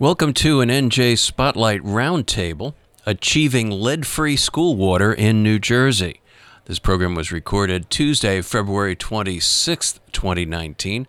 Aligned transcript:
Welcome 0.00 0.32
to 0.32 0.62
an 0.62 0.70
NJ 0.70 1.18
Spotlight 1.18 1.82
Roundtable 1.82 2.72
Achieving 3.04 3.70
Lead 3.70 4.06
Free 4.06 4.34
School 4.34 4.74
Water 4.74 5.12
in 5.12 5.42
New 5.42 5.58
Jersey. 5.58 6.22
This 6.64 6.78
program 6.78 7.14
was 7.14 7.30
recorded 7.30 7.90
Tuesday, 7.90 8.40
February 8.40 8.96
26, 8.96 10.00
2019, 10.10 11.06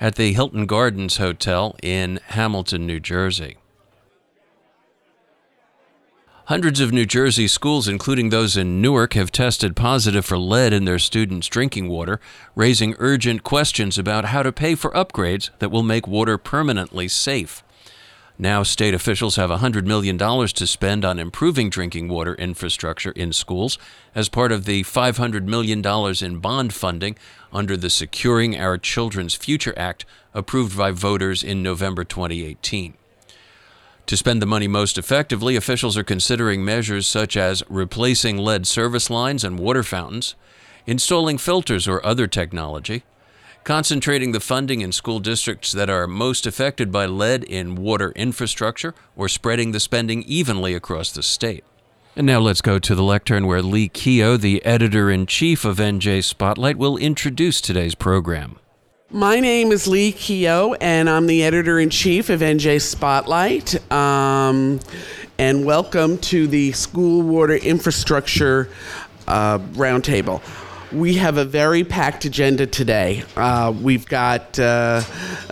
at 0.00 0.14
the 0.14 0.32
Hilton 0.32 0.64
Gardens 0.64 1.18
Hotel 1.18 1.76
in 1.82 2.20
Hamilton, 2.28 2.86
New 2.86 3.00
Jersey. 3.00 3.58
Hundreds 6.46 6.80
of 6.80 6.90
New 6.90 7.04
Jersey 7.04 7.46
schools, 7.46 7.86
including 7.86 8.30
those 8.30 8.56
in 8.56 8.80
Newark, 8.80 9.12
have 9.12 9.30
tested 9.30 9.76
positive 9.76 10.24
for 10.24 10.38
lead 10.38 10.72
in 10.72 10.86
their 10.86 10.98
students' 10.98 11.48
drinking 11.48 11.90
water, 11.90 12.18
raising 12.54 12.94
urgent 12.98 13.42
questions 13.42 13.98
about 13.98 14.24
how 14.24 14.42
to 14.42 14.50
pay 14.50 14.74
for 14.74 14.90
upgrades 14.92 15.50
that 15.58 15.70
will 15.70 15.82
make 15.82 16.08
water 16.08 16.38
permanently 16.38 17.08
safe. 17.08 17.62
Now, 18.38 18.62
state 18.62 18.94
officials 18.94 19.36
have 19.36 19.50
$100 19.50 19.84
million 19.84 20.18
to 20.18 20.66
spend 20.66 21.04
on 21.04 21.18
improving 21.18 21.70
drinking 21.70 22.08
water 22.08 22.34
infrastructure 22.34 23.12
in 23.12 23.32
schools 23.32 23.78
as 24.14 24.28
part 24.28 24.52
of 24.52 24.64
the 24.64 24.82
$500 24.84 25.44
million 25.44 25.84
in 26.24 26.40
bond 26.40 26.72
funding 26.72 27.16
under 27.52 27.76
the 27.76 27.90
Securing 27.90 28.58
Our 28.58 28.78
Children's 28.78 29.34
Future 29.34 29.74
Act 29.76 30.06
approved 30.34 30.76
by 30.76 30.90
voters 30.90 31.44
in 31.44 31.62
November 31.62 32.04
2018. 32.04 32.94
To 34.06 34.16
spend 34.16 34.42
the 34.42 34.46
money 34.46 34.66
most 34.66 34.98
effectively, 34.98 35.54
officials 35.54 35.96
are 35.96 36.02
considering 36.02 36.64
measures 36.64 37.06
such 37.06 37.36
as 37.36 37.62
replacing 37.68 38.38
lead 38.38 38.66
service 38.66 39.10
lines 39.10 39.44
and 39.44 39.58
water 39.58 39.82
fountains, 39.82 40.34
installing 40.86 41.38
filters 41.38 41.86
or 41.86 42.04
other 42.04 42.26
technology, 42.26 43.04
concentrating 43.64 44.32
the 44.32 44.40
funding 44.40 44.80
in 44.80 44.92
school 44.92 45.20
districts 45.20 45.72
that 45.72 45.88
are 45.88 46.06
most 46.06 46.46
affected 46.46 46.90
by 46.90 47.06
lead 47.06 47.44
in 47.44 47.76
water 47.76 48.12
infrastructure, 48.12 48.94
or 49.16 49.28
spreading 49.28 49.72
the 49.72 49.80
spending 49.80 50.22
evenly 50.24 50.74
across 50.74 51.12
the 51.12 51.22
state. 51.22 51.64
And 52.14 52.26
now 52.26 52.40
let's 52.40 52.60
go 52.60 52.78
to 52.78 52.94
the 52.94 53.02
lectern 53.02 53.46
where 53.46 53.62
Lee 53.62 53.88
Keough, 53.88 54.38
the 54.38 54.64
editor 54.66 55.10
in 55.10 55.26
chief 55.26 55.64
of 55.64 55.78
NJ 55.78 56.22
Spotlight, 56.22 56.76
will 56.76 56.98
introduce 56.98 57.60
today's 57.60 57.94
program. 57.94 58.58
My 59.10 59.40
name 59.40 59.72
is 59.72 59.86
Lee 59.86 60.12
Keough, 60.12 60.76
and 60.80 61.08
I'm 61.08 61.26
the 61.26 61.42
editor 61.42 61.78
in 61.78 61.90
chief 61.90 62.28
of 62.28 62.40
NJ 62.40 62.80
Spotlight. 62.80 63.90
Um, 63.92 64.80
and 65.38 65.64
welcome 65.64 66.18
to 66.18 66.46
the 66.46 66.72
School 66.72 67.22
Water 67.22 67.56
Infrastructure 67.56 68.68
uh, 69.26 69.58
Roundtable 69.58 70.42
we 70.92 71.14
have 71.14 71.38
a 71.38 71.44
very 71.44 71.84
packed 71.84 72.24
agenda 72.24 72.66
today. 72.66 73.24
Uh, 73.36 73.72
we've 73.80 74.06
got, 74.06 74.58
uh, 74.58 75.02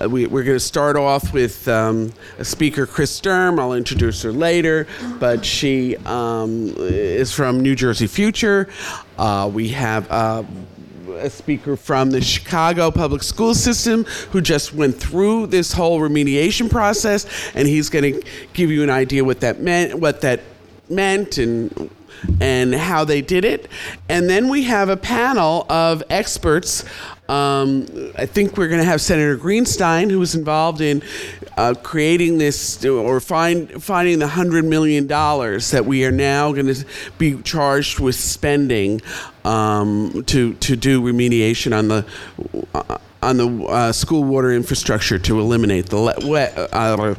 we, 0.09 0.27
are 0.27 0.29
going 0.29 0.47
to 0.47 0.61
start 0.61 0.97
off 0.97 1.33
with 1.33 1.67
um, 1.69 2.13
a 2.39 2.45
speaker, 2.45 2.87
Chris 2.87 3.11
Sturm. 3.11 3.59
I'll 3.59 3.73
introduce 3.73 4.23
her 4.23 4.33
later, 4.33 4.87
but 5.19 5.45
she 5.45 5.97
um, 5.99 6.75
is 6.79 7.33
from 7.33 7.61
New 7.61 7.75
Jersey 7.75 8.07
Future. 8.07 8.69
Uh, 9.19 9.51
we 9.53 9.69
have 9.69 10.11
uh, 10.11 10.43
a 11.15 11.31
speaker 11.31 11.77
from 11.77 12.11
the 12.11 12.21
Chicago 12.21 12.91
public 12.91 13.23
school 13.23 13.55
system 13.55 14.05
who 14.33 14.41
just 14.41 14.75
went 14.75 14.97
through 14.97 15.47
this 15.47 15.73
whole 15.73 16.01
remediation 16.01 16.71
process, 16.71 17.27
and 17.55 17.67
he's 17.67 17.89
going 17.89 18.15
to 18.15 18.23
give 18.53 18.71
you 18.71 18.83
an 18.83 18.91
idea 18.91 19.25
what 19.25 19.41
that 19.41 19.61
meant, 19.61 19.95
what 19.95 20.21
that 20.21 20.41
meant, 20.89 21.39
and 21.39 21.91
and 22.41 22.75
how 22.75 23.05
they 23.05 23.23
did 23.23 23.45
it. 23.45 23.69
And 24.09 24.29
then 24.29 24.49
we 24.49 24.65
have 24.65 24.89
a 24.89 24.97
panel 24.97 25.67
of 25.69 26.03
experts. 26.11 26.85
Um, 27.29 27.87
I 28.17 28.27
think 28.27 28.57
we're 28.57 28.69
going 28.69 28.81
to 28.81 28.87
have 28.87 29.01
Senator 29.01 29.37
Greenstein, 29.37 30.11
who 30.11 30.19
was 30.19 30.35
involved 30.35 30.81
in 30.81 31.03
uh, 31.57 31.75
creating 31.83 32.39
this 32.39 32.85
or 32.85 33.21
find, 33.21 33.83
finding 33.83 34.19
the 34.19 34.27
$100 34.27 34.67
million 34.67 35.07
that 35.07 35.85
we 35.87 36.05
are 36.05 36.11
now 36.11 36.53
going 36.53 36.67
to 36.67 36.85
be 37.19 37.41
charged 37.43 38.01
with 38.01 38.17
spending 38.17 39.01
um, 39.45 40.25
to, 40.27 40.55
to 40.55 40.77
do 40.77 41.01
remediation 41.01 41.77
on 41.77 41.89
the. 41.89 42.07
Uh, 42.75 42.99
on 43.23 43.37
the 43.37 43.65
uh, 43.65 43.93
school 43.93 44.25
water 44.25 44.51
infrastructure 44.51 45.19
to 45.19 45.39
eliminate 45.41 45.91
the 45.91 45.97
le- 45.99 46.27
wet, 46.27 46.57
uh, 46.73 47.15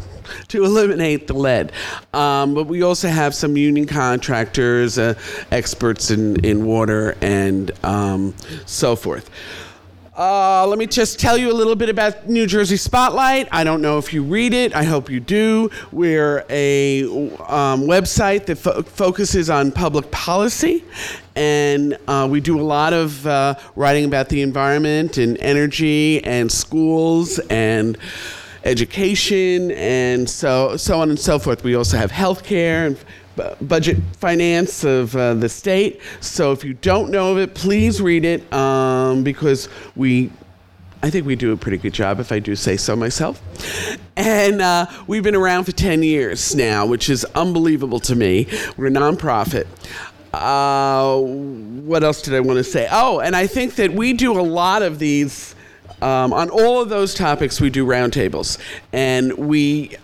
to 0.50 0.64
eliminate 0.64 1.28
the 1.28 1.34
lead. 1.34 1.72
Um, 2.14 2.54
but 2.54 2.66
we 2.66 2.82
also 2.82 3.08
have 3.08 3.34
some 3.34 3.58
union 3.58 3.88
contractors, 3.88 4.98
uh, 4.98 5.14
experts 5.52 6.12
in, 6.12 6.44
in 6.46 6.66
water, 6.66 7.18
and 7.22 7.72
um, 7.84 8.34
so 8.66 8.96
forth. 8.96 9.30
Uh, 10.22 10.68
let 10.68 10.78
me 10.78 10.86
just 10.86 11.20
tell 11.20 11.38
you 11.38 11.50
a 11.50 11.54
little 11.54 11.76
bit 11.76 11.88
about 11.88 12.28
New 12.28 12.46
Jersey 12.46 12.76
Spotlight. 12.76 13.48
I 13.50 13.64
don't 13.64 13.82
know 13.82 13.98
if 13.98 14.14
you 14.14 14.24
read 14.24 14.54
it. 14.54 14.76
I 14.76 14.84
hope 14.84 15.10
you 15.10 15.22
do. 15.22 15.72
We're 15.92 16.46
a 16.50 17.04
um, 17.06 17.88
website 17.88 18.46
that 18.48 18.58
fo- 18.58 18.84
focuses 18.84 19.50
on 19.50 19.72
public 19.72 20.12
policy, 20.12 20.84
and 21.36 21.98
uh, 22.10 22.28
we 22.30 22.42
do 22.42 22.60
a 22.60 22.62
lot 22.62 22.92
of 22.92 23.26
uh, 23.26 23.56
writing 23.78 24.04
about 24.04 24.28
the 24.28 24.42
environment 24.42 25.18
and 25.18 25.38
energy 25.38 26.22
and 26.26 26.52
schools 26.52 27.40
and 27.50 27.98
education, 28.64 29.72
and 29.72 30.30
so 30.30 30.78
so 30.78 31.00
on 31.00 31.10
and 31.10 31.20
so 31.20 31.40
forth. 31.40 31.64
We 31.64 31.76
also 31.76 31.98
have 31.98 32.12
healthcare 32.12 32.88
and 32.88 32.98
budget 33.62 33.98
finance 34.18 34.84
of 34.84 35.16
uh, 35.16 35.34
the 35.36 35.50
state. 35.50 36.02
So 36.20 36.52
if 36.52 36.64
you 36.64 36.74
don't 36.74 37.12
know 37.12 37.32
of 37.32 37.38
it, 37.38 37.56
please 37.56 38.02
read 38.02 38.26
it 38.26 38.52
um, 38.54 39.24
because 39.24 39.70
we. 39.96 40.32
I 41.04 41.10
think 41.10 41.26
we 41.26 41.36
do 41.36 41.52
a 41.52 41.58
pretty 41.58 41.78
good 41.78 41.96
job, 41.96 42.20
if 42.20 42.32
I 42.32 42.38
do 42.38 42.56
say 42.56 42.78
so 42.78 42.96
myself. 42.96 43.42
And 44.16 44.62
uh, 44.62 44.86
we've 45.08 45.24
been 45.24 45.34
around 45.34 45.64
for 45.64 45.72
10 45.72 46.04
years 46.04 46.54
now, 46.54 46.86
which 46.86 47.10
is 47.10 47.26
unbelievable 47.34 48.00
to 48.02 48.16
me. 48.16 48.48
We're 48.78 48.86
a 48.86 48.92
nonprofit. 48.92 49.66
Uh, 50.32 51.18
what 51.18 52.04
else 52.04 52.22
did 52.22 52.36
I 52.36 52.40
want 52.40 52.58
to 52.58 52.64
say? 52.64 52.88
Oh, 52.92 53.20
and 53.20 53.36
I 53.36 53.48
think 53.48 53.76
that 53.78 53.94
we 53.94 54.14
do 54.14 54.40
a 54.40 54.44
lot 54.44 54.84
of 54.84 55.00
these 55.00 55.56
um, 56.02 56.34
on 56.34 56.50
all 56.50 56.82
of 56.82 56.90
those 56.90 57.14
topics, 57.14 57.62
we 57.62 57.70
do 57.70 57.86
roundtables. 57.86 58.58
And 58.92 59.34
we, 59.34 59.96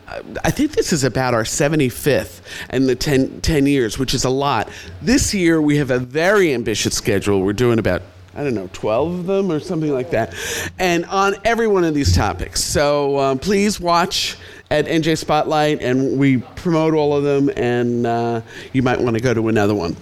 I 0.43 0.51
think 0.51 0.73
this 0.73 0.93
is 0.93 1.03
about 1.03 1.33
our 1.33 1.43
75th 1.43 2.41
in 2.71 2.87
the 2.87 2.95
10, 2.95 3.41
10 3.41 3.65
years, 3.65 3.97
which 3.97 4.13
is 4.13 4.23
a 4.23 4.29
lot. 4.29 4.69
This 5.01 5.33
year, 5.33 5.61
we 5.61 5.77
have 5.77 5.91
a 5.91 5.99
very 5.99 6.53
ambitious 6.53 6.95
schedule. 6.95 7.41
We're 7.41 7.53
doing 7.53 7.79
about 7.79 8.01
I 8.37 8.43
don't 8.43 8.53
know, 8.53 8.69
12 8.71 9.19
of 9.21 9.25
them 9.25 9.51
or 9.51 9.59
something 9.59 9.91
like 9.91 10.11
that, 10.11 10.35
and 10.77 11.05
on 11.05 11.33
every 11.43 11.67
one 11.67 11.83
of 11.83 11.95
these 11.95 12.15
topics. 12.15 12.63
So 12.63 13.17
um, 13.17 13.39
please 13.39 13.79
watch 13.79 14.37
at 14.69 14.85
NJ 14.85 15.17
Spotlight, 15.17 15.81
and 15.81 16.19
we 16.19 16.37
promote 16.37 16.93
all 16.93 17.17
of 17.17 17.23
them, 17.23 17.49
and 17.57 18.05
uh, 18.05 18.41
you 18.73 18.83
might 18.83 19.01
want 19.01 19.15
to 19.15 19.23
go 19.23 19.33
to 19.33 19.47
another 19.47 19.73
one. 19.73 19.95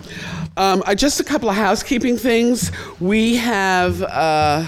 Um, 0.57 0.84
just 0.97 1.22
a 1.22 1.23
couple 1.23 1.50
of 1.50 1.55
housekeeping 1.55 2.17
things. 2.17 2.73
We 3.00 3.38
have. 3.38 4.01
Uh, 4.01 4.67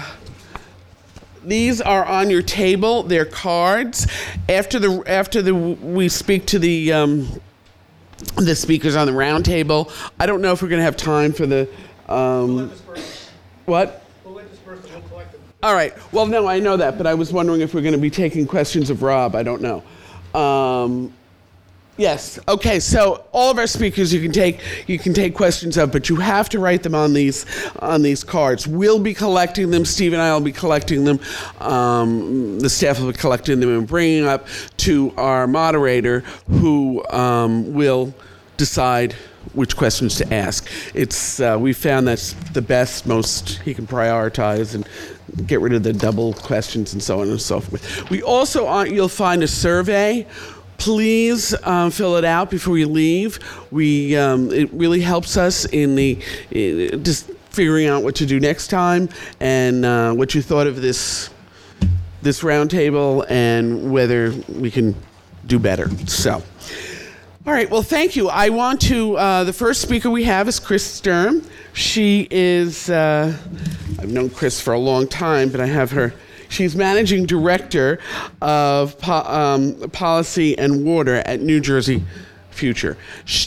these 1.48 1.80
are 1.80 2.04
on 2.04 2.30
your 2.30 2.42
table. 2.42 3.02
They're 3.02 3.24
cards. 3.24 4.06
After 4.48 4.78
the 4.78 5.02
after 5.06 5.42
the 5.42 5.54
we 5.54 6.08
speak 6.08 6.46
to 6.46 6.58
the 6.58 6.92
um, 6.92 7.40
the 8.36 8.54
speakers 8.54 8.96
on 8.96 9.06
the 9.06 9.12
round 9.12 9.44
table. 9.44 9.90
I 10.18 10.26
don't 10.26 10.42
know 10.42 10.52
if 10.52 10.62
we're 10.62 10.68
going 10.68 10.80
to 10.80 10.84
have 10.84 10.96
time 10.96 11.32
for 11.32 11.46
the 11.46 11.68
um, 12.08 12.70
what. 13.66 14.04
All 15.60 15.74
right. 15.74 15.92
Well, 16.12 16.26
no, 16.26 16.46
I 16.46 16.60
know 16.60 16.76
that, 16.76 16.96
but 16.98 17.06
I 17.06 17.14
was 17.14 17.32
wondering 17.32 17.62
if 17.62 17.74
we're 17.74 17.82
going 17.82 17.92
to 17.92 17.98
be 17.98 18.10
taking 18.10 18.46
questions 18.46 18.90
of 18.90 19.02
Rob. 19.02 19.34
I 19.34 19.42
don't 19.42 19.60
know. 19.60 19.82
Um, 20.40 21.12
Yes. 21.98 22.38
Okay. 22.46 22.78
So 22.78 23.24
all 23.32 23.50
of 23.50 23.58
our 23.58 23.66
speakers, 23.66 24.14
you 24.14 24.22
can 24.22 24.30
take 24.30 24.60
you 24.88 25.00
can 25.00 25.12
take 25.12 25.34
questions 25.34 25.76
of, 25.76 25.90
but 25.90 26.08
you 26.08 26.14
have 26.16 26.48
to 26.50 26.60
write 26.60 26.84
them 26.84 26.94
on 26.94 27.12
these 27.12 27.44
on 27.80 28.02
these 28.02 28.22
cards. 28.22 28.68
We'll 28.68 29.00
be 29.00 29.12
collecting 29.12 29.72
them. 29.72 29.84
Steve 29.84 30.12
and 30.12 30.22
I 30.22 30.32
will 30.32 30.40
be 30.40 30.52
collecting 30.52 31.04
them. 31.04 31.18
Um, 31.60 32.60
the 32.60 32.70
staff 32.70 33.00
will 33.00 33.10
be 33.10 33.18
collecting 33.18 33.58
them 33.58 33.76
and 33.76 33.86
bringing 33.86 34.26
up 34.26 34.46
to 34.78 35.12
our 35.16 35.48
moderator, 35.48 36.20
who 36.48 37.04
um, 37.10 37.74
will 37.74 38.14
decide 38.56 39.14
which 39.54 39.76
questions 39.76 40.14
to 40.16 40.34
ask. 40.34 40.70
It's 40.94 41.40
uh, 41.40 41.56
we 41.58 41.72
found 41.72 42.06
that's 42.06 42.34
the 42.52 42.62
best, 42.62 43.06
most 43.06 43.60
he 43.62 43.74
can 43.74 43.88
prioritize 43.88 44.76
and 44.76 44.86
get 45.48 45.60
rid 45.60 45.72
of 45.72 45.82
the 45.82 45.92
double 45.92 46.32
questions 46.34 46.92
and 46.92 47.02
so 47.02 47.20
on 47.20 47.28
and 47.28 47.40
so 47.40 47.58
forth. 47.58 48.08
We 48.08 48.22
also 48.22 48.68
uh, 48.68 48.84
you'll 48.84 49.08
find 49.08 49.42
a 49.42 49.48
survey 49.48 50.26
please 50.78 51.54
um, 51.66 51.90
fill 51.90 52.16
it 52.16 52.24
out 52.24 52.50
before 52.50 52.78
you 52.78 52.88
leave. 52.88 53.38
We 53.70 54.16
um, 54.16 54.50
it 54.50 54.72
really 54.72 55.00
helps 55.00 55.36
us 55.36 55.66
in 55.66 55.94
the 55.94 56.18
in 56.50 57.04
just 57.04 57.30
figuring 57.50 57.86
out 57.86 58.02
what 58.02 58.14
to 58.14 58.26
do 58.26 58.40
next 58.40 58.68
time 58.68 59.08
and 59.40 59.84
uh, 59.84 60.12
what 60.14 60.34
you 60.34 60.40
thought 60.40 60.66
of 60.66 60.80
this 60.80 61.28
this 62.22 62.40
roundtable 62.42 63.26
and 63.28 63.92
whether 63.92 64.32
we 64.48 64.70
can 64.70 64.94
do 65.46 65.58
better. 65.58 65.90
So. 66.06 66.42
All 67.46 67.54
right, 67.54 67.70
well, 67.70 67.82
thank 67.82 68.14
you. 68.14 68.28
I 68.28 68.50
want 68.50 68.80
to. 68.82 69.16
Uh, 69.16 69.44
the 69.44 69.54
first 69.54 69.80
speaker 69.80 70.10
we 70.10 70.24
have 70.24 70.48
is 70.48 70.60
Chris 70.60 70.84
Sturm. 70.84 71.42
She 71.72 72.28
is. 72.30 72.90
Uh, 72.90 73.34
I've 73.98 74.12
known 74.12 74.28
Chris 74.28 74.60
for 74.60 74.74
a 74.74 74.78
long 74.78 75.08
time, 75.08 75.48
but 75.48 75.58
I 75.58 75.66
have 75.66 75.90
her 75.92 76.12
She's 76.48 76.74
managing 76.74 77.26
director 77.26 77.98
of 78.40 78.98
po- 78.98 79.24
um, 79.24 79.90
policy 79.90 80.58
and 80.58 80.84
water 80.84 81.16
at 81.16 81.40
New 81.40 81.60
Jersey 81.60 82.04
Future. 82.50 82.96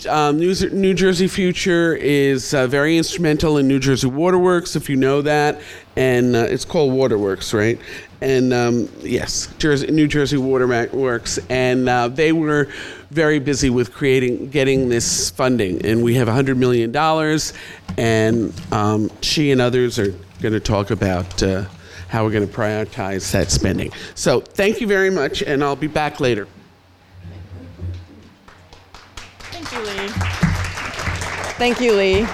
Um, 0.07 0.39
New, 0.39 0.55
New, 0.69 0.93
Jersey 0.93 1.27
Future 1.27 1.93
is 1.95 2.53
uh, 2.53 2.65
very 2.67 2.97
instrumental 2.97 3.57
in 3.57 3.67
New 3.67 3.79
Jersey 3.79 4.07
Waterworks, 4.07 4.77
if 4.77 4.89
you 4.89 4.95
know 4.95 5.21
that, 5.21 5.59
and 5.97 6.33
uh, 6.33 6.39
it's 6.39 6.63
called 6.63 6.93
Waterworks, 6.93 7.53
right? 7.53 7.77
And 8.21 8.53
um, 8.53 8.89
yes, 9.01 9.53
Jersey, 9.57 9.91
New 9.91 10.07
Jersey 10.07 10.37
Waterworks, 10.37 11.39
and 11.49 11.89
uh, 11.89 12.07
they 12.07 12.31
were 12.31 12.69
very 13.09 13.39
busy 13.39 13.69
with 13.69 13.91
creating, 13.93 14.49
getting 14.49 14.87
this 14.87 15.29
funding, 15.31 15.85
and 15.85 16.01
we 16.03 16.15
have 16.15 16.29
hundred 16.29 16.57
million 16.57 16.93
dollars, 16.93 17.51
and 17.97 18.53
um, 18.71 19.11
she 19.21 19.51
and 19.51 19.59
others 19.59 19.99
are 19.99 20.11
going 20.41 20.53
to 20.53 20.59
talk 20.61 20.89
about 20.89 21.43
uh, 21.43 21.65
how 22.11 22.25
we're 22.25 22.31
going 22.31 22.45
to 22.45 22.53
prioritize 22.53 23.31
that 23.31 23.49
spending. 23.49 23.89
So 24.15 24.41
thank 24.41 24.81
you 24.81 24.87
very 24.87 25.09
much, 25.09 25.41
and 25.41 25.63
I'll 25.63 25.77
be 25.77 25.87
back 25.87 26.19
later. 26.19 26.45
Thank 29.39 29.71
you, 29.71 29.79
Lee. 29.79 30.09
Thank 31.57 31.79
you, 31.79 31.93
Lee. 31.93 32.27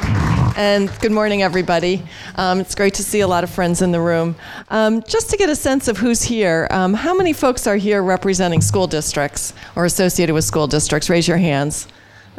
And 0.58 0.90
good 1.00 1.12
morning, 1.12 1.44
everybody. 1.44 2.02
Um, 2.38 2.60
it's 2.60 2.74
great 2.74 2.96
to 2.96 3.04
see 3.04 3.20
a 3.20 3.28
lot 3.28 3.44
of 3.44 3.52
friends 3.52 3.84
in 3.84 3.92
the 3.92 4.02
room. 4.02 4.36
Um, 4.70 5.04
just 5.04 5.30
to 5.30 5.38
get 5.38 5.48
a 5.48 5.56
sense 5.56 5.88
of 5.88 6.00
who's 6.00 6.24
here, 6.24 6.68
um, 6.72 6.96
how 6.96 7.14
many 7.14 7.32
folks 7.32 7.68
are 7.68 7.76
here 7.76 8.02
representing 8.02 8.62
school 8.62 8.88
districts 8.88 9.54
or 9.76 9.86
associated 9.86 10.34
with 10.34 10.44
school 10.44 10.66
districts? 10.66 11.08
Raise 11.08 11.28
your 11.28 11.38
hands. 11.38 11.88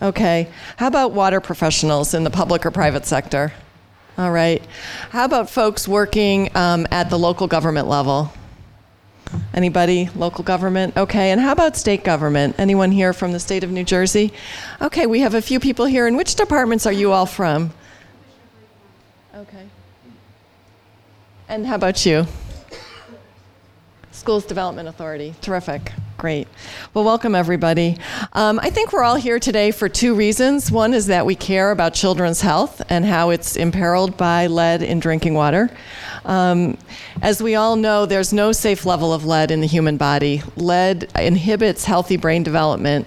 Okay. 0.02 0.49
How 0.76 0.88
about 0.88 1.12
water 1.12 1.40
professionals 1.40 2.14
in 2.14 2.25
the 2.25 2.31
public 2.31 2.67
or 2.67 2.73
private 2.73 3.06
sector? 3.06 3.52
All 4.19 4.32
right. 4.32 4.61
How 5.11 5.25
about 5.26 5.49
folks 5.49 5.87
working 5.87 6.50
um, 6.56 6.88
at 6.91 7.09
the 7.09 7.17
local 7.17 7.47
government 7.47 7.87
level? 7.87 8.32
Anybody? 9.55 10.11
Local 10.17 10.43
government? 10.43 10.97
Okay. 10.97 11.31
And 11.31 11.41
how 11.41 11.53
about 11.53 11.76
state 11.76 12.03
government? 12.03 12.56
Anyone 12.59 12.91
here 12.91 13.12
from 13.12 13.31
the 13.31 13.38
state 13.38 13.62
of 13.62 13.70
New 13.70 13.85
Jersey? 13.85 14.32
Okay, 14.82 15.06
we 15.06 15.20
have 15.20 15.35
a 15.35 15.43
few 15.43 15.61
people 15.61 15.85
here. 15.85 16.09
And 16.09 16.17
which 16.17 16.35
departments 16.35 16.85
are 16.85 16.93
you 16.93 17.12
all 17.12 17.26
from? 17.26 17.73
Okay. 19.32 19.69
And 21.49 21.64
how 21.64 21.76
about 21.76 22.05
you? 22.05 22.26
Schools 24.19 24.44
Development 24.44 24.88
Authority. 24.88 25.35
Terrific. 25.41 25.93
Great. 26.17 26.49
Well, 26.93 27.05
welcome 27.05 27.37
everybody. 27.37 27.97
Um, 28.32 28.59
I 28.61 28.70
think 28.70 28.93
we're 28.93 29.05
all 29.05 29.15
here 29.15 29.38
today 29.38 29.70
for 29.70 29.88
two 29.88 30.17
reasons. 30.17 30.73
One 30.73 30.93
is 30.93 31.06
that 31.06 31.25
we 31.25 31.37
care 31.37 31.70
about 31.70 31.94
children's 31.94 32.41
health 32.41 32.82
and 32.88 33.05
how 33.05 33.31
it's 33.31 33.55
imperiled 33.55 34.17
by 34.17 34.49
lead 34.49 34.82
in 34.82 34.99
drinking 34.99 35.35
water. 35.35 35.70
Um, 36.25 36.76
as 37.23 37.41
we 37.41 37.55
all 37.55 37.76
know, 37.76 38.05
there's 38.05 38.32
no 38.32 38.50
safe 38.50 38.85
level 38.85 39.12
of 39.12 39.25
lead 39.25 39.53
in 39.53 39.61
the 39.61 39.69
human 39.69 39.97
body. 39.97 40.43
Lead 40.56 41.09
inhibits 41.14 41.85
healthy 41.85 42.17
brain 42.17 42.43
development, 42.43 43.06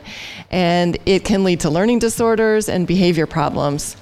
and 0.49 0.97
it 1.05 1.25
can 1.25 1.43
lead 1.43 1.59
to 1.59 1.69
learning 1.69 1.99
disorders 1.99 2.69
and 2.69 2.87
behavior 2.87 3.27
problems. 3.27 3.97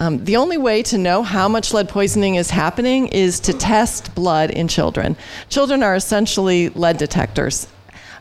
Um, 0.00 0.24
the 0.24 0.36
only 0.36 0.56
way 0.56 0.82
to 0.84 0.96
know 0.96 1.22
how 1.22 1.46
much 1.46 1.74
lead 1.74 1.90
poisoning 1.90 2.36
is 2.36 2.48
happening 2.48 3.08
is 3.08 3.38
to 3.40 3.52
test 3.52 4.14
blood 4.14 4.50
in 4.50 4.66
children. 4.66 5.14
Children 5.50 5.82
are 5.82 5.94
essentially 5.94 6.70
lead 6.70 6.96
detectors. 6.96 7.66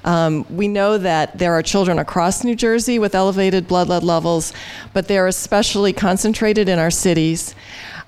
Um, 0.04 0.46
we 0.50 0.68
know 0.68 0.98
that 0.98 1.38
there 1.38 1.54
are 1.54 1.64
children 1.64 1.98
across 1.98 2.44
New 2.44 2.56
Jersey 2.56 3.00
with 3.00 3.16
elevated 3.16 3.66
blood 3.66 3.88
lead 3.88 4.04
levels, 4.04 4.52
but 4.94 5.08
they're 5.08 5.28
especially 5.28 5.94
concentrated 5.94 6.68
in 6.68 6.80
our 6.80 6.92
cities. 6.92 7.56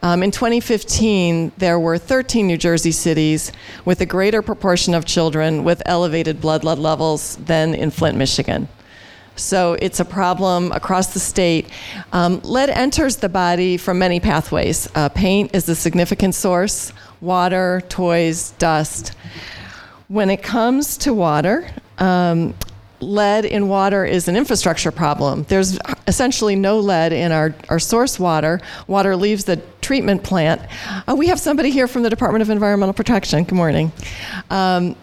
Um, 0.03 0.21
in 0.21 0.31
2015, 0.31 1.53
there 1.57 1.79
were 1.79 1.97
13 1.97 2.47
New 2.47 2.57
Jersey 2.57 2.91
cities 2.91 3.53
with 3.85 4.01
a 4.01 4.05
greater 4.05 4.41
proportion 4.41 4.93
of 4.93 5.05
children 5.05 5.63
with 5.63 5.81
elevated 5.85 6.41
blood 6.41 6.65
lead 6.65 6.79
levels 6.79 7.37
than 7.37 7.73
in 7.73 7.91
Flint, 7.91 8.17
Michigan. 8.17 8.67
So 9.35 9.73
it's 9.81 9.99
a 9.99 10.05
problem 10.05 10.71
across 10.71 11.13
the 11.13 11.19
state. 11.19 11.69
Um, 12.11 12.41
lead 12.43 12.69
enters 12.69 13.17
the 13.17 13.29
body 13.29 13.77
from 13.77 13.99
many 13.99 14.19
pathways. 14.19 14.89
Uh, 14.93 15.09
paint 15.09 15.55
is 15.55 15.67
a 15.69 15.75
significant 15.75 16.35
source, 16.35 16.93
water, 17.21 17.81
toys, 17.89 18.51
dust. 18.59 19.13
When 20.07 20.29
it 20.29 20.43
comes 20.43 20.97
to 20.97 21.13
water, 21.13 21.69
um, 21.97 22.53
lead 22.99 23.45
in 23.45 23.67
water 23.67 24.05
is 24.05 24.27
an 24.27 24.35
infrastructure 24.35 24.91
problem. 24.91 25.43
There's 25.47 25.79
essentially 26.07 26.55
no 26.55 26.79
lead 26.79 27.13
in 27.13 27.31
our, 27.31 27.55
our 27.69 27.79
source 27.79 28.19
water. 28.19 28.61
Water 28.87 29.15
leaves 29.15 29.45
the 29.45 29.57
treatment 29.81 30.23
plant. 30.23 30.61
Uh, 31.07 31.15
we 31.15 31.27
have 31.27 31.39
somebody 31.39 31.71
here 31.71 31.87
from 31.87 32.03
the 32.03 32.09
Department 32.09 32.41
of 32.41 32.49
Environmental 32.49 32.93
Protection. 32.93 33.43
Good 33.43 33.55
morning. 33.55 33.91
Um, 34.49 34.95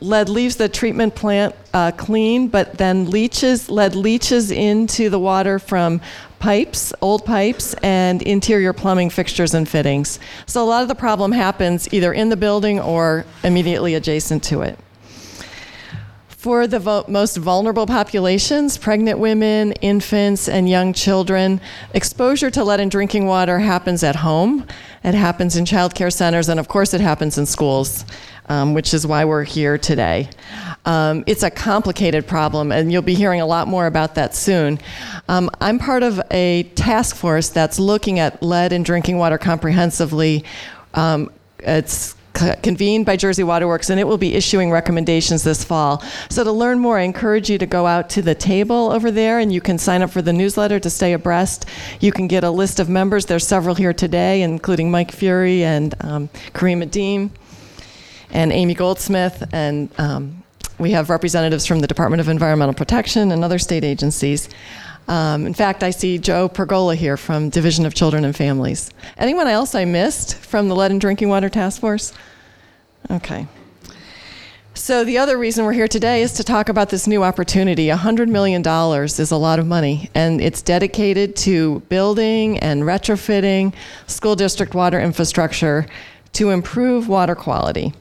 lead 0.00 0.28
leaves 0.28 0.56
the 0.56 0.68
treatment 0.68 1.14
plant 1.14 1.54
uh, 1.72 1.92
clean, 1.92 2.48
but 2.48 2.78
then 2.78 3.10
leaches, 3.10 3.70
lead 3.70 3.94
leaches 3.94 4.50
into 4.50 5.10
the 5.10 5.18
water 5.18 5.58
from 5.58 6.00
pipes, 6.38 6.92
old 7.00 7.24
pipes, 7.24 7.74
and 7.82 8.22
interior 8.22 8.72
plumbing 8.72 9.10
fixtures 9.10 9.54
and 9.54 9.68
fittings. 9.68 10.18
So 10.46 10.62
a 10.62 10.66
lot 10.66 10.82
of 10.82 10.88
the 10.88 10.94
problem 10.94 11.32
happens 11.32 11.92
either 11.92 12.12
in 12.12 12.28
the 12.28 12.36
building 12.36 12.80
or 12.80 13.24
immediately 13.44 13.94
adjacent 13.94 14.42
to 14.44 14.62
it. 14.62 14.78
For 16.28 16.66
the 16.66 16.78
vo- 16.78 17.04
most 17.06 17.36
vulnerable 17.36 17.86
populations, 17.86 18.78
pregnant 18.78 19.18
women, 19.18 19.72
infants, 19.82 20.48
and 20.48 20.70
young 20.70 20.94
children, 20.94 21.60
exposure 21.92 22.50
to 22.52 22.64
lead 22.64 22.80
in 22.80 22.88
drinking 22.88 23.26
water 23.26 23.58
happens 23.58 24.02
at 24.02 24.16
home. 24.16 24.66
It 25.04 25.12
happens 25.12 25.56
in 25.56 25.66
child 25.66 25.94
care 25.94 26.10
centers, 26.10 26.48
and 26.48 26.58
of 26.58 26.66
course, 26.66 26.94
it 26.94 27.02
happens 27.02 27.36
in 27.36 27.44
schools, 27.44 28.06
um, 28.48 28.74
which 28.74 28.94
is 28.94 29.06
why 29.06 29.24
we're 29.24 29.44
here 29.44 29.78
today. 29.78 30.28
Um, 30.84 31.24
it's 31.26 31.42
a 31.42 31.50
complicated 31.50 32.26
problem, 32.26 32.72
and 32.72 32.90
you'll 32.90 33.02
be 33.02 33.14
hearing 33.14 33.40
a 33.40 33.46
lot 33.46 33.68
more 33.68 33.86
about 33.86 34.14
that 34.14 34.34
soon. 34.34 34.78
Um, 35.28 35.50
I'm 35.60 35.78
part 35.78 36.02
of 36.02 36.20
a 36.30 36.64
task 36.74 37.16
force 37.16 37.48
that's 37.48 37.78
looking 37.78 38.18
at 38.18 38.42
lead 38.42 38.72
in 38.72 38.82
drinking 38.82 39.18
water 39.18 39.38
comprehensively. 39.38 40.44
Um, 40.94 41.30
it's 41.58 42.16
convened 42.62 43.06
by 43.06 43.16
Jersey 43.16 43.44
Waterworks, 43.44 43.90
and 43.90 44.00
it 44.00 44.06
will 44.06 44.18
be 44.18 44.34
issuing 44.34 44.70
recommendations 44.70 45.42
this 45.42 45.62
fall. 45.62 46.02
So, 46.30 46.44
to 46.44 46.52
learn 46.52 46.78
more, 46.78 46.98
I 46.98 47.02
encourage 47.02 47.50
you 47.50 47.58
to 47.58 47.66
go 47.66 47.86
out 47.86 48.08
to 48.10 48.22
the 48.22 48.34
table 48.34 48.90
over 48.90 49.10
there 49.10 49.38
and 49.38 49.52
you 49.52 49.60
can 49.60 49.78
sign 49.78 50.02
up 50.02 50.10
for 50.10 50.22
the 50.22 50.32
newsletter 50.32 50.80
to 50.80 50.90
stay 50.90 51.12
abreast. 51.12 51.66
You 52.00 52.12
can 52.12 52.28
get 52.28 52.44
a 52.44 52.50
list 52.50 52.80
of 52.80 52.88
members. 52.88 53.26
There's 53.26 53.46
several 53.46 53.74
here 53.74 53.92
today, 53.92 54.42
including 54.42 54.90
Mike 54.90 55.12
Fury 55.12 55.64
and 55.64 55.94
um, 56.00 56.28
Kareem 56.54 56.82
Adeem 56.82 57.30
and 58.32 58.52
Amy 58.52 58.74
Goldsmith. 58.74 59.48
And 59.52 59.90
um, 59.98 60.42
we 60.78 60.92
have 60.92 61.10
representatives 61.10 61.66
from 61.66 61.80
the 61.80 61.86
Department 61.86 62.20
of 62.20 62.28
Environmental 62.28 62.74
Protection 62.74 63.32
and 63.32 63.44
other 63.44 63.58
state 63.58 63.84
agencies. 63.84 64.48
Um, 65.08 65.46
in 65.46 65.54
fact, 65.54 65.82
I 65.82 65.90
see 65.90 66.18
Joe 66.18 66.48
Pergola 66.48 66.94
here 66.94 67.16
from 67.16 67.48
Division 67.50 67.84
of 67.84 67.94
Children 67.94 68.24
and 68.24 68.34
Families. 68.34 68.90
Anyone 69.18 69.48
else 69.48 69.74
I 69.74 69.84
missed 69.84 70.36
from 70.36 70.68
the 70.68 70.76
Lead 70.76 70.90
and 70.90 71.00
Drinking 71.00 71.28
Water 71.28 71.48
Task 71.48 71.80
Force? 71.80 72.12
Okay. 73.10 73.46
So, 74.74 75.04
the 75.04 75.18
other 75.18 75.36
reason 75.36 75.64
we're 75.64 75.72
here 75.72 75.88
today 75.88 76.22
is 76.22 76.32
to 76.34 76.44
talk 76.44 76.68
about 76.68 76.90
this 76.90 77.06
new 77.06 77.24
opportunity. 77.24 77.88
$100 77.88 78.28
million 78.28 78.62
is 79.04 79.30
a 79.30 79.36
lot 79.36 79.58
of 79.58 79.66
money, 79.66 80.08
and 80.14 80.40
it's 80.40 80.62
dedicated 80.62 81.34
to 81.36 81.80
building 81.88 82.58
and 82.60 82.84
retrofitting 82.84 83.74
school 84.06 84.36
district 84.36 84.74
water 84.74 85.00
infrastructure 85.00 85.86
to 86.34 86.50
improve 86.50 87.08
water 87.08 87.34
quality. 87.34 87.92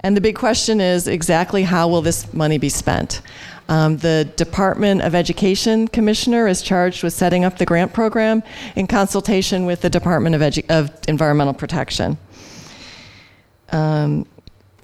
And 0.00 0.16
the 0.16 0.20
big 0.20 0.36
question 0.36 0.80
is 0.80 1.08
exactly 1.08 1.64
how 1.64 1.88
will 1.88 2.02
this 2.02 2.32
money 2.32 2.58
be 2.58 2.68
spent? 2.68 3.20
Um, 3.68 3.98
the 3.98 4.30
Department 4.36 5.02
of 5.02 5.14
Education 5.14 5.88
Commissioner 5.88 6.46
is 6.46 6.62
charged 6.62 7.02
with 7.02 7.12
setting 7.12 7.44
up 7.44 7.58
the 7.58 7.66
grant 7.66 7.92
program 7.92 8.42
in 8.76 8.86
consultation 8.86 9.66
with 9.66 9.82
the 9.82 9.90
Department 9.90 10.34
of, 10.34 10.40
Edu- 10.40 10.70
of 10.70 10.90
Environmental 11.06 11.52
Protection. 11.52 12.16
Um, 13.70 14.26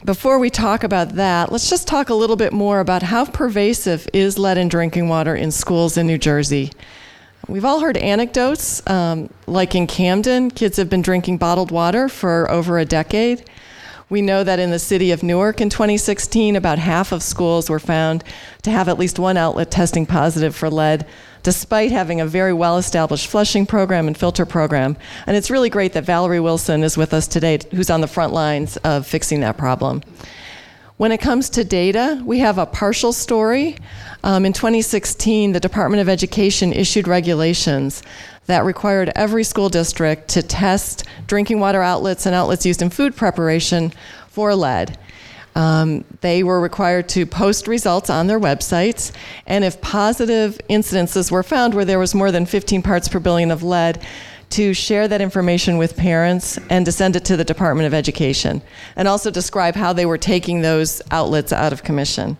before 0.05 0.39
we 0.39 0.51
talk 0.51 0.85
about 0.85 1.15
that, 1.15 1.51
let's 1.51 1.71
just 1.71 1.89
talk 1.89 2.11
a 2.11 2.15
little 2.15 2.37
bit 2.37 2.53
more 2.53 2.81
about 2.81 3.03
how 3.03 3.25
pervasive 3.25 4.07
is 4.13 4.39
lead 4.39 4.59
in 4.59 4.69
drinking 4.69 5.09
water 5.09 5.35
in 5.35 5.51
schools 5.51 5.97
in 5.97 6.07
New 6.07 6.19
Jersey. 6.19 6.71
We've 7.49 7.65
all 7.65 7.81
heard 7.81 7.97
anecdotes, 7.97 8.87
um, 8.89 9.31
like 9.47 9.75
in 9.75 9.87
Camden, 9.87 10.51
kids 10.51 10.77
have 10.77 10.91
been 10.91 11.03
drinking 11.03 11.39
bottled 11.39 11.71
water 11.71 12.11
for 12.11 12.51
over 12.51 12.79
a 12.79 12.85
decade. 12.85 13.49
We 14.11 14.21
know 14.21 14.45
that 14.45 14.59
in 14.59 14.71
the 14.71 14.79
city 14.79 15.13
of 15.13 15.23
Newark 15.23 15.61
in 15.61 15.71
2016, 15.71 16.57
about 16.57 16.79
half 16.79 17.11
of 17.11 17.23
schools 17.23 17.71
were 17.71 17.79
found 17.79 18.23
to 18.63 18.71
have 18.71 18.89
at 18.89 18.99
least 18.99 19.19
one 19.19 19.37
outlet 19.37 19.71
testing 19.71 20.05
positive 20.05 20.55
for 20.55 20.69
lead, 20.69 21.07
despite 21.43 21.91
having 21.91 22.21
a 22.21 22.27
very 22.27 22.53
well 22.53 22.77
established 22.77 23.27
flushing 23.29 23.65
program 23.65 24.07
and 24.07 24.17
filter 24.17 24.45
program. 24.45 24.97
And 25.27 25.37
it's 25.37 25.51
really 25.51 25.71
great 25.71 25.95
that 25.95 26.05
Valerie 26.05 26.41
Wilson 26.41 26.83
is 26.83 26.97
with 26.97 27.15
us 27.15 27.27
today, 27.27 27.59
who's 27.71 27.91
on 27.91 28.03
the 28.03 28.07
front 28.07 28.33
lines 28.33 28.77
of 28.79 29.07
fixing 29.07 29.41
that 29.41 29.57
problem. 29.57 30.03
When 30.97 31.11
it 31.11 31.19
comes 31.19 31.51
to 31.51 31.65
data, 31.65 32.23
we 32.25 32.39
have 32.39 32.57
a 32.57 32.67
partial 32.67 33.13
story. 33.13 33.77
Um, 34.23 34.47
in 34.47 34.53
2016, 34.53 35.51
the 35.51 35.59
Department 35.59 36.01
of 36.01 36.09
Education 36.09 36.73
issued 36.73 37.09
regulations 37.09 38.05
that 38.47 38.65
required 38.65 39.11
every 39.17 39.43
school 39.43 39.69
district 39.69 40.29
to 40.29 40.43
test 40.43 41.03
drinking 41.27 41.59
water 41.59 41.83
outlets 41.83 42.27
and 42.27 42.35
outlets 42.35 42.65
used 42.65 42.81
in 42.81 42.91
food 42.91 43.17
preparation 43.17 43.93
for 44.29 44.55
lead. 44.55 44.97
Um, 45.57 46.05
they 46.21 46.45
were 46.45 46.61
required 46.61 47.09
to 47.11 47.27
post 47.27 47.67
results 47.67 48.09
on 48.09 48.29
their 48.29 48.39
websites, 48.39 49.11
and 49.49 49.65
if 49.65 49.81
positive 49.81 50.61
incidences 50.71 51.29
were 51.29 51.43
found 51.43 51.75
where 51.75 51.85
there 51.85 51.99
was 51.99 52.15
more 52.15 52.31
than 52.31 52.47
15 52.47 52.83
parts 52.83 53.09
per 53.09 53.19
billion 53.19 53.51
of 53.51 53.65
lead, 53.65 54.01
to 54.55 54.73
share 54.73 55.09
that 55.09 55.21
information 55.21 55.79
with 55.79 55.97
parents 55.97 56.61
and 56.71 56.87
to 56.87 56.93
send 56.93 57.17
it 57.17 57.25
to 57.25 57.37
the 57.37 57.43
Department 57.45 57.89
of 57.89 57.95
Education, 57.95 58.63
and 58.95 59.09
also 59.09 59.29
describe 59.29 59.75
how 59.75 59.93
they 59.93 60.07
were 60.07 60.17
taking 60.17 60.63
those 60.63 61.03
outlets 61.11 61.53
out 61.53 61.73
of 61.73 61.83
commission. 61.83 62.37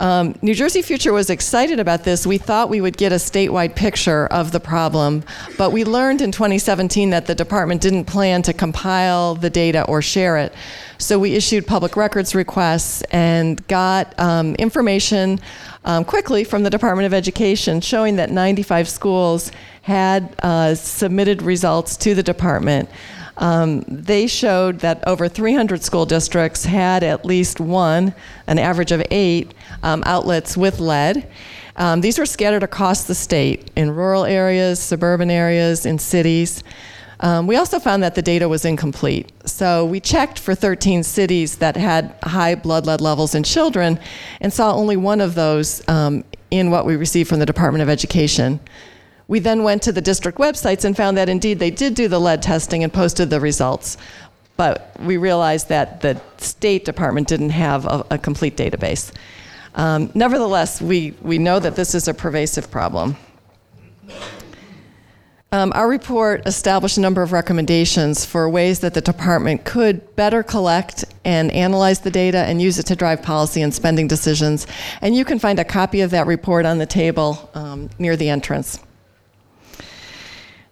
Um, 0.00 0.36
New 0.42 0.54
Jersey 0.54 0.82
Future 0.82 1.12
was 1.12 1.30
excited 1.30 1.78
about 1.78 2.02
this. 2.02 2.26
We 2.26 2.38
thought 2.38 2.68
we 2.68 2.80
would 2.80 2.96
get 2.96 3.12
a 3.12 3.16
statewide 3.16 3.76
picture 3.76 4.26
of 4.26 4.50
the 4.50 4.60
problem, 4.60 5.22
but 5.56 5.70
we 5.70 5.84
learned 5.84 6.20
in 6.20 6.32
2017 6.32 7.10
that 7.10 7.26
the 7.26 7.34
department 7.34 7.80
didn't 7.80 8.04
plan 8.06 8.42
to 8.42 8.52
compile 8.52 9.36
the 9.36 9.50
data 9.50 9.84
or 9.86 10.02
share 10.02 10.36
it. 10.36 10.52
So 10.98 11.18
we 11.18 11.34
issued 11.34 11.66
public 11.66 11.96
records 11.96 12.34
requests 12.34 13.02
and 13.10 13.64
got 13.68 14.18
um, 14.18 14.56
information 14.56 15.38
um, 15.88 16.04
quickly 16.04 16.44
from 16.44 16.62
the 16.62 16.70
Department 16.70 17.06
of 17.06 17.14
Education 17.14 17.80
showing 17.80 18.16
that 18.16 18.30
95 18.30 18.88
schools 18.88 19.50
had 19.82 20.34
uh, 20.42 20.74
submitted 20.74 21.40
results 21.40 21.96
to 21.96 22.14
the 22.14 22.22
department. 22.22 22.90
Um, 23.38 23.84
they 23.88 24.26
showed 24.26 24.80
that 24.80 25.02
over 25.06 25.28
300 25.28 25.82
school 25.82 26.04
districts 26.04 26.64
had 26.66 27.02
at 27.02 27.24
least 27.24 27.58
one, 27.58 28.14
an 28.46 28.58
average 28.58 28.92
of 28.92 29.02
eight, 29.10 29.54
um, 29.82 30.02
outlets 30.04 30.56
with 30.56 30.78
lead. 30.78 31.26
Um, 31.76 32.02
these 32.02 32.18
were 32.18 32.26
scattered 32.26 32.64
across 32.64 33.04
the 33.04 33.14
state 33.14 33.70
in 33.74 33.92
rural 33.92 34.24
areas, 34.24 34.80
suburban 34.80 35.30
areas, 35.30 35.86
in 35.86 35.98
cities. 35.98 36.62
Um, 37.20 37.46
we 37.46 37.56
also 37.56 37.80
found 37.80 38.02
that 38.02 38.14
the 38.14 38.22
data 38.22 38.48
was 38.48 38.64
incomplete. 38.64 39.32
So 39.44 39.84
we 39.84 39.98
checked 40.00 40.38
for 40.38 40.54
13 40.54 41.02
cities 41.02 41.56
that 41.56 41.76
had 41.76 42.14
high 42.22 42.54
blood 42.54 42.86
lead 42.86 43.00
levels 43.00 43.34
in 43.34 43.42
children 43.42 43.98
and 44.40 44.52
saw 44.52 44.72
only 44.72 44.96
one 44.96 45.20
of 45.20 45.34
those 45.34 45.86
um, 45.88 46.24
in 46.50 46.70
what 46.70 46.86
we 46.86 46.96
received 46.96 47.28
from 47.28 47.40
the 47.40 47.46
Department 47.46 47.82
of 47.82 47.88
Education. 47.88 48.60
We 49.26 49.40
then 49.40 49.62
went 49.62 49.82
to 49.82 49.92
the 49.92 50.00
district 50.00 50.38
websites 50.38 50.84
and 50.84 50.96
found 50.96 51.16
that 51.16 51.28
indeed 51.28 51.58
they 51.58 51.70
did 51.70 51.94
do 51.94 52.08
the 52.08 52.20
lead 52.20 52.40
testing 52.40 52.84
and 52.84 52.92
posted 52.92 53.30
the 53.30 53.40
results. 53.40 53.96
But 54.56 54.92
we 55.00 55.16
realized 55.16 55.68
that 55.68 56.00
the 56.00 56.20
State 56.38 56.84
Department 56.84 57.28
didn't 57.28 57.50
have 57.50 57.84
a, 57.84 58.06
a 58.10 58.18
complete 58.18 58.56
database. 58.56 59.12
Um, 59.74 60.10
nevertheless, 60.14 60.80
we, 60.80 61.14
we 61.22 61.38
know 61.38 61.58
that 61.60 61.76
this 61.76 61.94
is 61.94 62.08
a 62.08 62.14
pervasive 62.14 62.70
problem. 62.70 63.16
Um, 65.50 65.72
our 65.74 65.88
report 65.88 66.46
established 66.46 66.98
a 66.98 67.00
number 67.00 67.22
of 67.22 67.32
recommendations 67.32 68.26
for 68.26 68.50
ways 68.50 68.80
that 68.80 68.92
the 68.92 69.00
department 69.00 69.64
could 69.64 70.14
better 70.14 70.42
collect 70.42 71.06
and 71.24 71.50
analyze 71.52 72.00
the 72.00 72.10
data 72.10 72.38
and 72.38 72.60
use 72.60 72.78
it 72.78 72.84
to 72.86 72.96
drive 72.96 73.22
policy 73.22 73.62
and 73.62 73.72
spending 73.72 74.08
decisions. 74.08 74.66
And 75.00 75.16
you 75.16 75.24
can 75.24 75.38
find 75.38 75.58
a 75.58 75.64
copy 75.64 76.02
of 76.02 76.10
that 76.10 76.26
report 76.26 76.66
on 76.66 76.76
the 76.76 76.86
table 76.86 77.50
um, 77.54 77.88
near 77.98 78.14
the 78.14 78.28
entrance. 78.28 78.78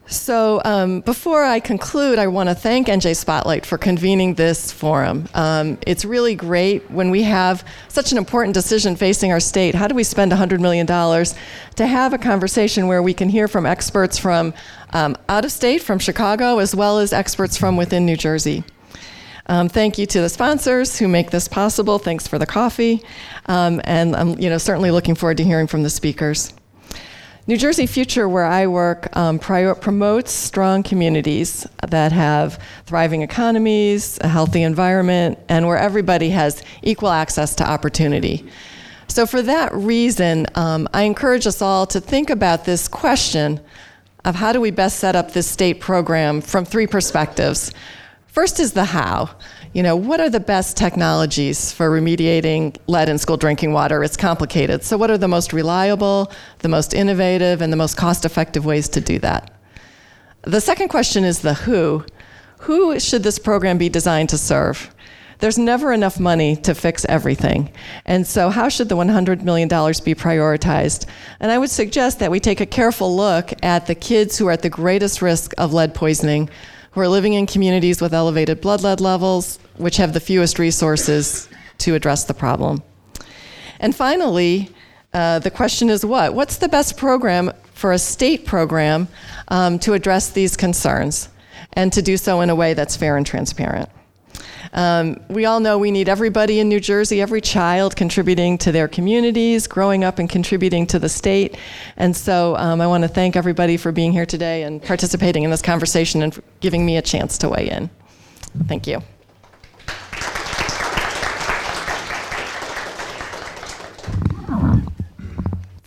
So, 0.09 0.63
um, 0.65 1.01
before 1.01 1.43
I 1.43 1.59
conclude, 1.59 2.21
I 2.21 2.29
want 2.29 2.49
to 2.49 2.55
thank 2.55 2.87
NJ 2.87 3.17
Spotlight 3.17 3.67
for 3.67 3.77
convening 3.77 4.35
this 4.35 4.71
forum. 4.71 5.29
Um, 5.35 5.79
it's 5.85 6.05
really 6.05 6.37
great 6.37 6.89
when 6.93 7.11
we 7.11 7.25
have 7.25 7.67
such 7.89 8.13
an 8.13 8.19
important 8.19 8.55
decision 8.55 8.95
facing 8.95 9.33
our 9.33 9.41
state. 9.41 9.75
How 9.75 9.89
do 9.89 9.97
we 9.97 10.05
spend 10.05 10.31
$100 10.31 10.61
million 10.61 10.87
to 10.87 11.87
have 11.87 12.13
a 12.13 12.19
conversation 12.19 12.87
where 12.87 13.03
we 13.03 13.15
can 13.15 13.29
hear 13.29 13.49
from 13.49 13.67
experts 13.67 14.17
from 14.17 14.55
um, 14.93 15.17
out 15.29 15.45
of 15.45 15.51
state, 15.51 15.83
from 15.83 15.99
Chicago, 15.99 16.59
as 16.59 16.73
well 16.73 17.01
as 17.01 17.13
experts 17.13 17.57
from 17.57 17.77
within 17.77 18.07
New 18.07 18.17
Jersey? 18.17 18.63
Um, 19.49 19.69
thank 19.69 19.99
you 19.99 20.07
to 20.07 20.21
the 20.21 20.29
sponsors 20.29 20.99
who 20.99 21.09
make 21.09 21.33
this 21.33 21.49
possible. 21.49 21.99
Thanks 21.99 22.29
for 22.29 22.39
the 22.39 22.47
coffee. 22.47 23.03
Um, 23.47 23.81
and 23.83 24.15
I'm 24.15 24.39
you 24.39 24.51
know, 24.51 24.59
certainly 24.59 24.93
looking 24.93 25.17
forward 25.17 25.37
to 25.39 25.45
hearing 25.45 25.67
from 25.67 25.83
the 25.83 25.91
speakers. 25.91 26.53
New 27.49 27.57
Jersey 27.57 27.87
Future, 27.87 28.29
where 28.29 28.45
I 28.45 28.67
work, 28.67 29.17
um, 29.17 29.39
prior- 29.39 29.77
promotes 29.77 30.33
strong 30.33 30.83
communities 30.83 31.65
that 31.89 32.11
have 32.11 32.59
thriving 32.87 33.23
economies, 33.23 34.19
a 34.21 34.27
healthy 34.27 34.65
environment, 34.65 35.39
and 35.49 35.69
where 35.69 35.79
everybody 35.79 36.31
has 36.31 36.61
equal 36.83 37.11
access 37.11 37.55
to 37.55 37.65
opportunity. 37.65 38.45
So, 39.07 39.27
for 39.27 39.43
that 39.43 39.73
reason, 39.73 40.49
um, 40.57 40.89
I 40.93 41.03
encourage 41.05 41.47
us 41.47 41.63
all 41.63 41.87
to 41.87 42.01
think 42.01 42.31
about 42.31 42.65
this 42.65 42.89
question 42.89 43.61
of 44.25 44.35
how 44.35 44.53
do 44.53 44.61
we 44.61 44.73
best 44.73 44.99
set 44.99 45.15
up 45.15 45.31
this 45.31 45.47
state 45.47 45.81
program 45.81 46.41
from 46.41 46.65
three 46.65 46.89
perspectives. 46.89 47.71
First 48.37 48.61
is 48.61 48.75
the 48.75 48.85
how 48.85 49.31
you 49.73 49.83
know, 49.83 49.97
what 49.97 50.21
are 50.21 50.29
the 50.29 50.41
best 50.41 50.77
technologies 50.77 51.73
for 51.73 51.91
remediating 51.91 52.77
lead 52.87 53.09
in 53.09 53.17
school 53.17 53.39
drinking 53.39 53.73
water? 53.73 54.05
It's 54.05 54.15
complicated. 54.15 54.85
So, 54.85 54.99
what 54.99 55.11
are 55.11 55.17
the 55.17 55.27
most 55.27 55.55
reliable, 55.55 56.31
the 56.59 56.69
most 56.69 56.93
innovative, 56.93 57.63
and 57.63 57.73
the 57.73 57.79
most 57.79 57.97
cost 57.97 58.27
effective 58.27 58.67
ways 58.67 58.91
to 58.91 59.01
do 59.01 59.19
that? 59.21 59.51
The 60.43 60.61
second 60.61 60.89
question 60.89 61.25
is 61.25 61.39
the 61.39 61.55
who. 61.55 62.05
Who 62.61 63.01
should 63.01 63.23
this 63.23 63.39
program 63.39 63.79
be 63.79 63.89
designed 63.89 64.29
to 64.29 64.39
serve? 64.39 64.95
There's 65.39 65.57
never 65.57 65.91
enough 65.95 66.21
money 66.21 66.57
to 66.57 66.75
fix 66.75 67.07
everything. 67.07 67.73
And 68.05 68.27
so, 68.27 68.51
how 68.51 68.69
should 68.69 68.91
the 68.91 68.97
$100 68.97 69.45
million 69.45 69.69
be 69.69 70.15
prioritized? 70.15 71.07
And 71.41 71.51
I 71.51 71.57
would 71.57 71.71
suggest 71.71 72.19
that 72.19 72.31
we 72.31 72.41
take 72.41 72.61
a 72.61 72.67
careful 72.67 73.17
look 73.17 73.55
at 73.63 73.87
the 73.87 73.95
kids 73.95 74.37
who 74.37 74.47
are 74.49 74.53
at 74.53 74.61
the 74.61 74.69
greatest 74.69 75.23
risk 75.23 75.55
of 75.57 75.73
lead 75.73 75.95
poisoning, 75.95 76.51
who 76.97 77.03
are 77.03 77.09
living 77.09 77.35
in 77.35 77.47
communities 77.47 78.01
with 78.01 78.15
elevated 78.15 78.63
blood 78.63 78.83
lead 78.83 79.03
levels, 79.03 79.59
which 79.77 79.99
have 79.99 80.15
the 80.15 80.19
fewest 80.19 80.59
resources 80.59 81.47
to 81.77 81.95
address 81.95 82.25
the 82.25 82.33
problem. 82.33 82.83
And 83.81 83.95
finally, 83.95 84.71
uh, 85.13 85.41
the 85.41 85.51
question 85.51 85.91
is 85.91 86.07
what? 86.07 86.33
What's 86.33 86.57
the 86.57 86.71
best 86.71 86.97
program 86.97 87.53
for 87.75 87.93
a 87.93 87.99
state 87.99 88.47
program 88.47 89.09
um, 89.49 89.79
to 89.81 89.93
address 89.93 90.31
these 90.31 90.57
concerns 90.57 91.29
and 91.75 91.93
to 91.93 92.01
do 92.01 92.17
so 92.17 92.41
in 92.41 92.49
a 92.49 92.55
way 92.55 92.73
that's 92.73 92.97
fair 92.97 93.19
and 93.19 93.27
transparent? 93.27 93.91
Um, 94.73 95.21
we 95.29 95.45
all 95.47 95.61
know 95.61 95.79
we 95.79 95.91
need 95.91 96.09
everybody 96.09 96.61
in 96.61 96.69
New 96.69 96.81
Jersey, 96.81 97.21
every 97.21 97.41
child 97.41 97.97
contributing 97.97 98.59
to 98.59 98.73
their 98.73 98.89
communities, 98.89 99.67
growing 99.67 100.05
up 100.05 100.19
and 100.19 100.29
contributing 100.29 100.87
to 100.89 100.99
the 100.99 101.09
state. 101.09 101.57
And 101.97 102.17
so 102.17 102.57
um, 102.57 102.81
I 102.81 102.87
want 102.87 103.03
to 103.03 103.09
thank 103.09 103.37
everybody 103.37 103.77
for 103.77 103.93
being 103.93 104.13
here 104.13 104.27
today 104.27 104.63
and 104.63 104.83
participating 104.83 105.45
in 105.45 105.51
this 105.51 105.63
conversation 105.63 106.23
and 106.23 106.41
giving 106.61 106.85
me 106.85 106.97
a 106.97 107.03
chance 107.03 107.39
to 107.39 107.49
weigh 107.49 107.69
in. 107.69 107.91
Thank 108.67 108.87
you. 108.87 109.03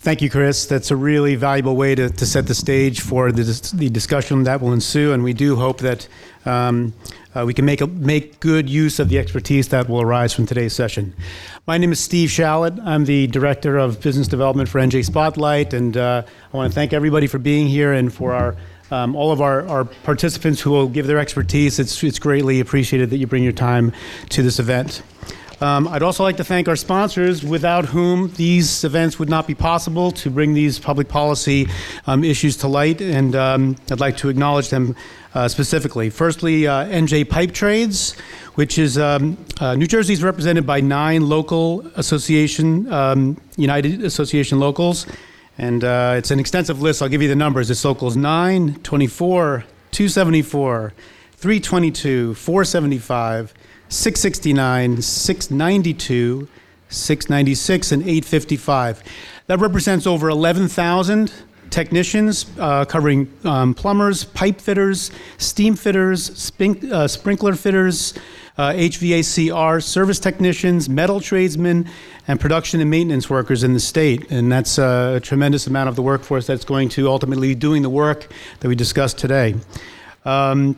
Thank 0.02 0.22
you, 0.22 0.30
Chris. 0.30 0.64
That's 0.64 0.90
a 0.90 0.96
really 0.96 1.36
valuable 1.36 1.76
way 1.76 1.94
to, 1.94 2.08
to 2.08 2.24
set 2.24 2.46
the 2.46 2.54
stage 2.54 3.02
for 3.02 3.30
the, 3.32 3.42
the 3.74 3.90
discussion 3.90 4.44
that 4.44 4.62
will 4.62 4.72
ensue, 4.72 5.12
and 5.12 5.22
we 5.22 5.34
do 5.34 5.56
hope 5.56 5.78
that 5.80 6.08
um, 6.46 6.94
uh, 7.34 7.44
we 7.46 7.54
can 7.54 7.64
make, 7.64 7.80
a, 7.80 7.86
make 7.86 8.40
good 8.40 8.68
use 8.68 8.98
of 8.98 9.08
the 9.08 9.18
expertise 9.18 9.68
that 9.68 9.88
will 9.88 10.00
arise 10.00 10.32
from 10.32 10.46
today's 10.46 10.72
session. 10.72 11.14
My 11.66 11.78
name 11.78 11.92
is 11.92 12.00
Steve 12.00 12.28
Shallett. 12.28 12.78
I'm 12.84 13.04
the 13.04 13.26
Director 13.28 13.78
of 13.78 14.00
Business 14.00 14.28
Development 14.28 14.68
for 14.68 14.80
NJ 14.80 15.04
Spotlight, 15.04 15.72
and 15.72 15.96
uh, 15.96 16.22
I 16.52 16.56
want 16.56 16.72
to 16.72 16.74
thank 16.74 16.92
everybody 16.92 17.26
for 17.26 17.38
being 17.38 17.68
here 17.68 17.92
and 17.92 18.12
for 18.12 18.32
our 18.32 18.56
um, 18.90 19.14
all 19.14 19.30
of 19.30 19.40
our, 19.40 19.66
our 19.68 19.84
participants 19.84 20.60
who 20.60 20.72
will 20.72 20.88
give 20.88 21.06
their 21.06 21.18
expertise. 21.18 21.78
It's, 21.78 22.02
it's 22.02 22.18
greatly 22.18 22.58
appreciated 22.58 23.10
that 23.10 23.18
you 23.18 23.26
bring 23.28 23.44
your 23.44 23.52
time 23.52 23.92
to 24.30 24.42
this 24.42 24.58
event. 24.58 25.02
Um, 25.60 25.88
I'd 25.88 26.02
also 26.02 26.22
like 26.22 26.38
to 26.38 26.44
thank 26.44 26.68
our 26.68 26.76
sponsors, 26.76 27.44
without 27.44 27.84
whom 27.84 28.32
these 28.36 28.82
events 28.82 29.18
would 29.18 29.28
not 29.28 29.46
be 29.46 29.54
possible 29.54 30.10
to 30.12 30.30
bring 30.30 30.54
these 30.54 30.78
public 30.78 31.08
policy 31.08 31.68
um, 32.06 32.24
issues 32.24 32.56
to 32.58 32.68
light, 32.68 33.02
and 33.02 33.36
um, 33.36 33.76
I'd 33.90 34.00
like 34.00 34.16
to 34.18 34.30
acknowledge 34.30 34.70
them 34.70 34.96
uh, 35.34 35.48
specifically. 35.48 36.08
Firstly, 36.08 36.66
uh, 36.66 36.86
NJ 36.86 37.28
Pipe 37.28 37.52
Trades, 37.52 38.16
which 38.54 38.78
is 38.78 38.96
um, 38.96 39.36
uh, 39.60 39.74
New 39.74 39.86
Jersey 39.86 40.14
is 40.14 40.22
represented 40.22 40.66
by 40.66 40.80
nine 40.80 41.28
local 41.28 41.86
association, 41.94 42.90
um, 42.90 43.38
United 43.56 44.02
Association 44.02 44.60
locals, 44.60 45.06
and 45.58 45.84
uh, 45.84 46.14
it's 46.16 46.30
an 46.30 46.40
extensive 46.40 46.80
list. 46.80 47.02
I'll 47.02 47.10
give 47.10 47.20
you 47.20 47.28
the 47.28 47.36
numbers. 47.36 47.70
It's 47.70 47.84
locals 47.84 48.16
9, 48.16 48.76
24, 48.82 49.64
274, 49.90 50.94
322, 51.32 52.34
475. 52.34 53.52
669, 53.90 55.02
692, 55.02 56.48
696, 56.88 57.92
and 57.92 58.02
855. 58.02 59.02
That 59.48 59.58
represents 59.58 60.06
over 60.06 60.28
11,000 60.28 61.32
technicians 61.70 62.46
uh, 62.58 62.84
covering 62.84 63.32
um, 63.44 63.74
plumbers, 63.74 64.24
pipe 64.24 64.60
fitters, 64.60 65.10
steam 65.38 65.74
fitters, 65.74 66.36
spink, 66.38 66.84
uh, 66.84 67.08
sprinkler 67.08 67.54
fitters, 67.54 68.14
uh, 68.58 68.70
HVACR 68.72 69.82
service 69.82 70.20
technicians, 70.20 70.88
metal 70.88 71.20
tradesmen, 71.20 71.88
and 72.28 72.38
production 72.38 72.80
and 72.80 72.90
maintenance 72.90 73.28
workers 73.28 73.64
in 73.64 73.72
the 73.72 73.80
state. 73.80 74.30
And 74.30 74.52
that's 74.52 74.78
uh, 74.78 75.14
a 75.16 75.20
tremendous 75.20 75.66
amount 75.66 75.88
of 75.88 75.96
the 75.96 76.02
workforce 76.02 76.46
that's 76.46 76.64
going 76.64 76.90
to 76.90 77.08
ultimately 77.08 77.48
be 77.48 77.54
doing 77.56 77.82
the 77.82 77.90
work 77.90 78.32
that 78.60 78.68
we 78.68 78.76
discussed 78.76 79.18
today. 79.18 79.56
Um, 80.24 80.76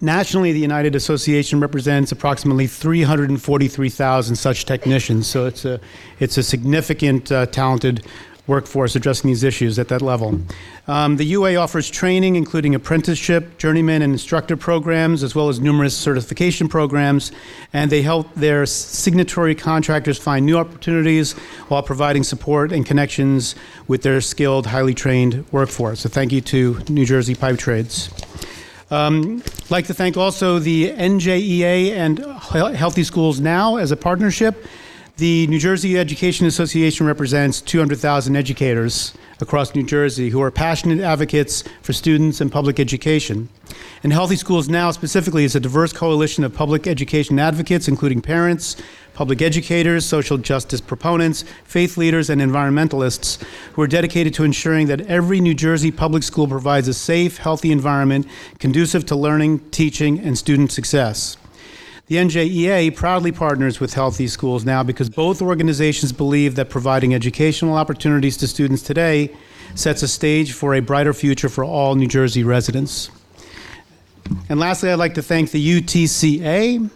Nationally, 0.00 0.52
the 0.52 0.60
United 0.60 0.94
Association 0.94 1.60
represents 1.60 2.10
approximately 2.10 2.66
343,000 2.66 4.36
such 4.36 4.64
technicians. 4.64 5.26
So 5.26 5.46
it's 5.46 5.66
a, 5.66 5.78
it's 6.18 6.38
a 6.38 6.42
significant, 6.42 7.30
uh, 7.30 7.46
talented 7.46 8.06
workforce 8.46 8.96
addressing 8.96 9.28
these 9.28 9.44
issues 9.44 9.78
at 9.78 9.88
that 9.88 10.02
level. 10.02 10.40
Um, 10.88 11.16
the 11.16 11.24
UA 11.24 11.54
offers 11.56 11.88
training, 11.88 12.34
including 12.34 12.74
apprenticeship, 12.74 13.58
journeyman, 13.58 14.02
and 14.02 14.12
instructor 14.12 14.56
programs, 14.56 15.22
as 15.22 15.34
well 15.34 15.48
as 15.48 15.60
numerous 15.60 15.96
certification 15.96 16.68
programs, 16.68 17.30
and 17.72 17.92
they 17.92 18.02
help 18.02 18.34
their 18.34 18.66
signatory 18.66 19.54
contractors 19.54 20.18
find 20.18 20.44
new 20.44 20.58
opportunities 20.58 21.32
while 21.68 21.82
providing 21.82 22.24
support 22.24 22.72
and 22.72 22.84
connections 22.84 23.54
with 23.86 24.02
their 24.02 24.20
skilled, 24.20 24.66
highly 24.66 24.94
trained 24.94 25.44
workforce. 25.52 26.00
So, 26.00 26.08
thank 26.08 26.32
you 26.32 26.40
to 26.40 26.80
New 26.88 27.06
Jersey 27.06 27.36
Pipe 27.36 27.58
Trades. 27.58 28.10
Um, 28.90 29.42
I'd 29.46 29.70
like 29.70 29.86
to 29.86 29.94
thank 29.94 30.16
also 30.16 30.58
the 30.58 30.90
NJEA 30.90 31.92
and 31.92 32.18
Healthy 32.76 33.04
Schools 33.04 33.38
Now 33.38 33.76
as 33.76 33.92
a 33.92 33.96
partnership. 33.96 34.66
The 35.16 35.46
New 35.46 35.60
Jersey 35.60 35.98
Education 35.98 36.46
Association 36.46 37.06
represents 37.06 37.60
200,000 37.60 38.34
educators 38.34 39.14
across 39.40 39.74
New 39.74 39.84
Jersey 39.84 40.30
who 40.30 40.42
are 40.42 40.50
passionate 40.50 41.00
advocates 41.00 41.62
for 41.82 41.92
students 41.92 42.40
and 42.40 42.50
public 42.50 42.80
education. 42.80 43.48
And 44.02 44.12
Healthy 44.12 44.36
Schools 44.36 44.68
Now 44.68 44.90
specifically 44.90 45.44
is 45.44 45.54
a 45.54 45.60
diverse 45.60 45.92
coalition 45.92 46.42
of 46.42 46.52
public 46.54 46.86
education 46.86 47.38
advocates, 47.38 47.86
including 47.86 48.22
parents, 48.22 48.76
public 49.14 49.42
educators, 49.42 50.04
social 50.06 50.38
justice 50.38 50.80
proponents, 50.80 51.44
faith 51.64 51.96
leaders, 51.96 52.30
and 52.30 52.40
environmentalists 52.40 53.42
who 53.72 53.82
are 53.82 53.86
dedicated 53.86 54.34
to 54.34 54.44
ensuring 54.44 54.86
that 54.86 55.02
every 55.02 55.40
New 55.40 55.54
Jersey 55.54 55.90
public 55.90 56.22
school 56.22 56.46
provides 56.46 56.88
a 56.88 56.94
safe, 56.94 57.38
healthy 57.38 57.72
environment 57.72 58.26
conducive 58.58 59.06
to 59.06 59.16
learning, 59.16 59.58
teaching, 59.70 60.18
and 60.18 60.36
student 60.38 60.72
success. 60.72 61.36
The 62.06 62.16
NJEA 62.16 62.96
proudly 62.96 63.30
partners 63.30 63.78
with 63.78 63.94
Healthy 63.94 64.26
Schools 64.26 64.64
now 64.64 64.82
because 64.82 65.08
both 65.08 65.40
organizations 65.40 66.12
believe 66.12 66.56
that 66.56 66.68
providing 66.68 67.14
educational 67.14 67.76
opportunities 67.76 68.36
to 68.38 68.48
students 68.48 68.82
today 68.82 69.32
sets 69.76 70.02
a 70.02 70.08
stage 70.08 70.52
for 70.52 70.74
a 70.74 70.80
brighter 70.80 71.14
future 71.14 71.48
for 71.48 71.62
all 71.62 71.94
New 71.94 72.08
Jersey 72.08 72.42
residents. 72.42 73.10
And 74.48 74.58
lastly, 74.58 74.90
I'd 74.90 74.96
like 74.96 75.14
to 75.14 75.22
thank 75.22 75.52
the 75.52 75.80
UTCA 75.80 76.90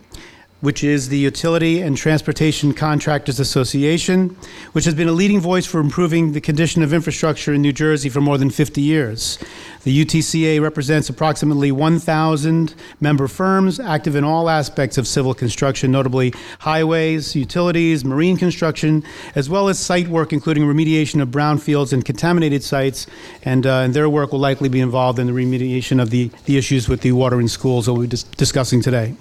which 0.64 0.82
is 0.82 1.10
the 1.10 1.18
Utility 1.18 1.82
and 1.82 1.94
Transportation 1.94 2.72
Contractors 2.72 3.38
Association, 3.38 4.34
which 4.72 4.86
has 4.86 4.94
been 4.94 5.08
a 5.08 5.12
leading 5.12 5.38
voice 5.38 5.66
for 5.66 5.78
improving 5.78 6.32
the 6.32 6.40
condition 6.40 6.82
of 6.82 6.94
infrastructure 6.94 7.52
in 7.52 7.60
New 7.60 7.72
Jersey 7.72 8.08
for 8.08 8.22
more 8.22 8.38
than 8.38 8.48
50 8.48 8.80
years. 8.80 9.38
The 9.82 10.04
UTCA 10.04 10.62
represents 10.62 11.10
approximately 11.10 11.70
1,000 11.70 12.74
member 12.98 13.28
firms 13.28 13.78
active 13.78 14.16
in 14.16 14.24
all 14.24 14.48
aspects 14.48 14.96
of 14.96 15.06
civil 15.06 15.34
construction, 15.34 15.92
notably 15.92 16.32
highways, 16.60 17.36
utilities, 17.36 18.02
marine 18.02 18.38
construction, 18.38 19.04
as 19.34 19.50
well 19.50 19.68
as 19.68 19.78
site 19.78 20.08
work, 20.08 20.32
including 20.32 20.64
remediation 20.64 21.20
of 21.20 21.28
brownfields 21.28 21.92
and 21.92 22.06
contaminated 22.06 22.62
sites. 22.62 23.06
And, 23.42 23.66
uh, 23.66 23.80
and 23.80 23.92
their 23.92 24.08
work 24.08 24.32
will 24.32 24.38
likely 24.38 24.70
be 24.70 24.80
involved 24.80 25.18
in 25.18 25.26
the 25.26 25.34
remediation 25.34 26.00
of 26.00 26.08
the, 26.08 26.30
the 26.46 26.56
issues 26.56 26.88
with 26.88 27.02
the 27.02 27.12
water 27.12 27.38
in 27.38 27.48
schools 27.48 27.84
that 27.84 27.92
we'll 27.92 28.02
be 28.02 28.08
dis- 28.08 28.22
discussing 28.22 28.80
today. 28.80 29.14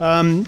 Um, 0.00 0.46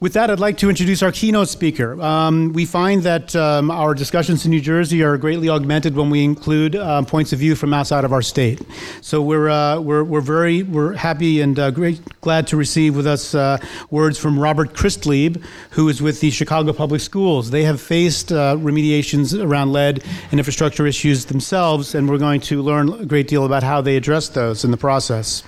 with 0.00 0.14
that, 0.14 0.30
I'd 0.30 0.40
like 0.40 0.58
to 0.58 0.68
introduce 0.68 1.00
our 1.00 1.12
keynote 1.12 1.48
speaker. 1.48 1.98
Um, 2.02 2.52
we 2.52 2.66
find 2.66 3.04
that 3.04 3.36
um, 3.36 3.70
our 3.70 3.94
discussions 3.94 4.44
in 4.44 4.50
New 4.50 4.60
Jersey 4.60 5.02
are 5.02 5.16
greatly 5.16 5.48
augmented 5.48 5.94
when 5.94 6.10
we 6.10 6.24
include 6.24 6.74
uh, 6.74 7.02
points 7.02 7.32
of 7.32 7.38
view 7.38 7.54
from 7.54 7.72
outside 7.72 8.04
of 8.04 8.12
our 8.12 8.20
state. 8.20 8.60
So 9.00 9.22
we're 9.22 9.48
uh, 9.48 9.78
we're, 9.78 10.02
we're 10.02 10.20
very 10.20 10.64
we're 10.64 10.94
happy 10.94 11.40
and 11.40 11.56
uh, 11.56 11.70
great 11.70 12.00
glad 12.20 12.48
to 12.48 12.56
receive 12.56 12.96
with 12.96 13.06
us 13.06 13.32
uh, 13.32 13.58
words 13.90 14.18
from 14.18 14.40
Robert 14.40 14.74
Christlieb, 14.74 15.40
who 15.70 15.88
is 15.88 16.02
with 16.02 16.20
the 16.20 16.30
Chicago 16.30 16.72
Public 16.72 17.00
Schools. 17.00 17.50
They 17.50 17.62
have 17.62 17.80
faced 17.80 18.32
uh, 18.32 18.56
remediations 18.56 19.40
around 19.40 19.72
lead 19.72 20.02
and 20.32 20.40
infrastructure 20.40 20.84
issues 20.84 21.26
themselves, 21.26 21.94
and 21.94 22.10
we're 22.10 22.18
going 22.18 22.40
to 22.40 22.60
learn 22.60 22.92
a 22.92 23.06
great 23.06 23.28
deal 23.28 23.46
about 23.46 23.62
how 23.62 23.80
they 23.80 23.96
address 23.96 24.28
those 24.30 24.64
in 24.64 24.72
the 24.72 24.76
process. 24.76 25.44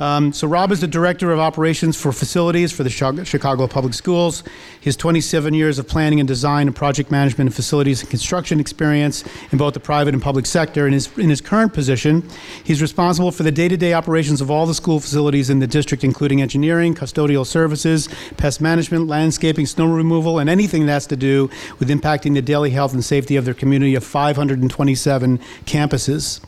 Um, 0.00 0.32
so 0.32 0.46
Rob 0.46 0.70
is 0.70 0.80
the 0.80 0.86
director 0.86 1.32
of 1.32 1.40
operations 1.40 2.00
for 2.00 2.12
facilities 2.12 2.70
for 2.70 2.84
the 2.84 2.90
Chicago 2.90 3.66
Public 3.66 3.94
Schools. 3.94 4.44
His 4.80 4.96
27 4.96 5.54
years 5.54 5.78
of 5.78 5.88
planning 5.88 6.20
and 6.20 6.28
design 6.28 6.68
and 6.68 6.76
project 6.76 7.10
management 7.10 7.48
and 7.48 7.54
facilities 7.54 8.00
and 8.00 8.08
construction 8.08 8.60
experience 8.60 9.24
in 9.50 9.58
both 9.58 9.74
the 9.74 9.80
private 9.80 10.14
and 10.14 10.22
public 10.22 10.46
sector. 10.46 10.86
In 10.86 10.92
his, 10.92 11.16
in 11.18 11.28
his 11.28 11.40
current 11.40 11.72
position, 11.72 12.28
he's 12.62 12.80
responsible 12.80 13.32
for 13.32 13.42
the 13.42 13.50
day-to-day 13.50 13.92
operations 13.92 14.40
of 14.40 14.50
all 14.52 14.66
the 14.66 14.74
school 14.74 15.00
facilities 15.00 15.50
in 15.50 15.58
the 15.58 15.66
district, 15.66 16.04
including 16.04 16.40
engineering, 16.40 16.94
custodial 16.94 17.44
services, 17.44 18.08
pest 18.36 18.60
management, 18.60 19.08
landscaping, 19.08 19.66
snow 19.66 19.92
removal, 19.92 20.38
and 20.38 20.48
anything 20.48 20.86
that 20.86 20.92
has 20.92 21.06
to 21.08 21.16
do 21.16 21.50
with 21.80 21.88
impacting 21.88 22.34
the 22.34 22.42
daily 22.42 22.70
health 22.70 22.92
and 22.92 23.04
safety 23.04 23.34
of 23.34 23.44
their 23.44 23.54
community 23.54 23.96
of 23.96 24.04
527 24.04 25.38
campuses. 25.64 26.40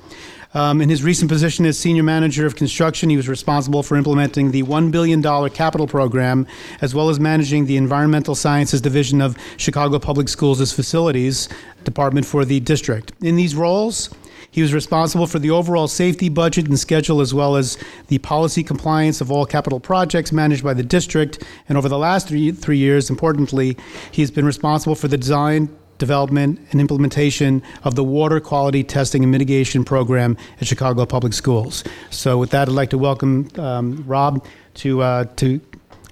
Um, 0.52 0.80
in 0.80 0.88
his 0.88 1.04
recent 1.04 1.30
position 1.30 1.64
as 1.64 1.78
senior 1.78 2.02
manager 2.02 2.44
of 2.44 2.56
construction, 2.56 3.08
he 3.08 3.16
was 3.16 3.28
responsible 3.28 3.84
for 3.84 3.96
implementing 3.96 4.50
the 4.50 4.64
$1 4.64 4.90
billion 4.90 5.22
capital 5.50 5.86
program, 5.86 6.44
as 6.80 6.92
well 6.92 7.08
as 7.08 7.20
managing 7.20 7.66
the 7.66 7.76
Environmental 7.76 8.34
Sciences 8.34 8.80
Division 8.80 9.20
of 9.20 9.36
Chicago 9.56 10.00
Public 10.00 10.28
Schools' 10.28 10.72
facilities 10.72 11.48
department 11.84 12.26
for 12.26 12.44
the 12.44 12.58
district. 12.58 13.12
In 13.22 13.36
these 13.36 13.54
roles, 13.54 14.10
he 14.50 14.62
was 14.62 14.74
responsible 14.74 15.28
for 15.28 15.38
the 15.38 15.50
overall 15.50 15.86
safety 15.86 16.28
budget 16.28 16.66
and 16.66 16.78
schedule, 16.78 17.20
as 17.20 17.32
well 17.32 17.54
as 17.54 17.78
the 18.08 18.18
policy 18.18 18.64
compliance 18.64 19.20
of 19.20 19.30
all 19.30 19.46
capital 19.46 19.78
projects 19.78 20.32
managed 20.32 20.64
by 20.64 20.74
the 20.74 20.82
district. 20.82 21.44
And 21.68 21.78
over 21.78 21.88
the 21.88 21.98
last 21.98 22.26
three, 22.26 22.50
three 22.50 22.78
years, 22.78 23.08
importantly, 23.08 23.76
he's 24.10 24.32
been 24.32 24.44
responsible 24.44 24.96
for 24.96 25.06
the 25.06 25.16
design, 25.16 25.68
development, 26.00 26.58
and 26.72 26.80
implementation 26.80 27.62
of 27.84 27.94
the 27.94 28.02
water 28.02 28.40
quality 28.40 28.82
testing 28.82 29.22
and 29.22 29.30
mitigation 29.30 29.84
program 29.84 30.36
at 30.60 30.66
Chicago 30.66 31.06
Public 31.06 31.32
Schools. 31.32 31.84
So, 32.10 32.38
with 32.38 32.50
that, 32.50 32.68
I'd 32.68 32.74
like 32.74 32.90
to 32.90 32.98
welcome 32.98 33.48
um, 33.56 34.02
Rob 34.08 34.44
to 34.74 35.02
uh, 35.02 35.24
to 35.36 35.60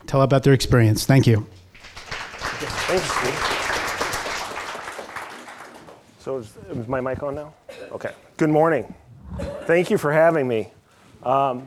tell 0.06 0.22
about 0.22 0.44
their 0.44 0.52
experience. 0.52 1.04
Thank 1.04 1.26
you. 1.26 1.44
Thanks, 2.38 3.08
So, 6.20 6.38
is, 6.38 6.56
is, 6.70 6.86
my 6.86 7.00
mic 7.00 7.22
on 7.22 7.34
now? 7.34 7.54
Okay. 7.90 8.12
Good 8.36 8.50
morning. 8.50 8.94
Thank 9.66 9.90
you 9.90 9.98
for 9.98 10.12
having 10.12 10.46
me. 10.46 10.68
Um, 11.22 11.66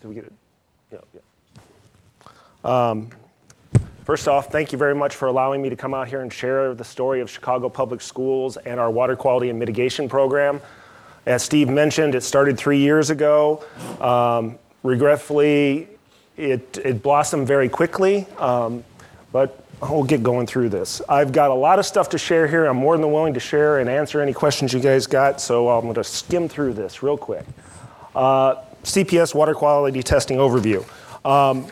did 0.00 0.08
we 0.08 0.14
get 0.14 0.24
it? 0.24 0.32
Yeah. 0.92 0.98
yeah. 1.14 2.90
Um, 2.90 3.10
First 4.10 4.26
off, 4.26 4.50
thank 4.50 4.72
you 4.72 4.76
very 4.76 4.96
much 4.96 5.14
for 5.14 5.28
allowing 5.28 5.62
me 5.62 5.68
to 5.68 5.76
come 5.76 5.94
out 5.94 6.08
here 6.08 6.20
and 6.20 6.32
share 6.32 6.74
the 6.74 6.82
story 6.82 7.20
of 7.20 7.30
Chicago 7.30 7.68
Public 7.68 8.00
Schools 8.00 8.56
and 8.56 8.80
our 8.80 8.90
water 8.90 9.14
quality 9.14 9.50
and 9.50 9.58
mitigation 9.60 10.08
program. 10.08 10.60
As 11.26 11.44
Steve 11.44 11.68
mentioned, 11.68 12.16
it 12.16 12.24
started 12.24 12.58
three 12.58 12.80
years 12.80 13.10
ago. 13.10 13.64
Um, 14.00 14.58
regretfully, 14.82 15.86
it, 16.36 16.76
it, 16.84 17.04
blossomed 17.04 17.46
very 17.46 17.68
quickly, 17.68 18.26
um, 18.38 18.82
but 19.30 19.64
we'll 19.80 20.02
get 20.02 20.24
going 20.24 20.48
through 20.48 20.70
this. 20.70 21.00
I've 21.08 21.30
got 21.30 21.52
a 21.52 21.54
lot 21.54 21.78
of 21.78 21.86
stuff 21.86 22.08
to 22.08 22.18
share 22.18 22.48
here. 22.48 22.66
I'm 22.66 22.78
more 22.78 22.98
than 22.98 23.12
willing 23.12 23.34
to 23.34 23.40
share 23.40 23.78
and 23.78 23.88
answer 23.88 24.20
any 24.20 24.32
questions 24.32 24.72
you 24.72 24.80
guys 24.80 25.06
got, 25.06 25.40
so 25.40 25.68
I'm 25.68 25.82
going 25.82 25.94
to 25.94 26.02
skim 26.02 26.48
through 26.48 26.72
this 26.72 27.04
real 27.04 27.16
quick. 27.16 27.46
Uh, 28.16 28.56
CPS 28.82 29.36
water 29.36 29.54
quality 29.54 30.02
testing 30.02 30.38
overview. 30.38 30.84
Um, 31.24 31.70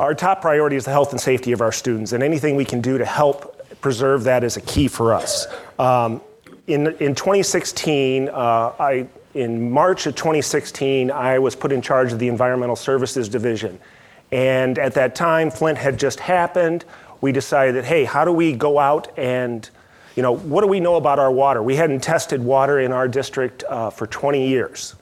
our 0.00 0.14
top 0.14 0.40
priority 0.40 0.76
is 0.76 0.86
the 0.86 0.90
health 0.90 1.12
and 1.12 1.20
safety 1.20 1.52
of 1.52 1.60
our 1.60 1.70
students, 1.70 2.12
and 2.12 2.22
anything 2.22 2.56
we 2.56 2.64
can 2.64 2.80
do 2.80 2.96
to 2.96 3.04
help 3.04 3.56
preserve 3.82 4.24
that 4.24 4.42
is 4.42 4.56
a 4.56 4.60
key 4.62 4.88
for 4.88 5.12
us. 5.12 5.46
Um, 5.78 6.22
in, 6.66 6.86
in 6.96 7.14
2016, 7.14 8.30
uh, 8.30 8.32
I, 8.32 9.06
in 9.34 9.70
March 9.70 10.06
of 10.06 10.14
2016, 10.16 11.10
I 11.10 11.38
was 11.38 11.54
put 11.54 11.70
in 11.70 11.82
charge 11.82 12.14
of 12.14 12.18
the 12.18 12.28
Environmental 12.28 12.76
Services 12.76 13.28
Division. 13.28 13.78
And 14.32 14.78
at 14.78 14.94
that 14.94 15.14
time, 15.14 15.50
Flint 15.50 15.76
had 15.76 15.98
just 15.98 16.18
happened. 16.18 16.86
We 17.20 17.30
decided, 17.30 17.74
that, 17.74 17.84
hey, 17.84 18.04
how 18.04 18.24
do 18.24 18.32
we 18.32 18.54
go 18.54 18.78
out 18.78 19.18
and, 19.18 19.68
you 20.16 20.22
know, 20.22 20.32
what 20.32 20.62
do 20.62 20.66
we 20.66 20.80
know 20.80 20.94
about 20.94 21.18
our 21.18 21.30
water? 21.30 21.62
We 21.62 21.76
hadn't 21.76 22.00
tested 22.00 22.42
water 22.42 22.80
in 22.80 22.92
our 22.92 23.06
district 23.06 23.64
uh, 23.68 23.90
for 23.90 24.06
20 24.06 24.48
years. 24.48 24.94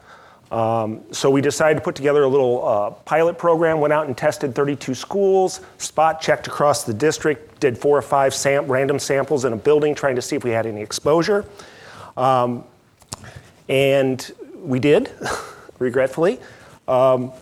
Um, 0.51 1.03
so 1.13 1.31
we 1.31 1.41
decided 1.41 1.75
to 1.75 1.81
put 1.83 1.95
together 1.95 2.23
a 2.23 2.29
little 2.29 2.67
uh, 2.67 2.91
pilot 2.91 3.37
program, 3.37 3.81
went 3.81 3.93
out 3.93 4.07
and 4.07 4.17
tested 4.17 4.55
32 4.55 4.95
schools, 4.95 5.61
spot 5.77 6.21
checked 6.21 6.47
across 6.47 6.85
the 6.85 6.95
district, 6.95 7.61
did 7.61 7.77
four 7.77 7.99
or 7.99 8.03
five 8.03 8.33
sam- 8.33 8.67
random 8.67 8.99
samples 8.99 9.45
in 9.45 9.53
a 9.53 9.57
building 9.57 9.95
trying 9.95 10.17
to 10.17 10.23
see 10.23 10.37
if 10.37 10.45
we 10.45 10.51
had 10.51 10.65
any 10.65 10.81
exposure. 10.81 11.45
Um, 12.17 12.65
and 13.69 14.33
we 14.57 14.79
did, 14.81 15.13
regretfully. 15.79 16.39
Um, 16.87 17.33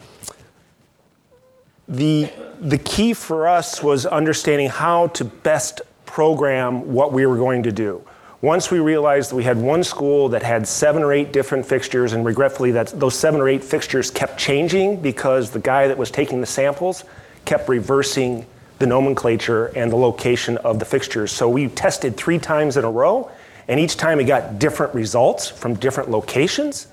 the, 1.88 2.28
the 2.60 2.78
key 2.78 3.14
for 3.14 3.46
us 3.46 3.82
was 3.82 4.06
understanding 4.06 4.68
how 4.68 5.06
to 5.08 5.24
best 5.24 5.82
program 6.04 6.92
what 6.92 7.12
we 7.12 7.26
were 7.26 7.36
going 7.36 7.62
to 7.62 7.72
do. 7.72 8.04
Once 8.42 8.70
we 8.70 8.78
realized 8.78 9.32
we 9.32 9.44
had 9.44 9.56
one 9.56 9.82
school 9.82 10.28
that 10.28 10.42
had 10.42 10.68
seven 10.68 11.02
or 11.02 11.12
eight 11.12 11.32
different 11.32 11.64
fixtures, 11.64 12.12
and 12.12 12.24
regretfully, 12.24 12.70
that 12.70 12.88
those 13.00 13.18
seven 13.18 13.40
or 13.40 13.48
eight 13.48 13.64
fixtures 13.64 14.10
kept 14.10 14.38
changing 14.38 15.00
because 15.00 15.50
the 15.50 15.58
guy 15.58 15.88
that 15.88 15.96
was 15.96 16.10
taking 16.10 16.40
the 16.40 16.46
samples 16.46 17.04
kept 17.46 17.66
reversing 17.68 18.44
the 18.78 18.86
nomenclature 18.86 19.66
and 19.68 19.90
the 19.90 19.96
location 19.96 20.58
of 20.58 20.78
the 20.78 20.84
fixtures. 20.84 21.32
So 21.32 21.48
we 21.48 21.68
tested 21.68 22.16
three 22.16 22.38
times 22.38 22.76
in 22.76 22.84
a 22.84 22.90
row, 22.90 23.30
and 23.68 23.80
each 23.80 23.96
time 23.96 24.18
we 24.18 24.24
got 24.24 24.58
different 24.58 24.94
results 24.94 25.48
from 25.48 25.74
different 25.74 26.10
locations. 26.10 26.88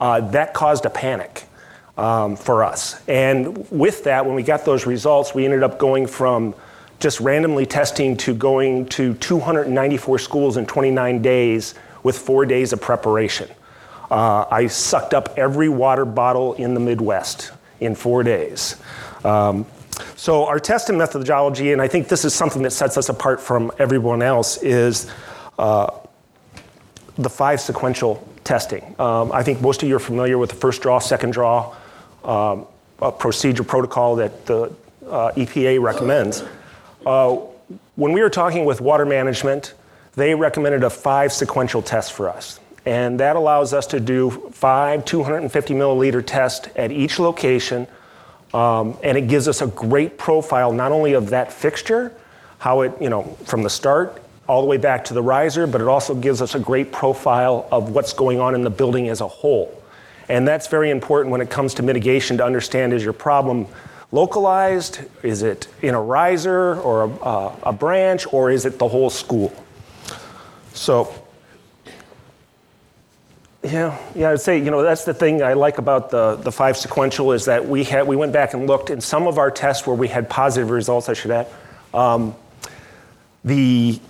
Uh, 0.00 0.20
that 0.32 0.54
caused 0.54 0.86
a 0.86 0.90
panic 0.90 1.44
um, 1.96 2.34
for 2.34 2.64
us. 2.64 3.00
And 3.06 3.70
with 3.70 4.04
that, 4.04 4.26
when 4.26 4.34
we 4.34 4.42
got 4.42 4.64
those 4.64 4.86
results, 4.86 5.34
we 5.34 5.44
ended 5.44 5.62
up 5.62 5.78
going 5.78 6.08
from 6.08 6.54
just 7.00 7.18
randomly 7.18 7.66
testing 7.66 8.16
to 8.18 8.34
going 8.34 8.86
to 8.86 9.14
294 9.14 10.18
schools 10.18 10.56
in 10.56 10.66
29 10.66 11.22
days 11.22 11.74
with 12.02 12.16
four 12.16 12.44
days 12.46 12.72
of 12.72 12.80
preparation. 12.80 13.48
Uh, 14.10 14.44
I 14.50 14.66
sucked 14.66 15.14
up 15.14 15.34
every 15.36 15.68
water 15.68 16.04
bottle 16.04 16.54
in 16.54 16.74
the 16.74 16.80
Midwest 16.80 17.52
in 17.80 17.94
four 17.94 18.22
days. 18.22 18.76
Um, 19.24 19.66
so 20.16 20.46
our 20.46 20.60
testing 20.60 20.98
methodology, 20.98 21.72
and 21.72 21.80
I 21.80 21.88
think 21.88 22.08
this 22.08 22.24
is 22.24 22.34
something 22.34 22.62
that 22.62 22.72
sets 22.72 22.96
us 22.96 23.08
apart 23.08 23.40
from 23.40 23.72
everyone 23.78 24.22
else, 24.22 24.58
is 24.58 25.10
uh, 25.58 25.90
the 27.16 27.30
five 27.30 27.60
sequential 27.60 28.26
testing. 28.44 28.94
Um, 28.98 29.32
I 29.32 29.42
think 29.42 29.60
most 29.60 29.82
of 29.82 29.88
you 29.88 29.96
are 29.96 30.00
familiar 30.00 30.38
with 30.38 30.50
the 30.50 30.56
first 30.56 30.82
draw, 30.82 30.98
second 30.98 31.32
draw 31.32 31.74
um, 32.24 32.66
procedure 33.18 33.64
protocol 33.64 34.16
that 34.16 34.46
the 34.46 34.72
uh, 35.06 35.32
EPA 35.32 35.80
recommends. 35.80 36.42
Uh, 37.06 37.36
when 37.96 38.12
we 38.12 38.20
were 38.20 38.30
talking 38.30 38.64
with 38.64 38.80
water 38.80 39.06
management, 39.06 39.74
they 40.14 40.34
recommended 40.34 40.84
a 40.84 40.90
five 40.90 41.32
sequential 41.32 41.82
test 41.82 42.12
for 42.12 42.28
us. 42.28 42.60
And 42.86 43.20
that 43.20 43.36
allows 43.36 43.72
us 43.74 43.86
to 43.88 44.00
do 44.00 44.30
five 44.52 45.04
250 45.04 45.74
milliliter 45.74 46.24
tests 46.24 46.68
at 46.76 46.90
each 46.90 47.18
location. 47.18 47.86
Um, 48.52 48.96
and 49.02 49.16
it 49.16 49.28
gives 49.28 49.46
us 49.48 49.62
a 49.62 49.66
great 49.66 50.18
profile 50.18 50.72
not 50.72 50.90
only 50.90 51.12
of 51.12 51.30
that 51.30 51.52
fixture, 51.52 52.12
how 52.58 52.80
it, 52.82 52.92
you 53.00 53.08
know, 53.08 53.22
from 53.44 53.62
the 53.62 53.70
start 53.70 54.20
all 54.48 54.62
the 54.62 54.66
way 54.66 54.76
back 54.76 55.04
to 55.04 55.14
the 55.14 55.22
riser, 55.22 55.66
but 55.66 55.80
it 55.80 55.86
also 55.86 56.14
gives 56.14 56.42
us 56.42 56.54
a 56.54 56.58
great 56.58 56.90
profile 56.90 57.68
of 57.70 57.90
what's 57.90 58.12
going 58.12 58.40
on 58.40 58.54
in 58.54 58.62
the 58.62 58.70
building 58.70 59.08
as 59.08 59.20
a 59.20 59.28
whole. 59.28 59.80
And 60.28 60.46
that's 60.46 60.66
very 60.66 60.90
important 60.90 61.30
when 61.30 61.40
it 61.40 61.50
comes 61.50 61.74
to 61.74 61.82
mitigation 61.82 62.36
to 62.38 62.44
understand 62.44 62.92
is 62.92 63.04
your 63.04 63.12
problem 63.12 63.66
localized? 64.12 65.00
Is 65.22 65.42
it 65.42 65.68
in 65.82 65.94
a 65.94 66.00
riser 66.00 66.80
or 66.80 67.02
a, 67.02 67.08
uh, 67.08 67.56
a 67.64 67.72
branch, 67.72 68.32
or 68.32 68.50
is 68.50 68.64
it 68.64 68.78
the 68.78 68.88
whole 68.88 69.10
school? 69.10 69.52
So, 70.72 71.12
yeah, 73.62 73.98
yeah, 74.14 74.30
I'd 74.30 74.40
say 74.40 74.58
you 74.58 74.70
know 74.70 74.82
that's 74.82 75.04
the 75.04 75.14
thing 75.14 75.42
I 75.42 75.52
like 75.52 75.78
about 75.78 76.10
the 76.10 76.36
the 76.36 76.52
five 76.52 76.76
sequential 76.76 77.32
is 77.32 77.44
that 77.44 77.68
we 77.68 77.84
had 77.84 78.06
we 78.06 78.16
went 78.16 78.32
back 78.32 78.54
and 78.54 78.66
looked 78.66 78.90
in 78.90 79.00
some 79.00 79.26
of 79.26 79.38
our 79.38 79.50
tests 79.50 79.86
where 79.86 79.96
we 79.96 80.08
had 80.08 80.30
positive 80.30 80.70
results. 80.70 81.08
I 81.08 81.12
should 81.12 81.30
add, 81.30 81.48
um, 81.92 82.34
the 83.44 84.00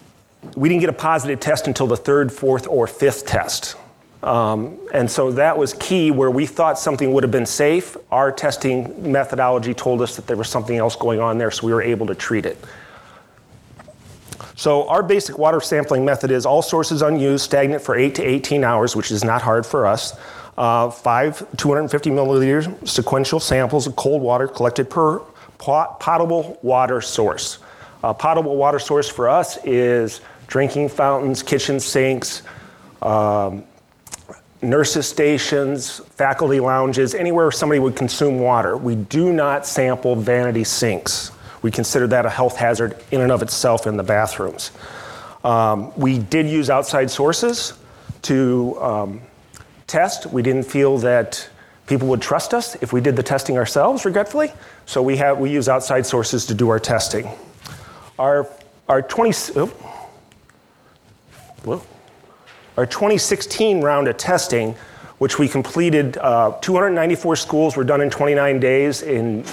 we 0.56 0.68
didn't 0.68 0.80
get 0.80 0.90
a 0.90 0.94
positive 0.94 1.40
test 1.40 1.66
until 1.66 1.86
the 1.86 1.96
third, 1.96 2.32
fourth, 2.32 2.66
or 2.66 2.86
fifth 2.86 3.26
test. 3.26 3.76
Um, 4.22 4.78
and 4.92 5.10
so 5.10 5.32
that 5.32 5.56
was 5.56 5.72
key 5.74 6.10
where 6.10 6.30
we 6.30 6.44
thought 6.44 6.78
something 6.78 7.12
would 7.12 7.22
have 7.22 7.30
been 7.30 7.46
safe. 7.46 7.96
Our 8.10 8.30
testing 8.30 9.10
methodology 9.10 9.72
told 9.72 10.02
us 10.02 10.16
that 10.16 10.26
there 10.26 10.36
was 10.36 10.48
something 10.48 10.76
else 10.76 10.94
going 10.94 11.20
on 11.20 11.38
there, 11.38 11.50
so 11.50 11.66
we 11.66 11.72
were 11.72 11.82
able 11.82 12.06
to 12.06 12.14
treat 12.14 12.44
it. 12.44 12.58
So 14.56 14.86
our 14.88 15.02
basic 15.02 15.38
water 15.38 15.60
sampling 15.60 16.04
method 16.04 16.30
is 16.30 16.44
all 16.44 16.60
sources 16.60 17.00
unused, 17.00 17.44
stagnant 17.44 17.82
for 17.82 17.96
8 17.96 18.14
to 18.16 18.22
18 18.22 18.62
hours, 18.62 18.94
which 18.94 19.10
is 19.10 19.24
not 19.24 19.40
hard 19.40 19.64
for 19.64 19.86
us. 19.86 20.18
Uh, 20.58 20.90
five 20.90 21.42
250 21.56 22.10
milliliter 22.10 22.86
sequential 22.86 23.40
samples 23.40 23.86
of 23.86 23.96
cold 23.96 24.20
water 24.20 24.46
collected 24.46 24.90
per 24.90 25.20
pot- 25.56 25.98
potable 25.98 26.58
water 26.60 27.00
source. 27.00 27.60
A 28.04 28.12
potable 28.12 28.56
water 28.56 28.78
source 28.78 29.08
for 29.08 29.30
us 29.30 29.56
is 29.64 30.20
drinking 30.46 30.90
fountains, 30.90 31.42
kitchen 31.42 31.80
sinks, 31.80 32.42
um, 33.00 33.64
nurses' 34.62 35.08
stations, 35.08 35.98
faculty 36.16 36.60
lounges, 36.60 37.14
anywhere 37.14 37.50
somebody 37.50 37.78
would 37.78 37.96
consume 37.96 38.40
water. 38.40 38.76
We 38.76 38.94
do 38.94 39.32
not 39.32 39.66
sample 39.66 40.16
vanity 40.16 40.64
sinks. 40.64 41.32
We 41.62 41.70
consider 41.70 42.06
that 42.08 42.26
a 42.26 42.30
health 42.30 42.56
hazard 42.56 42.96
in 43.10 43.20
and 43.20 43.32
of 43.32 43.42
itself 43.42 43.86
in 43.86 43.96
the 43.96 44.02
bathrooms. 44.02 44.70
Um, 45.44 45.92
we 45.96 46.18
did 46.18 46.46
use 46.46 46.68
outside 46.68 47.10
sources 47.10 47.74
to 48.22 48.76
um, 48.80 49.20
test. 49.86 50.26
We 50.26 50.42
didn't 50.42 50.64
feel 50.64 50.98
that 50.98 51.48
people 51.86 52.08
would 52.08 52.22
trust 52.22 52.54
us 52.54 52.76
if 52.76 52.92
we 52.92 53.00
did 53.00 53.16
the 53.16 53.22
testing 53.22 53.58
ourselves, 53.58 54.04
regretfully. 54.04 54.52
So 54.86 55.02
we, 55.02 55.16
have, 55.16 55.38
we 55.38 55.50
use 55.50 55.68
outside 55.68 56.06
sources 56.06 56.46
to 56.46 56.54
do 56.54 56.68
our 56.68 56.78
testing. 56.78 57.28
Our, 58.18 58.48
our 58.88 59.02
20, 59.02 59.52
oh, 59.56 59.66
whoa. 61.64 61.82
Our 62.80 62.86
2016 62.86 63.82
round 63.82 64.08
of 64.08 64.16
testing, 64.16 64.74
which 65.18 65.38
we 65.38 65.48
completed, 65.48 66.16
uh, 66.16 66.52
294 66.62 67.36
schools 67.36 67.76
were 67.76 67.84
done 67.84 68.00
in 68.00 68.08
29 68.08 68.58
days 68.58 69.02
in 69.02 69.44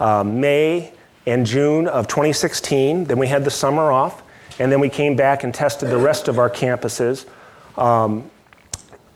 uh, 0.00 0.24
May 0.24 0.92
and 1.24 1.46
June 1.46 1.86
of 1.86 2.08
2016. 2.08 3.04
Then 3.04 3.16
we 3.16 3.28
had 3.28 3.44
the 3.44 3.50
summer 3.52 3.92
off, 3.92 4.24
and 4.58 4.72
then 4.72 4.80
we 4.80 4.88
came 4.88 5.14
back 5.14 5.44
and 5.44 5.54
tested 5.54 5.88
the 5.88 5.98
rest 5.98 6.26
of 6.26 6.40
our 6.40 6.50
campuses. 6.50 7.26
Um, 7.76 8.28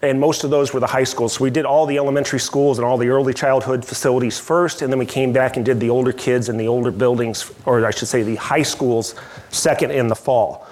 and 0.02 0.20
most 0.20 0.44
of 0.44 0.50
those 0.50 0.72
were 0.72 0.78
the 0.78 0.87
high 0.87 1.02
schools. 1.02 1.33
So 1.33 1.42
we 1.42 1.50
did 1.50 1.64
all 1.64 1.85
the 1.85 1.98
elementary 1.98 2.38
schools 2.38 2.78
and 2.78 2.87
all 2.87 2.96
the 2.96 3.09
early 3.09 3.35
childhood 3.35 3.85
facilities 3.85 4.38
first, 4.38 4.83
and 4.83 4.92
then 4.92 5.00
we 5.00 5.07
came 5.07 5.33
back 5.33 5.57
and 5.57 5.66
did 5.66 5.81
the 5.81 5.90
older 5.90 6.12
kids 6.12 6.48
and 6.48 6.61
the 6.61 6.68
older 6.68 6.92
buildings, 6.92 7.52
or 7.66 7.85
I 7.85 7.90
should 7.90 8.07
say 8.07 8.22
the 8.22 8.37
high 8.37 8.62
schools, 8.62 9.16
second 9.50 9.90
in 9.90 10.07
the 10.07 10.14
fall. 10.14 10.64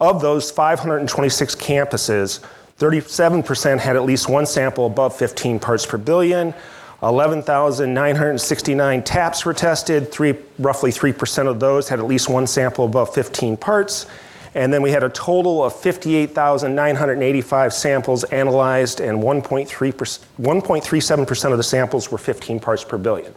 Of 0.00 0.20
those 0.20 0.52
526 0.52 1.56
campuses, 1.56 2.38
37% 2.78 3.80
had 3.80 3.96
at 3.96 4.04
least 4.04 4.28
one 4.28 4.46
sample 4.46 4.86
above 4.86 5.16
15 5.16 5.58
parts 5.58 5.84
per 5.84 5.98
billion. 5.98 6.54
11,969 7.02 9.02
taps 9.02 9.44
were 9.44 9.54
tested. 9.54 10.12
Three, 10.12 10.36
roughly 10.60 10.92
3% 10.92 11.48
of 11.48 11.58
those 11.58 11.88
had 11.88 11.98
at 11.98 12.06
least 12.06 12.28
one 12.28 12.46
sample 12.46 12.84
above 12.84 13.12
15 13.12 13.56
parts. 13.56 14.06
And 14.54 14.72
then 14.72 14.82
we 14.82 14.92
had 14.92 15.02
a 15.02 15.08
total 15.08 15.64
of 15.64 15.74
58,985 15.74 17.72
samples 17.72 18.22
analyzed, 18.24 19.00
and 19.00 19.22
1.37% 19.22 21.52
of 21.52 21.58
the 21.58 21.64
samples 21.64 22.10
were 22.10 22.18
15 22.18 22.60
parts 22.60 22.84
per 22.84 22.98
billion. 22.98 23.32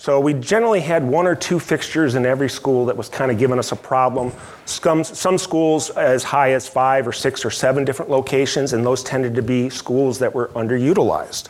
So 0.00 0.18
we 0.18 0.32
generally 0.32 0.80
had 0.80 1.06
one 1.06 1.26
or 1.26 1.34
two 1.34 1.58
fixtures 1.60 2.14
in 2.14 2.24
every 2.24 2.48
school 2.48 2.86
that 2.86 2.96
was 2.96 3.10
kind 3.10 3.30
of 3.30 3.36
giving 3.36 3.58
us 3.58 3.70
a 3.70 3.76
problem. 3.76 4.32
Some, 4.64 5.04
some 5.04 5.36
schools 5.36 5.90
as 5.90 6.24
high 6.24 6.52
as 6.52 6.66
five 6.66 7.06
or 7.06 7.12
six 7.12 7.44
or 7.44 7.50
seven 7.50 7.84
different 7.84 8.10
locations, 8.10 8.72
and 8.72 8.82
those 8.82 9.02
tended 9.02 9.34
to 9.34 9.42
be 9.42 9.68
schools 9.68 10.18
that 10.20 10.34
were 10.34 10.48
underutilized. 10.54 11.48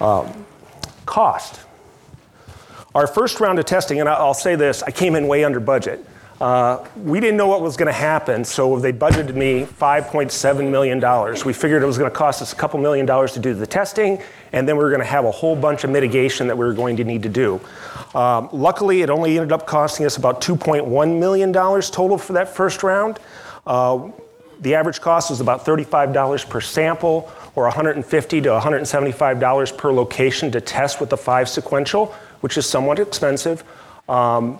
Um, 0.00 0.44
cost. 1.06 1.60
Our 2.92 3.06
first 3.06 3.38
round 3.38 3.60
of 3.60 3.66
testing, 3.66 4.00
and 4.00 4.08
I'll 4.08 4.34
say 4.34 4.56
this, 4.56 4.82
I 4.82 4.90
came 4.90 5.14
in 5.14 5.28
way 5.28 5.44
under 5.44 5.60
budget. 5.60 6.04
Uh, 6.40 6.82
we 6.96 7.20
didn't 7.20 7.36
know 7.36 7.46
what 7.46 7.60
was 7.60 7.76
going 7.76 7.86
to 7.86 7.92
happen, 7.92 8.42
so 8.46 8.78
they 8.78 8.94
budgeted 8.94 9.34
me 9.34 9.66
$5.7 9.66 10.70
million. 10.70 10.98
We 11.44 11.52
figured 11.52 11.82
it 11.82 11.86
was 11.86 11.98
going 11.98 12.10
to 12.10 12.16
cost 12.16 12.40
us 12.40 12.54
a 12.54 12.56
couple 12.56 12.80
million 12.80 13.04
dollars 13.04 13.32
to 13.32 13.40
do 13.40 13.52
the 13.52 13.66
testing, 13.66 14.22
and 14.52 14.66
then 14.66 14.78
we 14.78 14.82
were 14.82 14.88
going 14.88 15.02
to 15.02 15.06
have 15.06 15.26
a 15.26 15.30
whole 15.30 15.54
bunch 15.54 15.84
of 15.84 15.90
mitigation 15.90 16.46
that 16.46 16.56
we 16.56 16.64
were 16.64 16.72
going 16.72 16.96
to 16.96 17.04
need 17.04 17.22
to 17.24 17.28
do. 17.28 17.60
Um, 18.14 18.48
luckily, 18.52 19.02
it 19.02 19.10
only 19.10 19.36
ended 19.36 19.52
up 19.52 19.66
costing 19.66 20.06
us 20.06 20.16
about 20.16 20.40
$2.1 20.40 21.18
million 21.18 21.52
total 21.52 22.16
for 22.16 22.32
that 22.32 22.48
first 22.48 22.82
round. 22.82 23.18
Uh, 23.66 24.10
the 24.60 24.74
average 24.74 25.00
cost 25.02 25.28
was 25.28 25.42
about 25.42 25.66
$35 25.66 26.48
per 26.48 26.60
sample 26.62 27.30
or 27.54 27.64
150 27.64 28.40
to 28.40 28.48
$175 28.48 29.76
per 29.76 29.92
location 29.92 30.50
to 30.52 30.60
test 30.60 31.00
with 31.00 31.10
the 31.10 31.16
five 31.18 31.50
sequential, 31.50 32.06
which 32.40 32.56
is 32.56 32.66
somewhat 32.66 32.98
expensive. 32.98 33.62
Um, 34.08 34.58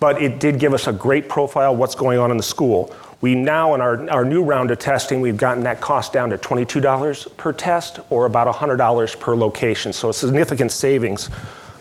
but 0.00 0.20
it 0.20 0.40
did 0.40 0.58
give 0.58 0.74
us 0.74 0.86
a 0.86 0.92
great 0.92 1.28
profile 1.28 1.72
of 1.72 1.78
what's 1.78 1.94
going 1.94 2.18
on 2.18 2.30
in 2.30 2.36
the 2.36 2.42
school. 2.42 2.94
We 3.20 3.34
now, 3.34 3.74
in 3.74 3.82
our, 3.82 4.08
our 4.10 4.24
new 4.24 4.42
round 4.42 4.70
of 4.70 4.78
testing, 4.78 5.20
we've 5.20 5.36
gotten 5.36 5.62
that 5.64 5.82
cost 5.82 6.12
down 6.12 6.30
to 6.30 6.38
$22 6.38 7.36
per 7.36 7.52
test 7.52 8.00
or 8.08 8.24
about 8.24 8.52
$100 8.52 9.20
per 9.20 9.36
location. 9.36 9.92
So 9.92 10.08
a 10.08 10.14
significant 10.14 10.72
savings 10.72 11.28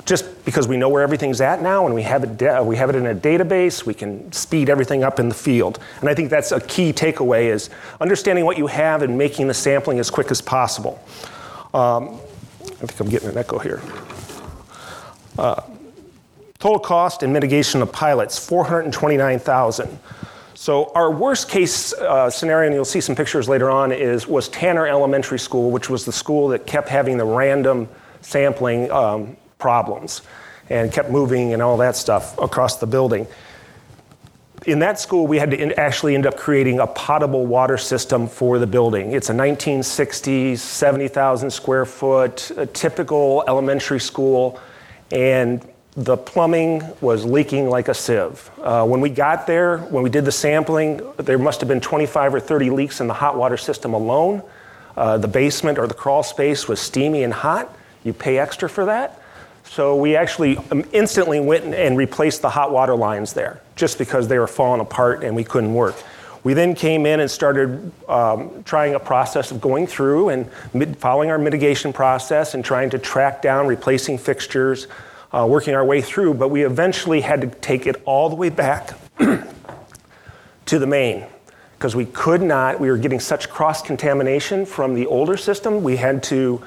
just 0.05 0.43
because 0.43 0.67
we 0.67 0.75
know 0.75 0.89
where 0.89 1.03
everything's 1.03 1.39
at 1.39 1.61
now 1.61 1.85
and 1.85 1.93
we 1.93 2.01
have 2.01 2.23
it, 2.23 2.35
de- 2.37 2.63
we 2.63 2.75
have 2.75 2.89
it 2.89 2.95
in 2.95 3.05
a 3.05 3.15
database, 3.15 3.85
we 3.85 3.93
can 3.93 4.29
speed 4.31 4.69
everything 4.69 5.03
up 5.03 5.19
in 5.19 5.29
the 5.29 5.35
field. 5.35 5.79
And 6.01 6.09
I 6.09 6.15
think 6.15 6.29
that's 6.29 6.51
a 6.51 6.59
key 6.59 6.91
takeaway 6.91 7.45
is 7.45 7.69
understanding 8.01 8.43
what 8.43 8.57
you 8.57 8.67
have 8.67 9.03
and 9.03 9.17
making 9.17 9.47
the 9.47 9.53
sampling 9.53 9.99
as 9.99 10.09
quick 10.09 10.31
as 10.31 10.41
possible. 10.41 11.01
Um, 11.73 12.19
I 12.61 12.85
think 12.87 12.99
I'm 12.99 13.09
getting 13.09 13.29
an 13.29 13.37
echo 13.37 13.59
here. 13.59 13.81
Uh, 15.37 15.61
Total 16.59 16.77
cost 16.77 17.23
and 17.23 17.31
mitigation 17.31 17.81
of 17.81 17.89
pilots, 17.89 18.37
429,000. 18.45 19.97
So 20.55 20.91
our 20.93 21.09
worst 21.09 21.47
case 21.47 21.93
uh, 21.93 22.29
scenario, 22.29 22.67
and 22.67 22.75
you'll 22.75 22.83
see 22.83 22.99
some 22.99 23.15
pictures 23.15 23.47
later 23.47 23.69
on, 23.69 23.93
is 23.93 24.27
was 24.27 24.49
Tanner 24.49 24.85
Elementary 24.85 25.39
School, 25.39 25.71
which 25.71 25.89
was 25.89 26.03
the 26.03 26.11
school 26.11 26.49
that 26.49 26.67
kept 26.67 26.89
having 26.89 27.17
the 27.17 27.23
random 27.23 27.87
sampling 28.19 28.91
um, 28.91 29.37
problems 29.57 30.21
and 30.69 30.91
kept 30.91 31.09
moving 31.09 31.53
and 31.53 31.61
all 31.61 31.77
that 31.77 31.95
stuff 31.95 32.37
across 32.37 32.75
the 32.75 32.87
building. 32.87 33.25
In 34.65 34.79
that 34.79 34.99
school, 34.99 35.27
we 35.27 35.37
had 35.37 35.51
to 35.51 35.57
in- 35.57 35.79
actually 35.79 36.13
end 36.13 36.25
up 36.25 36.35
creating 36.35 36.81
a 36.81 36.87
potable 36.87 37.45
water 37.45 37.77
system 37.77 38.27
for 38.27 38.59
the 38.59 38.67
building. 38.67 39.13
It's 39.13 39.29
a 39.29 39.33
1960s, 39.33 40.57
70,000 40.57 41.51
square 41.51 41.85
foot, 41.85 42.51
typical 42.73 43.45
elementary 43.47 44.01
school, 44.01 44.59
and 45.09 45.65
the 45.99 46.15
plumbing 46.15 46.81
was 47.01 47.25
leaking 47.25 47.69
like 47.69 47.89
a 47.89 47.93
sieve. 47.93 48.49
Uh, 48.61 48.85
when 48.85 49.01
we 49.01 49.09
got 49.09 49.45
there, 49.45 49.79
when 49.79 50.01
we 50.01 50.09
did 50.09 50.23
the 50.23 50.31
sampling, 50.31 51.01
there 51.17 51.37
must 51.37 51.59
have 51.59 51.67
been 51.67 51.81
25 51.81 52.35
or 52.35 52.39
30 52.39 52.69
leaks 52.69 53.01
in 53.01 53.07
the 53.07 53.13
hot 53.13 53.35
water 53.35 53.57
system 53.57 53.93
alone. 53.93 54.41
Uh, 54.95 55.17
the 55.17 55.27
basement 55.27 55.77
or 55.77 55.87
the 55.87 55.93
crawl 55.93 56.23
space 56.23 56.69
was 56.69 56.79
steamy 56.79 57.23
and 57.23 57.33
hot. 57.33 57.75
You 58.05 58.13
pay 58.13 58.37
extra 58.37 58.69
for 58.69 58.85
that. 58.85 59.21
So 59.65 59.97
we 59.97 60.15
actually 60.15 60.57
um, 60.71 60.85
instantly 60.93 61.41
went 61.41 61.65
and 61.65 61.97
replaced 61.97 62.41
the 62.41 62.49
hot 62.49 62.71
water 62.71 62.95
lines 62.95 63.33
there 63.33 63.61
just 63.75 63.97
because 63.97 64.29
they 64.29 64.39
were 64.39 64.47
falling 64.47 64.79
apart 64.79 65.25
and 65.25 65.35
we 65.35 65.43
couldn't 65.43 65.73
work. 65.73 65.95
We 66.45 66.53
then 66.53 66.75
came 66.75 67.05
in 67.05 67.19
and 67.19 67.29
started 67.29 67.91
um, 68.07 68.63
trying 68.63 68.95
a 68.95 68.99
process 68.99 69.51
of 69.51 69.59
going 69.59 69.85
through 69.85 70.29
and 70.29 70.49
following 70.97 71.29
our 71.29 71.37
mitigation 71.37 71.91
process 71.91 72.53
and 72.53 72.63
trying 72.63 72.89
to 72.91 72.97
track 72.97 73.41
down 73.41 73.67
replacing 73.67 74.17
fixtures, 74.17 74.87
uh, 75.31 75.45
working 75.49 75.75
our 75.75 75.85
way 75.85 76.01
through, 76.01 76.33
but 76.33 76.49
we 76.49 76.63
eventually 76.63 77.21
had 77.21 77.41
to 77.41 77.47
take 77.47 77.85
it 77.85 78.01
all 78.05 78.29
the 78.29 78.35
way 78.35 78.49
back 78.49 78.91
to 80.65 80.79
the 80.79 80.87
main 80.87 81.25
because 81.79 81.95
we 81.95 82.05
could 82.05 82.41
not, 82.41 82.77
we 82.77 82.89
were 82.89 82.97
getting 82.97 83.21
such 83.21 83.49
cross 83.49 83.81
contamination 83.81 84.65
from 84.65 84.95
the 84.95 85.05
older 85.07 85.37
system, 85.37 85.81
we 85.81 85.95
had 85.95 86.21
to 86.21 86.61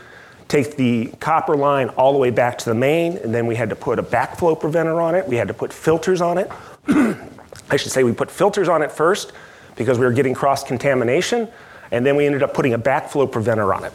take 0.48 0.76
the 0.76 1.06
copper 1.20 1.54
line 1.54 1.88
all 1.90 2.12
the 2.12 2.18
way 2.18 2.30
back 2.30 2.56
to 2.56 2.64
the 2.64 2.74
main, 2.74 3.18
and 3.18 3.34
then 3.34 3.46
we 3.46 3.54
had 3.54 3.68
to 3.68 3.76
put 3.76 3.98
a 3.98 4.02
backflow 4.02 4.58
preventer 4.58 5.02
on 5.02 5.14
it, 5.14 5.28
we 5.28 5.36
had 5.36 5.48
to 5.48 5.54
put 5.54 5.70
filters 5.70 6.22
on 6.22 6.38
it. 6.38 6.50
I 7.70 7.76
should 7.76 7.92
say 7.92 8.04
we 8.04 8.12
put 8.12 8.30
filters 8.30 8.70
on 8.70 8.80
it 8.80 8.90
first 8.90 9.32
because 9.76 9.98
we 9.98 10.06
were 10.06 10.12
getting 10.12 10.32
cross 10.32 10.64
contamination, 10.64 11.46
and 11.90 12.06
then 12.06 12.16
we 12.16 12.24
ended 12.24 12.42
up 12.42 12.54
putting 12.54 12.72
a 12.72 12.78
backflow 12.78 13.30
preventer 13.30 13.74
on 13.74 13.84
it. 13.84 13.92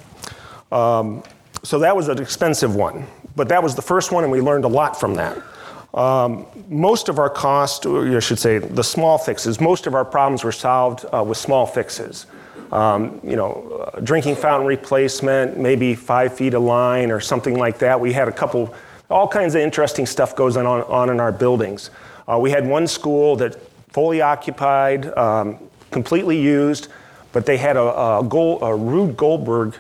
Um, 0.72 1.24
so 1.64 1.80
that 1.80 1.96
was 1.96 2.08
an 2.08 2.20
expensive 2.22 2.76
one, 2.76 3.06
but 3.36 3.50
that 3.50 3.62
was 3.62 3.76
the 3.76 3.82
first 3.82 4.12
one, 4.12 4.24
and 4.24 4.32
we 4.32 4.42
learned 4.42 4.66
a 4.66 4.70
lot 4.70 5.00
from 5.00 5.16
that. 5.16 5.42
Um, 5.94 6.46
most 6.70 7.10
of 7.10 7.18
our 7.18 7.30
cost, 7.30 7.86
or 7.86 8.16
I 8.16 8.20
should 8.20 8.40
say, 8.40 8.58
the 8.60 8.84
small 8.84 9.18
fixes, 9.18 9.60
most 9.60 9.88
of 9.88 9.96
our 9.96 10.06
problems 10.06 10.44
were 10.44 10.52
solved 10.52 11.06
uh, 11.14 11.24
with 11.24 11.38
small 11.38 11.66
fixes. 11.66 12.28
Um, 12.72 13.22
you 13.24 13.38
know, 13.38 13.92
uh, 13.94 14.02
drinking 14.02 14.36
fountain 14.36 14.68
replacement, 14.68 15.58
maybe 15.58 15.96
five 15.96 16.36
feet 16.36 16.54
of 16.54 16.64
line 16.64 17.12
or 17.12 17.22
something 17.22 17.58
like 17.58 17.80
that. 17.80 18.00
We 18.00 18.12
had 18.12 18.28
a 18.28 18.32
couple, 18.32 18.76
all 19.10 19.28
kinds 19.28 19.56
of 19.56 19.62
interesting 19.62 20.06
stuff 20.06 20.36
goes 20.36 20.58
on, 20.58 20.66
on 20.66 21.10
in 21.10 21.22
our 21.22 21.32
buildings. 21.32 21.92
Uh, 22.28 22.38
we 22.38 22.52
had 22.52 22.68
one 22.68 22.86
school 22.86 23.38
that 23.38 23.56
fully 23.90 24.22
occupied, 24.22 25.06
um, 25.18 25.58
completely 25.92 26.40
used, 26.40 26.90
but 27.32 27.46
they 27.46 27.58
had 27.58 27.78
a, 27.78 27.82
a, 27.82 28.20
a 28.20 28.76
Rube 28.76 29.16
Goldberg 29.16 29.76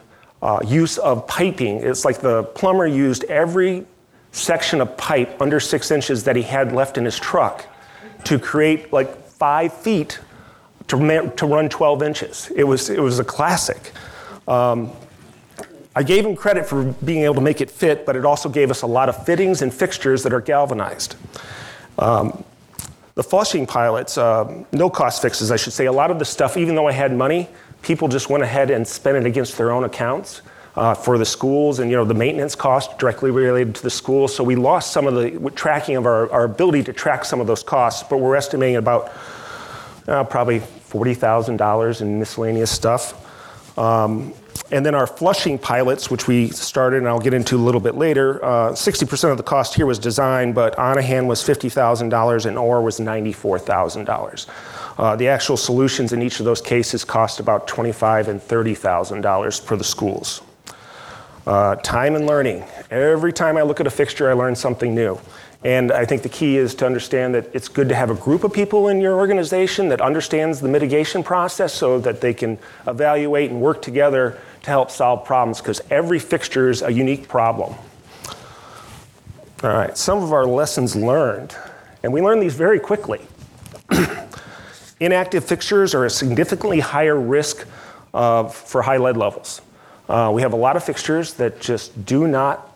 uh, 0.47 0.61
use 0.65 0.97
of 0.99 1.27
piping. 1.27 1.83
It's 1.83 2.05
like 2.05 2.19
the 2.19 2.43
plumber 2.43 2.87
used 2.87 3.25
every 3.25 3.85
section 4.31 4.79
of 4.79 4.95
pipe 4.95 5.41
under 5.41 5.59
six 5.59 5.91
inches 5.91 6.23
that 6.23 6.37
he 6.37 6.41
had 6.41 6.71
left 6.71 6.97
in 6.97 7.03
his 7.03 7.19
truck 7.19 7.65
to 8.23 8.39
create 8.39 8.93
like 8.93 9.13
five 9.23 9.73
feet 9.73 10.21
to, 10.87 11.33
to 11.35 11.45
run 11.45 11.67
12 11.67 12.01
inches. 12.01 12.49
It 12.55 12.63
was, 12.63 12.89
it 12.89 13.01
was 13.01 13.19
a 13.19 13.25
classic. 13.25 13.91
Um, 14.47 14.89
I 15.93 16.03
gave 16.03 16.25
him 16.25 16.33
credit 16.33 16.65
for 16.65 16.93
being 17.03 17.23
able 17.25 17.35
to 17.35 17.41
make 17.41 17.59
it 17.59 17.69
fit, 17.69 18.05
but 18.05 18.15
it 18.15 18.23
also 18.23 18.47
gave 18.47 18.71
us 18.71 18.83
a 18.83 18.87
lot 18.87 19.09
of 19.09 19.25
fittings 19.25 19.61
and 19.61 19.73
fixtures 19.73 20.23
that 20.23 20.31
are 20.31 20.39
galvanized. 20.39 21.17
Um, 21.99 22.45
the 23.15 23.23
flushing 23.23 23.67
pilots, 23.67 24.17
uh, 24.17 24.63
no 24.71 24.89
cost 24.89 25.21
fixes, 25.21 25.51
I 25.51 25.57
should 25.57 25.73
say, 25.73 25.87
a 25.87 25.91
lot 25.91 26.09
of 26.09 26.19
the 26.19 26.25
stuff, 26.25 26.55
even 26.55 26.73
though 26.73 26.87
I 26.87 26.93
had 26.93 27.11
money, 27.11 27.49
people 27.81 28.07
just 28.07 28.29
went 28.29 28.43
ahead 28.43 28.71
and 28.71 28.87
spent 28.87 29.17
it 29.17 29.25
against 29.25 29.57
their 29.57 29.71
own 29.71 29.83
accounts 29.83 30.41
uh, 30.75 30.93
for 30.93 31.17
the 31.17 31.25
schools 31.25 31.79
and 31.79 31.89
you 31.89 31.97
know 31.97 32.05
the 32.05 32.13
maintenance 32.13 32.53
costs 32.55 32.93
directly 32.97 33.31
related 33.31 33.73
to 33.75 33.83
the 33.83 33.89
schools. 33.89 34.35
So 34.35 34.43
we 34.43 34.55
lost 34.55 34.91
some 34.91 35.07
of 35.07 35.15
the 35.15 35.51
tracking 35.51 35.95
of 35.95 36.05
our, 36.05 36.31
our 36.31 36.43
ability 36.43 36.83
to 36.83 36.93
track 36.93 37.25
some 37.25 37.41
of 37.41 37.47
those 37.47 37.63
costs, 37.63 38.03
but 38.07 38.17
we're 38.17 38.35
estimating 38.35 38.75
about 38.75 39.11
uh, 40.07 40.23
probably 40.23 40.59
$40,000 40.59 42.01
in 42.01 42.19
miscellaneous 42.19 42.71
stuff. 42.71 43.23
Um, 43.77 44.33
and 44.71 44.85
then 44.85 44.95
our 44.95 45.07
flushing 45.07 45.57
pilots, 45.57 46.11
which 46.11 46.27
we 46.27 46.49
started, 46.49 46.97
and 46.97 47.07
I'll 47.07 47.19
get 47.19 47.33
into 47.33 47.55
a 47.55 47.63
little 47.63 47.79
bit 47.79 47.95
later, 47.95 48.43
uh, 48.43 48.71
60% 48.71 49.31
of 49.31 49.37
the 49.37 49.43
cost 49.43 49.75
here 49.75 49.85
was 49.85 49.97
design, 49.97 50.51
but 50.51 50.75
Onahan 50.77 51.25
was 51.25 51.41
$50,000 51.41 52.45
and 52.45 52.57
Orr 52.57 52.81
was 52.81 52.99
$94,000. 52.99 54.47
Uh, 54.97 55.15
the 55.15 55.27
actual 55.27 55.57
solutions 55.57 56.11
in 56.11 56.21
each 56.21 56.39
of 56.39 56.45
those 56.45 56.61
cases 56.61 57.03
cost 57.03 57.39
about 57.39 57.67
$25,000 57.67 58.27
and 58.27 58.41
$30,000 58.41 59.61
for 59.61 59.77
the 59.77 59.83
schools. 59.83 60.41
Uh, 61.45 61.75
time 61.77 62.15
and 62.15 62.25
learning. 62.25 62.63
Every 62.89 63.31
time 63.31 63.57
I 63.57 63.61
look 63.61 63.79
at 63.79 63.87
a 63.87 63.91
fixture, 63.91 64.29
I 64.29 64.33
learn 64.33 64.55
something 64.55 64.93
new. 64.93 65.19
And 65.63 65.91
I 65.91 66.05
think 66.05 66.21
the 66.21 66.29
key 66.29 66.57
is 66.57 66.75
to 66.75 66.85
understand 66.85 67.35
that 67.35 67.49
it's 67.53 67.67
good 67.67 67.89
to 67.89 67.95
have 67.95 68.09
a 68.09 68.15
group 68.15 68.43
of 68.43 68.53
people 68.53 68.89
in 68.89 68.99
your 68.99 69.15
organization 69.15 69.89
that 69.89 70.01
understands 70.01 70.59
the 70.61 70.67
mitigation 70.67 71.23
process 71.23 71.73
so 71.73 71.99
that 71.99 72.21
they 72.21 72.33
can 72.33 72.59
evaluate 72.85 73.49
and 73.49 73.61
work 73.61 73.81
together 73.81 74.39
to 74.63 74.69
help 74.69 74.91
solve 74.91 75.25
problems 75.25 75.59
because 75.59 75.81
every 75.89 76.19
fixture 76.19 76.69
is 76.69 76.81
a 76.81 76.91
unique 76.91 77.27
problem. 77.27 77.73
All 79.63 79.71
right, 79.71 79.97
some 79.97 80.21
of 80.21 80.33
our 80.33 80.45
lessons 80.45 80.95
learned, 80.95 81.55
and 82.03 82.13
we 82.13 82.21
learn 82.21 82.39
these 82.39 82.53
very 82.53 82.79
quickly. 82.79 83.21
Inactive 84.99 85.43
fixtures 85.43 85.93
are 85.93 86.05
a 86.05 86.09
significantly 86.09 86.79
higher 86.79 87.19
risk 87.19 87.67
of, 88.13 88.55
for 88.55 88.81
high 88.81 88.97
lead 88.97 89.15
levels. 89.15 89.61
Uh, 90.09 90.31
we 90.33 90.41
have 90.41 90.53
a 90.53 90.57
lot 90.57 90.75
of 90.75 90.83
fixtures 90.83 91.33
that 91.33 91.59
just 91.59 92.05
do 92.05 92.27
not 92.27 92.75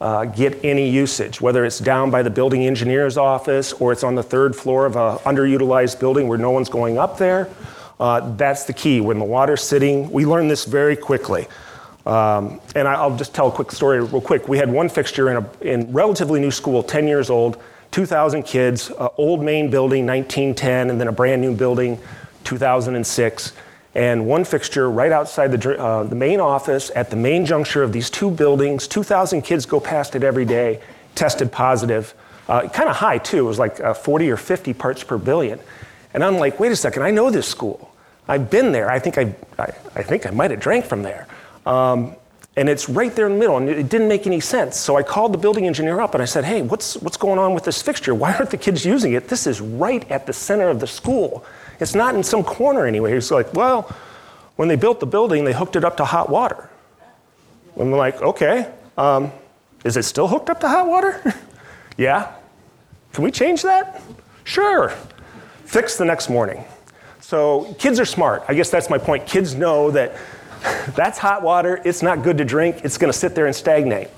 uh, 0.00 0.24
get 0.24 0.64
any 0.64 0.88
usage, 0.88 1.40
whether 1.40 1.64
it's 1.64 1.78
down 1.78 2.10
by 2.10 2.22
the 2.22 2.30
building 2.30 2.64
engineer's 2.64 3.18
office 3.18 3.74
or 3.74 3.92
it's 3.92 4.02
on 4.02 4.14
the 4.14 4.22
third 4.22 4.56
floor 4.56 4.86
of 4.86 4.96
an 4.96 5.18
underutilized 5.18 6.00
building 6.00 6.28
where 6.28 6.38
no 6.38 6.50
one's 6.50 6.70
going 6.70 6.96
up 6.96 7.18
there. 7.18 7.50
Uh, 7.98 8.34
that's 8.36 8.64
the 8.64 8.72
key. 8.72 9.02
When 9.02 9.18
the 9.18 9.24
water's 9.26 9.62
sitting, 9.62 10.10
we 10.10 10.24
learn 10.24 10.48
this 10.48 10.64
very 10.64 10.96
quickly. 10.96 11.46
Um, 12.06 12.60
and 12.74 12.88
I, 12.88 13.06
will 13.06 13.18
just 13.18 13.34
tell 13.34 13.48
a 13.48 13.52
quick 13.52 13.70
story 13.70 14.00
real 14.00 14.22
quick. 14.22 14.48
We 14.48 14.56
had 14.56 14.72
one 14.72 14.88
fixture 14.88 15.30
in 15.30 15.44
a 15.44 15.50
in 15.60 15.92
relatively 15.92 16.40
new 16.40 16.50
school, 16.50 16.82
10 16.82 17.06
years 17.06 17.28
old, 17.28 17.62
2,000 17.90 18.42
kids, 18.44 18.90
uh, 18.90 19.08
old 19.16 19.42
main 19.42 19.70
building, 19.70 20.06
1910, 20.06 20.90
and 20.90 21.00
then 21.00 21.08
a 21.08 21.12
brand 21.12 21.42
new 21.42 21.54
building, 21.54 21.98
2006 22.44 23.52
and 23.94 24.26
one 24.26 24.44
fixture 24.44 24.90
right 24.90 25.10
outside 25.10 25.48
the, 25.48 25.78
uh, 25.78 26.04
the 26.04 26.14
main 26.14 26.40
office 26.40 26.90
at 26.94 27.10
the 27.10 27.16
main 27.16 27.44
juncture 27.44 27.82
of 27.82 27.92
these 27.92 28.08
two 28.08 28.30
buildings. 28.30 28.86
2,000 28.86 29.42
kids 29.42 29.66
go 29.66 29.80
past 29.80 30.14
it 30.14 30.22
every 30.22 30.44
day, 30.44 30.80
tested 31.14 31.50
positive. 31.50 32.14
Uh, 32.48 32.68
kind 32.68 32.88
of 32.88 32.96
high, 32.96 33.18
too. 33.18 33.38
It 33.38 33.48
was 33.48 33.58
like 33.58 33.80
uh, 33.80 33.94
40 33.94 34.30
or 34.30 34.36
50 34.36 34.74
parts 34.74 35.02
per 35.02 35.18
billion. 35.18 35.58
And 36.14 36.24
I'm 36.24 36.38
like, 36.38 36.60
wait 36.60 36.72
a 36.72 36.76
second, 36.76 37.02
I 37.02 37.10
know 37.10 37.30
this 37.30 37.48
school. 37.48 37.92
I've 38.28 38.48
been 38.48 38.70
there. 38.70 38.88
I 38.90 39.00
think 39.00 39.18
I, 39.18 39.34
I, 39.58 39.72
I 39.96 40.02
think 40.02 40.24
I 40.24 40.30
might 40.30 40.52
have 40.52 40.60
drank 40.60 40.84
from 40.84 41.02
there. 41.02 41.26
Um, 41.66 42.14
and 42.56 42.68
it's 42.68 42.88
right 42.88 43.14
there 43.14 43.26
in 43.26 43.34
the 43.34 43.38
middle, 43.38 43.56
and 43.56 43.68
it 43.68 43.88
didn't 43.88 44.08
make 44.08 44.26
any 44.26 44.40
sense. 44.40 44.76
So 44.76 44.96
I 44.96 45.02
called 45.02 45.32
the 45.32 45.38
building 45.38 45.66
engineer 45.66 46.00
up 46.00 46.14
and 46.14 46.22
I 46.22 46.26
said, 46.26 46.44
hey, 46.44 46.62
what's, 46.62 46.96
what's 46.96 47.16
going 47.16 47.38
on 47.38 47.54
with 47.54 47.64
this 47.64 47.80
fixture? 47.80 48.14
Why 48.14 48.34
aren't 48.34 48.50
the 48.50 48.56
kids 48.56 48.84
using 48.84 49.12
it? 49.12 49.28
This 49.28 49.46
is 49.46 49.60
right 49.60 50.08
at 50.10 50.26
the 50.26 50.32
center 50.32 50.68
of 50.68 50.80
the 50.80 50.86
school. 50.86 51.44
It's 51.78 51.94
not 51.94 52.14
in 52.14 52.22
some 52.22 52.42
corner 52.42 52.86
anywhere. 52.86 53.14
He's 53.14 53.30
like, 53.30 53.54
well, 53.54 53.82
when 54.56 54.68
they 54.68 54.76
built 54.76 55.00
the 55.00 55.06
building, 55.06 55.44
they 55.44 55.52
hooked 55.52 55.76
it 55.76 55.84
up 55.84 55.96
to 55.98 56.04
hot 56.04 56.28
water. 56.28 56.68
And 57.76 57.92
we're 57.92 57.98
like, 57.98 58.20
okay, 58.20 58.70
um, 58.98 59.32
is 59.84 59.96
it 59.96 60.02
still 60.02 60.26
hooked 60.26 60.50
up 60.50 60.60
to 60.60 60.68
hot 60.68 60.88
water? 60.88 61.22
yeah. 61.96 62.34
Can 63.12 63.24
we 63.24 63.30
change 63.30 63.62
that? 63.62 64.02
Sure. 64.44 64.90
Fix 65.64 65.96
the 65.96 66.04
next 66.04 66.28
morning. 66.28 66.64
So 67.20 67.74
kids 67.78 68.00
are 68.00 68.04
smart. 68.04 68.42
I 68.48 68.54
guess 68.54 68.70
that's 68.70 68.90
my 68.90 68.98
point. 68.98 69.24
Kids 69.24 69.54
know 69.54 69.90
that 69.92 70.16
that's 70.94 71.18
hot 71.18 71.42
water. 71.42 71.80
It's 71.84 72.02
not 72.02 72.22
good 72.22 72.38
to 72.38 72.44
drink. 72.44 72.84
It's 72.84 72.98
going 72.98 73.12
to 73.12 73.18
sit 73.18 73.34
there 73.34 73.46
and 73.46 73.54
stagnate. 73.54 74.08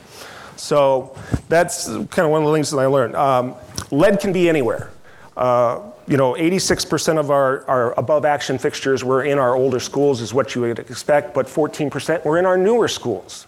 So 0.56 1.16
that's 1.48 1.86
kind 1.86 2.20
of 2.20 2.30
one 2.30 2.42
of 2.42 2.48
the 2.48 2.54
things 2.54 2.70
that 2.70 2.78
I 2.78 2.86
learned. 2.86 3.16
Um, 3.16 3.54
lead 3.90 4.20
can 4.20 4.32
be 4.32 4.48
anywhere. 4.48 4.90
Uh, 5.36 5.80
you 6.06 6.16
know, 6.16 6.34
86% 6.34 7.18
of 7.18 7.30
our, 7.30 7.64
our 7.66 7.98
above 7.98 8.24
action 8.24 8.58
fixtures 8.58 9.04
were 9.04 9.24
in 9.24 9.38
our 9.38 9.54
older 9.54 9.80
schools, 9.80 10.20
is 10.20 10.34
what 10.34 10.54
you 10.54 10.62
would 10.62 10.78
expect, 10.78 11.32
but 11.32 11.46
14% 11.46 12.24
were 12.24 12.38
in 12.38 12.46
our 12.46 12.58
newer 12.58 12.88
schools. 12.88 13.46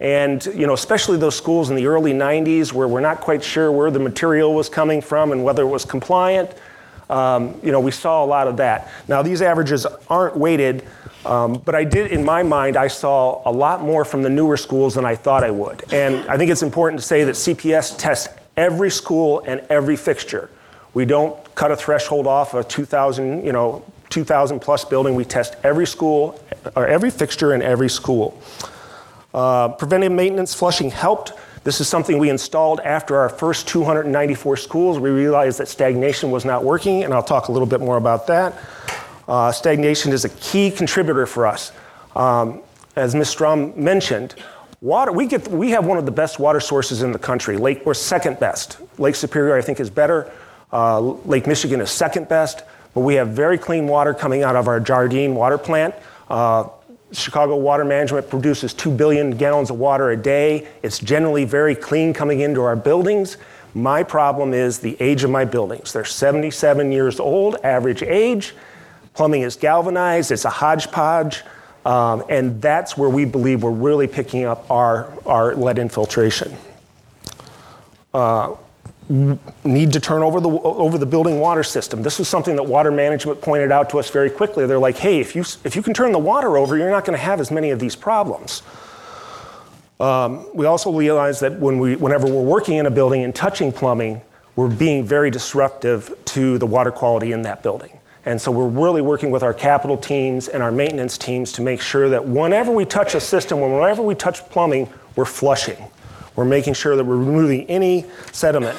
And, 0.00 0.44
you 0.46 0.66
know, 0.66 0.74
especially 0.74 1.18
those 1.18 1.36
schools 1.36 1.70
in 1.70 1.76
the 1.76 1.86
early 1.86 2.12
90s 2.12 2.72
where 2.72 2.88
we're 2.88 3.00
not 3.00 3.20
quite 3.20 3.44
sure 3.44 3.70
where 3.70 3.90
the 3.90 4.00
material 4.00 4.54
was 4.54 4.68
coming 4.68 5.00
from 5.00 5.30
and 5.32 5.44
whether 5.44 5.62
it 5.62 5.68
was 5.68 5.84
compliant, 5.84 6.50
um, 7.10 7.58
you 7.62 7.70
know, 7.70 7.80
we 7.80 7.90
saw 7.90 8.24
a 8.24 8.26
lot 8.26 8.48
of 8.48 8.56
that. 8.56 8.90
Now, 9.08 9.22
these 9.22 9.40
averages 9.42 9.86
aren't 10.08 10.36
weighted, 10.36 10.84
um, 11.24 11.54
but 11.64 11.74
I 11.74 11.84
did, 11.84 12.12
in 12.12 12.24
my 12.24 12.42
mind, 12.42 12.76
I 12.76 12.88
saw 12.88 13.42
a 13.48 13.52
lot 13.52 13.82
more 13.82 14.04
from 14.04 14.22
the 14.22 14.30
newer 14.30 14.56
schools 14.56 14.94
than 14.94 15.04
I 15.04 15.14
thought 15.14 15.42
I 15.42 15.50
would. 15.50 15.84
And 15.92 16.28
I 16.28 16.36
think 16.36 16.50
it's 16.50 16.62
important 16.62 17.00
to 17.00 17.06
say 17.06 17.24
that 17.24 17.32
CPS 17.32 17.96
tests 17.98 18.28
every 18.56 18.90
school 18.90 19.42
and 19.46 19.60
every 19.70 19.96
fixture. 19.96 20.50
We 20.92 21.04
don't 21.04 21.36
cut 21.54 21.72
a 21.72 21.76
threshold 21.76 22.26
off 22.26 22.54
a 22.54 22.62
2,000, 22.62 23.44
you 23.44 23.52
know, 23.52 23.84
2,000 24.10 24.60
plus 24.60 24.84
building. 24.84 25.14
We 25.14 25.24
test 25.24 25.56
every 25.64 25.86
school, 25.86 26.40
or 26.76 26.86
every 26.86 27.10
fixture 27.10 27.54
in 27.54 27.62
every 27.62 27.90
school. 27.90 28.40
Uh, 29.32 29.68
preventive 29.68 30.12
maintenance 30.12 30.54
flushing 30.54 30.90
helped. 30.90 31.32
This 31.64 31.80
is 31.80 31.88
something 31.88 32.18
we 32.18 32.30
installed 32.30 32.80
after 32.80 33.16
our 33.16 33.28
first 33.28 33.66
294 33.66 34.56
schools. 34.58 34.98
We 34.98 35.10
realized 35.10 35.58
that 35.58 35.66
stagnation 35.66 36.30
was 36.30 36.44
not 36.44 36.62
working, 36.62 37.02
and 37.02 37.12
I'll 37.12 37.22
talk 37.22 37.48
a 37.48 37.52
little 37.52 37.66
bit 37.66 37.80
more 37.80 37.96
about 37.96 38.26
that. 38.28 38.54
Uh, 39.28 39.52
stagnation 39.52 40.12
is 40.12 40.24
a 40.24 40.28
key 40.28 40.70
contributor 40.70 41.26
for 41.26 41.46
us. 41.46 41.72
Um, 42.14 42.62
as 42.96 43.14
Ms. 43.14 43.28
Strom 43.28 43.72
mentioned, 43.82 44.34
water, 44.80 45.12
we, 45.12 45.26
get, 45.26 45.48
we 45.48 45.70
have 45.70 45.86
one 45.86 45.98
of 45.98 46.06
the 46.06 46.12
best 46.12 46.38
water 46.38 46.60
sources 46.60 47.02
in 47.02 47.12
the 47.12 47.18
country. 47.18 47.56
Lake, 47.56 47.84
we're 47.84 47.94
second 47.94 48.38
best. 48.38 48.78
Lake 48.98 49.14
Superior, 49.14 49.56
I 49.56 49.62
think, 49.62 49.80
is 49.80 49.90
better. 49.90 50.30
Uh, 50.72 51.00
Lake 51.00 51.46
Michigan 51.46 51.80
is 51.80 51.90
second 51.90 52.28
best, 52.28 52.62
but 52.94 53.00
we 53.00 53.14
have 53.14 53.28
very 53.28 53.58
clean 53.58 53.86
water 53.86 54.14
coming 54.14 54.42
out 54.42 54.56
of 54.56 54.68
our 54.68 54.80
Jardine 54.80 55.34
water 55.34 55.58
plant. 55.58 55.94
Uh, 56.28 56.68
Chicago 57.12 57.56
Water 57.56 57.84
Management 57.84 58.28
produces 58.28 58.74
2 58.74 58.90
billion 58.90 59.36
gallons 59.36 59.70
of 59.70 59.78
water 59.78 60.10
a 60.10 60.16
day. 60.16 60.66
It's 60.82 60.98
generally 60.98 61.44
very 61.44 61.74
clean 61.74 62.12
coming 62.12 62.40
into 62.40 62.62
our 62.62 62.76
buildings. 62.76 63.36
My 63.72 64.02
problem 64.02 64.52
is 64.52 64.78
the 64.78 64.96
age 65.00 65.24
of 65.24 65.30
my 65.30 65.44
buildings. 65.44 65.92
They're 65.92 66.04
77 66.04 66.92
years 66.92 67.20
old, 67.20 67.56
average 67.62 68.02
age. 68.02 68.54
Plumbing 69.14 69.42
is 69.42 69.56
galvanized, 69.56 70.30
it's 70.30 70.44
a 70.44 70.50
hodgepodge. 70.50 71.42
Um, 71.84 72.24
and 72.30 72.62
that's 72.62 72.96
where 72.96 73.10
we 73.10 73.24
believe 73.24 73.62
we're 73.62 73.70
really 73.70 74.06
picking 74.06 74.44
up 74.44 74.70
our, 74.70 75.12
our 75.26 75.54
lead 75.54 75.78
infiltration. 75.78 76.56
Uh, 78.14 78.56
need 79.64 79.92
to 79.92 80.00
turn 80.00 80.22
over 80.22 80.40
the, 80.40 80.48
over 80.48 80.96
the 80.96 81.04
building 81.04 81.38
water 81.38 81.62
system. 81.62 82.02
This 82.02 82.18
was 82.18 82.26
something 82.26 82.56
that 82.56 82.62
water 82.62 82.90
management 82.90 83.42
pointed 83.42 83.70
out 83.70 83.90
to 83.90 83.98
us 83.98 84.08
very 84.08 84.30
quickly. 84.30 84.66
They're 84.66 84.78
like, 84.78 84.96
hey, 84.96 85.20
if 85.20 85.36
you, 85.36 85.42
if 85.62 85.76
you 85.76 85.82
can 85.82 85.92
turn 85.92 86.12
the 86.12 86.18
water 86.18 86.56
over, 86.56 86.78
you're 86.78 86.90
not 86.90 87.04
going 87.04 87.18
to 87.18 87.22
have 87.22 87.38
as 87.38 87.50
many 87.50 87.70
of 87.70 87.78
these 87.78 87.94
problems. 87.94 88.62
Um, 90.00 90.48
we 90.54 90.64
also 90.64 90.90
realize 90.90 91.40
that 91.40 91.52
when 91.60 91.78
we, 91.78 91.96
whenever 91.96 92.26
we're 92.26 92.42
working 92.42 92.76
in 92.76 92.86
a 92.86 92.90
building 92.90 93.22
and 93.24 93.34
touching 93.34 93.72
plumbing, 93.72 94.22
we're 94.56 94.68
being 94.68 95.04
very 95.04 95.30
disruptive 95.30 96.14
to 96.26 96.56
the 96.58 96.66
water 96.66 96.90
quality 96.90 97.32
in 97.32 97.42
that 97.42 97.62
building. 97.62 97.93
And 98.26 98.40
so 98.40 98.50
we're 98.50 98.68
really 98.68 99.02
working 99.02 99.30
with 99.30 99.42
our 99.42 99.52
capital 99.52 99.96
teams 99.96 100.48
and 100.48 100.62
our 100.62 100.72
maintenance 100.72 101.18
teams 101.18 101.52
to 101.52 101.62
make 101.62 101.80
sure 101.80 102.08
that 102.08 102.26
whenever 102.26 102.72
we 102.72 102.84
touch 102.84 103.14
a 103.14 103.20
system, 103.20 103.60
whenever 103.60 104.02
we 104.02 104.14
touch 104.14 104.40
plumbing, 104.48 104.88
we're 105.14 105.26
flushing. 105.26 105.76
We're 106.34 106.46
making 106.46 106.74
sure 106.74 106.96
that 106.96 107.04
we're 107.04 107.16
removing 107.16 107.66
any 107.66 108.06
sediment. 108.32 108.78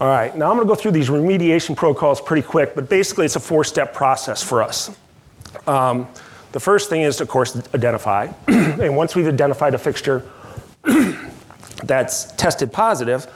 All 0.00 0.08
right, 0.08 0.36
now 0.36 0.50
I'm 0.50 0.56
going 0.56 0.66
to 0.66 0.74
go 0.74 0.74
through 0.74 0.90
these 0.90 1.08
remediation 1.08 1.76
protocols 1.76 2.20
pretty 2.20 2.42
quick, 2.42 2.74
but 2.74 2.88
basically 2.88 3.24
it's 3.24 3.36
a 3.36 3.40
four 3.40 3.64
step 3.64 3.94
process 3.94 4.42
for 4.42 4.62
us. 4.62 4.90
Um, 5.66 6.08
the 6.52 6.60
first 6.60 6.90
thing 6.90 7.02
is, 7.02 7.20
of 7.20 7.28
course, 7.28 7.56
identify. 7.74 8.28
and 8.48 8.96
once 8.96 9.14
we've 9.14 9.28
identified 9.28 9.74
a 9.74 9.78
fixture 9.78 10.28
that's 11.84 12.32
tested 12.32 12.72
positive, 12.72 13.26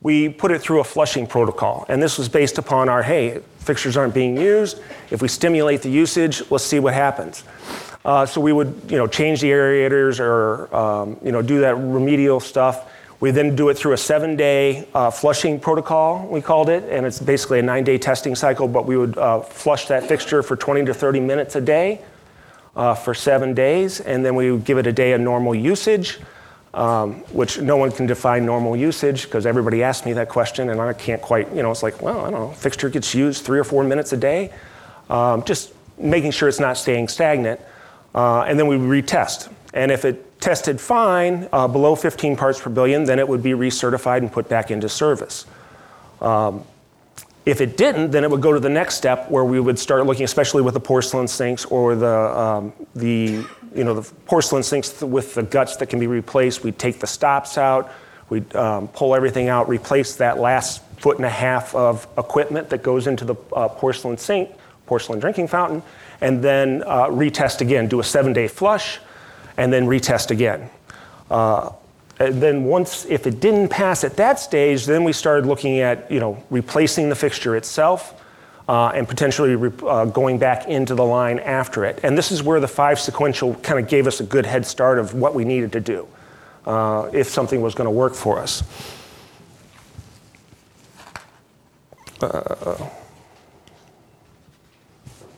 we 0.00 0.28
put 0.28 0.50
it 0.50 0.60
through 0.60 0.80
a 0.80 0.84
flushing 0.84 1.26
protocol. 1.26 1.84
And 1.88 2.02
this 2.02 2.18
was 2.18 2.28
based 2.28 2.58
upon 2.58 2.88
our 2.88 3.02
hey, 3.02 3.42
fixtures 3.68 3.98
aren't 3.98 4.14
being 4.14 4.34
used. 4.34 4.80
If 5.10 5.20
we 5.20 5.28
stimulate 5.28 5.82
the 5.82 5.90
usage, 5.90 6.42
let's 6.50 6.64
see 6.64 6.80
what 6.80 6.94
happens. 6.94 7.44
Uh, 8.02 8.24
so 8.24 8.40
we 8.40 8.50
would, 8.50 8.72
you 8.88 8.96
know, 8.96 9.06
change 9.06 9.42
the 9.42 9.50
aerators 9.50 10.18
or, 10.20 10.74
um, 10.74 11.18
you 11.22 11.32
know, 11.32 11.42
do 11.42 11.60
that 11.60 11.74
remedial 11.76 12.40
stuff. 12.40 12.90
We 13.20 13.30
then 13.30 13.54
do 13.54 13.68
it 13.68 13.76
through 13.76 13.92
a 13.92 13.98
seven-day 13.98 14.88
uh, 14.94 15.10
flushing 15.10 15.60
protocol, 15.60 16.26
we 16.28 16.40
called 16.40 16.70
it, 16.70 16.84
and 16.84 17.04
it's 17.04 17.18
basically 17.18 17.58
a 17.58 17.62
nine-day 17.62 17.98
testing 17.98 18.34
cycle. 18.34 18.68
But 18.68 18.86
we 18.86 18.96
would 18.96 19.18
uh, 19.18 19.40
flush 19.40 19.86
that 19.88 20.04
fixture 20.04 20.42
for 20.42 20.56
20 20.56 20.86
to 20.86 20.94
30 20.94 21.20
minutes 21.20 21.54
a 21.54 21.60
day 21.60 22.00
uh, 22.74 22.94
for 22.94 23.12
seven 23.12 23.52
days, 23.52 24.00
and 24.00 24.24
then 24.24 24.34
we 24.34 24.50
would 24.50 24.64
give 24.64 24.78
it 24.78 24.86
a 24.86 24.92
day 24.92 25.12
of 25.12 25.20
normal 25.20 25.54
usage, 25.54 26.20
um, 26.74 27.14
which 27.32 27.60
no 27.60 27.76
one 27.76 27.90
can 27.90 28.06
define 28.06 28.44
normal 28.44 28.76
usage 28.76 29.24
because 29.24 29.46
everybody 29.46 29.82
asks 29.82 30.06
me 30.06 30.12
that 30.14 30.28
question, 30.28 30.70
and 30.70 30.80
I 30.80 30.92
can't 30.92 31.22
quite, 31.22 31.52
you 31.54 31.62
know, 31.62 31.70
it's 31.70 31.82
like, 31.82 32.00
well, 32.02 32.24
I 32.24 32.30
don't 32.30 32.40
know, 32.40 32.52
fixture 32.52 32.88
gets 32.88 33.14
used 33.14 33.44
three 33.44 33.58
or 33.58 33.64
four 33.64 33.84
minutes 33.84 34.12
a 34.12 34.16
day, 34.16 34.52
um, 35.08 35.42
just 35.44 35.72
making 35.98 36.30
sure 36.30 36.48
it's 36.48 36.60
not 36.60 36.76
staying 36.76 37.08
stagnant. 37.08 37.60
Uh, 38.14 38.42
and 38.42 38.58
then 38.58 38.66
we 38.66 38.76
retest. 38.76 39.52
And 39.74 39.90
if 39.90 40.04
it 40.04 40.40
tested 40.40 40.80
fine, 40.80 41.48
uh, 41.52 41.68
below 41.68 41.94
15 41.94 42.36
parts 42.36 42.60
per 42.60 42.70
billion, 42.70 43.04
then 43.04 43.18
it 43.18 43.28
would 43.28 43.42
be 43.42 43.50
recertified 43.50 44.18
and 44.18 44.32
put 44.32 44.48
back 44.48 44.70
into 44.70 44.88
service. 44.88 45.46
Um, 46.20 46.64
if 47.44 47.60
it 47.60 47.76
didn't, 47.76 48.10
then 48.10 48.24
it 48.24 48.30
would 48.30 48.42
go 48.42 48.52
to 48.52 48.60
the 48.60 48.68
next 48.68 48.96
step 48.96 49.30
where 49.30 49.44
we 49.44 49.58
would 49.58 49.78
start 49.78 50.04
looking, 50.04 50.24
especially 50.24 50.62
with 50.62 50.74
the 50.74 50.80
porcelain 50.80 51.28
sinks 51.28 51.64
or 51.64 51.96
the, 51.96 52.38
um, 52.38 52.72
the, 52.94 53.44
you 53.74 53.84
know, 53.84 53.94
the 53.94 54.12
porcelain 54.26 54.62
sinks 54.62 55.00
with 55.02 55.34
the 55.34 55.42
guts 55.42 55.76
that 55.76 55.88
can 55.88 56.00
be 56.00 56.06
replaced. 56.06 56.64
We'd 56.64 56.78
take 56.78 57.00
the 57.00 57.06
stops 57.06 57.58
out, 57.58 57.92
we'd 58.28 58.54
um, 58.56 58.88
pull 58.88 59.14
everything 59.14 59.48
out, 59.48 59.68
replace 59.68 60.16
that 60.16 60.38
last 60.38 60.82
foot 60.98 61.16
and 61.16 61.26
a 61.26 61.30
half 61.30 61.74
of 61.74 62.06
equipment 62.18 62.70
that 62.70 62.82
goes 62.82 63.06
into 63.06 63.24
the 63.24 63.36
uh, 63.52 63.68
porcelain 63.68 64.18
sink, 64.18 64.50
porcelain 64.86 65.20
drinking 65.20 65.48
fountain, 65.48 65.82
and 66.20 66.42
then 66.42 66.82
uh, 66.86 67.06
retest 67.06 67.60
again, 67.60 67.88
do 67.88 68.00
a 68.00 68.04
seven 68.04 68.32
day 68.32 68.48
flush, 68.48 68.98
and 69.56 69.72
then 69.72 69.86
retest 69.86 70.30
again. 70.30 70.68
Uh, 71.30 71.70
and 72.18 72.42
then 72.42 72.64
once, 72.64 73.06
if 73.06 73.26
it 73.26 73.38
didn't 73.38 73.68
pass 73.68 74.02
at 74.02 74.16
that 74.16 74.40
stage, 74.40 74.86
then 74.86 75.04
we 75.04 75.12
started 75.12 75.46
looking 75.46 75.78
at, 75.78 76.10
you 76.10 76.18
know, 76.18 76.42
replacing 76.50 77.08
the 77.08 77.14
fixture 77.14 77.54
itself 77.56 78.20
uh, 78.68 78.92
and 78.94 79.08
potentially 79.08 79.72
uh, 79.86 80.04
going 80.04 80.38
back 80.38 80.68
into 80.68 80.94
the 80.94 81.04
line 81.04 81.38
after 81.38 81.84
it. 81.86 81.98
And 82.02 82.16
this 82.16 82.30
is 82.30 82.42
where 82.42 82.60
the 82.60 82.68
five 82.68 83.00
sequential 83.00 83.54
kind 83.56 83.80
of 83.80 83.88
gave 83.88 84.06
us 84.06 84.20
a 84.20 84.24
good 84.24 84.44
head 84.44 84.66
start 84.66 84.98
of 84.98 85.14
what 85.14 85.34
we 85.34 85.44
needed 85.44 85.72
to 85.72 85.80
do 85.80 86.06
uh, 86.66 87.08
if 87.14 87.28
something 87.28 87.62
was 87.62 87.74
going 87.74 87.86
to 87.86 87.90
work 87.90 88.14
for 88.14 88.38
us. 88.38 88.62
Uh, 92.20 92.88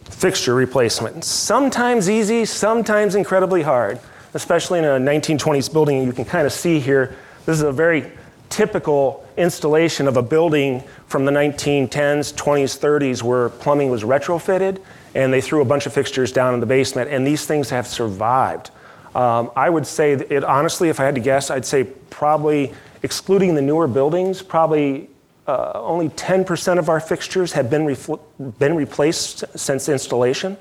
fixture 0.05 0.55
replacement. 0.55 1.25
Sometimes 1.25 2.11
easy, 2.11 2.45
sometimes 2.45 3.15
incredibly 3.15 3.63
hard, 3.63 4.01
especially 4.35 4.81
in 4.81 4.85
a 4.85 4.99
1920s 4.99 5.73
building. 5.73 6.03
You 6.03 6.13
can 6.13 6.25
kind 6.25 6.47
of 6.47 6.53
see 6.53 6.81
here, 6.81 7.17
this 7.47 7.57
is 7.57 7.63
a 7.63 7.73
very 7.73 8.11
typical 8.51 9.25
installation 9.37 10.07
of 10.07 10.17
a 10.17 10.23
building 10.23 10.83
from 11.07 11.25
the 11.25 11.33
1910s, 11.33 12.35
20s, 12.35 12.79
30s 12.79 13.23
where 13.23 13.49
plumbing 13.49 13.91
was 13.91 14.03
retrofitted 14.03 14.83
and 15.15 15.33
they 15.33 15.41
threw 15.41 15.63
a 15.63 15.65
bunch 15.65 15.87
of 15.87 15.93
fixtures 15.93 16.31
down 16.31 16.55
in 16.55 16.61
the 16.61 16.67
basement, 16.67 17.11
and 17.11 17.27
these 17.27 17.47
things 17.47 17.71
have 17.71 17.87
survived. 17.87 18.71
Um, 19.15 19.51
I 19.57 19.69
would 19.69 19.87
say, 19.87 20.13
it, 20.13 20.45
honestly, 20.45 20.89
if 20.89 21.01
I 21.01 21.05
had 21.05 21.17
to 21.17 21.21
guess, 21.21 21.51
I'd 21.51 21.65
say 21.65 21.85
probably, 21.85 22.73
excluding 23.03 23.55
the 23.55 23.63
newer 23.63 23.89
buildings, 23.89 24.41
probably 24.41 25.09
uh, 25.49 25.73
only 25.75 26.11
10% 26.11 26.79
of 26.79 26.89
our 26.89 27.01
fixtures 27.01 27.53
have 27.53 27.69
been, 27.71 27.83
refl- 27.83 28.21
been 28.59 28.77
replaced 28.77 29.43
since 29.59 29.89
installation. 29.89 30.57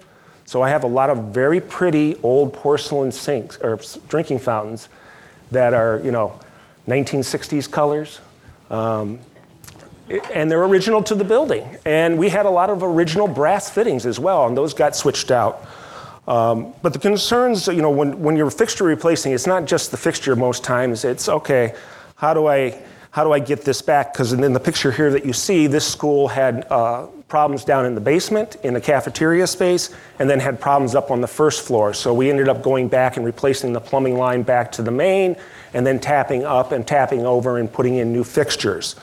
So 0.45 0.63
I 0.63 0.69
have 0.69 0.83
a 0.83 0.87
lot 0.87 1.11
of 1.11 1.25
very 1.25 1.61
pretty 1.61 2.15
old 2.23 2.53
porcelain 2.53 3.11
sinks 3.11 3.57
or 3.57 3.79
drinking 4.07 4.39
fountains 4.39 4.89
that 5.51 5.75
are, 5.75 6.01
you 6.03 6.11
know, 6.11 6.39
1960s 6.89 7.69
colors. 7.69 8.19
Um, 8.69 9.19
and 10.33 10.49
they're 10.49 10.63
original 10.63 11.03
to 11.03 11.15
the 11.15 11.23
building. 11.23 11.77
And 11.85 12.17
we 12.17 12.29
had 12.29 12.45
a 12.45 12.49
lot 12.49 12.69
of 12.69 12.81
original 12.81 13.27
brass 13.27 13.69
fittings 13.69 14.05
as 14.05 14.19
well, 14.19 14.47
and 14.47 14.57
those 14.57 14.73
got 14.73 14.95
switched 14.95 15.31
out. 15.31 15.67
Um, 16.27 16.73
but 16.81 16.93
the 16.93 16.99
concerns, 16.99 17.67
you 17.67 17.81
know, 17.81 17.89
when, 17.89 18.19
when 18.19 18.35
you're 18.35 18.49
fixture 18.51 18.83
replacing, 18.83 19.33
it's 19.33 19.47
not 19.47 19.65
just 19.65 19.91
the 19.91 19.97
fixture 19.97 20.35
most 20.35 20.63
times. 20.63 21.05
It's 21.05 21.29
okay, 21.29 21.75
how 22.15 22.33
do 22.33 22.47
I 22.47 22.81
how 23.11 23.23
do 23.23 23.31
I 23.31 23.39
get 23.39 23.65
this 23.65 23.81
back? 23.81 24.13
Because 24.13 24.33
in 24.33 24.53
the 24.53 24.59
picture 24.59 24.91
here 24.91 25.09
that 25.11 25.25
you 25.25 25.33
see, 25.33 25.65
this 25.65 25.87
school 25.87 26.27
had 26.27 26.67
uh, 26.69 27.07
problems 27.27 27.63
down 27.63 27.85
in 27.87 27.95
the 27.95 28.01
basement 28.01 28.57
in 28.63 28.75
the 28.75 28.81
cafeteria 28.81 29.47
space 29.47 29.89
and 30.19 30.29
then 30.29 30.39
had 30.39 30.61
problems 30.61 30.93
up 30.93 31.09
on 31.09 31.19
the 31.19 31.27
first 31.27 31.65
floor. 31.65 31.91
So 31.93 32.13
we 32.13 32.29
ended 32.29 32.47
up 32.47 32.61
going 32.61 32.87
back 32.87 33.17
and 33.17 33.25
replacing 33.25 33.73
the 33.73 33.81
plumbing 33.81 34.15
line 34.15 34.43
back 34.43 34.71
to 34.73 34.83
the 34.83 34.91
main 34.91 35.35
and 35.73 35.85
then 35.85 35.99
tapping 35.99 36.43
up 36.43 36.71
and 36.71 36.85
tapping 36.85 37.25
over 37.25 37.57
and 37.57 37.71
putting 37.71 37.95
in 37.95 38.13
new 38.13 38.23
fixtures. 38.23 38.95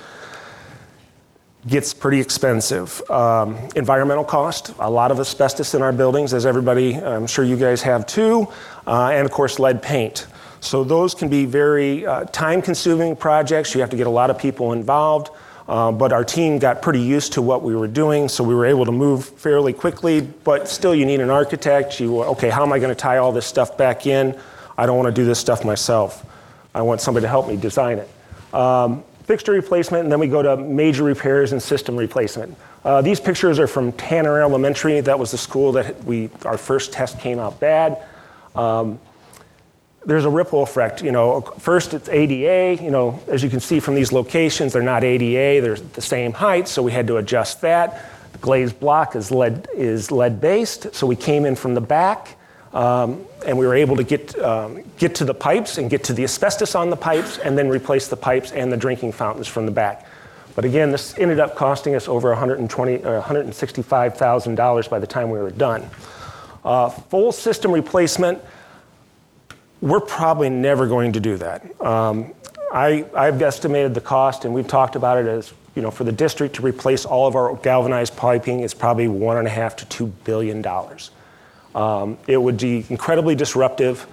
Gets 1.66 1.94
pretty 1.94 2.20
expensive. 2.20 3.02
Um, 3.10 3.58
environmental 3.74 4.24
cost, 4.24 4.72
a 4.78 4.90
lot 4.90 5.10
of 5.10 5.18
asbestos 5.18 5.74
in 5.74 5.82
our 5.82 5.92
buildings, 5.92 6.32
as 6.32 6.46
everybody, 6.46 6.94
I'm 6.94 7.26
sure 7.26 7.44
you 7.44 7.56
guys 7.56 7.82
have 7.82 8.06
too, 8.06 8.48
uh, 8.86 9.10
and 9.12 9.24
of 9.24 9.32
course, 9.32 9.58
lead 9.58 9.82
paint. 9.82 10.26
So 10.60 10.84
those 10.84 11.14
can 11.14 11.28
be 11.28 11.44
very 11.44 12.06
uh, 12.06 12.24
time 12.26 12.62
consuming 12.62 13.16
projects. 13.16 13.74
You 13.74 13.80
have 13.80 13.90
to 13.90 13.96
get 13.96 14.06
a 14.06 14.10
lot 14.10 14.30
of 14.30 14.38
people 14.38 14.72
involved. 14.72 15.30
Uh, 15.68 15.90
but 15.90 16.12
our 16.12 16.24
team 16.24 16.58
got 16.58 16.80
pretty 16.80 17.00
used 17.00 17.32
to 17.32 17.42
what 17.42 17.62
we 17.62 17.74
were 17.74 17.88
doing, 17.88 18.28
so 18.28 18.44
we 18.44 18.54
were 18.54 18.66
able 18.66 18.84
to 18.84 18.92
move 18.92 19.24
fairly 19.24 19.72
quickly. 19.72 20.20
But 20.20 20.68
still, 20.68 20.94
you 20.94 21.04
need 21.04 21.20
an 21.20 21.30
architect. 21.30 21.98
You, 21.98 22.22
okay, 22.22 22.50
how 22.50 22.62
am 22.62 22.72
I 22.72 22.78
going 22.78 22.90
to 22.90 23.00
tie 23.00 23.18
all 23.18 23.32
this 23.32 23.46
stuff 23.46 23.76
back 23.76 24.06
in? 24.06 24.38
I 24.78 24.86
don't 24.86 24.96
want 24.96 25.08
to 25.14 25.20
do 25.20 25.24
this 25.24 25.38
stuff 25.38 25.64
myself. 25.64 26.24
I 26.76 26.82
want 26.82 27.00
somebody 27.00 27.24
to 27.24 27.28
help 27.28 27.48
me 27.48 27.56
design 27.56 27.98
it. 27.98 28.54
Um, 28.54 29.02
fixture 29.24 29.52
replacement, 29.52 30.04
and 30.04 30.12
then 30.12 30.20
we 30.20 30.28
go 30.28 30.42
to 30.42 30.58
major 30.58 31.04
repairs 31.04 31.52
and 31.52 31.62
system 31.62 31.96
replacement. 31.96 32.54
Uh, 32.84 33.00
these 33.00 33.18
pictures 33.18 33.58
are 33.58 33.66
from 33.66 33.92
Tanner 33.92 34.42
Elementary. 34.42 35.00
That 35.00 35.18
was 35.18 35.30
the 35.30 35.38
school 35.38 35.72
that 35.72 36.04
we 36.04 36.28
our 36.44 36.58
first 36.58 36.92
test 36.92 37.18
came 37.18 37.38
out 37.38 37.58
bad. 37.60 38.02
Um, 38.54 39.00
there's 40.04 40.26
a 40.26 40.30
ripple 40.30 40.62
effect. 40.62 41.02
You 41.02 41.12
know, 41.12 41.40
first 41.40 41.94
it's 41.94 42.10
ADA. 42.10 42.82
You 42.82 42.90
know, 42.90 43.20
as 43.26 43.42
you 43.42 43.48
can 43.48 43.60
see 43.60 43.80
from 43.80 43.94
these 43.94 44.12
locations, 44.12 44.74
they're 44.74 44.82
not 44.82 45.02
ADA. 45.02 45.62
They're 45.62 45.76
the 45.76 46.02
same 46.02 46.34
height, 46.34 46.68
so 46.68 46.82
we 46.82 46.92
had 46.92 47.06
to 47.06 47.16
adjust 47.16 47.62
that. 47.62 48.04
The 48.32 48.38
glazed 48.38 48.78
block 48.78 49.16
is 49.16 49.30
lead 49.30 49.66
is 49.74 50.10
lead 50.10 50.42
based, 50.42 50.94
so 50.94 51.06
we 51.06 51.16
came 51.16 51.46
in 51.46 51.56
from 51.56 51.72
the 51.72 51.80
back, 51.80 52.35
um, 52.76 53.24
and 53.46 53.56
we 53.56 53.66
were 53.66 53.74
able 53.74 53.96
to 53.96 54.04
get 54.04 54.38
um, 54.38 54.82
get 54.98 55.14
to 55.16 55.24
the 55.24 55.34
pipes 55.34 55.78
and 55.78 55.88
get 55.88 56.04
to 56.04 56.12
the 56.12 56.24
asbestos 56.24 56.74
on 56.74 56.90
the 56.90 56.96
pipes, 56.96 57.38
and 57.38 57.56
then 57.56 57.68
replace 57.68 58.08
the 58.08 58.16
pipes 58.16 58.52
and 58.52 58.72
the 58.72 58.76
drinking 58.76 59.12
fountains 59.12 59.48
from 59.48 59.66
the 59.66 59.72
back. 59.72 60.06
But 60.54 60.64
again, 60.64 60.90
this 60.90 61.18
ended 61.18 61.40
up 61.40 61.54
costing 61.54 61.94
us 61.94 62.08
over 62.08 62.28
120 62.30 63.04
or 63.04 63.20
$165,000 63.20 64.90
by 64.90 64.98
the 64.98 65.06
time 65.06 65.30
we 65.30 65.38
were 65.38 65.50
done. 65.50 65.88
Uh, 66.64 66.88
full 66.88 67.32
system 67.32 67.72
replacement 67.72 68.42
we're 69.80 70.00
probably 70.00 70.48
never 70.50 70.86
going 70.86 71.12
to 71.12 71.20
do 71.20 71.36
that. 71.36 71.80
Um, 71.80 72.34
I, 72.72 73.04
I've 73.14 73.40
estimated 73.40 73.94
the 73.94 74.00
cost, 74.00 74.44
and 74.44 74.54
we've 74.54 74.66
talked 74.66 74.96
about 74.96 75.18
it 75.18 75.26
as 75.26 75.52
you 75.74 75.82
know, 75.82 75.90
for 75.90 76.04
the 76.04 76.12
district 76.12 76.56
to 76.56 76.62
replace 76.62 77.04
all 77.04 77.26
of 77.28 77.36
our 77.36 77.54
galvanized 77.56 78.16
piping 78.16 78.60
is 78.60 78.72
probably 78.72 79.08
one 79.08 79.36
and 79.36 79.46
a 79.46 79.50
half 79.50 79.76
to 79.76 79.86
two 79.86 80.06
billion 80.06 80.62
dollars. 80.62 81.10
Um, 81.76 82.16
it 82.26 82.38
would 82.38 82.56
be 82.56 82.84
incredibly 82.88 83.34
disruptive. 83.34 84.06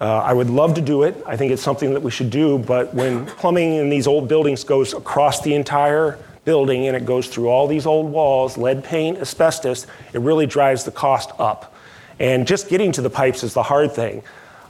Uh, 0.00 0.18
I 0.18 0.32
would 0.32 0.48
love 0.48 0.74
to 0.74 0.80
do 0.80 1.02
it. 1.02 1.22
I 1.26 1.36
think 1.36 1.52
it's 1.52 1.60
something 1.60 1.92
that 1.92 2.00
we 2.00 2.10
should 2.10 2.30
do. 2.30 2.56
But 2.56 2.94
when 2.94 3.26
plumbing 3.40 3.74
in 3.74 3.90
these 3.90 4.06
old 4.06 4.28
buildings 4.28 4.64
goes 4.64 4.94
across 4.94 5.42
the 5.42 5.54
entire 5.54 6.18
building 6.44 6.86
and 6.86 6.96
it 6.96 7.04
goes 7.04 7.26
through 7.26 7.48
all 7.48 7.66
these 7.66 7.84
old 7.84 8.10
walls, 8.10 8.56
lead 8.56 8.84
paint, 8.84 9.18
asbestos, 9.18 9.86
it 10.12 10.20
really 10.20 10.46
drives 10.46 10.84
the 10.84 10.92
cost 10.92 11.32
up. 11.38 11.74
And 12.20 12.46
just 12.46 12.68
getting 12.68 12.92
to 12.92 13.02
the 13.02 13.10
pipes 13.10 13.42
is 13.42 13.54
the 13.54 13.62
hard 13.62 13.92
thing. 13.92 14.22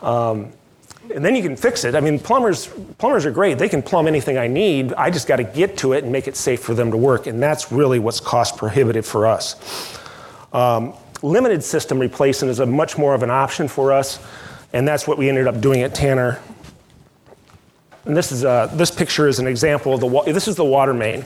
Um, 0.03 0.53
and 1.15 1.25
then 1.25 1.35
you 1.35 1.43
can 1.43 1.57
fix 1.57 1.85
it. 1.85 1.95
I 1.95 2.01
mean, 2.01 2.19
plumbers, 2.19 2.69
plumbers 2.99 3.27
are 3.27 3.31
great. 3.31 3.59
They 3.59 3.69
can 3.69 3.83
plumb 3.83 4.07
anything 4.07 4.39
I 4.39 4.47
need. 4.47 4.95
I 4.95 5.11
just 5.11 5.27
got 5.29 5.37
to 5.37 5.45
get 5.45 5.77
to 5.79 5.93
it 5.93 6.05
and 6.05 6.13
make 6.13 6.27
it 6.27 6.37
safe 6.37 6.61
for 6.61 6.75
them 6.75 6.91
to 6.91 6.97
work. 6.97 7.27
And 7.27 7.43
that's 7.43 7.71
really 7.71 7.99
what's 7.99 8.21
cost 8.21 8.57
prohibitive 8.57 9.05
for 9.05 9.27
us. 9.27 9.57
Um, 10.53 10.95
limited 11.23 11.63
system 11.63 11.99
replacement 11.99 12.51
is 12.51 12.59
a 12.61 12.67
much 12.67 12.99
more 12.99 13.15
of 13.15 13.23
an 13.23 13.31
option 13.31 13.69
for 13.69 13.93
us. 13.93 14.19
And 14.73 14.87
that's 14.87 15.07
what 15.07 15.19
we 15.19 15.29
ended 15.29 15.47
up 15.47 15.61
doing 15.61 15.83
at 15.83 15.95
Tanner. 15.95 16.41
And 18.05 18.17
this, 18.17 18.33
is 18.33 18.45
uh, 18.45 18.67
this 18.75 18.91
picture 18.91 19.29
is 19.29 19.39
an 19.39 19.47
example 19.47 19.95
of 19.95 20.01
the, 20.01 20.07
wa- 20.07 20.25
this 20.25 20.49
is 20.49 20.57
the 20.57 20.65
water 20.65 20.95
main. 20.95 21.25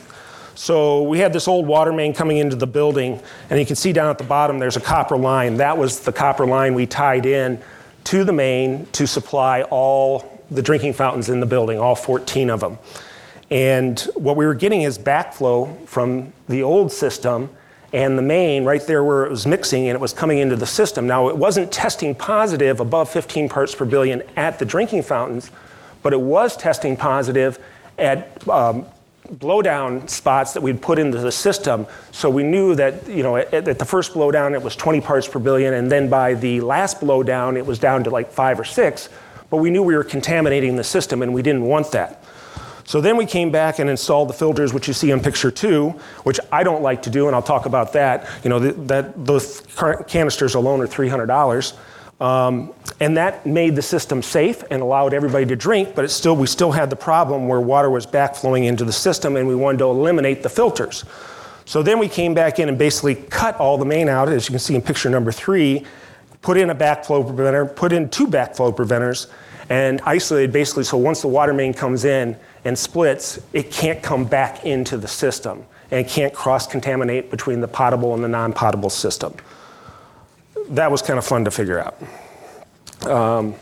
So 0.55 1.03
we 1.03 1.19
had 1.19 1.33
this 1.33 1.49
old 1.49 1.67
water 1.67 1.93
main 1.93 2.15
coming 2.15 2.39
into 2.39 2.57
the 2.57 2.67
building, 2.67 3.21
and 3.51 3.59
you 3.59 3.67
can 3.67 3.77
see 3.77 3.93
down 3.93 4.09
at 4.09 4.19
the 4.19 4.25
bottom 4.25 4.59
there's 4.59 4.77
a 4.77 4.81
copper 4.81 5.17
line. 5.17 5.57
That 5.57 5.77
was 5.77 6.01
the 6.01 6.13
copper 6.13 6.47
line 6.47 6.75
we 6.75 6.87
tied 6.87 7.27
in 7.27 7.61
to 8.05 8.25
the 8.25 8.33
main 8.33 8.87
to 8.93 9.07
supply 9.07 9.63
all 9.63 10.43
the 10.51 10.63
drinking 10.63 10.93
fountains 10.93 11.29
in 11.29 11.41
the 11.41 11.47
building, 11.47 11.79
all 11.79 11.95
14 11.95 12.51
of 12.51 12.61
them. 12.61 12.79
And 13.51 14.01
what 14.15 14.37
we 14.37 14.47
were 14.47 14.55
getting 14.55 14.83
is 14.83 14.99
backflow 14.99 15.87
from 15.87 16.33
the 16.49 16.63
old 16.63 16.93
system 16.93 17.51
and 17.95 18.19
the 18.19 18.23
main 18.23 18.65
right 18.65 18.85
there 18.89 19.05
where 19.05 19.25
it 19.25 19.31
was 19.31 19.47
mixing 19.47 19.87
and 19.87 19.95
it 19.95 20.01
was 20.01 20.13
coming 20.13 20.39
into 20.39 20.57
the 20.57 20.67
system. 20.67 21.07
Now, 21.07 21.29
it 21.29 21.37
wasn't 21.37 21.71
testing 21.71 22.13
positive 22.13 22.81
above 22.81 23.09
15 23.09 23.49
parts 23.49 23.73
per 23.73 23.85
billion 23.85 24.25
at 24.37 24.59
the 24.59 24.65
drinking 24.65 25.05
fountains, 25.05 25.53
but 26.03 26.13
it 26.13 26.21
was 26.21 26.57
testing 26.57 26.97
positive 26.97 27.57
at 27.97 28.47
um, 28.49 28.85
blowdown 29.35 30.11
spots 30.11 30.55
that 30.55 30.61
we'd 30.61 30.83
put 30.83 30.99
into 30.99 31.19
the 31.19 31.31
system. 31.31 31.87
So 32.11 32.29
we 32.29 32.43
knew 32.43 32.75
that, 32.75 33.07
you 33.07 33.23
know, 33.23 33.37
at, 33.37 33.55
at, 33.55 33.79
the 33.79 33.85
first 33.85 34.13
blowdown 34.13 34.55
it 34.55 34.63
was 34.63 34.75
20 34.75 35.01
parts 35.01 35.29
per 35.29 35.39
billion, 35.39 35.73
and 35.73 35.91
then 35.91 36.09
by 36.09 36.35
the 36.35 36.63
last 36.63 37.01
blowdown 37.01 37.57
it 37.57 37.65
was 37.65 37.79
down 37.79 38.03
to 38.05 38.11
like 38.11 38.33
five 38.33 38.59
or 38.59 38.65
six. 38.65 39.09
But 39.51 39.59
we 39.59 39.71
knew 39.71 39.85
we 39.85 39.95
were 39.95 40.03
contaminating 40.03 40.75
the 40.75 40.83
system, 40.83 41.23
and 41.23 41.33
we 41.33 41.43
didn't 41.43 41.63
want 41.63 41.93
that. 41.93 42.25
So 42.87 43.01
then 43.01 43.17
we 43.17 43.27
came 43.27 43.51
back 43.51 43.79
and 43.79 43.89
installed 43.89 44.29
the 44.29 44.35
filters, 44.35 44.75
which 44.75 44.89
you 44.89 44.95
see 44.95 45.11
in 45.11 45.21
picture 45.21 45.51
two, 45.51 45.91
which 46.25 46.39
I 46.53 46.63
don't 46.63 46.83
like 46.83 47.03
to 47.03 47.11
do, 47.11 47.27
and 47.27 47.35
I'll 47.35 47.43
talk 47.43 47.67
about 47.67 47.93
that. 47.95 48.29
You 48.45 48.51
know, 48.51 48.59
that 48.59 49.25
those 49.25 49.63
canisters 50.07 50.55
alone 50.55 50.81
are 50.81 50.87
$300. 50.87 51.75
Um, 52.21 52.73
and 53.01 53.17
that 53.17 53.45
made 53.45 53.75
the 53.75 53.83
system 53.83 54.23
safe 54.23 54.63
and 54.71 54.83
allowed 54.83 55.15
everybody 55.15 55.47
to 55.47 55.57
drink, 55.57 55.95
but 55.95 56.05
it 56.05 56.11
still, 56.11 56.37
we 56.37 56.47
still 56.47 56.71
had 56.71 56.89
the 56.89 56.97
problem 56.97 57.49
where 57.49 57.61
water 57.61 57.91
was 57.91 58.07
backflowing 58.07 58.67
into 58.67 58.85
the 58.85 58.93
system 58.93 59.37
and 59.37 59.49
we 59.49 59.55
wanted 59.55 59.79
to 59.79 59.85
eliminate 59.85 60.43
the 60.43 60.49
filters. 60.49 61.05
So 61.65 61.83
then 61.83 61.99
we 61.99 62.09
came 62.09 62.35
back 62.35 62.59
in 62.59 62.69
and 62.69 62.79
basically 62.79 63.17
cut 63.17 63.57
all 63.57 63.79
the 63.79 63.85
main 63.85 64.09
out, 64.09 64.29
as 64.29 64.49
you 64.49 64.53
can 64.53 64.61
see 64.61 64.75
in 64.75 64.83
picture 64.83 65.11
number 65.11 65.33
three, 65.33 65.85
put 66.41 66.57
in 66.57 66.71
a 66.71 66.75
backflow 66.75 67.27
preventer, 67.27 67.67
put 67.67 67.93
in 67.93 68.09
two 68.11 68.27
backflow 68.27 68.75
preventers, 68.75 69.27
and 69.69 70.01
isolated 70.03 70.53
basically 70.53 70.85
so 70.85 70.97
once 70.97 71.23
the 71.23 71.29
water 71.29 71.55
main 71.55 71.73
comes 71.73 72.05
in 72.05 72.37
and 72.65 72.79
splits, 72.79 73.41
it 73.53 73.71
can't 73.71 74.03
come 74.03 74.25
back 74.25 74.65
into 74.65 74.97
the 74.97 75.09
system 75.09 75.65
and 75.91 76.07
can't 76.09 76.33
cross 76.33 76.67
contaminate 76.67 77.31
between 77.31 77.61
the 77.61 77.69
potable 77.69 78.15
and 78.15 78.25
the 78.25 78.29
non 78.29 78.53
potable 78.53 78.91
system 78.91 79.35
that 80.71 80.91
was 80.91 81.03
kind 81.03 81.19
of 81.19 81.25
fun 81.25 81.45
to 81.45 81.51
figure 81.51 81.79
out. 81.79 83.11
Um, 83.11 83.55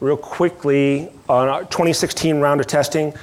real 0.00 0.16
quickly, 0.16 1.10
on 1.28 1.48
our 1.48 1.60
2016 1.62 2.38
round 2.38 2.60
of 2.60 2.66
testing, 2.66 3.14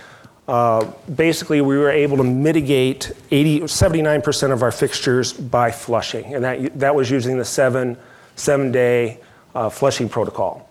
uh, 0.48 0.86
basically 1.16 1.62
we 1.62 1.78
were 1.78 1.90
able 1.90 2.18
to 2.18 2.24
mitigate 2.24 3.12
80, 3.32 3.62
79% 3.62 4.52
of 4.52 4.62
our 4.62 4.72
fixtures 4.72 5.34
by 5.34 5.72
flushing, 5.72 6.36
and 6.36 6.44
that, 6.44 6.80
that 6.80 6.94
was 6.94 7.10
using 7.10 7.38
the 7.38 7.46
seven, 7.46 7.98
seven 8.36 8.72
day 8.72 9.20
uh, 9.56 9.70
flushing 9.70 10.08
protocol. 10.08 10.70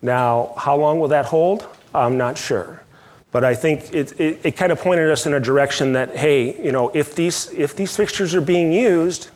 Now, 0.00 0.54
how 0.56 0.76
long 0.76 1.00
will 1.00 1.08
that 1.08 1.24
hold? 1.24 1.66
I'm 1.92 2.16
not 2.16 2.38
sure. 2.38 2.82
But 3.30 3.44
I 3.44 3.54
think 3.54 3.92
it, 3.92 4.18
it, 4.18 4.40
it 4.42 4.56
kind 4.56 4.72
of 4.72 4.80
pointed 4.80 5.10
us 5.10 5.26
in 5.26 5.34
a 5.34 5.40
direction 5.40 5.92
that, 5.92 6.16
hey, 6.16 6.62
you 6.64 6.72
know, 6.72 6.90
if 6.94 7.14
these, 7.14 7.50
if 7.52 7.76
these 7.76 7.94
fixtures 7.94 8.34
are 8.34 8.40
being 8.40 8.72
used, 8.72 9.28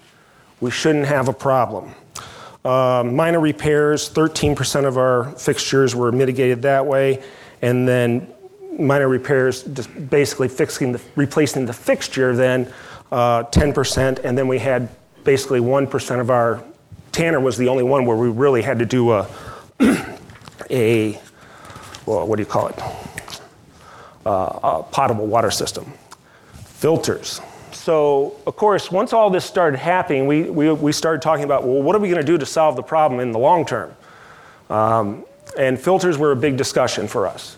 we 0.61 0.71
shouldn't 0.71 1.07
have 1.07 1.29
a 1.29 1.33
problem. 1.33 1.95
Um, 2.65 3.17
minor 3.17 3.41
repairs, 3.41 4.09
13% 4.09 4.87
of 4.87 4.97
our 4.97 5.33
fixtures 5.33 5.95
were 5.95 6.13
mitigated 6.13 6.63
that 6.63 6.87
way. 6.87 7.23
And 7.61 7.87
then 7.87 8.33
minor 8.79 9.09
repairs, 9.09 9.65
just 9.65 9.91
basically 10.09 10.49
fixing 10.49 10.93
the, 10.93 11.01
replacing 11.17 11.67
the 11.67 11.73
fixture, 11.73 12.35
then 12.35 12.73
uh, 13.11 13.45
10%. 13.45 14.21
And 14.25 14.39
then 14.39 14.49
we 14.49 14.59
had 14.59 14.89
basically 15.25 15.61
1% 15.61 16.21
of 16.21 16.31
our, 16.31 16.63
Tanner 17.11 17.41
was 17.41 17.59
the 17.59 17.69
only 17.69 17.83
one 17.83 18.07
where 18.07 18.17
we 18.17 18.31
really 18.31 18.63
had 18.63 18.79
to 18.79 18.87
do 18.87 19.13
a, 19.13 19.29
a 20.71 21.21
well, 22.07 22.27
what 22.27 22.37
do 22.37 22.43
you 22.43 22.49
call 22.49 22.69
it? 22.69 23.12
Uh, 24.25 24.83
potable 24.83 25.27
water 25.27 25.51
system. 25.51 25.93
Filters 26.65 27.41
so, 27.83 28.37
of 28.47 28.55
course, 28.55 28.93
once 28.93 29.13
all 29.13 29.29
this 29.29 29.45
started 29.45 29.79
happening, 29.79 30.27
we, 30.27 30.43
we, 30.43 30.73
we 30.73 30.93
started 30.93 31.21
talking 31.21 31.45
about, 31.45 31.65
well, 31.65 31.83
what 31.83 31.97
are 31.97 31.99
we 31.99 32.09
going 32.09 32.21
to 32.21 32.27
do 32.27 32.39
to 32.39 32.47
solve 32.47 32.77
the 32.77 32.83
problem 32.83 33.21
in 33.21 33.33
the 33.33 33.41
long 33.41 33.65
term? 33.65 33.93
Um, 34.71 35.25
and 35.59 35.81
filters 35.81 36.17
were 36.17 36.31
a 36.31 36.37
big 36.37 36.57
discussion 36.57 37.09
for 37.09 37.27
us. 37.27 37.57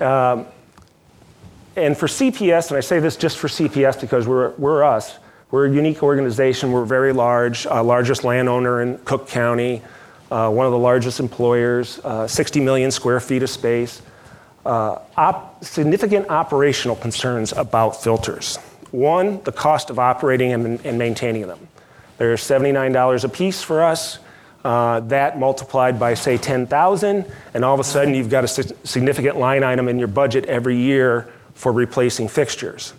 Um, 0.00 0.46
and 1.74 1.96
for 1.96 2.06
CPS, 2.06 2.68
and 2.68 2.76
I 2.76 2.80
say 2.80 3.00
this 3.00 3.16
just 3.16 3.38
for 3.38 3.48
CPS 3.48 4.00
because 4.00 4.28
we're, 4.28 4.50
we're 4.50 4.84
us, 4.84 5.18
we're 5.50 5.66
a 5.66 5.72
unique 5.72 6.04
organization, 6.04 6.70
we're 6.70 6.84
very 6.84 7.12
large, 7.12 7.66
uh, 7.66 7.82
largest 7.82 8.22
landowner 8.22 8.82
in 8.82 8.98
Cook 8.98 9.28
County, 9.28 9.82
uh, 10.30 10.50
one 10.50 10.66
of 10.66 10.72
the 10.72 10.78
largest 10.78 11.20
employers, 11.20 11.98
uh, 12.04 12.28
60 12.28 12.60
million 12.60 12.90
square 12.92 13.18
feet 13.18 13.42
of 13.42 13.50
space. 13.50 14.02
Uh, 14.68 15.00
op- 15.16 15.64
significant 15.64 16.28
operational 16.28 16.94
concerns 16.94 17.52
about 17.52 18.02
filters. 18.02 18.58
One, 18.90 19.42
the 19.44 19.50
cost 19.50 19.88
of 19.88 19.98
operating 19.98 20.52
and, 20.52 20.84
and 20.84 20.98
maintaining 20.98 21.46
them. 21.46 21.68
They're 22.18 22.34
$79 22.34 23.24
a 23.24 23.28
piece 23.30 23.62
for 23.62 23.82
us. 23.82 24.18
Uh, 24.62 25.00
that 25.00 25.38
multiplied 25.38 25.98
by, 25.98 26.12
say, 26.12 26.36
10,000, 26.36 27.24
and 27.54 27.64
all 27.64 27.72
of 27.72 27.80
a 27.80 27.84
sudden 27.84 28.12
you've 28.12 28.28
got 28.28 28.44
a 28.44 28.48
significant 28.48 29.38
line 29.38 29.64
item 29.64 29.88
in 29.88 29.98
your 29.98 30.08
budget 30.08 30.44
every 30.44 30.76
year 30.76 31.32
for 31.54 31.72
replacing 31.72 32.28
fixtures. 32.28 32.92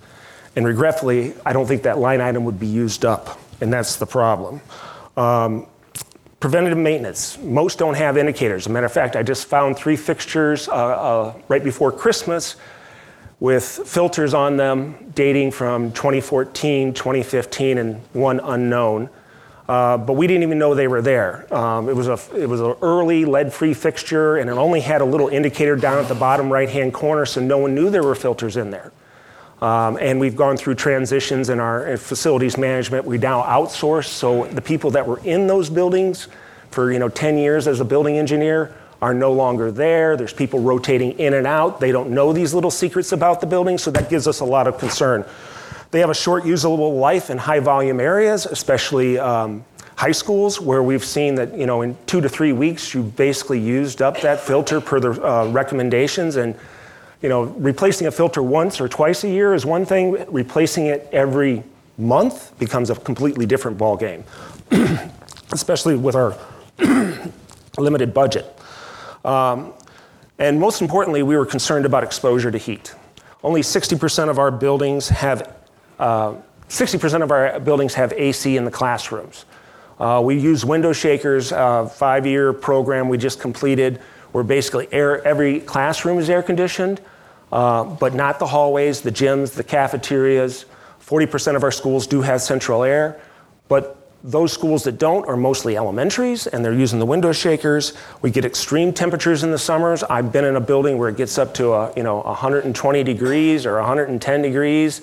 And 0.55 0.65
regretfully, 0.65 1.35
I 1.45 1.53
don't 1.53 1.67
think 1.67 1.83
that 1.83 1.99
line 1.99 2.19
item 2.19 2.45
would 2.45 2.59
be 2.59 2.65
used 2.65 3.05
up, 3.05 3.39
and 3.61 3.71
that's 3.71 3.97
the 3.97 4.07
problem. 4.07 4.61
Um, 5.15 5.67
preventative 6.39 6.77
maintenance. 6.77 7.37
Most 7.39 7.79
don't 7.79 7.95
have 7.95 8.17
indicators. 8.17 8.63
As 8.63 8.67
a 8.67 8.69
matter 8.69 8.85
of 8.85 8.93
fact, 8.93 9.15
I 9.15 9.23
just 9.23 9.45
found 9.47 9.77
three 9.77 9.95
fixtures 9.95 10.67
uh, 10.67 10.71
uh, 10.71 11.33
right 11.47 11.63
before 11.63 11.91
Christmas 11.91 12.55
with 13.39 13.63
filters 13.63 14.33
on 14.33 14.57
them 14.57 15.11
dating 15.15 15.51
from 15.51 15.91
2014, 15.91 16.93
2015, 16.93 17.77
and 17.77 18.01
one 18.13 18.39
unknown. 18.41 19.09
Uh, 19.67 19.97
but 19.97 20.13
we 20.13 20.25
didn't 20.27 20.43
even 20.43 20.57
know 20.57 20.73
they 20.73 20.87
were 20.87 21.01
there. 21.01 21.53
Um, 21.53 21.89
it 21.89 21.95
was 21.95 22.07
a 22.07 22.19
it 22.35 22.49
was 22.49 22.59
an 22.59 22.73
early 22.81 23.23
lead-free 23.23 23.75
fixture, 23.75 24.37
and 24.37 24.49
it 24.49 24.53
only 24.53 24.79
had 24.79 25.01
a 25.01 25.05
little 25.05 25.27
indicator 25.27 25.75
down 25.75 25.99
at 25.99 26.07
the 26.07 26.15
bottom 26.15 26.51
right-hand 26.51 26.93
corner, 26.93 27.25
so 27.25 27.39
no 27.39 27.59
one 27.59 27.75
knew 27.75 27.91
there 27.91 28.01
were 28.01 28.15
filters 28.15 28.57
in 28.57 28.71
there. 28.71 28.91
Um, 29.61 29.97
and 29.99 30.19
we've 30.19 30.35
gone 30.35 30.55
through 30.55 30.75
transitions 30.75 31.49
in 31.49 31.59
our 31.59 31.97
facilities 31.97 32.57
management. 32.57 33.05
We 33.05 33.17
now 33.17 33.43
outsource, 33.43 34.05
so 34.05 34.45
the 34.45 34.61
people 34.61 34.91
that 34.91 35.05
were 35.05 35.19
in 35.19 35.47
those 35.47 35.69
buildings 35.69 36.29
for 36.71 36.91
you 36.91 36.99
know 36.99 37.09
10 37.09 37.37
years 37.37 37.67
as 37.67 37.79
a 37.79 37.85
building 37.85 38.17
engineer 38.17 38.73
are 39.01 39.13
no 39.13 39.31
longer 39.31 39.71
there. 39.71 40.15
There's 40.17 40.33
people 40.33 40.59
rotating 40.59 41.11
in 41.19 41.33
and 41.33 41.47
out. 41.47 41.79
They 41.79 41.91
don't 41.91 42.11
know 42.11 42.33
these 42.33 42.53
little 42.53 42.71
secrets 42.71 43.11
about 43.11 43.41
the 43.41 43.47
building, 43.47 43.77
so 43.77 43.91
that 43.91 44.09
gives 44.09 44.27
us 44.27 44.39
a 44.39 44.45
lot 44.45 44.67
of 44.67 44.77
concern. 44.77 45.25
They 45.91 45.99
have 45.99 46.09
a 46.09 46.15
short 46.15 46.45
usable 46.45 46.97
life 46.97 47.29
in 47.29 47.37
high 47.37 47.59
volume 47.59 47.99
areas, 47.99 48.45
especially 48.45 49.17
um, 49.17 49.65
high 49.95 50.11
schools, 50.11 50.61
where 50.61 50.83
we've 50.83 51.03
seen 51.03 51.35
that 51.35 51.57
you 51.57 51.65
know 51.65 51.81
in 51.81 51.97
two 52.05 52.21
to 52.21 52.29
three 52.29 52.53
weeks 52.53 52.93
you've 52.93 53.15
basically 53.15 53.59
used 53.59 54.01
up 54.01 54.21
that 54.21 54.39
filter 54.39 54.79
per 54.79 54.99
the 54.99 55.11
uh, 55.25 55.47
recommendations. 55.49 56.35
And 56.35 56.55
you 57.21 57.29
know 57.29 57.43
replacing 57.43 58.07
a 58.07 58.11
filter 58.11 58.41
once 58.41 58.79
or 58.79 58.87
twice 58.87 59.23
a 59.23 59.29
year 59.29 59.53
is 59.53 59.65
one 59.65 59.85
thing. 59.85 60.25
Replacing 60.29 60.87
it 60.87 61.07
every 61.11 61.63
month 61.97 62.57
becomes 62.59 62.89
a 62.89 62.95
completely 62.95 63.45
different 63.45 63.77
ball 63.77 63.97
game, 63.97 64.23
especially 65.51 65.95
with 65.95 66.15
our 66.15 66.37
limited 67.77 68.13
budget. 68.13 68.45
Um, 69.25 69.73
and 70.37 70.59
most 70.59 70.81
importantly, 70.81 71.21
we 71.21 71.35
were 71.35 71.45
concerned 71.45 71.85
about 71.85 72.03
exposure 72.03 72.49
to 72.49 72.57
heat. 72.57 72.95
Only 73.43 73.61
60% 73.61 74.29
of 74.29 74.39
our 74.39 74.51
buildings 74.51 75.09
have 75.09 75.55
60% 75.99 77.19
uh, 77.19 77.23
of 77.23 77.31
our 77.31 77.59
buildings 77.59 77.93
have 77.95 78.13
AC 78.13 78.55
in 78.55 78.63
the 78.63 78.71
classrooms. 78.71 79.45
Uh, 79.99 80.21
we 80.23 80.39
use 80.39 80.63
window 80.63 80.93
shakers, 80.93 81.51
uh, 81.51 81.85
five-year 81.85 82.53
program 82.53 83.09
we 83.09 83.17
just 83.17 83.41
completed, 83.41 83.99
where 84.31 84.43
basically 84.43 84.87
air, 84.91 85.25
every 85.25 85.59
classroom 85.59 86.19
is 86.19 86.29
air 86.29 86.43
conditioned, 86.43 87.01
uh, 87.51 87.83
but 87.83 88.13
not 88.13 88.39
the 88.39 88.47
hallways, 88.47 89.01
the 89.01 89.11
gyms, 89.11 89.53
the 89.53 89.63
cafeterias. 89.63 90.65
40% 91.05 91.55
of 91.55 91.63
our 91.63 91.71
schools 91.71 92.05
do 92.07 92.21
have 92.21 92.41
central 92.41 92.83
air, 92.83 93.19
but 93.67 93.95
those 94.23 94.51
schools 94.51 94.83
that 94.83 94.97
don't 94.97 95.27
are 95.27 95.37
mostly 95.37 95.77
elementaries 95.77 96.45
and 96.45 96.63
they're 96.63 96.73
using 96.73 96.99
the 96.99 97.05
window 97.05 97.31
shakers. 97.31 97.93
We 98.21 98.31
get 98.31 98.43
extreme 98.43 98.91
temperatures 98.91 99.43
in 99.43 99.51
the 99.51 99.57
summers. 99.57 100.03
I've 100.03 100.31
been 100.31 100.43
in 100.43 100.57
a 100.57 100.61
building 100.61 100.97
where 100.97 101.09
it 101.09 101.15
gets 101.15 101.37
up 101.37 101.53
to 101.55 101.71
a, 101.73 101.93
you 101.95 102.03
know 102.03 102.21
120 102.21 103.03
degrees 103.03 103.65
or 103.65 103.75
110 103.75 104.41
degrees 104.41 105.01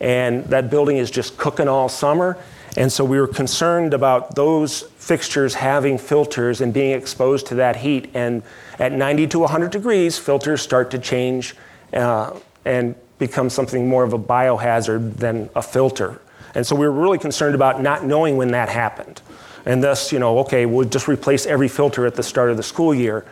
and 0.00 0.44
that 0.46 0.70
building 0.70 0.96
is 0.96 1.10
just 1.10 1.36
cooking 1.36 1.68
all 1.68 1.88
summer. 1.88 2.36
And 2.76 2.90
so 2.90 3.04
we 3.04 3.20
were 3.20 3.26
concerned 3.26 3.92
about 3.92 4.34
those 4.34 4.82
fixtures 4.96 5.54
having 5.54 5.98
filters 5.98 6.60
and 6.60 6.72
being 6.72 6.92
exposed 6.92 7.46
to 7.48 7.56
that 7.56 7.76
heat. 7.76 8.10
And 8.14 8.42
at 8.78 8.92
90 8.92 9.26
to 9.28 9.38
100 9.40 9.70
degrees, 9.70 10.18
filters 10.18 10.62
start 10.62 10.90
to 10.92 10.98
change 10.98 11.54
uh, 11.92 12.38
and 12.64 12.94
become 13.18 13.50
something 13.50 13.86
more 13.86 14.04
of 14.04 14.14
a 14.14 14.18
biohazard 14.18 15.16
than 15.16 15.50
a 15.54 15.62
filter. 15.62 16.20
And 16.54 16.66
so 16.66 16.74
we 16.74 16.86
were 16.86 16.92
really 16.92 17.18
concerned 17.18 17.54
about 17.54 17.82
not 17.82 18.04
knowing 18.04 18.36
when 18.36 18.52
that 18.52 18.68
happened. 18.68 19.20
And 19.66 19.82
thus, 19.82 20.10
you 20.10 20.18
know, 20.18 20.38
okay, 20.40 20.66
we'll 20.66 20.88
just 20.88 21.08
replace 21.08 21.46
every 21.46 21.68
filter 21.68 22.06
at 22.06 22.14
the 22.14 22.22
start 22.22 22.50
of 22.50 22.56
the 22.56 22.62
school 22.62 22.94
year. 22.94 23.24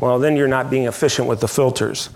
Well, 0.00 0.18
then 0.18 0.36
you're 0.36 0.48
not 0.48 0.70
being 0.70 0.86
efficient 0.86 1.28
with 1.28 1.40
the 1.40 1.48
filters. 1.48 2.10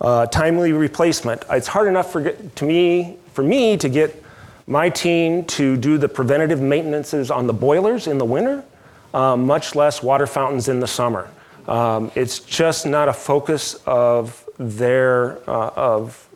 Uh, 0.00 0.26
timely 0.26 0.72
replacement. 0.72 1.42
It's 1.50 1.66
hard 1.66 1.88
enough 1.88 2.12
for, 2.12 2.30
to 2.30 2.64
me 2.64 3.16
for 3.32 3.42
me 3.42 3.76
to 3.76 3.88
get 3.88 4.22
my 4.68 4.90
team 4.90 5.44
to 5.46 5.76
do 5.78 5.96
the 5.96 6.08
preventative 6.08 6.60
maintenances 6.60 7.30
on 7.30 7.46
the 7.46 7.54
boilers 7.54 8.06
in 8.06 8.18
the 8.18 8.24
winter, 8.24 8.62
uh, 9.14 9.34
much 9.34 9.74
less 9.74 10.02
water 10.02 10.26
fountains 10.26 10.68
in 10.68 10.78
the 10.78 10.86
summer. 10.86 11.28
Um, 11.66 12.12
it's 12.14 12.38
just 12.38 12.86
not 12.86 13.08
a 13.08 13.12
focus 13.12 13.80
of 13.86 14.46
their 14.58 15.38
uh, 15.48 15.70
of 15.74 16.28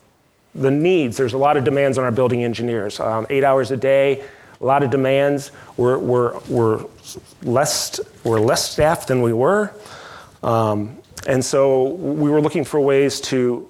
the 0.54 0.70
needs. 0.70 1.16
There's 1.16 1.34
a 1.34 1.38
lot 1.38 1.56
of 1.56 1.64
demands 1.64 1.98
on 1.98 2.04
our 2.04 2.10
building 2.10 2.42
engineers. 2.42 3.00
Um, 3.00 3.26
eight 3.28 3.44
hours 3.44 3.70
a 3.70 3.76
day, 3.76 4.24
a 4.60 4.64
lot 4.64 4.82
of 4.82 4.90
demands. 4.90 5.50
We're, 5.76 5.98
we're, 5.98 6.38
we're 6.48 6.86
less 7.42 8.00
we're 8.24 8.40
less 8.40 8.70
staffed 8.70 9.08
than 9.08 9.20
we 9.20 9.34
were, 9.34 9.72
um, 10.42 10.98
and 11.26 11.44
so 11.44 11.88
we 11.88 12.30
were 12.30 12.40
looking 12.40 12.64
for 12.64 12.80
ways 12.80 13.20
to 13.22 13.68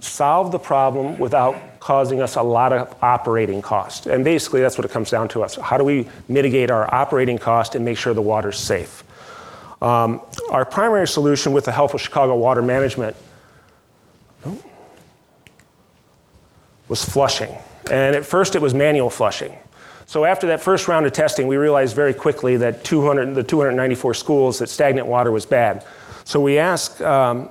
solve 0.00 0.50
the 0.50 0.58
problem 0.58 1.18
without 1.18 1.56
causing 1.80 2.20
us 2.20 2.36
a 2.36 2.42
lot 2.42 2.72
of 2.72 2.94
operating 3.02 3.62
cost. 3.62 4.06
And 4.06 4.22
basically, 4.22 4.60
that's 4.60 4.78
what 4.78 4.84
it 4.84 4.90
comes 4.90 5.10
down 5.10 5.28
to 5.28 5.42
us. 5.42 5.56
How 5.56 5.78
do 5.78 5.84
we 5.84 6.06
mitigate 6.28 6.70
our 6.70 6.92
operating 6.94 7.38
cost 7.38 7.74
and 7.74 7.84
make 7.84 7.96
sure 7.96 8.12
the 8.14 8.22
water's 8.22 8.58
safe? 8.58 9.02
Um, 9.82 10.20
our 10.50 10.66
primary 10.66 11.08
solution 11.08 11.52
with 11.52 11.64
the 11.64 11.72
help 11.72 11.94
of 11.94 12.00
Chicago 12.00 12.36
Water 12.36 12.60
Management 12.60 13.16
was 16.88 17.02
flushing. 17.02 17.56
And 17.90 18.14
at 18.14 18.26
first, 18.26 18.54
it 18.54 18.60
was 18.60 18.74
manual 18.74 19.08
flushing. 19.08 19.56
So 20.06 20.24
after 20.24 20.48
that 20.48 20.60
first 20.60 20.88
round 20.88 21.06
of 21.06 21.12
testing, 21.12 21.46
we 21.46 21.56
realized 21.56 21.94
very 21.94 22.12
quickly 22.12 22.56
that 22.58 22.84
200, 22.84 23.34
the 23.34 23.44
294 23.44 24.12
schools 24.14 24.58
that 24.58 24.68
stagnant 24.68 25.06
water 25.06 25.30
was 25.30 25.46
bad. 25.46 25.86
So 26.24 26.40
we 26.40 26.58
asked 26.58 27.00
um, 27.00 27.48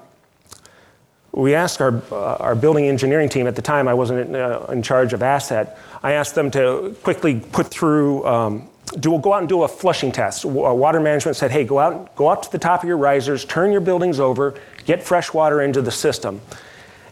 we 1.31 1.53
asked 1.53 1.81
our, 1.81 2.01
uh, 2.11 2.35
our 2.35 2.55
building 2.55 2.85
engineering 2.85 3.29
team 3.29 3.47
at 3.47 3.55
the 3.55 3.61
time, 3.61 3.87
I 3.87 3.93
wasn't 3.93 4.29
in, 4.29 4.35
uh, 4.35 4.65
in, 4.69 4.81
charge 4.81 5.13
of 5.13 5.21
asset, 5.21 5.77
I 6.01 6.13
asked 6.13 6.35
them 6.35 6.49
to 6.51 6.95
quickly 7.03 7.39
put 7.39 7.67
through, 7.67 8.25
um, 8.25 8.67
do, 8.99 9.17
go 9.19 9.33
out 9.33 9.39
and 9.39 9.49
do 9.49 9.63
a 9.63 9.67
flushing 9.67 10.11
test. 10.11 10.45
Water 10.45 10.99
management 10.99 11.37
said, 11.37 11.51
hey, 11.51 11.63
go 11.63 11.77
out, 11.77 12.15
go 12.15 12.29
out 12.29 12.43
to 12.43 12.51
the 12.51 12.57
top 12.57 12.81
of 12.81 12.87
your 12.87 12.97
risers, 12.97 13.45
turn 13.45 13.71
your 13.71 13.81
buildings 13.81 14.19
over, 14.19 14.55
get 14.85 15.03
fresh 15.03 15.33
water 15.33 15.61
into 15.61 15.81
the 15.81 15.91
system. 15.91 16.41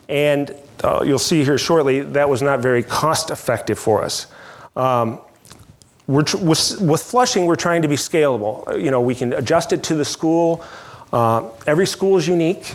And 0.09 0.55
uh, 0.83 1.03
you'll 1.05 1.19
see 1.19 1.43
here 1.43 1.57
shortly, 1.57 2.01
that 2.01 2.27
was 2.27 2.41
not 2.41 2.59
very 2.59 2.81
cost 2.81 3.29
effective 3.29 3.77
for 3.77 4.03
us. 4.03 4.27
Um, 4.75 5.19
tr- 6.23 6.37
with, 6.37 6.81
with, 6.81 7.03
flushing, 7.03 7.45
we're 7.45 7.55
trying 7.55 7.83
to 7.83 7.87
be 7.87 7.95
scalable. 7.95 8.81
You 8.81 8.89
know, 8.89 9.01
we 9.01 9.13
can 9.13 9.33
adjust 9.33 9.73
it 9.73 9.83
to 9.83 9.95
the 9.95 10.05
school. 10.05 10.63
Uh, 11.13 11.49
every 11.67 11.85
school 11.85 12.17
is 12.17 12.27
unique. 12.27 12.73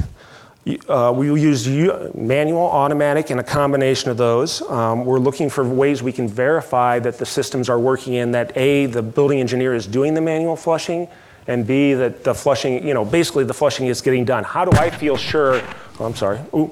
Uh, 0.64 1.12
we 1.14 1.26
use 1.40 1.66
manual, 2.14 2.60
automatic, 2.60 3.30
and 3.30 3.40
a 3.40 3.42
combination 3.42 4.10
of 4.12 4.16
those. 4.16 4.62
Um, 4.62 5.04
we're 5.04 5.18
looking 5.18 5.50
for 5.50 5.64
ways 5.64 6.04
we 6.04 6.12
can 6.12 6.28
verify 6.28 7.00
that 7.00 7.18
the 7.18 7.26
systems 7.26 7.68
are 7.68 7.80
working 7.80 8.14
in 8.14 8.30
that 8.32 8.56
A, 8.56 8.86
the 8.86 9.02
building 9.02 9.40
engineer 9.40 9.74
is 9.74 9.88
doing 9.88 10.14
the 10.14 10.20
manual 10.20 10.54
flushing, 10.54 11.08
and 11.48 11.66
B, 11.66 11.94
that 11.94 12.22
the 12.22 12.32
flushing, 12.32 12.86
you 12.86 12.94
know, 12.94 13.04
basically 13.04 13.42
the 13.42 13.54
flushing 13.54 13.88
is 13.88 14.00
getting 14.00 14.24
done. 14.24 14.44
How 14.44 14.64
do 14.64 14.70
I 14.78 14.88
feel 14.88 15.16
sure, 15.16 15.60
oh, 15.98 16.04
I'm 16.04 16.14
sorry, 16.14 16.38
Ooh, 16.54 16.70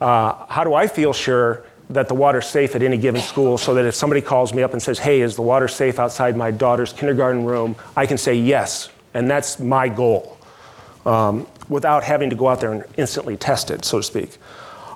uh, 0.00 0.46
how 0.46 0.62
do 0.62 0.74
I 0.74 0.86
feel 0.86 1.12
sure 1.12 1.64
that 1.90 2.06
the 2.06 2.14
water's 2.14 2.46
safe 2.46 2.76
at 2.76 2.82
any 2.82 2.96
given 2.96 3.20
school 3.20 3.58
so 3.58 3.74
that 3.74 3.84
if 3.84 3.96
somebody 3.96 4.20
calls 4.20 4.54
me 4.54 4.62
up 4.62 4.72
and 4.72 4.80
says, 4.80 5.00
hey, 5.00 5.20
is 5.20 5.34
the 5.34 5.42
water 5.42 5.66
safe 5.66 5.98
outside 5.98 6.36
my 6.36 6.52
daughter's 6.52 6.92
kindergarten 6.92 7.44
room, 7.44 7.74
I 7.96 8.06
can 8.06 8.18
say 8.18 8.34
yes, 8.34 8.88
and 9.14 9.28
that's 9.28 9.58
my 9.58 9.88
goal. 9.88 10.38
Um, 11.04 11.46
without 11.68 12.04
having 12.04 12.30
to 12.30 12.36
go 12.36 12.48
out 12.48 12.60
there 12.60 12.72
and 12.72 12.84
instantly 12.96 13.36
test 13.36 13.70
it, 13.70 13.84
so 13.84 13.98
to 13.98 14.02
speak. 14.02 14.38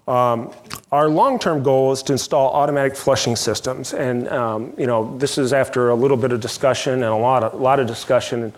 Um, 0.09 0.53
our 0.91 1.09
long-term 1.09 1.63
goal 1.63 1.93
is 1.93 2.03
to 2.05 2.13
install 2.13 2.51
automatic 2.53 2.97
flushing 2.97 3.37
systems, 3.37 3.93
and 3.93 4.29
um, 4.29 4.73
you 4.77 4.87
know 4.87 5.17
this 5.19 5.39
is 5.39 5.53
after 5.53 5.91
a 5.91 5.95
little 5.95 6.17
bit 6.17 6.33
of 6.33 6.41
discussion 6.41 6.95
and 6.95 7.05
a 7.05 7.17
lot 7.17 7.45
of, 7.45 7.55
a 7.55 7.57
lot 7.57 7.79
of 7.79 7.87
discussion 7.87 8.53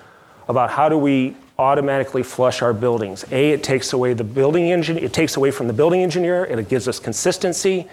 about 0.49 0.71
how 0.71 0.89
do 0.89 0.97
we 0.97 1.37
automatically 1.59 2.23
flush 2.23 2.63
our 2.63 2.73
buildings. 2.73 3.25
A, 3.31 3.51
it 3.51 3.63
takes 3.63 3.93
away 3.93 4.15
the 4.15 4.25
building 4.25 4.73
engineer, 4.73 5.05
it 5.05 5.13
takes 5.13 5.37
away 5.37 5.51
from 5.51 5.67
the 5.67 5.73
building 5.73 6.03
engineer, 6.03 6.45
and 6.45 6.59
it 6.59 6.69
gives 6.69 6.89
us 6.89 6.99
consistency. 6.99 7.89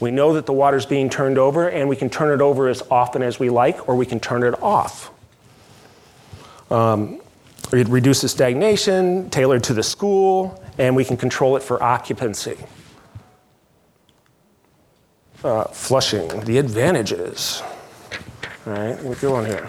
We 0.00 0.10
know 0.10 0.32
that 0.34 0.46
the 0.46 0.52
water 0.52 0.76
is 0.76 0.86
being 0.86 1.08
turned 1.08 1.38
over, 1.38 1.68
and 1.68 1.88
we 1.88 1.96
can 1.96 2.10
turn 2.10 2.32
it 2.32 2.42
over 2.42 2.68
as 2.68 2.82
often 2.90 3.22
as 3.22 3.38
we 3.38 3.48
like, 3.48 3.88
or 3.88 3.94
we 3.94 4.06
can 4.06 4.18
turn 4.18 4.42
it 4.42 4.60
off. 4.60 5.10
Um, 6.70 7.20
it 7.76 7.88
reduces 7.88 8.30
stagnation, 8.30 9.30
tailored 9.30 9.64
to 9.64 9.74
the 9.74 9.82
school, 9.82 10.62
and 10.78 10.94
we 10.94 11.04
can 11.04 11.16
control 11.16 11.56
it 11.56 11.62
for 11.62 11.82
occupancy. 11.82 12.56
Uh, 15.42 15.64
flushing, 15.64 16.28
the 16.40 16.58
advantages. 16.58 17.62
All 18.66 18.72
right, 18.72 18.96
let 18.96 19.04
me 19.04 19.14
go 19.16 19.34
on 19.34 19.44
here. 19.44 19.68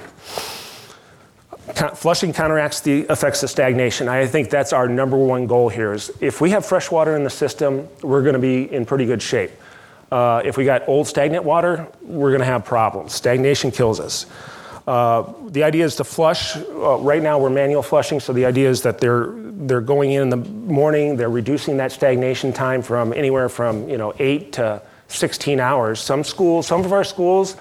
Flushing 1.95 2.31
counteracts 2.31 2.79
the 2.79 3.01
effects 3.09 3.43
of 3.43 3.49
stagnation. 3.49 4.07
I 4.07 4.25
think 4.27 4.49
that's 4.49 4.71
our 4.71 4.87
number 4.87 5.17
one 5.17 5.47
goal 5.47 5.67
here. 5.67 5.93
Is 5.93 6.11
if 6.21 6.39
we 6.39 6.51
have 6.51 6.65
fresh 6.65 6.91
water 6.91 7.15
in 7.17 7.23
the 7.23 7.29
system, 7.29 7.89
we're 8.01 8.21
going 8.21 8.33
to 8.33 8.39
be 8.39 8.71
in 8.71 8.85
pretty 8.85 9.05
good 9.05 9.21
shape. 9.21 9.51
Uh, 10.11 10.41
if 10.45 10.55
we 10.55 10.63
got 10.63 10.87
old 10.87 11.07
stagnant 11.07 11.43
water, 11.43 11.87
we're 12.01 12.29
going 12.29 12.39
to 12.39 12.45
have 12.45 12.63
problems. 12.63 13.13
Stagnation 13.13 13.71
kills 13.71 13.99
us. 13.99 14.27
Uh, 14.87 15.33
the 15.47 15.63
idea 15.63 15.83
is 15.83 15.95
to 15.95 16.03
flush. 16.03 16.55
Uh, 16.55 16.97
right 16.97 17.21
now, 17.21 17.39
we're 17.39 17.49
manual 17.49 17.81
flushing, 17.81 18.19
so 18.19 18.33
the 18.33 18.45
idea 18.45 18.69
is 18.69 18.83
that 18.83 18.99
they're 18.99 19.33
they're 19.33 19.81
going 19.81 20.11
in 20.11 20.21
in 20.21 20.29
the 20.29 20.37
morning. 20.37 21.17
They're 21.17 21.29
reducing 21.29 21.77
that 21.77 21.91
stagnation 21.91 22.53
time 22.53 22.81
from 22.81 23.11
anywhere 23.13 23.49
from 23.49 23.89
you 23.89 23.97
know 23.97 24.13
eight 24.19 24.53
to 24.53 24.81
16 25.07 25.59
hours. 25.59 25.99
Some 25.99 26.23
schools, 26.23 26.67
some 26.67 26.85
of 26.85 26.93
our 26.93 27.03
schools, 27.03 27.53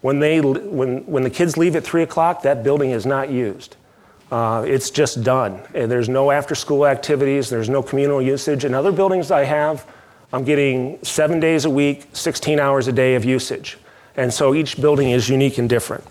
when 0.00 0.18
they 0.18 0.40
when 0.40 1.06
when 1.06 1.22
the 1.22 1.30
kids 1.30 1.56
leave 1.56 1.76
at 1.76 1.84
three 1.84 2.02
o'clock, 2.02 2.42
that 2.42 2.64
building 2.64 2.90
is 2.90 3.06
not 3.06 3.30
used. 3.30 3.76
Uh, 4.32 4.64
it's 4.66 4.90
just 4.90 5.22
done. 5.22 5.60
There's 5.72 6.08
no 6.08 6.32
after-school 6.32 6.86
activities. 6.86 7.50
There's 7.50 7.68
no 7.68 7.82
communal 7.82 8.20
usage. 8.20 8.64
In 8.64 8.74
other 8.74 8.90
buildings 8.90 9.30
I 9.30 9.44
have, 9.44 9.86
I'm 10.32 10.42
getting 10.42 10.98
seven 11.04 11.38
days 11.38 11.66
a 11.66 11.70
week, 11.70 12.08
16 12.14 12.58
hours 12.58 12.88
a 12.88 12.92
day 12.92 13.14
of 13.14 13.24
usage. 13.24 13.78
And 14.16 14.32
so 14.32 14.52
each 14.52 14.80
building 14.80 15.10
is 15.10 15.28
unique 15.28 15.58
and 15.58 15.68
different. 15.68 16.04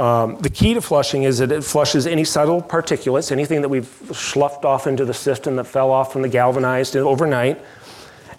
Um, 0.00 0.38
the 0.40 0.48
key 0.48 0.72
to 0.72 0.80
flushing 0.80 1.24
is 1.24 1.38
that 1.38 1.52
it 1.52 1.62
flushes 1.62 2.06
any 2.06 2.24
subtle 2.24 2.62
particulates, 2.62 3.30
anything 3.30 3.60
that 3.60 3.68
we've 3.68 3.86
sloughed 4.14 4.64
off 4.64 4.86
into 4.86 5.04
the 5.04 5.12
system 5.12 5.56
that 5.56 5.64
fell 5.64 5.90
off 5.90 6.10
from 6.10 6.22
the 6.22 6.28
galvanized 6.28 6.96
overnight. 6.96 7.60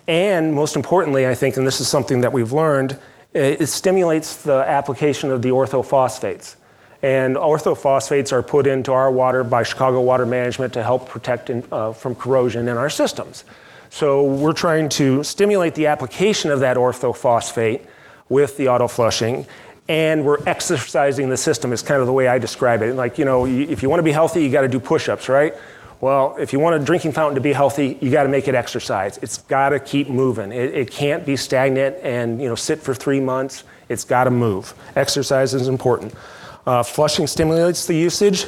And 0.08 0.56
most 0.56 0.76
importantly, 0.76 1.28
I 1.28 1.36
think, 1.36 1.58
and 1.58 1.68
this 1.68 1.80
is 1.80 1.88
something 1.88 2.22
that 2.22 2.34
we've 2.34 2.52
learned, 2.52 2.98
it 3.34 3.68
stimulates 3.68 4.38
the 4.38 4.64
application 4.68 5.30
of 5.30 5.44
the 5.44 5.50
orthophosphates. 5.50 6.56
And 7.04 7.36
orthophosphates 7.36 8.32
are 8.32 8.42
put 8.42 8.66
into 8.66 8.92
our 8.92 9.12
water 9.12 9.44
by 9.44 9.62
Chicago 9.62 10.02
Water 10.02 10.26
Management 10.26 10.74
to 10.74 10.82
help 10.82 11.10
protect 11.10 11.52
in, 11.52 11.64
uh, 11.72 11.94
from 11.94 12.16
corrosion 12.16 12.70
in 12.70 12.78
our 12.78 12.90
systems. 12.90 13.44
So 13.92 14.24
we're 14.24 14.54
trying 14.54 14.90
to 14.90 15.24
stimulate 15.24 15.76
the 15.76 15.86
application 15.86 16.50
of 16.50 16.62
that 16.62 16.76
orthophosphate 16.76 17.82
with 18.30 18.58
the 18.58 18.68
auto 18.68 18.88
flushing 18.88 19.46
and 19.88 20.26
we're 20.26 20.42
exercising 20.46 21.30
the 21.30 21.38
system 21.38 21.74
is 21.74 21.82
kind 21.82 22.00
of 22.02 22.08
the 22.08 22.14
way 22.14 22.28
I 22.28 22.38
describe 22.38 22.82
it. 22.82 22.96
Like, 22.96 23.18
you 23.18 23.26
know, 23.26 23.46
if 23.46 23.84
you 23.84 23.90
want 23.90 24.00
to 24.00 24.04
be 24.04 24.12
healthy, 24.12 24.44
you 24.44 24.50
got 24.50 24.62
to 24.62 24.68
do 24.68 24.80
push-ups, 24.80 25.28
right? 25.28 25.54
Well, 26.02 26.36
if 26.40 26.52
you 26.52 26.60
want 26.60 26.82
a 26.82 26.84
drinking 26.84 27.12
fountain 27.12 27.36
to 27.36 27.42
be 27.42 27.54
healthy, 27.54 27.98
you 28.02 28.10
got 28.10 28.24
to 28.24 28.30
make 28.30 28.48
it 28.48 28.56
exercise. 28.56 29.20
It's 29.22 29.38
got 29.38 29.70
to 29.70 29.80
keep 29.80 30.10
moving. 30.10 30.52
It, 30.52 30.74
it, 30.74 30.92
can't 30.92 31.24
be 31.26 31.36
stagnant 31.36 31.96
and 32.02 32.42
you 32.42 32.50
know 32.50 32.56
sit 32.56 32.80
for 32.80 32.96
three 32.96 33.20
months. 33.20 33.66
It's 33.88 34.04
got 34.04 34.24
to 34.24 34.32
move. 34.32 34.74
Exercise 34.96 35.54
is 35.54 35.68
important. 35.68 36.16
Uh, 36.66 36.82
flushing 36.82 37.28
stimulates 37.28 37.86
the 37.86 37.94
usage 37.94 38.48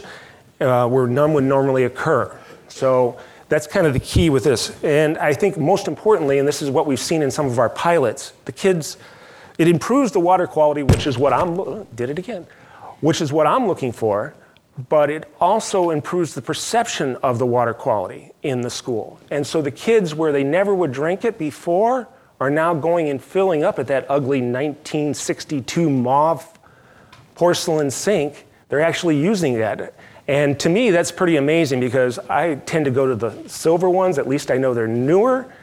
uh, 0.61 0.87
where 0.87 1.05
none 1.05 1.33
would 1.33 1.43
normally 1.43 1.83
occur. 1.83 2.35
So 2.69 3.19
that's 3.49 3.67
kind 3.67 3.85
of 3.85 3.93
the 3.93 3.99
key 3.99 4.31
with 4.31 4.43
this. 4.43 4.75
And 4.83 5.19
I 5.19 5.33
think 5.33 5.55
most 5.55 5.87
importantly, 5.87 6.39
and 6.39 6.47
this 6.47 6.63
is 6.63 6.71
what 6.71 6.87
we've 6.87 6.99
seen 6.99 7.21
in 7.21 7.29
some 7.29 7.45
of 7.45 7.59
our 7.59 7.69
pilots, 7.69 8.33
the 8.45 8.51
kids 8.51 8.97
it 9.57 9.67
improves 9.67 10.11
the 10.11 10.19
water 10.19 10.47
quality, 10.47 10.83
which 10.83 11.07
is 11.07 11.17
what 11.17 11.33
I'm 11.33 11.85
did 11.95 12.09
it 12.09 12.19
again, 12.19 12.47
which 13.01 13.21
is 13.21 13.31
what 13.31 13.47
I'm 13.47 13.67
looking 13.67 13.91
for, 13.91 14.33
but 14.89 15.09
it 15.09 15.31
also 15.39 15.91
improves 15.91 16.33
the 16.33 16.41
perception 16.41 17.15
of 17.17 17.37
the 17.37 17.45
water 17.45 17.73
quality 17.73 18.31
in 18.41 18.61
the 18.61 18.69
school. 18.69 19.19
And 19.29 19.45
so 19.45 19.61
the 19.61 19.71
kids 19.71 20.15
where 20.15 20.31
they 20.31 20.43
never 20.43 20.73
would 20.73 20.91
drink 20.91 21.23
it 21.23 21.37
before 21.37 22.07
are 22.39 22.49
now 22.49 22.73
going 22.73 23.09
and 23.09 23.21
filling 23.21 23.63
up 23.63 23.77
at 23.77 23.87
that 23.87 24.05
ugly 24.09 24.39
1962 24.39 25.89
mauve 25.89 26.47
porcelain 27.35 27.91
sink. 27.91 28.47
They're 28.69 28.81
actually 28.81 29.17
using 29.17 29.59
that. 29.59 29.93
And 30.27 30.59
to 30.61 30.69
me, 30.69 30.89
that's 30.89 31.11
pretty 31.11 31.35
amazing 31.35 31.79
because 31.79 32.17
I 32.17 32.55
tend 32.55 32.85
to 32.85 32.91
go 32.91 33.07
to 33.07 33.15
the 33.15 33.47
silver 33.47 33.89
ones. 33.89 34.17
At 34.17 34.27
least 34.27 34.49
I 34.49 34.57
know 34.57 34.73
they're 34.73 34.87
newer. 34.87 35.53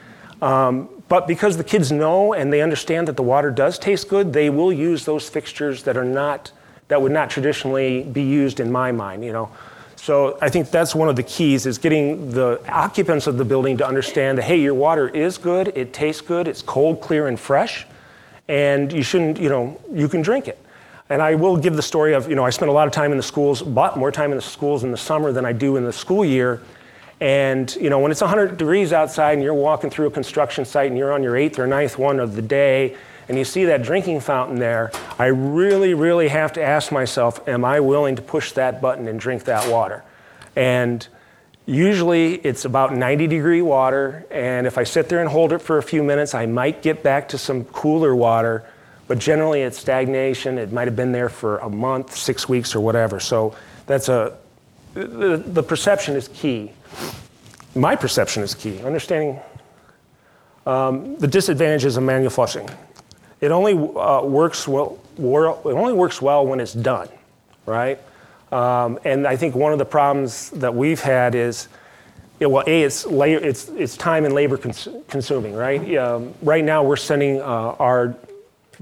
Um, 0.40 0.99
but 1.10 1.26
because 1.26 1.56
the 1.56 1.64
kids 1.64 1.90
know 1.90 2.34
and 2.34 2.52
they 2.52 2.62
understand 2.62 3.08
that 3.08 3.16
the 3.16 3.22
water 3.22 3.50
does 3.50 3.80
taste 3.80 4.08
good, 4.08 4.32
they 4.32 4.48
will 4.48 4.72
use 4.72 5.04
those 5.04 5.28
fixtures 5.28 5.82
that 5.82 5.96
are 5.96 6.04
not 6.04 6.52
that 6.86 7.02
would 7.02 7.12
not 7.12 7.30
traditionally 7.30 8.04
be 8.04 8.22
used 8.22 8.60
in 8.60 8.70
my 8.70 8.92
mind, 8.92 9.24
you 9.24 9.32
know. 9.32 9.50
So 9.96 10.38
I 10.40 10.48
think 10.48 10.70
that's 10.70 10.94
one 10.94 11.08
of 11.08 11.16
the 11.16 11.22
keys 11.22 11.66
is 11.66 11.78
getting 11.78 12.30
the 12.30 12.60
occupants 12.68 13.26
of 13.26 13.38
the 13.38 13.44
building 13.44 13.76
to 13.78 13.86
understand 13.86 14.38
that 14.38 14.44
hey, 14.44 14.60
your 14.60 14.74
water 14.74 15.08
is 15.08 15.36
good, 15.36 15.72
it 15.74 15.92
tastes 15.92 16.22
good, 16.22 16.46
it's 16.46 16.62
cold, 16.62 17.00
clear, 17.00 17.26
and 17.26 17.38
fresh, 17.38 17.86
and 18.46 18.92
you 18.92 19.02
shouldn't, 19.02 19.40
you 19.40 19.48
know, 19.48 19.80
you 19.92 20.08
can 20.08 20.22
drink 20.22 20.46
it. 20.46 20.58
And 21.08 21.20
I 21.20 21.34
will 21.34 21.56
give 21.56 21.74
the 21.74 21.82
story 21.82 22.14
of, 22.14 22.28
you 22.28 22.36
know, 22.36 22.44
I 22.44 22.50
spent 22.50 22.70
a 22.70 22.72
lot 22.72 22.86
of 22.86 22.92
time 22.92 23.10
in 23.10 23.16
the 23.16 23.22
schools, 23.22 23.62
but 23.62 23.96
more 23.96 24.12
time 24.12 24.30
in 24.30 24.36
the 24.36 24.42
schools 24.42 24.84
in 24.84 24.92
the 24.92 24.96
summer 24.96 25.32
than 25.32 25.44
I 25.44 25.52
do 25.52 25.76
in 25.76 25.84
the 25.84 25.92
school 25.92 26.24
year. 26.24 26.62
And 27.20 27.74
you 27.76 27.90
know, 27.90 27.98
when 27.98 28.10
it's 28.10 28.22
100 28.22 28.56
degrees 28.56 28.92
outside 28.92 29.34
and 29.34 29.42
you're 29.42 29.52
walking 29.54 29.90
through 29.90 30.06
a 30.06 30.10
construction 30.10 30.64
site 30.64 30.88
and 30.88 30.98
you're 30.98 31.12
on 31.12 31.22
your 31.22 31.36
eighth 31.36 31.58
or 31.58 31.66
ninth 31.66 31.98
one 31.98 32.18
of 32.18 32.34
the 32.34 32.42
day, 32.42 32.96
and 33.28 33.38
you 33.38 33.44
see 33.44 33.66
that 33.66 33.82
drinking 33.82 34.20
fountain 34.20 34.58
there, 34.58 34.90
I 35.16 35.26
really, 35.26 35.94
really 35.94 36.28
have 36.28 36.54
to 36.54 36.62
ask 36.62 36.90
myself, 36.90 37.46
am 37.46 37.64
I 37.64 37.78
willing 37.78 38.16
to 38.16 38.22
push 38.22 38.52
that 38.52 38.80
button 38.80 39.06
and 39.06 39.20
drink 39.20 39.44
that 39.44 39.70
water? 39.70 40.02
And 40.56 41.06
usually 41.64 42.34
it's 42.34 42.64
about 42.64 42.92
90 42.92 43.28
degree 43.28 43.62
water, 43.62 44.26
and 44.32 44.66
if 44.66 44.78
I 44.78 44.82
sit 44.84 45.08
there 45.08 45.20
and 45.20 45.28
hold 45.28 45.52
it 45.52 45.60
for 45.60 45.78
a 45.78 45.82
few 45.82 46.02
minutes, 46.02 46.34
I 46.34 46.46
might 46.46 46.82
get 46.82 47.04
back 47.04 47.28
to 47.28 47.38
some 47.38 47.64
cooler 47.66 48.16
water, 48.16 48.64
but 49.06 49.18
generally 49.20 49.62
it's 49.62 49.78
stagnation. 49.78 50.58
It 50.58 50.72
might 50.72 50.88
have 50.88 50.96
been 50.96 51.12
there 51.12 51.28
for 51.28 51.58
a 51.58 51.70
month, 51.70 52.16
six 52.16 52.48
weeks, 52.48 52.74
or 52.74 52.80
whatever. 52.80 53.20
So 53.20 53.54
that's 53.86 54.08
a, 54.08 54.36
the, 54.94 55.36
the 55.36 55.62
perception 55.62 56.16
is 56.16 56.26
key. 56.28 56.72
My 57.74 57.96
perception 57.96 58.42
is 58.42 58.54
key. 58.54 58.82
Understanding 58.82 59.38
um, 60.66 61.16
the 61.18 61.26
disadvantages 61.26 61.96
of 61.96 62.02
manual 62.02 62.30
flushing. 62.30 62.68
It 63.40 63.50
only 63.50 63.72
uh, 63.72 64.22
works 64.22 64.68
well. 64.68 64.98
It 65.16 65.22
only 65.24 65.92
works 65.92 66.20
well 66.20 66.46
when 66.46 66.60
it's 66.60 66.72
done, 66.72 67.08
right? 67.66 67.98
Um, 68.52 68.98
and 69.04 69.26
I 69.26 69.36
think 69.36 69.54
one 69.54 69.72
of 69.72 69.78
the 69.78 69.84
problems 69.84 70.50
that 70.50 70.74
we've 70.74 71.00
had 71.00 71.34
is, 71.34 71.68
well, 72.40 72.64
a 72.66 72.82
it's 72.82 73.06
la- 73.06 73.24
it's 73.24 73.68
it's 73.68 73.96
time 73.96 74.24
and 74.24 74.34
labor 74.34 74.56
cons- 74.56 74.88
consuming, 75.08 75.54
right? 75.54 75.96
Um, 75.96 76.34
right 76.42 76.64
now, 76.64 76.82
we're 76.82 76.96
sending 76.96 77.40
uh, 77.40 77.76
our 77.78 78.16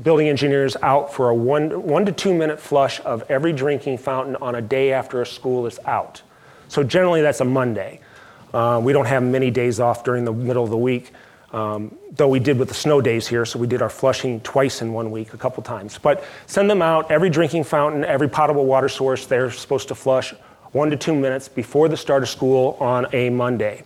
building 0.03 0.29
engineers 0.29 0.77
out 0.83 1.13
for 1.13 1.29
a 1.29 1.35
one 1.35 1.83
one 1.83 2.07
to 2.07 2.13
two 2.13 2.35
minute 2.35 2.61
flush 2.61 3.01
of 3.01 3.29
every 3.31 3.53
drinking 3.53 3.99
fountain 3.99 4.37
on 4.37 4.55
a 4.55 4.63
day 4.63 4.93
after 4.93 5.21
a 5.23 5.27
school 5.27 5.67
is 5.67 5.79
out. 5.87 6.23
So 6.69 6.83
generally, 6.83 7.23
that's 7.23 7.41
a 7.41 7.45
Monday. 7.45 8.01
Uh, 8.53 8.81
we 8.83 8.93
don't 8.93 9.07
have 9.07 9.23
many 9.23 9.51
days 9.51 9.81
off 9.81 10.05
during 10.05 10.25
the 10.25 10.33
middle 10.33 10.64
of 10.64 10.71
the 10.71 10.77
week, 10.77 11.12
um, 11.53 11.97
though 12.12 12.29
we 12.29 12.39
did 12.39 12.59
with 12.59 12.69
the 12.69 12.75
snow 12.75 13.01
days 13.01 13.27
here, 13.27 13.45
so 13.45 13.59
we 13.59 13.66
did 13.66 13.83
our 13.83 13.91
flushing 13.91 14.41
twice 14.41 14.83
in 14.83 14.93
one 14.93 15.11
week, 15.11 15.35
a 15.35 15.39
couple 15.39 15.62
times. 15.62 15.99
But 15.99 16.25
send 16.47 16.69
them 16.71 16.83
out, 16.83 17.11
every 17.11 17.31
drinking 17.31 17.64
fountain, 17.64 18.05
every 18.05 18.29
potable 18.29 18.66
water 18.66 18.89
source, 18.89 19.27
they're 19.27 19.51
supposed 19.51 19.89
to 19.89 19.95
flush 19.95 20.35
one 20.73 20.91
to 20.91 20.97
two 20.97 21.14
minutes 21.14 21.49
before 21.49 21.89
the 21.89 21.97
start 21.97 22.23
of 22.23 22.29
school 22.29 22.77
on 22.81 23.07
a 23.14 23.31
Monday. 23.31 23.85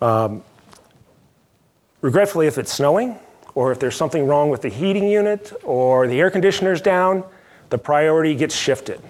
Um, 0.00 0.42
regretfully, 2.00 2.46
if 2.48 2.58
it's 2.58 2.72
snowing, 2.72 3.18
or 3.54 3.70
if 3.70 3.78
there's 3.78 3.96
something 3.96 4.26
wrong 4.26 4.50
with 4.50 4.62
the 4.62 4.68
heating 4.68 5.08
unit, 5.08 5.52
or 5.62 6.08
the 6.08 6.18
air 6.18 6.30
conditioner's 6.30 6.80
down, 6.80 7.24
the 7.70 7.78
priority 7.78 8.34
gets 8.34 8.56
shifted. 8.56 9.00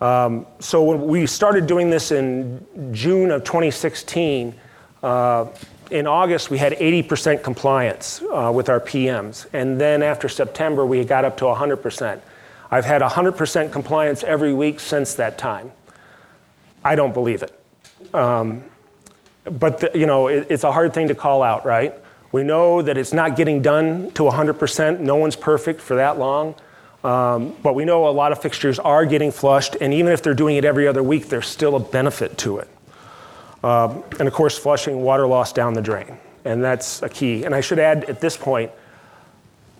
Um, 0.00 0.46
so 0.60 0.82
when 0.82 1.06
we 1.06 1.26
started 1.26 1.66
doing 1.66 1.90
this 1.90 2.12
in 2.12 2.64
June 2.92 3.30
of 3.30 3.44
2016, 3.44 4.54
uh, 5.02 5.46
in 5.90 6.06
August 6.06 6.50
we 6.50 6.58
had 6.58 6.72
80% 6.74 7.42
compliance 7.42 8.22
uh, 8.22 8.52
with 8.54 8.68
our 8.68 8.80
PMs, 8.80 9.46
and 9.52 9.80
then 9.80 10.02
after 10.02 10.28
September 10.28 10.86
we 10.86 11.04
got 11.04 11.24
up 11.24 11.36
to 11.38 11.44
100%. 11.44 12.20
I've 12.70 12.84
had 12.84 13.00
100% 13.00 13.72
compliance 13.72 14.22
every 14.22 14.52
week 14.52 14.78
since 14.78 15.14
that 15.14 15.38
time. 15.38 15.72
I 16.84 16.94
don't 16.94 17.14
believe 17.14 17.42
it. 17.42 17.58
Um, 18.14 18.64
but 19.44 19.80
the, 19.80 19.90
you 19.94 20.06
know, 20.06 20.28
it, 20.28 20.46
it's 20.50 20.64
a 20.64 20.72
hard 20.72 20.92
thing 20.92 21.08
to 21.08 21.14
call 21.14 21.42
out, 21.42 21.64
right? 21.64 21.94
We 22.30 22.44
know 22.44 22.82
that 22.82 22.98
it's 22.98 23.14
not 23.14 23.36
getting 23.36 23.62
done 23.62 24.10
to 24.12 24.24
100%. 24.24 25.00
No 25.00 25.16
one's 25.16 25.36
perfect 25.36 25.80
for 25.80 25.96
that 25.96 26.18
long. 26.18 26.54
Um, 27.04 27.54
but 27.62 27.74
we 27.74 27.84
know 27.84 28.08
a 28.08 28.10
lot 28.10 28.32
of 28.32 28.42
fixtures 28.42 28.78
are 28.78 29.06
getting 29.06 29.30
flushed, 29.30 29.76
and 29.80 29.94
even 29.94 30.12
if 30.12 30.22
they're 30.22 30.34
doing 30.34 30.56
it 30.56 30.64
every 30.64 30.88
other 30.88 31.02
week, 31.02 31.28
there's 31.28 31.46
still 31.46 31.76
a 31.76 31.80
benefit 31.80 32.36
to 32.38 32.58
it. 32.58 32.68
Um, 33.62 34.02
and 34.18 34.26
of 34.26 34.34
course, 34.34 34.58
flushing 34.58 35.02
water 35.02 35.26
loss 35.26 35.52
down 35.52 35.74
the 35.74 35.82
drain, 35.82 36.18
and 36.44 36.62
that's 36.62 37.02
a 37.02 37.08
key. 37.08 37.44
And 37.44 37.54
I 37.54 37.60
should 37.60 37.78
add 37.78 38.04
at 38.04 38.20
this 38.20 38.36
point, 38.36 38.70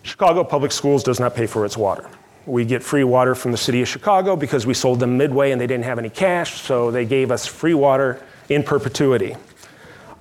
Chicago 0.02 0.44
Public 0.44 0.72
Schools 0.72 1.02
does 1.02 1.18
not 1.18 1.34
pay 1.34 1.46
for 1.46 1.64
its 1.64 1.76
water. 1.76 2.08
We 2.46 2.64
get 2.64 2.82
free 2.82 3.04
water 3.04 3.34
from 3.34 3.50
the 3.50 3.58
city 3.58 3.82
of 3.82 3.88
Chicago 3.88 4.34
because 4.36 4.64
we 4.64 4.72
sold 4.72 5.00
them 5.00 5.18
Midway 5.18 5.50
and 5.50 5.60
they 5.60 5.66
didn't 5.66 5.84
have 5.84 5.98
any 5.98 6.08
cash, 6.08 6.60
so 6.60 6.90
they 6.90 7.04
gave 7.04 7.30
us 7.30 7.46
free 7.46 7.74
water 7.74 8.22
in 8.48 8.62
perpetuity. 8.62 9.36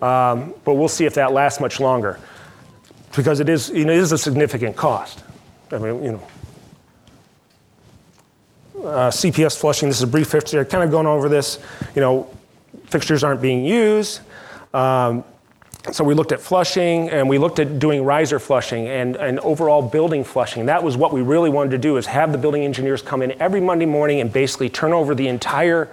Um, 0.01 0.53
but 0.65 0.73
we'll 0.73 0.89
see 0.89 1.05
if 1.05 1.13
that 1.13 1.31
lasts 1.31 1.59
much 1.59 1.79
longer 1.79 2.19
because 3.15 3.39
it 3.39 3.49
is, 3.49 3.69
you 3.69 3.85
know, 3.85 3.93
it 3.93 3.99
is 3.99 4.11
a 4.11 4.17
significant 4.17 4.75
cost. 4.75 5.23
I 5.71 5.77
mean, 5.77 6.03
you 6.03 6.11
know, 6.11 6.27
uh, 8.83 9.09
CPS 9.09 9.57
flushing, 9.57 9.89
this 9.89 9.97
is 9.97 10.03
a 10.03 10.07
brief 10.07 10.31
history. 10.31 10.59
I've 10.59 10.69
kind 10.69 10.83
of 10.83 10.91
gone 10.91 11.07
over 11.07 11.29
this. 11.29 11.59
You 11.95 12.01
know, 12.01 12.29
fixtures 12.85 13.23
aren't 13.23 13.41
being 13.41 13.65
used. 13.65 14.21
Um, 14.73 15.23
so 15.91 16.03
we 16.03 16.13
looked 16.13 16.33
at 16.33 16.41
flushing 16.41 17.09
and 17.09 17.29
we 17.29 17.37
looked 17.37 17.59
at 17.59 17.79
doing 17.79 18.03
riser 18.03 18.39
flushing 18.39 18.87
and, 18.87 19.15
and 19.15 19.39
overall 19.39 19.81
building 19.81 20.23
flushing. 20.23 20.65
That 20.65 20.83
was 20.83 20.97
what 20.97 21.13
we 21.13 21.21
really 21.21 21.49
wanted 21.49 21.71
to 21.71 21.77
do 21.77 21.97
is 21.97 22.05
have 22.07 22.31
the 22.31 22.37
building 22.37 22.63
engineers 22.63 23.01
come 23.01 23.21
in 23.21 23.41
every 23.41 23.61
Monday 23.61 23.85
morning 23.85 24.19
and 24.19 24.31
basically 24.31 24.69
turn 24.69 24.91
over 24.91 25.15
the 25.15 25.27
entire 25.27 25.89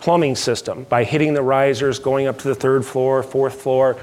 plumbing 0.00 0.36
system 0.36 0.84
by 0.84 1.02
hitting 1.02 1.32
the 1.32 1.42
risers, 1.42 1.98
going 1.98 2.26
up 2.26 2.38
to 2.38 2.48
the 2.48 2.54
third 2.54 2.84
floor, 2.84 3.22
fourth 3.22 3.60
floor, 3.60 3.96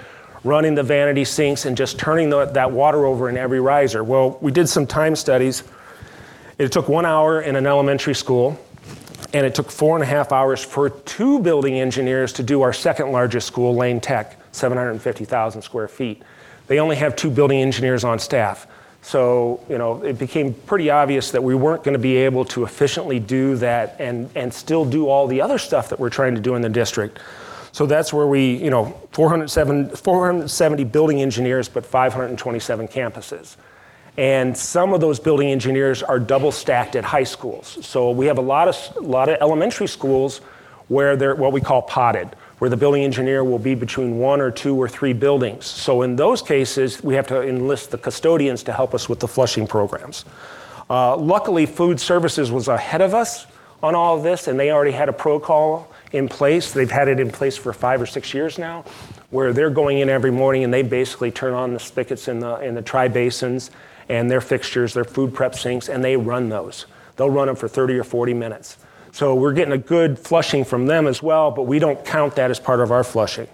running 0.43 0.75
the 0.75 0.83
vanity 0.83 1.23
sinks 1.23 1.65
and 1.65 1.77
just 1.77 1.99
turning 1.99 2.29
the, 2.29 2.45
that 2.45 2.71
water 2.71 3.05
over 3.05 3.29
in 3.29 3.37
every 3.37 3.59
riser. 3.59 4.03
Well, 4.03 4.37
we 4.41 4.51
did 4.51 4.67
some 4.67 4.87
time 4.87 5.15
studies. 5.15 5.63
It 6.57 6.71
took 6.71 6.87
one 6.87 7.05
hour 7.05 7.41
in 7.41 7.55
an 7.55 7.67
elementary 7.67 8.15
school 8.15 8.59
and 9.33 9.45
it 9.45 9.53
took 9.53 9.69
four 9.69 9.95
and 9.97 10.03
a 10.03 10.05
half 10.05 10.31
hours 10.31 10.63
for 10.63 10.89
two 10.89 11.39
building 11.39 11.79
engineers 11.79 12.31
to 12.33 12.43
do 12.43 12.61
our 12.61 12.71
second 12.71 13.11
largest 13.11 13.47
school, 13.47 13.75
Lane 13.75 13.99
Tech. 13.99 14.37
750,000 14.55 15.61
square 15.61 15.87
feet. 15.87 16.23
They 16.67 16.79
only 16.79 16.95
have 16.95 17.15
two 17.15 17.29
building 17.29 17.59
engineers 17.59 18.03
on 18.03 18.17
staff. 18.19 18.67
So, 19.01 19.63
you 19.69 19.77
know, 19.77 20.01
it 20.01 20.17
became 20.17 20.53
pretty 20.53 20.89
obvious 20.89 21.29
that 21.31 21.43
we 21.43 21.53
weren't 21.53 21.83
going 21.83 21.93
to 21.93 21.99
be 21.99 22.15
able 22.15 22.43
to 22.45 22.63
efficiently 22.63 23.19
do 23.19 23.55
that 23.57 23.97
and, 23.99 24.29
and 24.33 24.51
still 24.51 24.83
do 24.83 25.07
all 25.07 25.27
the 25.27 25.41
other 25.41 25.59
stuff 25.59 25.89
that 25.89 25.99
we're 25.99 26.09
trying 26.09 26.33
to 26.33 26.41
do 26.41 26.55
in 26.55 26.63
the 26.63 26.69
district. 26.69 27.19
So 27.71 27.85
that's 27.85 28.11
where 28.11 28.25
we, 28.25 28.55
you 28.55 28.71
know, 28.71 28.99
470 29.11 30.83
building 30.85 31.21
engineers, 31.21 31.69
but 31.69 31.85
527 31.85 32.87
campuses. 32.87 33.57
And 34.17 34.55
some 34.57 34.93
of 34.93 35.01
those 35.01 35.19
building 35.19 35.49
engineers 35.49 36.01
are 36.01 36.19
double 36.19 36.51
stacked 36.51 36.95
at 36.95 37.03
high 37.03 37.23
schools. 37.23 37.77
So 37.85 38.11
we 38.11 38.27
have 38.27 38.37
a 38.37 38.41
lot 38.41 38.67
of, 38.67 38.97
a 38.97 39.01
lot 39.01 39.29
of 39.29 39.37
elementary 39.41 39.87
schools 39.87 40.39
where 40.87 41.15
they're 41.15 41.35
what 41.35 41.51
we 41.51 41.61
call 41.61 41.81
potted 41.81 42.29
where 42.59 42.69
the 42.69 42.77
building 42.77 43.03
engineer 43.03 43.43
will 43.43 43.59
be 43.59 43.75
between 43.75 44.17
one 44.17 44.39
or 44.39 44.49
two 44.49 44.75
or 44.75 44.87
three 44.87 45.13
buildings. 45.13 45.65
So 45.65 46.01
in 46.01 46.15
those 46.15 46.41
cases, 46.41 47.03
we 47.03 47.15
have 47.15 47.27
to 47.27 47.41
enlist 47.41 47.91
the 47.91 47.97
custodians 47.97 48.63
to 48.63 48.73
help 48.73 48.93
us 48.93 49.09
with 49.09 49.19
the 49.19 49.27
flushing 49.27 49.67
programs. 49.67 50.25
Uh, 50.89 51.17
luckily, 51.17 51.65
food 51.65 51.99
services 51.99 52.51
was 52.51 52.67
ahead 52.67 53.01
of 53.01 53.13
us 53.13 53.45
on 53.83 53.93
all 53.93 54.17
of 54.17 54.23
this, 54.23 54.47
and 54.47 54.59
they 54.59 54.71
already 54.71 54.91
had 54.91 55.09
a 55.09 55.13
protocol 55.13 55.91
in 56.11 56.29
place. 56.29 56.71
They've 56.71 56.89
had 56.89 57.07
it 57.07 57.19
in 57.19 57.29
place 57.29 57.57
for 57.57 57.73
five 57.73 58.01
or 58.01 58.05
six 58.05 58.33
years 58.33 58.57
now, 58.57 58.85
where 59.31 59.51
they're 59.51 59.69
going 59.69 59.99
in 59.99 60.07
every 60.07 60.31
morning 60.31 60.63
and 60.63 60.73
they 60.73 60.81
basically 60.81 61.31
turn 61.31 61.53
on 61.53 61.73
the 61.73 61.79
spigots 61.79 62.27
in 62.27 62.39
the, 62.39 62.55
in 62.59 62.73
the 62.73 62.81
tri 62.81 63.07
basins 63.09 63.71
and 64.09 64.29
their 64.29 64.41
fixtures, 64.41 64.93
their 64.93 65.03
food 65.03 65.33
prep 65.33 65.55
sinks, 65.55 65.89
and 65.89 66.03
they 66.03 66.15
run 66.15 66.49
those. 66.49 66.85
They'll 67.15 67.29
run 67.29 67.47
them 67.47 67.55
for 67.55 67.67
30 67.67 67.97
or 67.97 68.03
40 68.03 68.33
minutes. 68.33 68.77
So 69.11 69.33
we're 69.33 69.53
getting 69.53 69.73
a 69.73 69.77
good 69.77 70.19
flushing 70.19 70.65
from 70.65 70.87
them 70.87 71.07
as 71.07 71.23
well, 71.23 71.49
but 71.49 71.63
we 71.63 71.79
don't 71.79 72.03
count 72.03 72.35
that 72.35 72.51
as 72.51 72.59
part 72.59 72.81
of 72.81 72.91
our 72.91 73.03
flushing. 73.03 73.47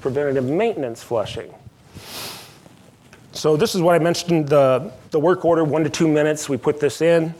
Preventative 0.00 0.44
maintenance 0.44 1.02
flushing. 1.02 1.52
So 3.32 3.56
this 3.56 3.74
is 3.74 3.80
what 3.80 3.94
I 3.94 3.98
mentioned, 3.98 4.48
the, 4.48 4.92
the 5.10 5.20
work 5.20 5.44
order, 5.44 5.64
one 5.64 5.84
to 5.84 5.90
two 5.90 6.08
minutes, 6.08 6.48
we 6.48 6.56
put 6.56 6.80
this 6.80 7.00
in. 7.00 7.34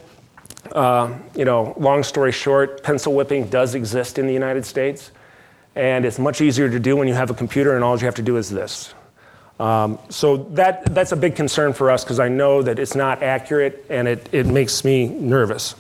Uh, 0.70 1.18
you 1.34 1.44
know, 1.44 1.74
long 1.76 2.02
story 2.02 2.32
short, 2.32 2.82
pencil 2.82 3.14
whipping 3.14 3.48
does 3.48 3.74
exist 3.74 4.18
in 4.18 4.26
the 4.26 4.32
United 4.32 4.64
States, 4.64 5.10
and 5.74 6.04
it's 6.04 6.18
much 6.18 6.40
easier 6.40 6.68
to 6.68 6.78
do 6.78 6.96
when 6.96 7.08
you 7.08 7.14
have 7.14 7.30
a 7.30 7.34
computer 7.34 7.74
and 7.74 7.84
all 7.84 7.98
you 7.98 8.04
have 8.04 8.14
to 8.16 8.22
do 8.22 8.36
is 8.36 8.50
this. 8.50 8.94
Um, 9.58 9.98
so 10.08 10.38
that, 10.54 10.94
that's 10.94 11.12
a 11.12 11.16
big 11.16 11.36
concern 11.36 11.72
for 11.72 11.90
us 11.90 12.04
because 12.04 12.18
I 12.18 12.28
know 12.28 12.62
that 12.62 12.78
it's 12.78 12.94
not 12.94 13.22
accurate 13.22 13.86
and 13.88 14.08
it, 14.08 14.28
it 14.32 14.46
makes 14.46 14.84
me 14.84 15.06
nervous. 15.06 15.74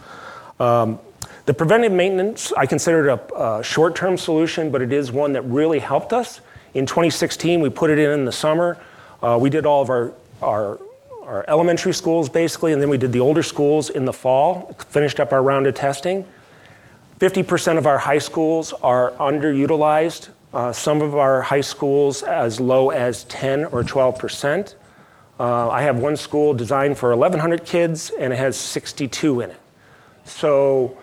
Um, 0.60 0.98
the 1.46 1.54
preventive 1.54 1.92
maintenance, 1.92 2.52
I 2.52 2.66
consider 2.66 3.08
it 3.08 3.32
a, 3.34 3.58
a 3.58 3.64
short 3.64 3.96
term 3.96 4.16
solution, 4.16 4.70
but 4.70 4.80
it 4.80 4.92
is 4.92 5.10
one 5.10 5.32
that 5.32 5.42
really 5.42 5.80
helped 5.80 6.12
us. 6.12 6.40
In 6.74 6.86
2016, 6.86 7.60
we 7.60 7.68
put 7.68 7.90
it 7.90 7.98
in 7.98 8.10
in 8.10 8.24
the 8.24 8.32
summer. 8.32 8.78
Uh, 9.20 9.38
we 9.40 9.50
did 9.50 9.66
all 9.66 9.82
of 9.82 9.90
our, 9.90 10.12
our, 10.40 10.78
our 11.24 11.44
elementary 11.48 11.92
schools 11.92 12.28
basically, 12.28 12.72
and 12.72 12.80
then 12.80 12.88
we 12.88 12.98
did 12.98 13.12
the 13.12 13.20
older 13.20 13.42
schools 13.42 13.90
in 13.90 14.04
the 14.04 14.12
fall, 14.12 14.74
finished 14.88 15.18
up 15.18 15.32
our 15.32 15.42
round 15.42 15.66
of 15.66 15.74
testing. 15.74 16.24
50% 17.22 17.78
of 17.78 17.86
our 17.86 17.98
high 17.98 18.18
schools 18.18 18.72
are 18.82 19.12
underutilized 19.12 20.30
uh, 20.52 20.72
some 20.72 21.00
of 21.00 21.14
our 21.14 21.40
high 21.40 21.60
schools 21.60 22.24
as 22.24 22.58
low 22.58 22.90
as 22.90 23.22
10 23.24 23.66
or 23.66 23.84
12 23.84 24.18
percent. 24.18 24.74
Uh, 25.38 25.68
I 25.68 25.82
have 25.82 26.00
one 26.00 26.16
school 26.16 26.52
designed 26.52 26.98
for 26.98 27.10
1,100 27.10 27.64
kids 27.64 28.10
and 28.18 28.32
it 28.32 28.36
has 28.40 28.56
62 28.56 29.42
in 29.42 29.50
it. 29.50 29.60
So 30.24 30.98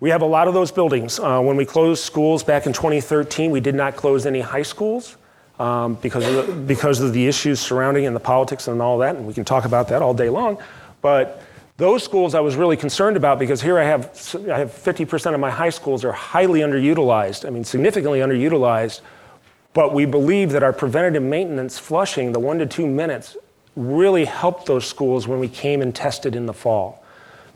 we 0.00 0.10
have 0.10 0.22
a 0.22 0.26
lot 0.26 0.48
of 0.48 0.54
those 0.54 0.72
buildings. 0.72 1.20
Uh, 1.20 1.40
when 1.40 1.56
we 1.56 1.64
closed 1.64 2.02
schools 2.02 2.42
back 2.42 2.66
in 2.66 2.72
2013, 2.72 3.52
we 3.52 3.60
did 3.60 3.76
not 3.76 3.94
close 3.94 4.26
any 4.26 4.40
high 4.40 4.62
schools 4.62 5.16
um, 5.60 5.94
because, 6.02 6.26
of 6.26 6.48
the, 6.48 6.52
because 6.54 7.00
of 7.00 7.12
the 7.12 7.28
issues 7.28 7.60
surrounding 7.60 8.04
and 8.06 8.16
the 8.16 8.20
politics 8.20 8.66
and 8.66 8.82
all 8.82 8.98
that, 8.98 9.14
and 9.14 9.28
we 9.28 9.32
can 9.32 9.44
talk 9.44 9.64
about 9.64 9.86
that 9.90 10.02
all 10.02 10.12
day 10.12 10.28
long. 10.28 10.58
But 11.02 11.40
those 11.82 12.04
schools 12.04 12.36
I 12.36 12.40
was 12.40 12.54
really 12.54 12.76
concerned 12.76 13.16
about 13.16 13.40
because 13.40 13.60
here 13.60 13.76
I 13.76 13.82
have, 13.82 14.02
I 14.48 14.60
have 14.60 14.70
50% 14.70 15.34
of 15.34 15.40
my 15.40 15.50
high 15.50 15.70
schools 15.70 16.04
are 16.04 16.12
highly 16.12 16.60
underutilized, 16.60 17.44
I 17.44 17.50
mean, 17.50 17.64
significantly 17.64 18.20
underutilized. 18.20 19.00
But 19.74 19.92
we 19.92 20.04
believe 20.04 20.52
that 20.52 20.62
our 20.62 20.72
preventative 20.72 21.24
maintenance 21.24 21.80
flushing, 21.80 22.30
the 22.30 22.38
one 22.38 22.60
to 22.60 22.66
two 22.66 22.86
minutes, 22.86 23.36
really 23.74 24.26
helped 24.26 24.66
those 24.66 24.86
schools 24.86 25.26
when 25.26 25.40
we 25.40 25.48
came 25.48 25.82
and 25.82 25.92
tested 25.92 26.36
in 26.36 26.46
the 26.46 26.52
fall. 26.52 27.02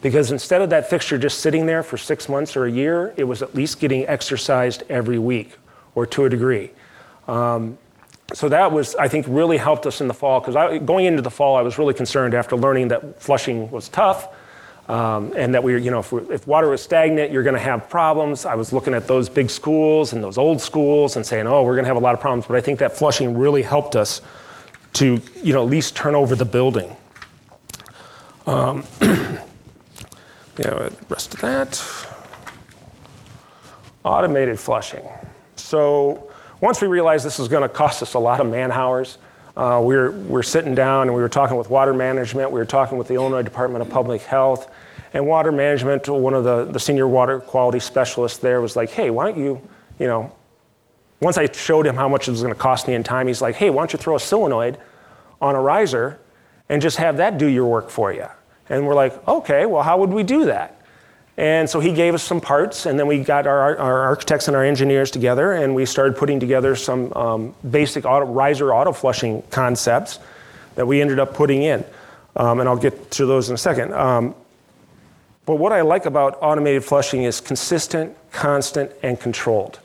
Because 0.02 0.32
instead 0.32 0.60
of 0.60 0.70
that 0.70 0.90
fixture 0.90 1.18
just 1.18 1.38
sitting 1.38 1.66
there 1.66 1.84
for 1.84 1.96
six 1.96 2.28
months 2.28 2.56
or 2.56 2.66
a 2.66 2.70
year, 2.70 3.14
it 3.16 3.24
was 3.24 3.42
at 3.42 3.54
least 3.54 3.78
getting 3.78 4.08
exercised 4.08 4.82
every 4.88 5.20
week 5.20 5.56
or 5.94 6.04
to 6.04 6.24
a 6.24 6.28
degree. 6.28 6.72
Um, 7.28 7.78
so 8.32 8.48
that 8.48 8.72
was, 8.72 8.94
I 8.96 9.08
think, 9.08 9.26
really 9.28 9.56
helped 9.56 9.86
us 9.86 10.00
in 10.00 10.08
the 10.08 10.14
fall 10.14 10.40
because 10.40 10.80
going 10.84 11.06
into 11.06 11.22
the 11.22 11.30
fall, 11.30 11.56
I 11.56 11.62
was 11.62 11.78
really 11.78 11.94
concerned 11.94 12.34
after 12.34 12.56
learning 12.56 12.88
that 12.88 13.22
flushing 13.22 13.70
was 13.70 13.88
tough. 13.88 14.28
Um, 14.88 15.32
and 15.36 15.52
that 15.52 15.64
we, 15.64 15.82
you 15.82 15.90
know, 15.90 15.98
if, 15.98 16.12
if 16.30 16.46
water 16.46 16.68
was 16.68 16.80
stagnant, 16.80 17.32
you're 17.32 17.42
going 17.42 17.56
to 17.56 17.60
have 17.60 17.90
problems. 17.90 18.46
I 18.46 18.54
was 18.54 18.72
looking 18.72 18.94
at 18.94 19.08
those 19.08 19.28
big 19.28 19.50
schools 19.50 20.12
and 20.12 20.22
those 20.22 20.38
old 20.38 20.60
schools 20.60 21.16
and 21.16 21.26
saying, 21.26 21.48
oh, 21.48 21.64
we're 21.64 21.74
going 21.74 21.82
to 21.84 21.88
have 21.88 21.96
a 21.96 22.00
lot 22.00 22.14
of 22.14 22.20
problems. 22.20 22.46
But 22.46 22.56
I 22.56 22.60
think 22.60 22.78
that 22.78 22.96
flushing 22.96 23.36
really 23.36 23.62
helped 23.62 23.96
us 23.96 24.22
to, 24.92 25.20
you 25.42 25.52
know, 25.52 25.64
at 25.64 25.68
least 25.68 25.96
turn 25.96 26.14
over 26.14 26.36
the 26.36 26.44
building. 26.44 26.96
Um, 28.46 28.84
yeah, 29.00 30.88
rest 31.08 31.34
of 31.34 31.40
that. 31.40 31.82
Automated 34.04 34.60
flushing. 34.60 35.02
So 35.56 36.30
once 36.60 36.80
we 36.80 36.88
realized 36.88 37.24
this 37.24 37.38
was 37.38 37.48
going 37.48 37.62
to 37.62 37.68
cost 37.68 38.02
us 38.02 38.14
a 38.14 38.18
lot 38.18 38.40
of 38.40 38.46
man 38.48 38.72
hours, 38.72 39.18
uh, 39.56 39.80
we 39.82 39.96
were, 39.96 40.10
we 40.10 40.28
were 40.28 40.42
sitting 40.42 40.74
down 40.74 41.08
and 41.08 41.16
we 41.16 41.22
were 41.22 41.28
talking 41.28 41.56
with 41.56 41.70
water 41.70 41.94
management. 41.94 42.50
We 42.50 42.58
were 42.58 42.66
talking 42.66 42.98
with 42.98 43.08
the 43.08 43.14
Illinois 43.14 43.42
Department 43.42 43.82
of 43.82 43.90
Public 43.90 44.22
Health. 44.22 44.70
And 45.14 45.26
water 45.26 45.50
management, 45.50 46.08
one 46.08 46.34
of 46.34 46.44
the, 46.44 46.66
the 46.66 46.80
senior 46.80 47.08
water 47.08 47.40
quality 47.40 47.80
specialists 47.80 48.38
there 48.38 48.60
was 48.60 48.76
like, 48.76 48.90
hey, 48.90 49.08
why 49.08 49.30
don't 49.30 49.42
you, 49.42 49.60
you 49.98 50.06
know, 50.06 50.30
once 51.20 51.38
I 51.38 51.50
showed 51.50 51.86
him 51.86 51.94
how 51.94 52.08
much 52.08 52.28
it 52.28 52.32
was 52.32 52.42
going 52.42 52.52
to 52.52 52.60
cost 52.60 52.86
me 52.86 52.94
in 52.94 53.02
time, 53.02 53.26
he's 53.26 53.40
like, 53.40 53.54
hey, 53.54 53.70
why 53.70 53.80
don't 53.80 53.92
you 53.92 53.98
throw 53.98 54.16
a 54.16 54.20
solenoid 54.20 54.76
on 55.40 55.54
a 55.54 55.60
riser 55.60 56.20
and 56.68 56.82
just 56.82 56.98
have 56.98 57.16
that 57.16 57.38
do 57.38 57.46
your 57.46 57.64
work 57.66 57.88
for 57.88 58.12
you? 58.12 58.26
And 58.68 58.86
we're 58.86 58.94
like, 58.94 59.26
okay, 59.26 59.64
well, 59.64 59.82
how 59.82 59.98
would 59.98 60.10
we 60.10 60.22
do 60.22 60.44
that? 60.46 60.75
And 61.38 61.68
so 61.68 61.80
he 61.80 61.92
gave 61.92 62.14
us 62.14 62.22
some 62.22 62.40
parts, 62.40 62.86
and 62.86 62.98
then 62.98 63.06
we 63.06 63.18
got 63.18 63.46
our, 63.46 63.76
our 63.76 64.00
architects 64.04 64.48
and 64.48 64.56
our 64.56 64.64
engineers 64.64 65.10
together, 65.10 65.52
and 65.52 65.74
we 65.74 65.84
started 65.84 66.16
putting 66.16 66.40
together 66.40 66.74
some 66.74 67.12
um, 67.12 67.54
basic 67.70 68.06
auto, 68.06 68.24
riser 68.24 68.72
auto 68.72 68.92
flushing 68.92 69.42
concepts 69.50 70.18
that 70.76 70.86
we 70.86 71.02
ended 71.02 71.18
up 71.18 71.34
putting 71.34 71.62
in. 71.62 71.84
Um, 72.36 72.60
and 72.60 72.68
I'll 72.68 72.76
get 72.76 73.10
to 73.12 73.26
those 73.26 73.48
in 73.48 73.54
a 73.54 73.58
second. 73.58 73.92
Um, 73.92 74.34
but 75.44 75.56
what 75.56 75.72
I 75.72 75.82
like 75.82 76.06
about 76.06 76.38
automated 76.40 76.84
flushing 76.84 77.22
is 77.24 77.40
consistent, 77.40 78.16
constant, 78.32 78.90
and 79.02 79.18
controlled. 79.18 79.78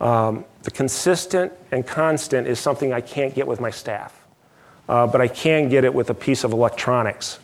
Um, 0.00 0.44
the 0.62 0.70
consistent 0.70 1.52
and 1.72 1.86
constant 1.86 2.46
is 2.46 2.58
something 2.60 2.92
I 2.92 3.00
can't 3.00 3.34
get 3.34 3.46
with 3.46 3.60
my 3.60 3.70
staff, 3.70 4.18
uh, 4.88 5.06
but 5.06 5.20
I 5.20 5.28
can 5.28 5.68
get 5.68 5.84
it 5.84 5.94
with 5.94 6.10
a 6.10 6.14
piece 6.14 6.44
of 6.44 6.52
electronics. 6.52 7.38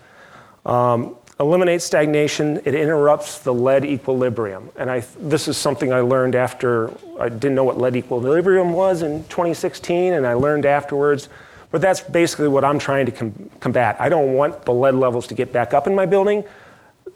Um, 0.65 1.17
eliminates 1.41 1.87
stagnation, 1.87 2.59
it 2.67 2.75
interrupts 2.75 3.39
the 3.39 3.53
lead 3.53 3.85
equilibrium. 3.85 4.71
And 4.77 4.91
I, 4.91 5.01
this 5.19 5.49
is 5.49 5.57
something 5.57 5.91
I 5.93 6.01
learned 6.01 6.35
after 6.35 6.93
I 7.19 7.31
didn't 7.31 7.55
know 7.55 7.65
what 7.65 7.79
lead 7.79 7.97
equilibrium 7.97 8.73
was 8.75 9.01
in 9.01 9.25
2016, 9.25 10.13
and 10.13 10.27
I 10.27 10.35
learned 10.35 10.67
afterwards. 10.67 11.31
But 11.71 11.81
that's 11.81 12.03
basically 12.03 12.49
what 12.49 12.63
I'm 12.63 12.79
trying 12.79 13.07
to 13.07 13.13
com- 13.13 13.51
combat. 13.61 13.97
I 13.99 14.11
don't 14.11 14.35
want 14.35 14.67
the 14.67 14.73
lead 14.73 14.95
levels 14.95 15.27
to 15.29 15.35
get 15.35 15.53
back 15.53 15.73
up 15.73 15.87
in 15.87 15.95
my 15.95 16.05
building. 16.05 16.45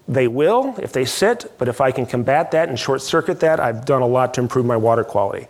They 0.07 0.27
will 0.27 0.75
if 0.79 0.91
they 0.91 1.05
sit, 1.05 1.51
but 1.57 1.67
if 1.67 1.79
I 1.79 1.91
can 1.91 2.05
combat 2.05 2.51
that 2.51 2.69
and 2.69 2.79
short 2.79 3.01
circuit 3.01 3.39
that, 3.41 3.59
I've 3.59 3.85
done 3.85 4.01
a 4.01 4.07
lot 4.07 4.33
to 4.35 4.41
improve 4.41 4.65
my 4.65 4.77
water 4.77 5.03
quality. 5.03 5.47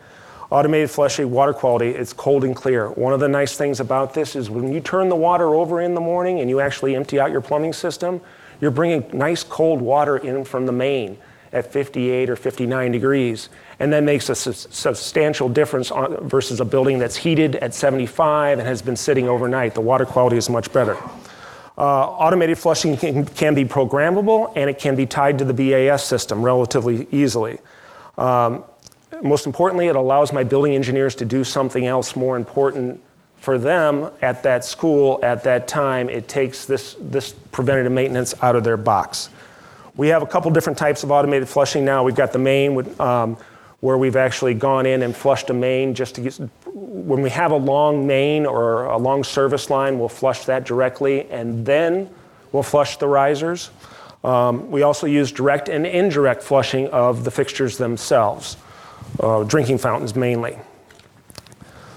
Automated 0.50 0.92
flushing 0.92 1.32
water 1.32 1.54
quality, 1.54 1.90
it's 1.90 2.14
cold 2.14 2.44
and 2.44 2.56
clear. 2.56 2.90
One 2.90 3.14
of 3.14 3.20
the 3.20 3.28
nice 3.28 3.58
things 3.58 3.80
about 3.80 4.14
this 4.14 4.36
is 4.36 4.50
when 4.50 4.72
you 4.72 4.80
turn 4.80 5.10
the 5.10 5.16
water 5.16 5.54
over 5.56 5.82
in 5.82 5.94
the 5.94 6.02
morning 6.02 6.40
and 6.40 6.50
you 6.50 6.60
actually 6.60 6.96
empty 6.96 7.20
out 7.20 7.32
your 7.32 7.42
plumbing 7.42 7.74
system, 7.74 8.22
you're 8.62 8.72
bringing 8.72 9.06
nice 9.14 9.44
cold 9.44 9.82
water 9.82 10.18
in 10.18 10.44
from 10.46 10.66
the 10.66 10.72
main. 10.72 11.18
at 11.54 11.72
58 11.72 12.30
or 12.30 12.36
59 12.36 12.92
degrees, 12.92 13.48
and 13.80 13.94
that 13.94 14.04
makes 14.04 14.28
a 14.28 14.36
su- 14.36 14.52
substantial 14.52 15.48
difference 15.48 15.90
on, 15.90 16.28
versus 16.28 16.60
a 16.60 16.66
building 16.66 17.00
that's 17.00 17.16
heated 17.16 17.56
at 17.58 17.74
75 17.74 18.60
and 18.60 18.68
has 18.68 18.82
been 18.82 18.98
sitting 18.98 19.30
overnight. 19.30 19.74
The 19.74 19.80
water 19.80 20.06
quality 20.06 20.36
is 20.36 20.50
much 20.50 20.74
better. 20.74 20.98
Uh, 21.78 22.08
automated 22.08 22.58
flushing 22.58 22.98
can, 22.98 23.26
can, 23.26 23.54
be 23.54 23.64
programmable 23.64 24.52
and 24.56 24.70
it 24.70 24.80
can 24.80 24.96
be 24.96 25.06
tied 25.06 25.38
to 25.38 25.46
the 25.46 25.54
BAS 25.54 26.06
system 26.06 26.42
relatively 26.42 27.08
easily. 27.12 27.60
Um, 28.18 28.64
most 29.22 29.46
importantly, 29.46 29.88
it 29.88 29.96
allows 29.96 30.32
my 30.32 30.44
building 30.44 30.74
engineers 30.74 31.16
to 31.16 31.26
do 31.26 31.44
something 31.44 31.86
else 31.86 32.16
more 32.16 32.38
important 32.38 33.02
for 33.46 33.60
them 33.60 34.10
at 34.24 34.42
that 34.42 34.66
school 34.66 35.20
at 35.22 35.44
that 35.44 35.68
time. 35.68 36.10
It 36.10 36.28
takes 36.28 36.66
this, 36.66 36.96
this 37.00 37.32
preventative 37.52 37.92
maintenance 37.92 38.34
out 38.42 38.56
of 38.56 38.64
their 38.64 38.76
box. 38.76 39.30
We 39.96 40.08
have 40.08 40.24
a 40.24 40.26
couple 40.26 40.50
different 40.50 40.80
types 40.80 41.04
of 41.04 41.12
automated 41.12 41.48
flushing 41.48 41.86
now. 41.86 42.04
We've 42.04 42.16
got 42.16 42.34
the 42.34 42.40
main, 42.40 43.00
um, 43.00 43.38
where 43.82 44.00
we've 44.00 44.16
actually 44.16 44.56
gone 44.56 44.88
in 44.88 45.04
and 45.04 45.16
flushed 45.16 45.52
a 45.52 45.54
main 45.54 45.94
just 45.94 46.16
to 46.16 46.22
get, 46.22 46.40
when 46.74 47.22
we 47.22 47.30
have 47.30 47.52
a 47.52 47.56
long 47.56 48.08
main 48.08 48.48
or 48.48 48.86
a 48.86 48.98
long 48.98 49.24
service 49.24 49.70
line, 49.70 50.00
we'll 50.00 50.10
flush 50.10 50.46
that 50.46 50.66
directly 50.66 51.30
and 51.30 51.64
then 51.68 52.10
we'll 52.52 52.64
flush 52.64 52.98
the 52.98 53.08
risers. 53.08 53.70
Um, 54.24 54.72
we 54.72 54.82
also 54.82 55.06
use 55.06 55.32
direct 55.32 55.70
and 55.70 55.86
indirect 55.86 56.42
flushing 56.42 56.88
of 56.88 57.24
the 57.24 57.30
fixtures 57.30 57.78
themselves, 57.78 58.58
uh, 59.20 59.44
drinking 59.44 59.78
fountains 59.78 60.16
mainly. 60.16 60.58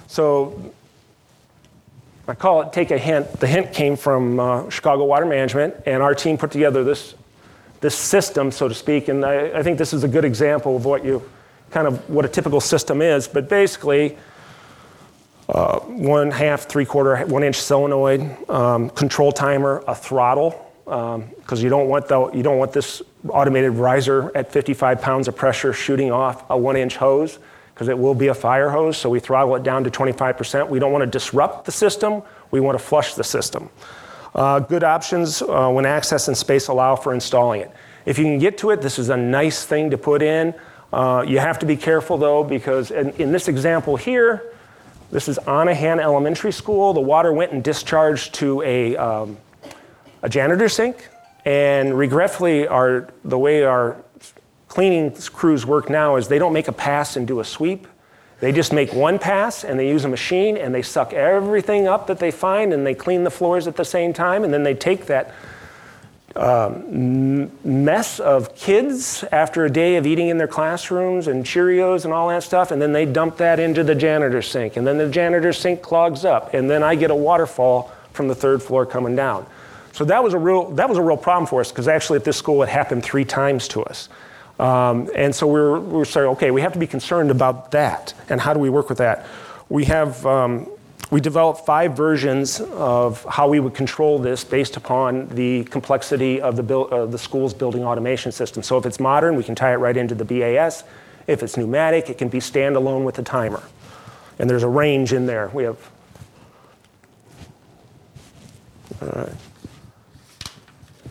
So 0.08 0.72
I 2.28 2.34
call 2.34 2.60
it 2.60 2.74
take 2.74 2.90
a 2.90 2.98
hint. 2.98 3.40
The 3.40 3.46
hint 3.46 3.72
came 3.72 3.96
from 3.96 4.38
uh, 4.38 4.68
Chicago 4.68 5.06
Water 5.06 5.24
Management, 5.24 5.74
and 5.86 6.02
our 6.02 6.14
team 6.14 6.36
put 6.36 6.50
together 6.50 6.84
this, 6.84 7.14
this 7.80 7.94
system, 7.94 8.50
so 8.50 8.68
to 8.68 8.74
speak. 8.74 9.08
And 9.08 9.24
I, 9.24 9.58
I 9.58 9.62
think 9.62 9.78
this 9.78 9.94
is 9.94 10.04
a 10.04 10.08
good 10.08 10.26
example 10.26 10.76
of 10.76 10.84
what 10.84 11.06
you 11.06 11.22
kind 11.70 11.86
of 11.88 12.08
what 12.10 12.26
a 12.26 12.28
typical 12.28 12.60
system 12.60 13.00
is. 13.00 13.26
But 13.26 13.48
basically, 13.48 14.18
uh, 15.48 15.78
one 15.80 16.30
half, 16.30 16.68
three 16.68 16.84
quarter, 16.84 17.16
one 17.24 17.42
inch 17.42 17.56
solenoid, 17.56 18.50
um, 18.50 18.90
control 18.90 19.32
timer, 19.32 19.82
a 19.88 19.94
throttle, 19.94 20.70
because 20.84 21.14
um, 21.14 21.56
you 21.56 21.70
don't 21.70 21.88
want 21.88 22.08
the, 22.08 22.30
you 22.32 22.42
don't 22.42 22.58
want 22.58 22.74
this 22.74 23.00
automated 23.30 23.72
riser 23.72 24.30
at 24.36 24.52
55 24.52 25.00
pounds 25.00 25.28
of 25.28 25.36
pressure 25.36 25.72
shooting 25.72 26.12
off 26.12 26.44
a 26.50 26.58
one 26.58 26.76
inch 26.76 26.96
hose 26.96 27.38
because 27.78 27.88
it 27.88 27.96
will 27.96 28.12
be 28.14 28.26
a 28.26 28.34
fire 28.34 28.70
hose. 28.70 28.98
So 28.98 29.08
we 29.08 29.20
throttle 29.20 29.54
it 29.54 29.62
down 29.62 29.84
to 29.84 29.90
25%. 29.90 30.68
We 30.68 30.80
don't 30.80 30.90
want 30.90 31.02
to 31.02 31.06
disrupt 31.06 31.64
the 31.64 31.70
system. 31.70 32.22
We 32.50 32.58
want 32.58 32.76
to 32.76 32.84
flush 32.84 33.14
the 33.14 33.22
system. 33.22 33.70
Uh, 34.34 34.58
good 34.58 34.82
options 34.82 35.42
uh, 35.42 35.70
when 35.70 35.86
access 35.86 36.26
and 36.26 36.36
space 36.36 36.66
allow 36.66 36.96
for 36.96 37.14
installing 37.14 37.60
it. 37.60 37.70
If 38.04 38.18
you 38.18 38.24
can 38.24 38.40
get 38.40 38.58
to 38.58 38.70
it, 38.70 38.82
this 38.82 38.98
is 38.98 39.10
a 39.10 39.16
nice 39.16 39.64
thing 39.64 39.90
to 39.90 39.96
put 39.96 40.22
in. 40.22 40.54
Uh, 40.92 41.24
you 41.24 41.38
have 41.38 41.60
to 41.60 41.66
be 41.66 41.76
careful 41.76 42.18
though 42.18 42.42
because 42.42 42.90
in, 42.90 43.10
in 43.10 43.30
this 43.30 43.46
example 43.46 43.94
here, 43.94 44.56
this 45.12 45.28
is 45.28 45.38
Onahan 45.46 46.00
Elementary 46.00 46.52
School. 46.52 46.92
The 46.92 47.00
water 47.00 47.32
went 47.32 47.52
and 47.52 47.62
discharged 47.62 48.34
to 48.34 48.60
a, 48.62 48.96
um, 48.96 49.36
a 50.22 50.28
janitor 50.28 50.68
sink. 50.68 51.08
And 51.44 51.96
regretfully, 51.96 52.66
our, 52.66 53.08
the 53.24 53.38
way 53.38 53.62
our 53.62 54.02
cleaning 54.68 55.12
crews 55.32 55.66
work 55.66 55.90
now 55.90 56.16
is 56.16 56.28
they 56.28 56.38
don't 56.38 56.52
make 56.52 56.68
a 56.68 56.72
pass 56.72 57.16
and 57.16 57.26
do 57.26 57.40
a 57.40 57.44
sweep. 57.44 57.86
They 58.40 58.52
just 58.52 58.72
make 58.72 58.92
one 58.92 59.18
pass 59.18 59.64
and 59.64 59.78
they 59.78 59.88
use 59.88 60.04
a 60.04 60.08
machine 60.08 60.56
and 60.56 60.74
they 60.74 60.82
suck 60.82 61.12
everything 61.12 61.88
up 61.88 62.06
that 62.06 62.18
they 62.18 62.30
find 62.30 62.72
and 62.72 62.86
they 62.86 62.94
clean 62.94 63.24
the 63.24 63.30
floors 63.30 63.66
at 63.66 63.76
the 63.76 63.84
same 63.84 64.12
time. 64.12 64.44
And 64.44 64.52
then 64.52 64.62
they 64.62 64.74
take 64.74 65.06
that 65.06 65.34
um, 66.36 67.50
mess 67.64 68.20
of 68.20 68.54
kids 68.54 69.24
after 69.32 69.64
a 69.64 69.70
day 69.70 69.96
of 69.96 70.06
eating 70.06 70.28
in 70.28 70.38
their 70.38 70.46
classrooms 70.46 71.26
and 71.26 71.44
Cheerios 71.44 72.04
and 72.04 72.14
all 72.14 72.28
that 72.28 72.44
stuff, 72.44 72.70
and 72.70 72.80
then 72.80 72.92
they 72.92 73.06
dump 73.06 73.36
that 73.38 73.58
into 73.58 73.82
the 73.82 73.94
janitor 73.94 74.40
sink, 74.40 74.76
and 74.76 74.86
then 74.86 74.98
the 74.98 75.08
janitor 75.08 75.52
sink 75.52 75.82
clogs 75.82 76.24
up, 76.24 76.54
and 76.54 76.70
then 76.70 76.82
I 76.82 76.94
get 76.94 77.10
a 77.10 77.14
waterfall 77.14 77.90
from 78.12 78.28
the 78.28 78.34
third 78.34 78.62
floor 78.62 78.86
coming 78.86 79.16
down. 79.16 79.46
So 79.92 80.04
that 80.04 80.22
was 80.22 80.32
a 80.32 80.38
real 80.38 80.70
that 80.72 80.88
was 80.88 80.96
a 80.96 81.02
real 81.02 81.16
problem 81.16 81.46
for 81.46 81.60
us 81.60 81.72
because 81.72 81.88
actually 81.88 82.18
at 82.18 82.24
this 82.24 82.36
school 82.36 82.62
it 82.62 82.68
happened 82.68 83.02
three 83.02 83.24
times 83.24 83.66
to 83.68 83.82
us. 83.82 84.08
Um, 84.58 85.08
and 85.14 85.34
so 85.34 85.46
we're, 85.46 85.78
we 85.78 85.98
were 85.98 86.04
saying, 86.04 86.26
okay, 86.30 86.50
we 86.50 86.60
have 86.62 86.72
to 86.72 86.78
be 86.78 86.86
concerned 86.86 87.30
about 87.30 87.70
that, 87.70 88.14
and 88.28 88.40
how 88.40 88.52
do 88.52 88.58
we 88.58 88.70
work 88.70 88.88
with 88.88 88.98
that? 88.98 89.26
We 89.68 89.84
have 89.84 90.24
um, 90.26 90.66
we 91.10 91.20
developed 91.22 91.64
five 91.64 91.96
versions 91.96 92.60
of 92.60 93.24
how 93.24 93.48
we 93.48 93.60
would 93.60 93.74
control 93.74 94.18
this 94.18 94.44
based 94.44 94.76
upon 94.76 95.28
the 95.28 95.64
complexity 95.64 96.40
of 96.40 96.56
the, 96.56 96.62
build, 96.62 96.92
uh, 96.92 97.06
the 97.06 97.18
school's 97.18 97.54
building 97.54 97.82
automation 97.82 98.30
system. 98.30 98.62
So 98.62 98.76
if 98.76 98.84
it's 98.84 99.00
modern, 99.00 99.34
we 99.34 99.42
can 99.42 99.54
tie 99.54 99.72
it 99.72 99.76
right 99.76 99.96
into 99.96 100.14
the 100.14 100.24
BAS. 100.24 100.84
If 101.26 101.42
it's 101.42 101.56
pneumatic, 101.56 102.10
it 102.10 102.18
can 102.18 102.28
be 102.28 102.40
standalone 102.40 103.04
with 103.04 103.18
a 103.18 103.22
timer. 103.22 103.62
And 104.38 104.50
there's 104.50 104.62
a 104.62 104.68
range 104.68 105.14
in 105.14 105.24
there. 105.24 105.48
We 105.48 105.64
have. 105.64 105.90
All 109.00 109.08
right. 109.08 109.32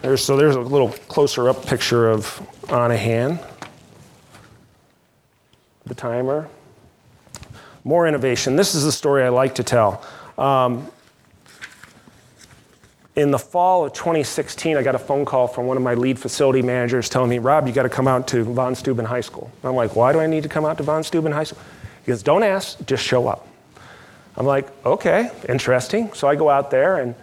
There's, 0.07 0.23
so 0.23 0.37
there's 0.37 0.55
a 0.55 0.61
little 0.61 0.91
closer 1.09 1.49
up 1.49 1.65
picture 1.65 2.09
of 2.09 2.25
Onahan, 2.69 3.45
the 5.85 5.93
timer 5.93 6.47
more 7.83 8.07
innovation. 8.07 8.55
This 8.55 8.73
is 8.73 8.85
the 8.85 8.91
story 8.93 9.25
I 9.25 9.27
like 9.27 9.55
to 9.55 9.63
tell. 9.63 10.01
Um, 10.37 10.89
in 13.17 13.31
the 13.31 13.37
fall 13.37 13.83
of 13.83 13.91
2016, 13.91 14.77
I 14.77 14.81
got 14.81 14.95
a 14.95 14.97
phone 14.97 15.25
call 15.25 15.45
from 15.45 15.67
one 15.67 15.75
of 15.75 15.83
my 15.83 15.95
lead 15.95 16.17
facility 16.17 16.61
managers 16.61 17.09
telling 17.09 17.29
me, 17.29 17.39
Rob, 17.39 17.67
you 17.67 17.73
got 17.73 17.83
to 17.83 17.89
come 17.89 18.07
out 18.07 18.29
to 18.29 18.45
Von 18.45 18.75
Steuben 18.75 19.03
High 19.03 19.19
School. 19.19 19.51
I'm 19.61 19.75
like, 19.75 19.97
why 19.97 20.13
do 20.13 20.21
I 20.21 20.27
need 20.27 20.43
to 20.43 20.49
come 20.49 20.63
out 20.63 20.77
to 20.77 20.83
Von 20.83 21.03
Steuben 21.03 21.33
High 21.33 21.43
School? 21.43 21.59
He 22.05 22.13
goes, 22.13 22.23
don't 22.23 22.43
ask, 22.43 22.77
just 22.85 23.03
show 23.03 23.27
up. 23.27 23.45
I'm 24.37 24.45
like, 24.45 24.69
okay, 24.85 25.31
interesting. 25.49 26.13
So 26.13 26.29
I 26.29 26.37
go 26.37 26.49
out 26.49 26.71
there, 26.71 26.99
and 26.99 27.13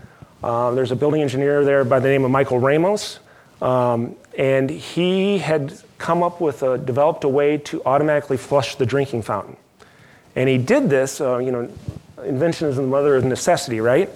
uh, 0.44 0.70
there's 0.72 0.90
a 0.90 0.96
building 0.96 1.22
engineer 1.22 1.64
there 1.64 1.84
by 1.84 1.98
the 1.98 2.08
name 2.08 2.22
of 2.22 2.30
Michael 2.30 2.58
Ramos. 2.58 3.18
Um, 3.62 4.14
and 4.36 4.68
he 4.68 5.38
had 5.38 5.80
come 5.96 6.22
up 6.22 6.38
with 6.38 6.62
a, 6.62 6.76
developed 6.76 7.24
a 7.24 7.28
way 7.28 7.56
to 7.56 7.82
automatically 7.86 8.36
flush 8.36 8.76
the 8.76 8.84
drinking 8.84 9.22
fountain. 9.22 9.56
And 10.36 10.46
he 10.46 10.58
did 10.58 10.90
this, 10.90 11.22
uh, 11.22 11.38
you 11.38 11.50
know, 11.50 11.70
invention 12.22 12.68
is 12.68 12.76
the 12.76 12.82
mother 12.82 13.16
of 13.16 13.24
necessity, 13.24 13.80
right? 13.80 14.10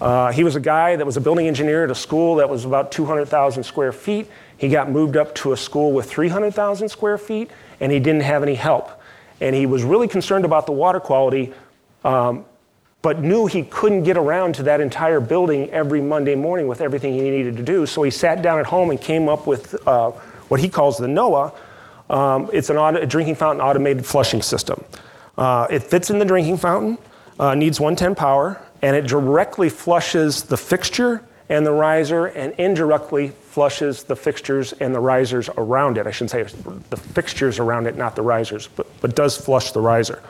Uh, 0.00 0.32
he 0.32 0.42
was 0.42 0.56
a 0.56 0.60
guy 0.60 0.96
that 0.96 1.04
was 1.04 1.18
a 1.18 1.20
building 1.20 1.46
engineer 1.46 1.84
at 1.84 1.90
a 1.90 1.94
school 1.94 2.36
that 2.36 2.48
was 2.48 2.64
about 2.64 2.90
200,000 2.90 3.62
square 3.62 3.92
feet. 3.92 4.26
He 4.56 4.70
got 4.70 4.90
moved 4.90 5.18
up 5.18 5.34
to 5.36 5.52
a 5.52 5.56
school 5.56 5.92
with 5.92 6.08
300,000 6.08 6.88
square 6.88 7.18
feet, 7.18 7.50
and 7.78 7.92
he 7.92 8.00
didn't 8.00 8.22
have 8.22 8.42
any 8.42 8.54
help. 8.54 9.02
And 9.38 9.54
he 9.54 9.66
was 9.66 9.82
really 9.82 10.08
concerned 10.08 10.46
about 10.46 10.64
the 10.64 10.72
water 10.72 10.98
quality, 10.98 11.52
um, 12.04 12.46
but 13.04 13.20
knew 13.20 13.44
he 13.44 13.64
couldn't 13.64 14.02
get 14.02 14.16
around 14.16 14.54
to 14.54 14.62
that 14.62 14.80
entire 14.80 15.20
building 15.20 15.68
every 15.68 16.00
Monday 16.00 16.34
morning 16.34 16.66
with 16.66 16.80
everything 16.80 17.12
he 17.12 17.20
needed 17.20 17.54
to 17.54 17.62
do. 17.62 17.84
So 17.84 18.02
he 18.02 18.10
sat 18.10 18.40
down 18.40 18.58
at 18.58 18.64
home 18.64 18.88
and 18.88 18.98
came 18.98 19.28
up 19.28 19.46
with 19.46 19.76
uh, 19.86 20.12
what 20.48 20.58
he 20.58 20.70
calls 20.70 20.96
the 20.96 21.06
NOAA. 21.06 21.54
Um, 22.08 22.48
it's 22.50 22.70
an 22.70 22.78
auto, 22.78 23.02
a 23.02 23.06
drinking 23.06 23.34
fountain 23.34 23.60
automated 23.60 24.06
flushing 24.06 24.40
system. 24.40 24.82
Uh, 25.36 25.66
it 25.68 25.82
fits 25.82 26.08
in 26.08 26.18
the 26.18 26.24
drinking 26.24 26.56
fountain, 26.56 26.96
uh, 27.38 27.54
needs 27.54 27.78
110 27.78 28.14
power, 28.14 28.58
and 28.80 28.96
it 28.96 29.06
directly 29.06 29.68
flushes 29.68 30.42
the 30.44 30.56
fixture 30.56 31.22
and 31.50 31.66
the 31.66 31.72
riser 31.72 32.28
and 32.28 32.54
indirectly 32.56 33.28
flushes 33.28 34.04
the 34.04 34.16
fixtures 34.16 34.72
and 34.80 34.94
the 34.94 35.00
risers 35.00 35.50
around 35.58 35.98
it. 35.98 36.06
I 36.06 36.10
shouldn't 36.10 36.30
say 36.30 36.42
the 36.88 36.96
fixtures 36.96 37.58
around 37.58 37.86
it, 37.86 37.98
not 37.98 38.16
the 38.16 38.22
risers, 38.22 38.66
but, 38.66 38.86
but 39.02 39.14
does 39.14 39.36
flush 39.36 39.72
the 39.72 39.82
riser. 39.82 40.22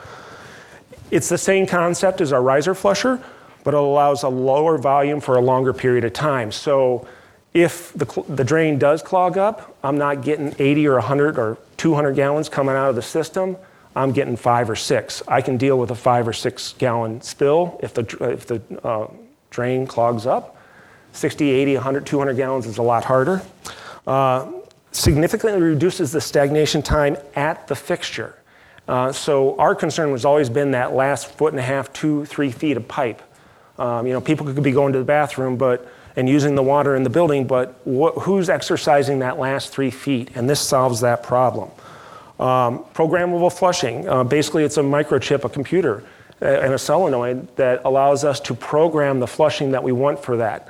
It's 1.11 1.29
the 1.29 1.37
same 1.37 1.67
concept 1.67 2.21
as 2.21 2.33
our 2.33 2.41
riser 2.41 2.73
flusher, 2.73 3.21
but 3.63 3.73
it 3.73 3.77
allows 3.77 4.23
a 4.23 4.29
lower 4.29 4.77
volume 4.77 5.21
for 5.21 5.35
a 5.35 5.41
longer 5.41 5.73
period 5.73 6.03
of 6.03 6.13
time. 6.13 6.51
So 6.51 7.07
if 7.53 7.93
the, 7.93 8.05
the 8.27 8.43
drain 8.43 8.77
does 8.77 9.01
clog 9.01 9.37
up, 9.37 9.77
I'm 9.83 9.97
not 9.97 10.23
getting 10.23 10.53
80 10.59 10.87
or 10.87 10.93
100 10.95 11.39
or 11.39 11.57
200 11.77 12.13
gallons 12.13 12.49
coming 12.49 12.75
out 12.75 12.89
of 12.89 12.95
the 12.95 13.01
system. 13.01 13.55
I'm 13.95 14.11
getting 14.11 14.35
five 14.35 14.69
or 14.69 14.75
six. 14.75 15.23
I 15.27 15.41
can 15.41 15.55
deal 15.57 15.79
with 15.79 15.89
a 15.91 15.95
five 15.95 16.27
or 16.27 16.33
six 16.33 16.73
gallon 16.73 17.21
spill 17.21 17.79
if 17.81 17.93
the, 17.93 18.01
if 18.21 18.45
the 18.45 18.61
uh, 18.83 19.07
drain 19.51 19.87
clogs 19.87 20.25
up. 20.25 20.57
60, 21.13 21.49
80, 21.49 21.75
100, 21.75 22.05
200 22.05 22.33
gallons 22.35 22.65
is 22.65 22.77
a 22.77 22.83
lot 22.83 23.05
harder. 23.05 23.41
Uh, 24.05 24.51
significantly 24.91 25.61
reduces 25.61 26.11
the 26.11 26.19
stagnation 26.19 26.81
time 26.81 27.15
at 27.35 27.67
the 27.67 27.75
fixture. 27.75 28.35
Uh, 28.87 29.11
so 29.11 29.57
our 29.57 29.73
concern 29.73 30.11
has 30.11 30.25
always 30.25 30.49
been 30.49 30.71
that 30.71 30.93
last 30.93 31.27
foot 31.31 31.53
and 31.53 31.59
a 31.59 31.63
half, 31.63 31.91
two, 31.91 32.25
three 32.25 32.51
feet 32.51 32.77
of 32.77 32.87
pipe. 32.87 33.21
Um, 33.79 34.05
you 34.07 34.13
know, 34.13 34.21
people 34.21 34.45
could 34.45 34.63
be 34.63 34.71
going 34.71 34.93
to 34.93 34.99
the 34.99 35.05
bathroom, 35.05 35.57
but 35.57 35.87
and 36.15 36.29
using 36.29 36.55
the 36.55 36.63
water 36.63 36.95
in 36.95 37.03
the 37.03 37.09
building, 37.09 37.45
but 37.45 37.75
wh- 37.83 38.17
who's 38.21 38.49
exercising 38.49 39.19
that 39.19 39.37
last 39.37 39.73
three 39.73 39.89
feet? 39.91 40.31
And 40.35 40.49
this 40.49 40.61
solves 40.61 41.01
that 41.01 41.23
problem. 41.23 41.69
Um, 42.39 42.85
programmable 42.93 43.51
flushing, 43.51 44.07
uh, 44.07 44.23
basically, 44.23 44.63
it's 44.63 44.77
a 44.77 44.81
microchip, 44.81 45.43
a 45.43 45.49
computer, 45.49 46.03
and 46.39 46.73
a 46.73 46.77
solenoid 46.77 47.53
that 47.57 47.81
allows 47.83 48.23
us 48.23 48.39
to 48.41 48.53
program 48.53 49.19
the 49.19 49.27
flushing 49.27 49.71
that 49.71 49.83
we 49.83 49.91
want 49.91 50.23
for 50.23 50.37
that. 50.37 50.69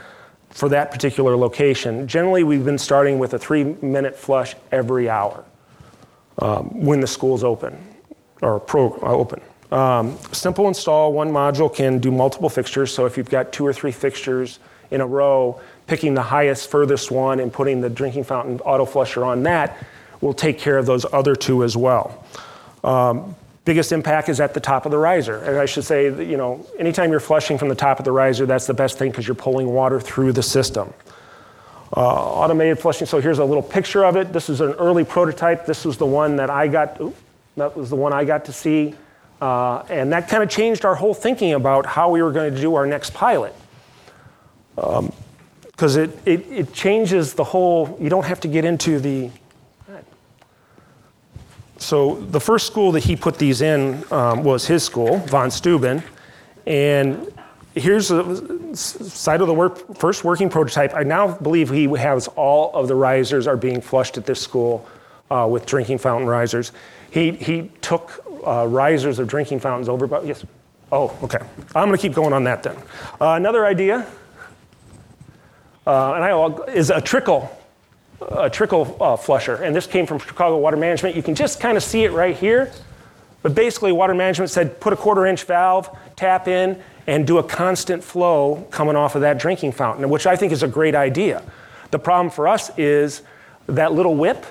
for 0.49 0.69
that 0.69 0.89
particular 0.89 1.35
location. 1.35 2.07
Generally, 2.07 2.43
we've 2.45 2.63
been 2.63 2.77
starting 2.77 3.19
with 3.19 3.33
a 3.33 3.39
three 3.39 3.63
minute 3.81 4.15
flush 4.15 4.55
every 4.71 5.09
hour 5.09 5.43
um, 6.39 6.85
when 6.85 7.01
the 7.01 7.07
school's 7.07 7.43
open 7.43 7.77
or 8.41 8.59
pro, 8.59 8.91
uh, 9.01 9.07
open. 9.07 9.41
Um, 9.71 10.17
simple 10.31 10.67
install, 10.67 11.13
one 11.13 11.31
module 11.31 11.73
can 11.73 11.99
do 11.99 12.11
multiple 12.11 12.49
fixtures. 12.49 12.93
So 12.93 13.05
if 13.05 13.17
you've 13.17 13.29
got 13.29 13.51
two 13.51 13.65
or 13.65 13.73
three 13.73 13.91
fixtures 13.91 14.59
in 14.91 15.01
a 15.01 15.07
row, 15.07 15.59
picking 15.87 16.13
the 16.13 16.21
highest, 16.21 16.69
furthest 16.69 17.11
one 17.11 17.39
and 17.39 17.51
putting 17.51 17.81
the 17.81 17.89
drinking 17.89 18.23
fountain 18.23 18.59
auto 18.61 18.85
flusher 18.85 19.23
on 19.25 19.43
that 19.43 19.77
will 20.21 20.33
take 20.33 20.57
care 20.57 20.77
of 20.77 20.85
those 20.85 21.05
other 21.11 21.35
two 21.35 21.63
as 21.63 21.75
well. 21.75 22.23
Um, 22.83 23.35
biggest 23.65 23.91
impact 23.91 24.29
is 24.29 24.39
at 24.39 24.53
the 24.53 24.59
top 24.59 24.85
of 24.85 24.91
the 24.91 24.97
riser. 24.97 25.37
And 25.37 25.57
I 25.57 25.65
should 25.65 25.83
say, 25.83 26.09
that, 26.09 26.25
you 26.25 26.37
know, 26.37 26.65
anytime 26.79 27.11
you're 27.11 27.19
flushing 27.19 27.57
from 27.57 27.69
the 27.69 27.75
top 27.75 27.99
of 27.99 28.05
the 28.05 28.11
riser, 28.11 28.45
that's 28.45 28.67
the 28.67 28.73
best 28.73 28.97
thing 28.97 29.11
because 29.11 29.27
you're 29.27 29.35
pulling 29.35 29.67
water 29.67 29.99
through 29.99 30.33
the 30.33 30.43
system. 30.43 30.93
Uh, 31.95 32.01
automated 32.01 32.79
flushing. 32.79 33.07
So 33.07 33.19
here's 33.19 33.39
a 33.39 33.45
little 33.45 33.63
picture 33.63 34.05
of 34.05 34.15
it. 34.15 34.33
This 34.33 34.49
is 34.49 34.61
an 34.61 34.73
early 34.73 35.03
prototype. 35.03 35.65
This 35.65 35.85
was 35.85 35.97
the 35.97 36.05
one 36.05 36.35
that 36.37 36.49
I 36.49 36.67
got. 36.67 37.01
That 37.57 37.75
was 37.75 37.89
the 37.89 37.95
one 37.95 38.13
I 38.13 38.25
got 38.25 38.45
to 38.45 38.53
see, 38.53 38.95
uh, 39.41 39.79
and 39.89 40.11
that 40.11 40.29
kind 40.29 40.43
of 40.43 40.49
changed 40.49 40.85
our 40.85 40.95
whole 40.95 41.13
thinking 41.13 41.53
about 41.53 41.85
how 41.85 42.09
we 42.09 42.21
were 42.21 42.31
going 42.31 42.53
to 42.53 42.61
do 42.61 42.75
our 42.75 42.85
next 42.85 43.13
pilot. 43.13 43.53
Because 44.75 45.97
um, 45.97 46.03
it, 46.03 46.19
it, 46.25 46.51
it 46.51 46.73
changes 46.73 47.33
the 47.33 47.43
whole. 47.43 47.97
You 47.99 48.09
don't 48.09 48.25
have 48.25 48.39
to 48.41 48.47
get 48.47 48.65
into 48.65 48.99
the 48.99 49.29
so 51.77 52.15
the 52.15 52.39
first 52.39 52.67
school 52.67 52.91
that 52.93 53.03
he 53.03 53.15
put 53.15 53.37
these 53.37 53.61
in 53.61 54.03
um, 54.11 54.43
was 54.43 54.65
his 54.65 54.83
school, 54.83 55.17
von 55.19 55.51
Steuben, 55.51 56.01
and 56.65 57.31
here's 57.75 58.07
the 58.07 58.71
side 58.73 59.41
of 59.41 59.47
the 59.47 59.53
work, 59.53 59.95
first 59.97 60.23
working 60.23 60.49
prototype. 60.49 60.95
I 60.95 61.03
now 61.03 61.37
believe 61.37 61.69
he 61.69 61.85
has 61.85 62.27
all 62.29 62.73
of 62.73 62.87
the 62.87 62.95
risers 62.95 63.45
are 63.45 63.57
being 63.57 63.81
flushed 63.81 64.17
at 64.17 64.25
this 64.25 64.41
school 64.41 64.87
uh, 65.29 65.47
with 65.49 65.65
drinking 65.65 65.97
fountain 65.97 66.27
risers. 66.27 66.71
He, 67.15 67.31
he 67.31 67.71
took 67.79 68.25
uh, 68.45 68.67
risers 68.67 69.19
of 69.19 69.29
drinking 69.29 69.61
fountains 69.61 69.87
over, 69.87 70.05
but 70.05 70.25
yes. 70.25 70.45
Oh, 70.91 71.17
okay. 71.23 71.39
I'm 71.73 71.87
going 71.87 71.93
to 71.93 71.97
keep 71.97 72.13
going 72.13 72.33
on 72.33 72.43
that 72.43 72.61
then. 72.61 72.75
Uh, 73.21 73.35
another 73.35 73.65
idea, 73.65 74.05
uh, 75.87 76.13
and 76.13 76.25
I, 76.25 76.71
is 76.73 76.89
a 76.89 76.99
trickle 76.99 77.49
a 78.21 78.49
trickle 78.49 78.97
uh, 78.99 79.15
flusher, 79.15 79.55
and 79.55 79.73
this 79.73 79.87
came 79.87 80.05
from 80.05 80.19
Chicago 80.19 80.57
Water 80.57 80.75
Management. 80.75 81.15
You 81.15 81.23
can 81.23 81.35
just 81.35 81.61
kind 81.61 81.77
of 81.77 81.83
see 81.83 82.03
it 82.03 82.11
right 82.11 82.35
here. 82.35 82.71
But 83.41 83.55
basically, 83.55 83.93
Water 83.93 84.13
Management 84.13 84.51
said 84.51 84.81
put 84.81 84.91
a 84.91 84.97
quarter 84.97 85.25
inch 85.25 85.43
valve, 85.45 85.89
tap 86.17 86.49
in, 86.49 86.81
and 87.07 87.25
do 87.25 87.37
a 87.37 87.43
constant 87.43 88.03
flow 88.03 88.67
coming 88.71 88.97
off 88.97 89.15
of 89.15 89.21
that 89.21 89.37
drinking 89.37 89.71
fountain, 89.71 90.09
which 90.09 90.27
I 90.27 90.35
think 90.35 90.51
is 90.51 90.63
a 90.63 90.67
great 90.67 90.95
idea. 90.95 91.43
The 91.91 91.99
problem 91.99 92.29
for 92.29 92.45
us 92.45 92.77
is 92.77 93.21
that 93.67 93.93
little 93.93 94.15
whip 94.15 94.45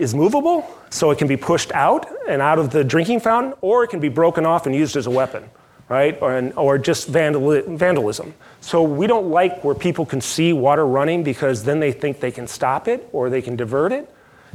is 0.00 0.14
movable, 0.14 0.66
so 0.90 1.10
it 1.10 1.18
can 1.18 1.28
be 1.28 1.36
pushed 1.36 1.70
out 1.72 2.06
and 2.28 2.42
out 2.42 2.58
of 2.58 2.70
the 2.70 2.82
drinking 2.82 3.20
fountain, 3.20 3.54
or 3.60 3.84
it 3.84 3.88
can 3.88 4.00
be 4.00 4.08
broken 4.08 4.46
off 4.46 4.66
and 4.66 4.74
used 4.74 4.96
as 4.96 5.06
a 5.06 5.10
weapon 5.10 5.48
right? 5.90 6.16
Or, 6.22 6.52
or 6.54 6.78
just 6.78 7.08
vandalism. 7.08 8.32
So 8.60 8.82
we 8.82 9.08
don't 9.08 9.28
like 9.28 9.64
where 9.64 9.74
people 9.74 10.06
can 10.06 10.20
see 10.20 10.52
water 10.52 10.86
running 10.86 11.24
because 11.24 11.64
then 11.64 11.80
they 11.80 11.90
think 11.90 12.20
they 12.20 12.30
can 12.30 12.46
stop 12.46 12.86
it 12.86 13.08
or 13.12 13.28
they 13.28 13.42
can 13.42 13.56
divert 13.56 13.90
it. 13.90 14.08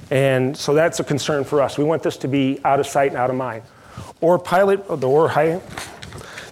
And 0.10 0.56
so 0.56 0.74
that's 0.74 1.00
a 1.02 1.04
concern 1.04 1.44
for 1.44 1.62
us. 1.62 1.78
We 1.78 1.84
want 1.84 2.04
this 2.04 2.16
to 2.18 2.30
be 2.30 2.62
out 2.64 2.80
of 2.80 2.88
sight 2.88 3.12
and 3.12 3.18
out 3.18 3.30
of 3.30 3.36
mind. 3.36 3.64
Or 4.22 4.40
pilot, 4.40 4.88
the 4.88 5.08
Orr 5.08 5.28
High. 5.28 5.62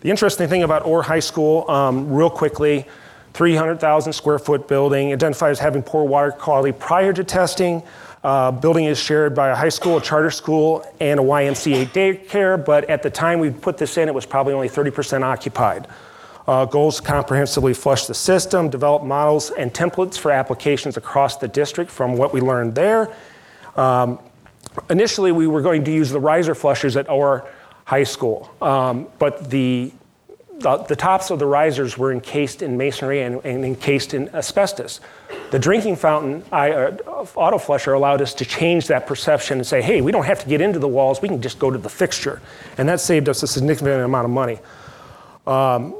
The 0.01 0.09
interesting 0.09 0.49
thing 0.49 0.63
about 0.63 0.85
Orr 0.85 1.01
High 1.01 1.21
School, 1.21 1.69
um, 1.71 2.11
real 2.11 2.29
quickly, 2.29 2.85
300,000 3.33 4.11
square 4.11 4.37
foot 4.37 4.67
building, 4.67 5.13
identified 5.13 5.51
as 5.51 5.59
having 5.59 5.81
poor 5.81 6.03
water 6.03 6.31
quality 6.31 6.77
prior 6.77 7.13
to 7.13 7.23
testing. 7.23 7.83
Uh, 8.23 8.51
building 8.51 8.85
is 8.85 8.97
shared 8.97 9.35
by 9.35 9.49
a 9.49 9.55
high 9.55 9.69
school, 9.69 9.97
a 9.97 10.01
charter 10.01 10.31
school, 10.31 10.85
and 11.01 11.19
a 11.19 11.23
YMCA 11.23 11.87
daycare, 11.87 12.63
but 12.63 12.89
at 12.89 13.03
the 13.03 13.09
time 13.09 13.39
we 13.39 13.49
put 13.51 13.77
this 13.77 13.97
in, 13.97 14.07
it 14.07 14.13
was 14.13 14.25
probably 14.25 14.53
only 14.53 14.69
30% 14.69 15.23
occupied. 15.23 15.87
Uh, 16.47 16.63
goals 16.65 17.01
comprehensively 17.01 17.73
flush 17.73 18.05
the 18.05 18.13
system, 18.13 18.69
develop 18.69 19.03
models 19.03 19.51
and 19.51 19.73
templates 19.73 20.17
for 20.17 20.31
applications 20.31 20.95
across 20.95 21.37
the 21.37 21.47
district 21.47 21.91
from 21.91 22.17
what 22.17 22.33
we 22.33 22.39
learned 22.39 22.75
there. 22.75 23.13
Um, 23.75 24.19
initially, 24.89 25.33
we 25.33 25.47
were 25.47 25.61
going 25.61 25.83
to 25.83 25.91
use 25.91 26.09
the 26.09 26.19
riser 26.19 26.55
flushers 26.55 26.95
at 26.95 27.09
Orr 27.09 27.45
High 27.85 28.03
school, 28.03 28.49
um, 28.61 29.09
but 29.19 29.49
the 29.49 29.91
the, 30.63 30.77
the, 30.77 30.95
tops 30.95 31.29
of 31.29 31.39
the 31.39 31.45
risers 31.45 31.97
were 31.97 32.11
encased 32.11 32.61
in 32.61 32.77
masonry 32.77 33.21
and, 33.21 33.43
and 33.45 33.63
encased 33.63 34.13
in 34.13 34.33
asbestos. 34.33 35.01
The 35.51 35.59
drinking 35.59 35.97
fountain 35.97 36.43
I, 36.51 36.71
uh, 36.71 36.97
auto 37.35 37.57
flusher 37.57 37.93
allowed 37.93 38.21
us 38.21 38.33
to 38.35 38.45
change 38.45 38.87
that 38.87 39.05
perception 39.05 39.59
and 39.59 39.67
say, 39.67 39.81
hey, 39.81 40.01
we 40.01 40.11
don't 40.11 40.25
have 40.25 40.39
to 40.39 40.47
get 40.47 40.61
into 40.61 40.79
the 40.79 40.87
walls, 40.87 41.21
we 41.21 41.27
can 41.27 41.41
just 41.41 41.59
go 41.59 41.69
to 41.69 41.77
the 41.77 41.89
fixture. 41.89 42.41
And 42.77 42.89
that 42.89 42.99
saved 43.01 43.29
us 43.29 43.43
a 43.43 43.47
significant 43.47 44.01
amount 44.01 44.25
of 44.25 44.31
money. 44.31 44.59
Um, 45.45 45.93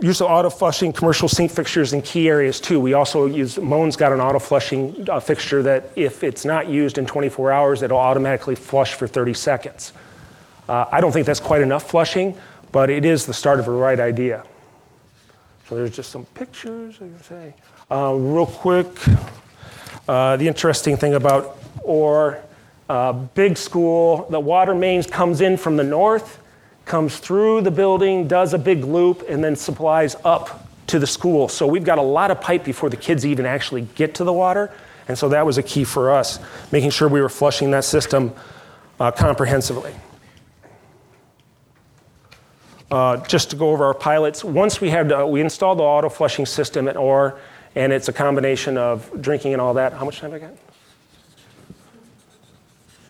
use 0.00 0.20
of 0.20 0.30
auto 0.30 0.48
flushing 0.48 0.92
commercial 0.92 1.28
sink 1.28 1.50
fixtures 1.50 1.92
in 1.92 2.02
key 2.02 2.28
areas 2.28 2.60
too. 2.60 2.78
We 2.78 2.94
also 2.94 3.26
use, 3.26 3.58
Moen's 3.58 3.96
got 3.96 4.12
an 4.12 4.20
auto 4.20 4.38
flushing 4.38 5.08
uh, 5.10 5.18
fixture 5.20 5.62
that 5.64 5.90
if 5.96 6.22
it's 6.22 6.44
not 6.44 6.68
used 6.68 6.98
in 6.98 7.06
24 7.06 7.50
hours, 7.50 7.82
it'll 7.82 7.98
automatically 7.98 8.54
flush 8.54 8.94
for 8.94 9.08
30 9.08 9.34
seconds. 9.34 9.92
Uh, 10.68 10.84
I 10.92 11.00
don't 11.00 11.12
think 11.12 11.26
that's 11.26 11.40
quite 11.40 11.62
enough 11.62 11.90
flushing, 11.90 12.36
but 12.72 12.90
it 12.90 13.04
is 13.04 13.26
the 13.26 13.34
start 13.34 13.60
of 13.60 13.68
a 13.68 13.70
right 13.70 14.00
idea. 14.00 14.44
So 15.68 15.74
there's 15.74 15.94
just 15.94 16.10
some 16.10 16.24
pictures, 16.26 16.98
say. 17.22 17.54
Uh, 17.90 18.14
real 18.14 18.46
quick, 18.46 18.86
uh, 20.08 20.36
the 20.36 20.48
interesting 20.48 20.96
thing 20.96 21.14
about 21.14 21.58
Orr, 21.82 22.42
uh, 22.88 23.12
big 23.12 23.56
school, 23.56 24.26
the 24.30 24.40
water 24.40 24.74
mains 24.74 25.06
comes 25.06 25.40
in 25.40 25.56
from 25.56 25.76
the 25.76 25.84
north, 25.84 26.38
comes 26.86 27.18
through 27.18 27.60
the 27.60 27.70
building, 27.70 28.26
does 28.26 28.54
a 28.54 28.58
big 28.58 28.82
loop, 28.82 29.24
and 29.28 29.44
then 29.44 29.54
supplies 29.56 30.16
up 30.24 30.66
to 30.86 30.98
the 30.98 31.06
school. 31.06 31.48
So 31.48 31.66
we've 31.66 31.84
got 31.84 31.98
a 31.98 32.02
lot 32.02 32.30
of 32.30 32.40
pipe 32.40 32.64
before 32.64 32.88
the 32.88 32.96
kids 32.96 33.26
even 33.26 33.44
actually 33.44 33.82
get 33.94 34.14
to 34.16 34.24
the 34.24 34.32
water. 34.32 34.72
And 35.06 35.18
so 35.18 35.28
that 35.30 35.44
was 35.44 35.58
a 35.58 35.62
key 35.62 35.84
for 35.84 36.10
us, 36.10 36.38
making 36.72 36.90
sure 36.90 37.08
we 37.08 37.20
were 37.20 37.28
flushing 37.28 37.70
that 37.72 37.84
system 37.84 38.32
uh, 38.98 39.10
comprehensively. 39.10 39.94
Uh, 42.90 43.18
just 43.26 43.50
to 43.50 43.56
go 43.56 43.70
over 43.70 43.84
our 43.84 43.92
pilots, 43.92 44.42
once 44.42 44.80
we 44.80 44.88
had 44.88 45.12
uh, 45.12 45.26
we 45.26 45.42
installed 45.42 45.78
the 45.78 45.82
auto 45.82 46.08
flushing 46.08 46.46
system 46.46 46.88
at 46.88 46.96
Orr, 46.96 47.38
and 47.74 47.92
it's 47.92 48.08
a 48.08 48.12
combination 48.14 48.78
of 48.78 49.10
drinking 49.20 49.52
and 49.52 49.60
all 49.60 49.74
that. 49.74 49.92
How 49.92 50.06
much 50.06 50.20
time 50.20 50.32
I 50.32 50.38
got? 50.38 50.52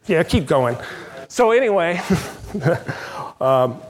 Yeah, 0.07 0.25
keep 0.25 0.47
going. 0.47 0.77
So 1.29 1.53
anyway, 1.53 2.01
um, 3.41 3.81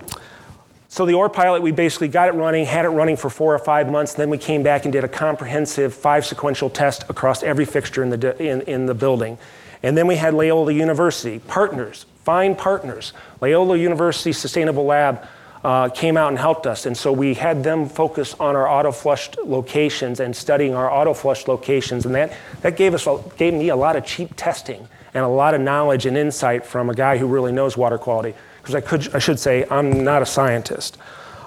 so 0.89 1.07
the 1.07 1.15
Orr 1.15 1.31
pilot, 1.31 1.63
we 1.63 1.73
basically 1.73 2.09
got 2.09 2.29
it 2.29 2.33
running, 2.33 2.67
had 2.67 2.85
it 2.85 2.91
running 2.91 3.17
for 3.17 3.31
four 3.31 3.55
or 3.55 3.59
five 3.59 3.91
months. 3.91 4.13
Then 4.13 4.29
we 4.29 4.37
came 4.37 4.63
back 4.63 4.85
and 4.85 4.93
did 4.93 5.05
a 5.05 5.09
comprehensive 5.09 5.95
five 5.95 6.27
sequential 6.27 6.69
test 6.69 7.05
across 7.09 7.43
every 7.43 7.65
fixture 7.65 8.03
in 8.03 8.11
the 8.11 8.37
in, 8.43 8.61
in 8.63 8.85
the 8.85 8.95
building, 8.95 9.39
and 9.83 9.97
then 9.97 10.07
we 10.07 10.17
had 10.17 10.35
Loyola 10.35 10.73
University 10.73 11.39
partners, 11.39 12.05
fine 12.25 12.55
partners, 12.55 13.15
Loyola 13.41 13.79
University 13.79 14.33
Sustainable 14.33 14.85
Lab 14.85 15.27
uh, 15.65 15.89
came 15.89 16.17
out 16.17 16.29
and 16.29 16.39
helped 16.39 16.67
us. 16.67 16.87
And 16.87 16.97
so 16.97 17.13
we 17.13 17.35
had 17.35 17.65
them 17.65 17.89
focus 17.89 18.35
on 18.35 18.57
our 18.57 18.69
auto 18.69 18.93
flushed 18.93 19.39
locations 19.45 20.21
and 20.21 20.35
studying 20.35 20.75
our 20.75 20.91
auto 20.91 21.15
flushed 21.15 21.49
locations. 21.49 22.07
And 22.07 22.15
that, 22.15 22.33
that 22.63 22.77
gave, 22.77 22.95
us, 22.95 23.07
gave 23.37 23.55
me 23.55 23.69
a 23.69 23.77
lot 23.77 23.97
of 23.97 24.05
cheap 24.05 24.31
testing 24.37 24.87
and 25.15 25.25
a 25.25 25.29
lot 25.29 25.55
of 25.55 25.61
knowledge 25.61 26.07
and 26.07 26.17
insight 26.17 26.65
from 26.65 26.91
a 26.91 26.95
guy 26.95 27.19
who 27.19 27.27
really 27.27 27.53
knows 27.53 27.77
water 27.77 27.99
quality. 27.99 28.35
Because 28.61 28.75
I, 28.75 28.81
could, 28.81 29.15
I 29.15 29.19
should 29.19 29.39
say, 29.39 29.67
I'm 29.71 30.05
not 30.05 30.23
a 30.23 30.27
scientist. 30.27 30.99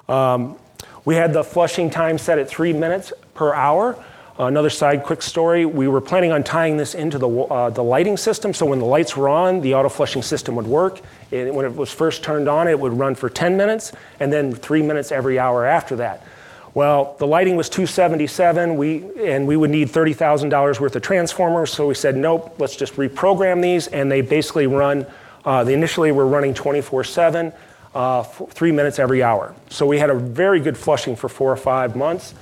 Um, 0.09 0.57
we 1.05 1.15
had 1.15 1.33
the 1.33 1.43
flushing 1.43 1.89
time 1.89 2.17
set 2.17 2.37
at 2.37 2.47
three 2.47 2.73
minutes 2.73 3.13
per 3.33 3.53
hour. 3.53 4.03
Another 4.39 4.69
side 4.69 5.03
quick 5.03 5.21
story 5.21 5.65
we 5.65 5.87
were 5.87 6.01
planning 6.01 6.31
on 6.31 6.43
tying 6.43 6.77
this 6.77 6.95
into 6.95 7.17
the, 7.17 7.29
uh, 7.29 7.69
the 7.69 7.83
lighting 7.83 8.17
system 8.17 8.53
so 8.53 8.65
when 8.65 8.79
the 8.79 8.85
lights 8.85 9.15
were 9.17 9.29
on, 9.29 9.61
the 9.61 9.75
auto 9.75 9.89
flushing 9.89 10.21
system 10.21 10.55
would 10.55 10.65
work. 10.65 11.01
It, 11.31 11.53
when 11.53 11.65
it 11.65 11.75
was 11.75 11.91
first 11.91 12.23
turned 12.23 12.47
on, 12.47 12.67
it 12.67 12.79
would 12.79 12.93
run 12.93 13.15
for 13.15 13.29
10 13.29 13.57
minutes 13.57 13.91
and 14.19 14.31
then 14.31 14.53
three 14.53 14.81
minutes 14.81 15.11
every 15.11 15.37
hour 15.37 15.65
after 15.65 15.97
that. 15.97 16.25
Well, 16.73 17.17
the 17.19 17.27
lighting 17.27 17.57
was 17.57 17.67
277, 17.67 18.77
we, 18.77 19.03
and 19.19 19.45
we 19.45 19.57
would 19.57 19.69
need 19.69 19.89
$30,000 19.89 20.79
worth 20.79 20.95
of 20.95 21.01
transformers, 21.01 21.73
so 21.73 21.87
we 21.87 21.95
said, 21.95 22.15
nope, 22.15 22.55
let's 22.59 22.77
just 22.77 22.95
reprogram 22.95 23.61
these, 23.61 23.87
and 23.87 24.09
they 24.09 24.21
basically 24.21 24.67
run, 24.67 25.05
uh, 25.43 25.65
they 25.65 25.73
initially 25.73 26.13
were 26.13 26.25
running 26.25 26.53
24 26.53 27.03
7, 27.03 27.51
uh, 27.93 28.23
three 28.23 28.71
minutes 28.71 28.99
every 28.99 29.21
hour. 29.21 29.53
So 29.69 29.85
we 29.85 29.99
had 29.99 30.09
a 30.09 30.15
very 30.15 30.61
good 30.61 30.77
flushing 30.77 31.17
for 31.17 31.27
four 31.27 31.51
or 31.51 31.57
five 31.57 31.97
months. 31.97 32.33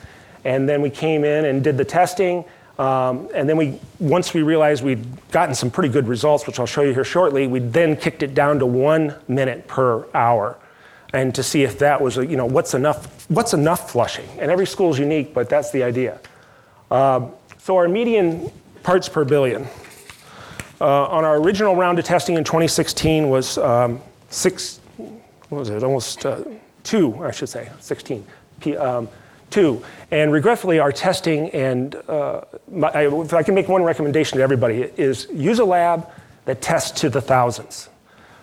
And 0.49 0.67
then 0.67 0.81
we 0.81 0.89
came 0.89 1.23
in 1.23 1.45
and 1.45 1.63
did 1.63 1.77
the 1.77 1.85
testing. 1.85 2.43
Um, 2.79 3.29
and 3.35 3.47
then 3.47 3.55
we, 3.55 3.79
once 3.99 4.33
we 4.33 4.41
realized 4.41 4.83
we'd 4.83 5.05
gotten 5.29 5.53
some 5.53 5.69
pretty 5.69 5.89
good 5.89 6.07
results, 6.07 6.47
which 6.47 6.59
I'll 6.59 6.65
show 6.65 6.81
you 6.81 6.91
here 6.91 7.03
shortly, 7.03 7.45
we 7.45 7.59
then 7.59 7.95
kicked 7.95 8.23
it 8.23 8.33
down 8.33 8.57
to 8.57 8.65
one 8.65 9.13
minute 9.27 9.67
per 9.67 10.07
hour. 10.15 10.57
and 11.13 11.35
to 11.35 11.43
see 11.43 11.61
if 11.63 11.77
that 11.79 12.01
was, 12.01 12.17
you 12.17 12.35
know, 12.35 12.47
what's 12.47 12.73
enough, 12.73 13.29
what's 13.29 13.53
enough 13.53 13.91
flushing. 13.91 14.27
And 14.39 14.49
every 14.49 14.65
school 14.65 14.91
is 14.91 14.97
unique, 14.97 15.35
but 15.35 15.49
that's 15.49 15.69
the 15.71 15.83
idea. 15.83 16.19
Uh, 16.89 17.27
so 17.59 17.77
our 17.77 17.87
median 17.87 18.51
parts 18.81 19.07
per 19.07 19.23
billion 19.23 19.67
uh, 20.81 21.05
on 21.07 21.25
our 21.25 21.37
original 21.37 21.75
round 21.75 21.99
of 21.99 22.05
testing 22.05 22.37
in 22.37 22.43
2016 22.43 23.29
was 23.29 23.59
um, 23.59 24.01
six, 24.29 24.79
what 24.97 25.59
was 25.59 25.69
it, 25.69 25.83
almost 25.83 26.25
uh, 26.25 26.43
two, 26.83 27.23
I 27.23 27.29
should 27.29 27.49
say, 27.49 27.69
16, 27.79 28.25
P, 28.61 28.77
um, 28.77 29.07
two. 29.49 29.83
And 30.11 30.31
regretfully, 30.31 30.79
our 30.79 30.91
testing 30.91 31.49
and 31.51 31.95
uh, 32.07 32.41
my, 32.71 32.89
I, 32.89 33.21
if 33.21 33.33
I 33.33 33.43
can 33.43 33.55
make 33.55 33.67
one 33.67 33.83
recommendation 33.83 34.37
to 34.37 34.43
everybody 34.43 34.81
is 34.97 35.27
use 35.33 35.59
a 35.59 35.65
lab 35.65 36.09
that 36.45 36.61
tests 36.61 37.01
to 37.01 37.09
the 37.09 37.21
thousands. 37.21 37.89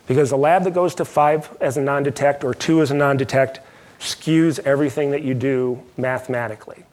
Because 0.06 0.30
a 0.30 0.36
lab 0.36 0.64
that 0.64 0.74
goes 0.74 0.94
to 0.96 1.04
five 1.04 1.54
as 1.60 1.76
a 1.76 1.82
non-detect 1.82 2.44
or 2.44 2.54
two 2.54 2.80
as 2.80 2.90
a 2.90 2.94
non-detect 2.94 3.60
skews 3.98 4.58
everything 4.60 5.10
that 5.10 5.22
you 5.22 5.34
do 5.34 5.82
mathematically. 5.96 6.84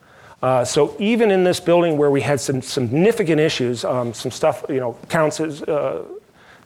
Uh, 0.41 0.65
so 0.65 0.95
even 0.99 1.31
in 1.31 1.43
this 1.43 1.59
building 1.59 1.97
where 1.97 2.11
we 2.11 2.21
had 2.21 2.39
some 2.39 2.61
significant 2.61 3.39
issues, 3.39 3.85
um, 3.85 4.13
some 4.13 4.31
stuff, 4.31 4.65
you 4.67 4.79
know, 4.79 4.97
counts 5.07 5.39
as 5.39 5.61
uh, 5.63 6.03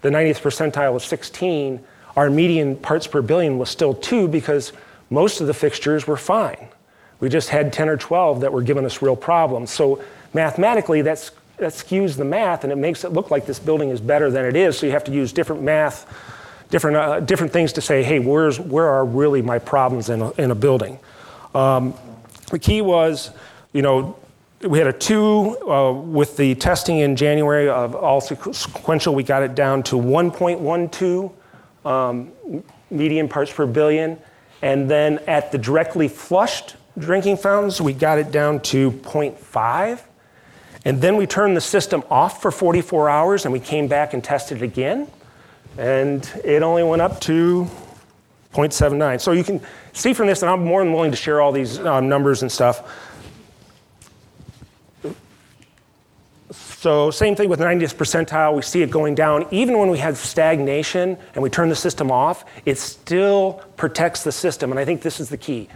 the 0.01 0.09
90th 0.09 0.41
percentile 0.41 0.93
was 0.93 1.03
16, 1.03 1.83
our 2.15 2.29
median 2.29 2.75
parts 2.75 3.05
per 3.05 3.21
billion 3.21 3.59
was 3.59 3.69
still 3.69 3.93
two 3.93 4.27
because 4.27 4.73
most 5.09 5.41
of 5.41 5.47
the 5.47 5.53
fixtures 5.53 6.07
were 6.07 6.17
fine. 6.17 6.67
We 7.20 7.30
just 7.30 7.49
had 7.49 7.74
10 7.74 7.89
or 7.89 7.97
12 7.97 8.41
that 8.41 8.53
were 8.53 8.61
giving 8.61 8.86
us 8.86 9.01
real 9.01 9.15
problems. 9.15 9.72
So 9.72 10.03
mathematically, 10.34 11.01
that's, 11.01 11.32
that 11.57 11.74
skews 11.74 12.15
the 12.15 12.26
math 12.26 12.63
and 12.63 12.72
it 12.72 12.78
makes 12.78 13.03
it 13.03 13.13
look 13.13 13.32
like 13.32 13.45
this 13.45 13.59
building 13.59 13.89
is 13.89 13.99
better 13.99 14.30
than 14.30 14.45
it 14.45 14.55
is. 14.55 14.78
So 14.78 14.86
you 14.86 14.91
have 14.91 15.03
to 15.05 15.11
use 15.11 15.34
different 15.34 15.63
math, 15.63 16.05
different, 16.70 16.97
uh, 16.97 17.20
different 17.22 17.51
things 17.51 17.74
to 17.74 17.82
say, 17.82 18.03
hey, 18.03 18.20
where's, 18.20 18.59
where 18.59 18.88
are 18.88 19.05
really 19.05 19.41
my 19.41 19.57
problems 19.59 20.09
in 20.09 20.22
a, 20.22 20.32
in 20.34 20.51
a 20.51 20.55
building? 20.55 20.99
Um, 21.55 21.95
the 22.51 22.59
key 22.59 22.82
was, 22.82 23.32
you 23.74 23.82
know, 23.82 24.18
we 24.61 24.80
had 24.80 24.88
a 24.88 24.93
two 24.93 25.57
uh, 25.70 25.91
with 25.93 26.36
the 26.38 26.55
testing 26.55 26.99
in 26.99 27.15
January 27.15 27.70
of 27.70 27.95
all 27.95 28.22
sequential. 28.22 29.13
We 29.13 29.24
got 29.24 29.43
it 29.43 29.53
down 29.53 29.84
to 29.84 29.95
1.12 29.95 31.32
um, 31.86 32.32
median 32.89 33.28
parts 33.28 33.53
per 33.53 33.65
billion. 33.65 34.20
And 34.61 34.89
then 34.89 35.20
at 35.28 35.51
the 35.51 35.59
directly 35.59 36.07
flushed 36.07 36.76
drinking 36.97 37.37
fountains, 37.37 37.79
we 37.79 37.93
got 37.93 38.17
it 38.17 38.31
down 38.31 38.59
to 38.61 38.91
0.5. 38.91 40.01
And 40.85 41.01
then 41.01 41.17
we 41.17 41.27
turned 41.27 41.55
the 41.55 41.61
system 41.61 42.03
off 42.09 42.41
for 42.41 42.51
44 42.51 43.09
hours 43.09 43.45
and 43.45 43.51
we 43.51 43.59
came 43.59 43.87
back 43.87 44.13
and 44.13 44.23
tested 44.23 44.57
it 44.57 44.63
again. 44.63 45.07
And 45.77 46.25
it 46.43 46.63
only 46.63 46.83
went 46.83 47.01
up 47.01 47.19
to 47.21 47.69
0.79. 48.53 49.21
So 49.21 49.33
you 49.33 49.43
can 49.43 49.61
see 49.93 50.13
from 50.13 50.27
this, 50.27 50.41
and 50.41 50.49
I'm 50.49 50.63
more 50.63 50.83
than 50.83 50.93
willing 50.93 51.11
to 51.11 51.17
share 51.17 51.41
all 51.41 51.51
these 51.51 51.77
uh, 51.79 51.99
numbers 51.99 52.41
and 52.41 52.51
stuff. 52.51 52.89
So 56.51 57.11
same 57.11 57.35
thing 57.35 57.49
with 57.49 57.59
90th 57.59 57.95
percentile, 57.95 58.55
we 58.55 58.61
see 58.61 58.81
it 58.81 58.89
going 58.89 59.13
down. 59.13 59.45
Even 59.51 59.77
when 59.77 59.89
we 59.89 59.97
have 59.97 60.17
stagnation 60.17 61.17
and 61.33 61.43
we 61.43 61.49
turn 61.49 61.69
the 61.69 61.75
system 61.75 62.11
off, 62.11 62.45
it 62.65 62.77
still 62.77 63.61
protects 63.75 64.23
the 64.23 64.31
system. 64.31 64.71
And 64.71 64.79
I 64.79 64.85
think 64.85 65.01
this 65.01 65.19
is 65.19 65.29
the 65.29 65.37
key 65.37 65.69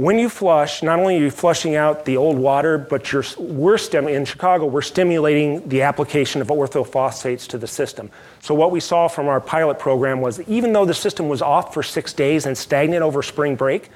when 0.00 0.18
you 0.18 0.30
flush, 0.30 0.82
not 0.82 0.98
only 0.98 1.18
are 1.18 1.20
you 1.20 1.30
flushing 1.30 1.76
out 1.76 2.06
the 2.06 2.16
old 2.16 2.38
water, 2.38 2.78
but 2.78 3.12
you're, 3.12 3.22
we're 3.38 3.76
stim- 3.76 4.08
in 4.08 4.24
Chicago, 4.24 4.64
we're 4.64 4.80
stimulating 4.80 5.68
the 5.68 5.82
application 5.82 6.40
of 6.40 6.48
orthophosphates 6.48 7.46
to 7.48 7.58
the 7.58 7.66
system. 7.66 8.10
So 8.40 8.54
what 8.54 8.70
we 8.70 8.80
saw 8.80 9.08
from 9.08 9.28
our 9.28 9.42
pilot 9.42 9.78
program 9.78 10.22
was 10.22 10.40
even 10.48 10.72
though 10.72 10.86
the 10.86 10.94
system 10.94 11.28
was 11.28 11.42
off 11.42 11.74
for 11.74 11.82
six 11.82 12.14
days 12.14 12.46
and 12.46 12.56
stagnant 12.56 13.02
over 13.02 13.22
spring 13.22 13.56
break, 13.56 13.90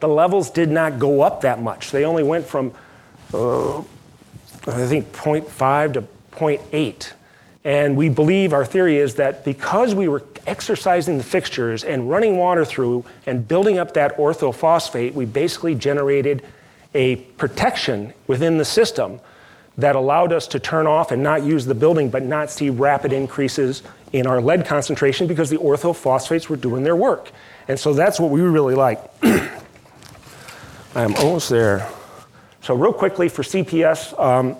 the 0.00 0.08
levels 0.08 0.48
did 0.48 0.70
not 0.70 0.98
go 0.98 1.20
up 1.20 1.42
that 1.42 1.60
much. 1.60 1.90
They 1.90 2.06
only 2.06 2.22
went 2.22 2.46
from, 2.46 2.72
uh, 3.34 3.80
I 3.80 4.86
think, 4.86 5.12
0.5 5.12 5.92
to 5.92 6.04
0.8. 6.30 7.12
And 7.64 7.96
we 7.96 8.08
believe, 8.08 8.52
our 8.52 8.64
theory 8.64 8.98
is 8.98 9.14
that 9.16 9.44
because 9.44 9.94
we 9.94 10.08
were 10.08 10.24
exercising 10.46 11.18
the 11.18 11.24
fixtures 11.24 11.84
and 11.84 12.10
running 12.10 12.36
water 12.36 12.64
through 12.64 13.04
and 13.24 13.46
building 13.46 13.78
up 13.78 13.94
that 13.94 14.16
orthophosphate, 14.16 15.14
we 15.14 15.24
basically 15.24 15.74
generated 15.74 16.44
a 16.94 17.16
protection 17.16 18.12
within 18.26 18.58
the 18.58 18.64
system 18.64 19.20
that 19.78 19.96
allowed 19.96 20.32
us 20.32 20.46
to 20.48 20.58
turn 20.58 20.86
off 20.86 21.12
and 21.12 21.22
not 21.22 21.42
use 21.44 21.64
the 21.64 21.74
building 21.74 22.10
but 22.10 22.22
not 22.22 22.50
see 22.50 22.68
rapid 22.68 23.12
increases 23.12 23.82
in 24.12 24.26
our 24.26 24.40
lead 24.40 24.66
concentration 24.66 25.26
because 25.26 25.48
the 25.48 25.56
orthophosphates 25.56 26.48
were 26.48 26.56
doing 26.56 26.82
their 26.82 26.96
work. 26.96 27.30
And 27.68 27.78
so 27.78 27.94
that's 27.94 28.20
what 28.20 28.30
we 28.30 28.40
really 28.42 28.74
like. 28.74 29.00
I'm 30.94 31.14
almost 31.14 31.48
there. 31.48 31.88
So, 32.62 32.76
real 32.76 32.92
quickly 32.92 33.28
for 33.28 33.42
CPS, 33.42 34.16
um, 34.20 34.56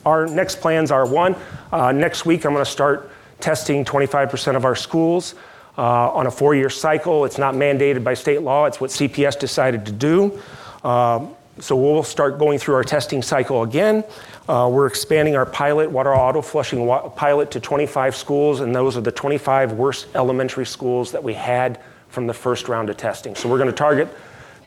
our 0.06 0.26
next 0.26 0.62
plans 0.62 0.90
are 0.90 1.06
one, 1.06 1.36
uh, 1.72 1.92
next 1.92 2.24
week 2.24 2.46
I'm 2.46 2.54
going 2.54 2.64
to 2.64 2.70
start 2.70 3.10
testing 3.38 3.84
25% 3.84 4.56
of 4.56 4.64
our 4.64 4.74
schools 4.74 5.34
uh, 5.76 6.10
on 6.10 6.26
a 6.26 6.30
four 6.30 6.54
year 6.54 6.70
cycle. 6.70 7.26
It's 7.26 7.36
not 7.36 7.54
mandated 7.54 8.02
by 8.02 8.14
state 8.14 8.40
law, 8.40 8.64
it's 8.64 8.80
what 8.80 8.88
CPS 8.88 9.38
decided 9.38 9.84
to 9.84 9.92
do. 9.92 10.40
Um, 10.84 11.34
so, 11.60 11.76
we'll 11.76 12.02
start 12.02 12.38
going 12.38 12.58
through 12.58 12.76
our 12.76 12.82
testing 12.82 13.20
cycle 13.20 13.62
again. 13.62 14.04
Uh, 14.48 14.70
we're 14.72 14.86
expanding 14.86 15.36
our 15.36 15.44
pilot, 15.44 15.90
water 15.90 16.14
auto 16.14 16.40
flushing 16.40 16.86
wa- 16.86 17.10
pilot, 17.10 17.50
to 17.50 17.60
25 17.60 18.16
schools, 18.16 18.60
and 18.60 18.74
those 18.74 18.96
are 18.96 19.02
the 19.02 19.12
25 19.12 19.72
worst 19.74 20.06
elementary 20.14 20.64
schools 20.64 21.12
that 21.12 21.22
we 21.22 21.34
had 21.34 21.78
from 22.08 22.26
the 22.26 22.34
first 22.34 22.68
round 22.68 22.88
of 22.88 22.96
testing. 22.96 23.34
So, 23.34 23.50
we're 23.50 23.58
going 23.58 23.70
to 23.70 23.76
target 23.76 24.08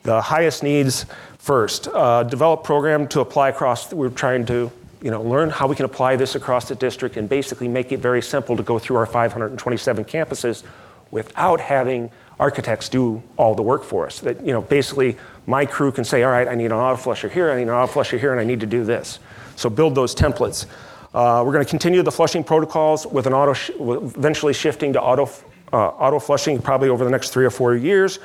the 0.04 0.22
highest 0.22 0.62
needs 0.62 1.06
first. 1.48 1.88
Uh, 1.88 2.22
develop 2.24 2.62
program 2.62 3.08
to 3.08 3.20
apply 3.20 3.48
across, 3.48 3.90
we're 3.90 4.10
trying 4.10 4.44
to 4.44 4.70
you 5.00 5.10
know, 5.10 5.22
learn 5.22 5.48
how 5.48 5.66
we 5.66 5.74
can 5.74 5.86
apply 5.86 6.14
this 6.14 6.34
across 6.34 6.68
the 6.68 6.74
district 6.74 7.16
and 7.16 7.26
basically 7.26 7.66
make 7.66 7.90
it 7.90 8.00
very 8.00 8.20
simple 8.20 8.54
to 8.54 8.62
go 8.62 8.78
through 8.78 8.96
our 8.96 9.06
527 9.06 10.04
campuses 10.04 10.62
without 11.10 11.58
having 11.58 12.10
architects 12.38 12.90
do 12.90 13.22
all 13.38 13.54
the 13.54 13.62
work 13.62 13.82
for 13.82 14.04
us. 14.04 14.18
That, 14.18 14.44
you 14.44 14.52
know, 14.52 14.60
basically 14.60 15.16
my 15.46 15.64
crew 15.64 15.90
can 15.90 16.04
say, 16.04 16.22
all 16.22 16.32
right, 16.32 16.46
I 16.46 16.54
need 16.54 16.66
an 16.66 16.72
auto 16.72 16.98
flusher 16.98 17.30
here, 17.30 17.50
I 17.50 17.56
need 17.56 17.62
an 17.62 17.70
auto 17.70 17.86
flusher 17.86 18.18
here, 18.18 18.32
and 18.32 18.38
I 18.38 18.44
need 18.44 18.60
to 18.60 18.66
do 18.66 18.84
this. 18.84 19.18
So 19.56 19.70
build 19.70 19.94
those 19.94 20.14
templates. 20.14 20.66
Uh, 21.14 21.42
we're 21.46 21.54
going 21.54 21.64
to 21.64 21.70
continue 21.70 22.02
the 22.02 22.12
flushing 22.12 22.44
protocols 22.44 23.06
with 23.06 23.26
an 23.26 23.32
auto, 23.32 23.54
sh- 23.54 23.70
eventually 23.80 24.52
shifting 24.52 24.92
to 24.92 25.00
auto, 25.00 25.30
uh, 25.72 25.76
auto 25.76 26.18
flushing 26.18 26.60
probably 26.60 26.90
over 26.90 27.06
the 27.06 27.10
next 27.10 27.30
three 27.30 27.46
or 27.46 27.50
four 27.50 27.74
years 27.74 28.18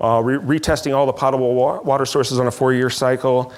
uh, 0.00 0.20
re- 0.24 0.58
retesting 0.58 0.96
all 0.96 1.06
the 1.06 1.12
potable 1.12 1.54
wa- 1.54 1.80
water 1.80 2.06
sources 2.06 2.38
on 2.38 2.46
a 2.46 2.50
four 2.50 2.72
year 2.72 2.90
cycle. 2.90 3.52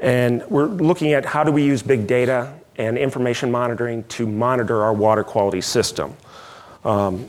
And 0.00 0.44
we're 0.48 0.66
looking 0.66 1.12
at 1.12 1.24
how 1.24 1.44
do 1.44 1.52
we 1.52 1.64
use 1.64 1.82
big 1.82 2.06
data 2.06 2.52
and 2.76 2.98
information 2.98 3.50
monitoring 3.50 4.04
to 4.04 4.26
monitor 4.26 4.82
our 4.82 4.92
water 4.92 5.24
quality 5.24 5.60
system. 5.60 6.14
Um, 6.84 7.28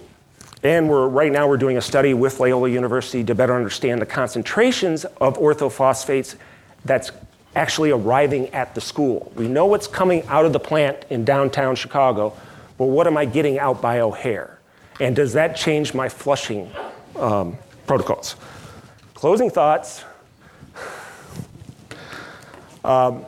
and 0.63 0.89
we're, 0.89 1.07
right 1.07 1.31
now 1.31 1.47
we're 1.47 1.57
doing 1.57 1.77
a 1.77 1.81
study 1.81 2.13
with 2.13 2.39
Loyola 2.39 2.69
University 2.69 3.23
to 3.23 3.35
better 3.35 3.55
understand 3.55 4.01
the 4.01 4.05
concentrations 4.05 5.05
of 5.05 5.37
orthophosphates 5.37 6.35
that's 6.83 7.11
actually 7.55 7.91
arriving 7.91 8.49
at 8.49 8.75
the 8.75 8.81
school. 8.81 9.31
We 9.35 9.47
know 9.47 9.65
what's 9.65 9.87
coming 9.87 10.25
out 10.27 10.45
of 10.45 10.53
the 10.53 10.59
plant 10.59 11.05
in 11.09 11.25
downtown 11.25 11.75
Chicago, 11.75 12.35
but 12.77 12.85
what 12.85 13.07
am 13.07 13.17
I 13.17 13.25
getting 13.25 13.59
out 13.59 13.81
by 13.81 13.99
O'Hare? 13.99 14.59
And 14.99 15.15
does 15.15 15.33
that 15.33 15.55
change 15.55 15.93
my 15.93 16.09
flushing 16.09 16.71
um, 17.15 17.57
protocols. 17.87 18.35
Closing 19.13 19.49
thoughts. 19.49 20.03
Um, 22.83 23.25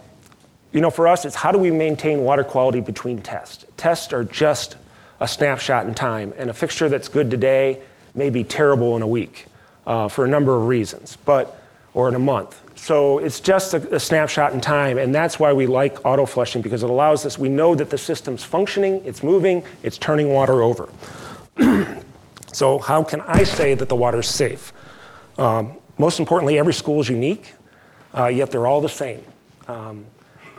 you 0.71 0.81
know, 0.81 0.91
for 0.91 1.07
us, 1.07 1.25
it's 1.25 1.35
how 1.35 1.51
do 1.51 1.57
we 1.57 1.71
maintain 1.71 2.19
water 2.19 2.43
quality 2.43 2.79
between 2.79 3.21
tests? 3.21 3.65
Tests 3.77 4.13
are 4.13 4.23
just 4.23 4.77
a 5.19 5.27
snapshot 5.27 5.87
in 5.87 5.95
time, 5.95 6.33
and 6.37 6.49
a 6.49 6.53
fixture 6.53 6.89
that's 6.89 7.07
good 7.07 7.31
today 7.31 7.81
may 8.13 8.29
be 8.29 8.43
terrible 8.43 8.95
in 8.95 9.01
a 9.01 9.07
week 9.07 9.47
uh, 9.87 10.07
for 10.07 10.25
a 10.25 10.27
number 10.27 10.55
of 10.55 10.67
reasons, 10.67 11.17
but 11.25 11.61
or 11.93 12.07
in 12.07 12.15
a 12.15 12.19
month. 12.19 12.61
So 12.75 13.17
it's 13.17 13.39
just 13.39 13.73
a, 13.73 13.95
a, 13.95 13.99
snapshot 13.99 14.53
in 14.53 14.61
time, 14.61 14.97
and 14.97 15.13
that's 15.13 15.39
why 15.39 15.51
we 15.51 15.67
like 15.67 16.05
auto 16.05 16.25
flushing 16.25 16.61
because 16.61 16.83
it 16.83 16.89
allows 16.89 17.25
us. 17.25 17.37
We 17.37 17.49
know 17.49 17.75
that 17.75 17.89
the 17.89 17.97
system's 17.97 18.43
functioning, 18.43 19.01
it's 19.05 19.23
moving, 19.23 19.63
it's 19.83 19.97
turning 19.97 20.29
water 20.29 20.61
over. 20.61 20.87
So, 22.51 22.79
how 22.79 23.03
can 23.03 23.21
I 23.21 23.43
say 23.43 23.75
that 23.75 23.89
the 23.89 23.95
water 23.95 24.19
is 24.19 24.27
safe? 24.27 24.73
Um, 25.37 25.73
most 25.97 26.19
importantly, 26.19 26.57
every 26.57 26.73
school 26.73 26.99
is 27.01 27.09
unique, 27.09 27.53
uh, 28.17 28.27
yet 28.27 28.51
they're 28.51 28.65
all 28.65 28.81
the 28.81 28.89
same. 28.89 29.23
Um, 29.67 30.05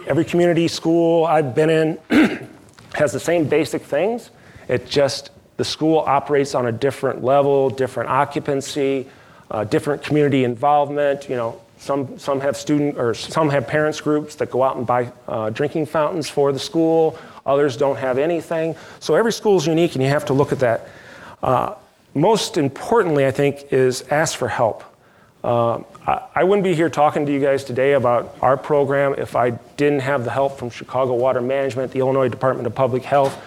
every 0.07 0.25
community 0.25 0.69
school 0.69 1.25
I've 1.25 1.55
been 1.55 1.71
in 1.71 2.49
has 2.95 3.13
the 3.13 3.21
same 3.21 3.49
basic 3.49 3.83
things. 3.83 4.31
It 4.69 4.87
just 4.87 5.31
the 5.57 5.65
school 5.65 5.99
operates 5.99 6.55
on 6.55 6.67
a 6.67 6.73
different 6.73 7.25
level, 7.25 7.71
different 7.71 8.09
occupancy, 8.09 9.09
uh, 9.51 9.65
different 9.65 10.03
community 10.03 10.45
involvement. 10.45 11.29
You 11.29 11.37
know, 11.37 11.61
some 11.79 12.19
some 12.19 12.41
have 12.41 12.57
student 12.57 12.99
or 12.99 13.15
some 13.15 13.51
have 13.51 13.67
parents 13.67 14.01
groups 14.01 14.37
that 14.37 14.51
go 14.51 14.63
out 14.63 14.77
and 14.77 14.87
buy 14.87 15.13
uh, 15.27 15.51
drinking 15.51 15.87
fountains 15.87 16.29
for 16.29 16.53
the 16.53 16.59
school. 16.59 17.19
Others 17.47 17.77
don't 17.77 17.97
have 17.97 18.17
anything. 18.19 18.77
So 19.01 19.17
every 19.17 19.33
school 19.33 19.57
is 19.57 19.67
unique, 19.67 19.95
and 19.95 20.05
you 20.05 20.09
have 20.11 20.27
to 20.27 20.33
look 20.33 20.53
at 20.53 20.61
that. 20.61 20.89
Uh, 21.43 21.75
most 22.15 22.57
importantly, 22.57 23.27
I 23.27 23.31
think, 23.31 23.73
is 23.73 24.03
ask 24.09 24.37
for 24.37 24.49
help. 24.49 24.85
Uh, 25.43 25.83
I, 26.07 26.23
I 26.37 26.45
wouldn't 26.45 26.65
be 26.65 26.75
here 26.75 26.91
talking 26.91 27.25
to 27.27 27.33
you 27.33 27.41
guys 27.41 27.65
today 27.65 27.95
about 27.95 28.37
our 28.43 28.57
program 28.57 29.15
if 29.17 29.37
I 29.37 29.51
didn't 29.51 30.01
have 30.01 30.25
the 30.25 30.31
help 30.31 30.59
from 30.59 30.71
Chicago 30.71 31.15
Water 31.15 31.41
Management, 31.41 31.93
the 31.93 32.01
Illinois 32.01 32.29
Department 32.29 32.67
of 32.67 32.75
Public 32.75 33.05
Health, 33.05 33.41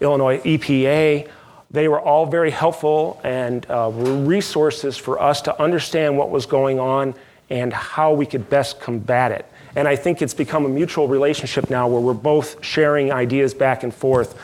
Illinois 0.00 0.38
EPA. 0.40 1.28
They 1.70 1.88
were 1.88 2.00
all 2.00 2.26
very 2.26 2.50
helpful 2.50 3.20
and 3.24 3.64
uh, 3.70 3.90
were 3.92 4.16
resources 4.24 4.96
for 4.96 5.20
us 5.20 5.42
to 5.42 5.62
understand 5.62 6.18
what 6.18 6.30
was 6.30 6.46
going 6.46 6.78
on 6.78 7.14
and 7.50 7.72
how 7.72 8.12
we 8.12 8.26
could 8.26 8.50
best 8.50 8.80
combat 8.80 9.32
it. 9.32 9.46
And 9.76 9.86
I 9.86 9.96
think 9.96 10.22
it's 10.22 10.34
become 10.34 10.64
a 10.64 10.68
mutual 10.68 11.08
relationship 11.08 11.70
now 11.70 11.88
where 11.88 12.00
we're 12.00 12.14
both 12.14 12.64
sharing 12.64 13.12
ideas 13.12 13.54
back 13.54 13.82
and 13.84 13.94
forth. 13.94 14.38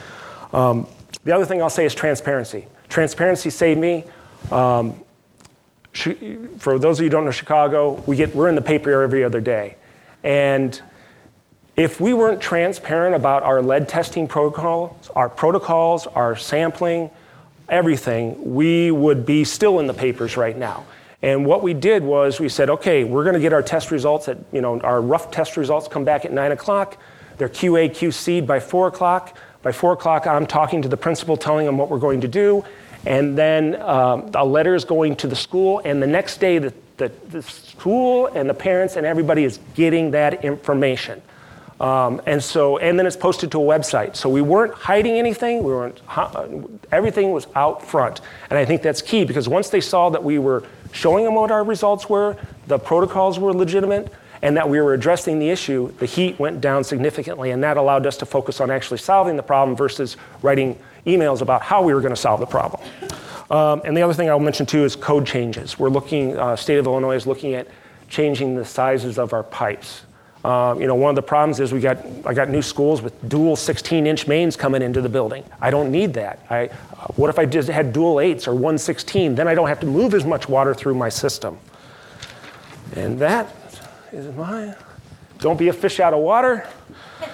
Um, 0.55 0.87
the 1.25 1.35
other 1.35 1.45
thing 1.45 1.63
I'll 1.63 1.71
say 1.71 1.87
is 1.87 1.95
transparency. 1.95 2.67
Transparency 2.95 3.51
saved 3.51 3.81
me. 3.81 4.05
Um, 4.53 4.95
for 6.59 6.79
those 6.79 7.01
of 7.01 7.03
you 7.03 7.07
who 7.07 7.09
don't 7.09 7.25
know 7.25 7.33
Chicago, 7.33 7.95
we 8.07 8.15
get, 8.15 8.33
we're 8.37 8.49
in 8.49 8.55
the 8.55 8.63
paper 8.63 9.03
every 9.03 9.25
other 9.25 9.41
day. 9.41 9.75
And 10.23 10.81
if 11.75 12.01
we 12.01 12.15
weren't 12.15 12.41
transparent 12.41 13.17
about 13.17 13.43
our 13.43 13.61
lead 13.63 13.89
testing 13.89 14.29
protocols, 14.29 15.11
our 15.17 15.29
protocols, 15.29 16.07
our 16.07 16.37
sampling, 16.37 17.11
everything, 17.69 18.55
we 18.55 18.93
would 18.93 19.27
be 19.27 19.43
still 19.43 19.81
in 19.81 19.89
the 19.89 19.95
papers 19.95 20.37
right 20.37 20.57
now. 20.57 20.87
And 21.21 21.45
what 21.45 21.65
we 21.65 21.75
did 21.75 22.05
was 22.05 22.39
we 22.39 22.49
said, 22.49 22.71
okay, 22.71 23.03
we're 23.03 23.25
going 23.25 23.35
to 23.35 23.41
get 23.41 23.53
our 23.53 23.63
test 23.63 23.91
results 23.91 24.29
at, 24.29 24.39
you 24.53 24.61
know, 24.61 24.79
our 24.83 25.01
rough 25.03 25.33
test 25.33 25.57
results 25.57 25.89
come 25.89 26.05
back 26.05 26.25
at 26.25 26.33
9 26.33 26.53
o'clock. 26.53 26.97
They're 27.39 27.49
QA, 27.49 27.91
QC'd 27.91 28.47
by 28.47 28.61
4 28.61 28.87
o'clock. 28.87 29.37
By 29.65 29.73
4 29.73 29.95
o'clock, 29.95 30.27
I'm 30.27 30.47
talking 30.47 30.83
to 30.83 30.89
the 30.89 30.97
principal, 30.97 31.39
telling 31.39 31.67
him 31.67 31.79
what 31.79 31.89
we're 31.89 31.99
going 31.99 32.21
to 32.21 32.29
do. 32.29 32.63
And 33.07 33.37
then 33.37 33.81
um, 33.81 34.31
a 34.35 34.45
letter 34.45 34.75
is 34.75 34.85
going 34.85 35.17
to 35.17 35.27
the 35.27 35.35
school. 35.35 35.81
And 35.87 36.03
the 36.03 36.07
next 36.07 36.39
day, 36.39 36.59
the, 36.59 36.75
the, 36.99 37.11
the 37.31 37.43
school 37.43 38.27
and 38.27 38.49
the 38.49 38.55
parents 38.55 38.97
and 38.97 39.07
everybody 39.07 39.43
is 39.43 39.59
getting 39.75 40.11
that 40.11 40.45
information. 40.45 41.23
Um, 41.81 42.21
and 42.27 42.45
so, 42.45 42.77
and 42.77 42.99
then 42.99 43.07
it's 43.07 43.17
posted 43.17 43.51
to 43.53 43.61
a 43.61 43.65
website. 43.65 44.17
So 44.17 44.29
we 44.29 44.43
weren't 44.43 44.75
hiding 44.75 45.15
anything. 45.15 45.65
We 45.65 45.73
weren't. 45.73 46.01
Everything 46.93 47.33
was 47.33 47.47
out 47.57 47.85
front, 47.85 48.21
and 48.49 48.59
I 48.59 48.65
think 48.65 48.81
that's 48.81 49.03
key 49.03 49.25
because 49.25 49.49
once 49.49 49.71
they 49.71 49.81
saw 49.81 50.09
that 50.11 50.23
we 50.23 50.39
were 50.39 50.63
showing 50.93 51.25
them 51.25 51.35
what 51.35 51.51
our 51.51 51.65
results 51.65 52.09
were, 52.09 52.37
the 52.69 52.79
protocols 52.79 53.41
were 53.41 53.53
legitimate, 53.53 54.13
and 54.43 54.57
that 54.57 54.69
we 54.69 54.81
were 54.81 54.95
addressing 54.95 55.39
the 55.39 55.51
issue, 55.51 55.93
the 55.99 56.07
heat 56.07 56.39
went 56.39 56.61
down 56.61 56.85
significantly, 56.85 57.51
and 57.51 57.63
that 57.63 57.77
allowed 57.77 58.07
us 58.07 58.17
to 58.19 58.27
focus 58.27 58.61
on 58.61 58.71
actually 58.71 58.99
solving 58.99 59.37
the 59.37 59.43
problem 59.43 59.77
versus 59.77 60.17
writing 60.43 60.79
emails 61.07 61.41
about 61.41 61.63
how 61.63 61.83
we 61.83 61.95
were 61.95 62.01
going 62.01 62.15
to 62.15 62.21
solve 62.21 62.41
the 62.41 62.47
problem. 62.47 62.83
Um, 63.51 63.83
and 63.85 63.97
the 63.97 64.03
other 64.03 64.15
thing 64.15 64.29
I'll 64.29 64.39
mention 64.41 64.67
too 64.67 64.85
is 64.85 64.97
code 64.97 65.27
changes. 65.27 65.79
We're 65.79 65.91
looking, 65.91 66.37
uh, 66.37 66.57
state 66.57 66.79
of 66.79 66.87
Illinois 66.87 67.17
is 67.17 67.27
looking 67.27 67.55
at 67.55 67.69
changing 68.09 68.57
the 68.57 68.65
sizes 68.65 69.19
of 69.19 69.33
our 69.33 69.43
pipes. 69.43 70.03
Um, 70.45 70.79
you 70.79 70.87
know, 70.87 70.95
one 70.95 71.09
of 71.09 71.17
the 71.17 71.23
problems 71.23 71.59
is 71.59 71.73
we 71.73 71.81
got, 71.81 71.99
I 72.27 72.35
got 72.35 72.51
new 72.51 72.61
schools 72.61 73.01
with 73.01 73.29
dual 73.29 73.57
16 73.57 74.07
inch 74.07 74.27
mains 74.27 74.57
coming 74.57 74.83
into 74.83 75.01
the 75.01 75.09
building. 75.09 75.43
I 75.61 75.71
don't 75.71 75.91
need 75.91 76.13
that. 76.15 76.39
I, 76.51 76.67
uh, 76.67 77.07
what 77.17 77.31
if 77.31 77.39
I 77.39 77.47
just 77.47 77.69
had 77.69 77.95
dual 77.95 78.17
8s 78.17 78.47
or 78.47 78.53
116? 78.53 79.35
Then 79.35 79.49
I 79.49 79.55
don't 79.55 79.69
have 79.69 79.81
to 79.81 79.87
move 79.87 80.13
as 80.13 80.27
much 80.27 80.47
water 80.47 80.75
through 80.75 80.97
my 80.97 81.09
system. 81.09 81.59
And 82.95 83.19
that 83.21 83.64
is 84.15 84.35
my, 84.37 84.75
don't 85.39 85.59
be 85.59 85.69
a 85.69 85.73
fish 85.73 86.01
out 86.01 86.15
of 86.15 86.21
water. 86.21 86.69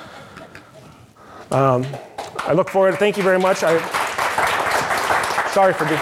Um, 1.53 1.85
I 2.39 2.53
look 2.53 2.71
forward, 2.71 2.93
to 2.93 2.97
thank 2.97 3.17
you 3.17 3.25
very 3.25 3.41
much. 3.41 3.65
I, 3.65 3.77
sorry 5.53 5.73
for 5.73 5.85
being. 5.85 5.99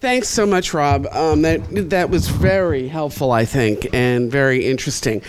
Thanks 0.00 0.28
so 0.28 0.44
much, 0.44 0.74
Rob. 0.74 1.06
Um, 1.12 1.42
that 1.42 1.90
that 1.90 2.10
was 2.10 2.28
very 2.28 2.88
helpful, 2.88 3.32
I 3.32 3.44
think, 3.44 3.88
and 3.92 4.30
very 4.30 4.66
interesting. 4.66 5.22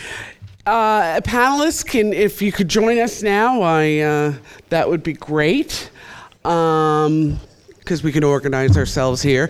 Uh, 0.65 1.22
panelists, 1.22 1.85
can 1.85 2.14
if 2.14 2.41
you 2.41 2.51
could 2.51 2.68
join 2.68 2.99
us 2.99 3.23
now, 3.23 3.61
I 3.61 3.99
uh, 3.99 4.34
that 4.69 4.89
would 4.89 5.03
be 5.03 5.14
great. 5.14 5.89
Um, 6.43 7.39
because 7.88 8.03
we 8.03 8.11
can 8.11 8.23
organize 8.26 8.76
ourselves 8.76 9.22
here. 9.22 9.49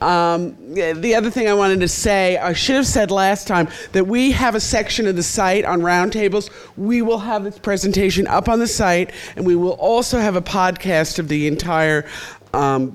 Um, 0.00 0.56
the 0.72 1.14
other 1.14 1.30
thing 1.30 1.48
I 1.48 1.54
wanted 1.54 1.80
to 1.80 1.88
say, 1.88 2.38
I 2.38 2.54
should 2.54 2.76
have 2.76 2.86
said 2.86 3.10
last 3.10 3.46
time 3.46 3.68
that 3.92 4.06
we 4.06 4.32
have 4.32 4.54
a 4.54 4.60
section 4.60 5.06
of 5.06 5.16
the 5.16 5.22
site 5.22 5.66
on 5.66 5.82
roundtables. 5.82 6.50
We 6.78 7.02
will 7.02 7.18
have 7.18 7.44
this 7.44 7.58
presentation 7.58 8.26
up 8.26 8.48
on 8.48 8.58
the 8.58 8.66
site, 8.66 9.12
and 9.36 9.44
we 9.44 9.54
will 9.54 9.72
also 9.72 10.18
have 10.18 10.34
a 10.34 10.40
podcast 10.40 11.18
of 11.18 11.28
the 11.28 11.46
entire 11.46 12.06
um, 12.54 12.92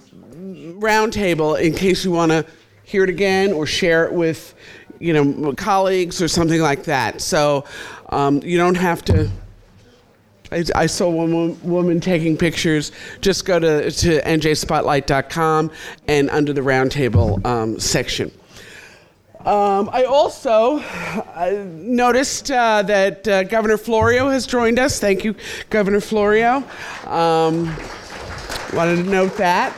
roundtable 0.79 1.61
in 1.61 1.73
case 1.75 2.03
you 2.03 2.09
want 2.09 2.31
to 2.31 2.43
hear 2.83 3.03
it 3.03 3.11
again 3.11 3.53
or 3.53 3.67
share 3.67 4.05
it 4.05 4.13
with, 4.13 4.55
you 4.97 5.13
know, 5.13 5.53
colleagues 5.53 6.19
or 6.19 6.27
something 6.27 6.61
like 6.61 6.85
that. 6.85 7.21
So 7.21 7.65
um, 8.09 8.41
you 8.41 8.57
don't 8.57 8.77
have 8.77 9.05
to. 9.05 9.29
I, 10.51 10.63
I, 10.75 10.85
saw 10.87 11.09
one 11.09 11.61
woman 11.63 11.99
taking 11.99 12.37
pictures. 12.37 12.91
Just 13.21 13.45
go 13.45 13.59
to, 13.59 13.91
to 13.91 14.21
njspotlight.com 14.21 15.71
and 16.07 16.29
under 16.29 16.53
the 16.53 16.61
roundtable 16.61 17.45
um, 17.45 17.79
section. 17.79 18.31
Um, 19.45 19.89
I 19.93 20.03
also 20.03 20.79
uh, 20.79 21.63
noticed 21.65 22.51
uh, 22.51 22.81
that 22.83 23.27
uh, 23.27 23.43
Governor 23.43 23.77
Florio 23.77 24.29
has 24.29 24.45
joined 24.45 24.79
us. 24.79 24.99
Thank 24.99 25.23
you, 25.23 25.33
Governor 25.69 26.01
Florio. 26.01 26.57
Um, 27.05 27.73
wanted 28.73 28.97
to 28.97 29.03
note 29.03 29.37
that. 29.37 29.73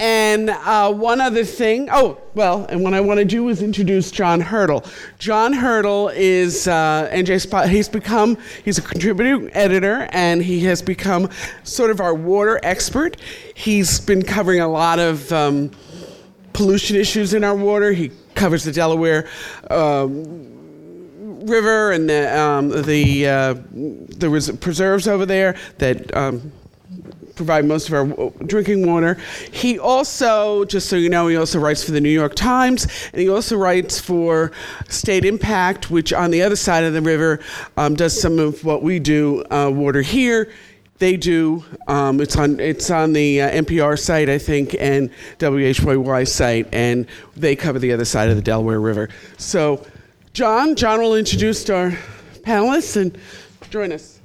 And 0.00 0.48
uh, 0.48 0.90
one 0.94 1.20
other 1.20 1.44
thing, 1.44 1.90
oh, 1.92 2.18
well, 2.34 2.64
and 2.70 2.82
what 2.82 2.94
I 2.94 3.02
want 3.02 3.18
to 3.18 3.24
do 3.26 3.50
is 3.50 3.62
introduce 3.62 4.10
Jon 4.10 4.40
Hurdle. 4.40 4.82
Jon 5.18 5.52
Hurdle 5.52 6.08
is 6.08 6.66
uh, 6.66 7.10
NJ 7.12 7.38
Spot, 7.38 7.68
he's 7.68 7.86
become, 7.86 8.38
he's 8.64 8.78
a 8.78 8.82
contributing 8.82 9.50
editor, 9.52 10.08
and 10.12 10.42
he 10.42 10.60
has 10.60 10.80
become 10.80 11.28
sort 11.64 11.90
of 11.90 12.00
our 12.00 12.14
water 12.14 12.58
expert. 12.62 13.18
He's 13.54 14.00
been 14.00 14.22
covering 14.22 14.60
a 14.60 14.68
lot 14.68 14.98
of 14.98 15.30
um, 15.32 15.70
pollution 16.54 16.96
issues 16.96 17.34
in 17.34 17.44
our 17.44 17.54
water. 17.54 17.92
He 17.92 18.10
covers 18.34 18.64
the 18.64 18.72
Delaware. 18.72 19.28
Um, 19.68 20.56
river 21.42 21.92
and 21.92 22.08
the 22.08 22.38
um, 22.38 22.68
the 22.68 23.26
uh, 23.26 23.54
there 23.70 24.30
was 24.30 24.50
preserves 24.60 25.08
over 25.08 25.24
there 25.24 25.56
that 25.78 26.14
um, 26.14 26.52
provide 27.40 27.64
most 27.64 27.88
of 27.88 27.94
our 27.94 28.30
drinking 28.44 28.86
water. 28.86 29.16
He 29.50 29.78
also, 29.78 30.66
just 30.66 30.90
so 30.90 30.96
you 30.96 31.08
know, 31.08 31.26
he 31.28 31.36
also 31.36 31.58
writes 31.58 31.82
for 31.82 31.92
the 31.92 32.00
New 32.00 32.10
York 32.10 32.34
Times, 32.34 32.86
and 33.12 33.22
he 33.22 33.30
also 33.30 33.56
writes 33.56 33.98
for 33.98 34.52
State 34.90 35.24
Impact, 35.24 35.90
which 35.90 36.12
on 36.12 36.30
the 36.30 36.42
other 36.42 36.56
side 36.56 36.84
of 36.84 36.92
the 36.92 37.00
river 37.00 37.40
um, 37.78 37.94
does 37.94 38.20
some 38.20 38.38
of 38.38 38.62
what 38.62 38.82
we 38.82 38.98
do, 38.98 39.42
uh, 39.50 39.70
water 39.72 40.02
here. 40.02 40.52
They 40.98 41.16
do. 41.16 41.64
Um, 41.88 42.20
it's 42.20 42.36
on. 42.36 42.60
It's 42.60 42.90
on 42.90 43.14
the 43.14 43.40
uh, 43.40 43.62
NPR 43.62 43.98
site, 43.98 44.28
I 44.28 44.36
think, 44.36 44.76
and 44.78 45.10
WHYY 45.38 46.28
site, 46.28 46.68
and 46.74 47.06
they 47.38 47.56
cover 47.56 47.78
the 47.78 47.92
other 47.92 48.04
side 48.04 48.28
of 48.28 48.36
the 48.36 48.42
Delaware 48.42 48.80
River. 48.80 49.08
So, 49.38 49.86
John, 50.34 50.76
John 50.76 51.00
will 51.00 51.14
introduce 51.14 51.70
our 51.70 51.92
panelists 52.42 53.00
and 53.00 53.16
join 53.70 53.92
us. 53.92 54.19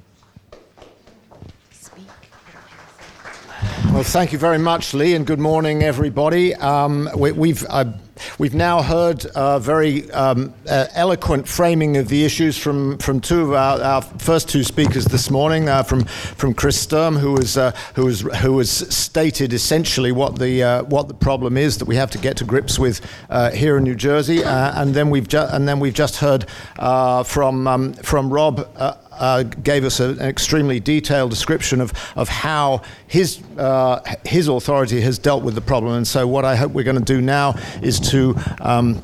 Well, 3.96 4.04
thank 4.04 4.30
you 4.30 4.38
very 4.38 4.58
much, 4.58 4.92
Lee, 4.92 5.14
and 5.14 5.26
good 5.26 5.38
morning, 5.38 5.82
everybody. 5.82 6.54
Um, 6.54 7.08
we, 7.16 7.48
have 7.48 7.64
uh, 7.66 7.92
we've 8.38 8.54
now 8.54 8.82
heard 8.82 9.24
a 9.34 9.58
very 9.58 10.10
um, 10.10 10.52
uh, 10.68 10.88
eloquent 10.92 11.48
framing 11.48 11.96
of 11.96 12.08
the 12.08 12.22
issues 12.26 12.58
from, 12.58 12.98
from 12.98 13.20
two 13.20 13.40
of 13.40 13.54
our, 13.54 13.80
our 13.80 14.02
first 14.02 14.50
two 14.50 14.64
speakers 14.64 15.06
this 15.06 15.30
morning, 15.30 15.70
uh, 15.70 15.82
from 15.82 16.04
from 16.04 16.52
Chris 16.52 16.78
Sturm, 16.78 17.16
who 17.16 17.32
was 17.32 17.56
uh, 17.56 17.70
who 17.94 18.04
was 18.04 18.20
who 18.20 18.58
has 18.58 18.70
stated 18.70 19.54
essentially 19.54 20.12
what 20.12 20.38
the 20.38 20.62
uh, 20.62 20.82
what 20.82 21.08
the 21.08 21.14
problem 21.14 21.56
is 21.56 21.78
that 21.78 21.86
we 21.86 21.96
have 21.96 22.10
to 22.10 22.18
get 22.18 22.36
to 22.36 22.44
grips 22.44 22.78
with 22.78 23.00
uh, 23.30 23.50
here 23.50 23.78
in 23.78 23.84
New 23.84 23.94
Jersey, 23.94 24.42
and 24.44 24.92
then 24.92 25.08
we've 25.08 25.26
ju- 25.26 25.48
and 25.50 25.66
then 25.66 25.80
we've 25.80 25.94
just 25.94 26.16
heard 26.16 26.44
from 27.24 27.66
um, 27.66 27.94
from 27.94 28.30
Rob 28.30 28.68
uh, 29.18 29.42
gave 29.42 29.84
us 29.84 30.00
a, 30.00 30.10
an 30.10 30.20
extremely 30.22 30.80
detailed 30.80 31.30
description 31.30 31.80
of, 31.80 31.92
of 32.16 32.28
how 32.28 32.82
his, 33.06 33.42
uh, 33.58 34.00
his 34.24 34.48
authority 34.48 35.00
has 35.00 35.18
dealt 35.18 35.42
with 35.42 35.54
the 35.54 35.60
problem. 35.60 35.94
And 35.94 36.06
so, 36.06 36.26
what 36.26 36.44
I 36.44 36.56
hope 36.56 36.72
we're 36.72 36.84
going 36.84 36.98
to 36.98 37.14
do 37.14 37.20
now 37.20 37.54
is 37.82 38.00
to 38.10 38.34
um, 38.60 39.02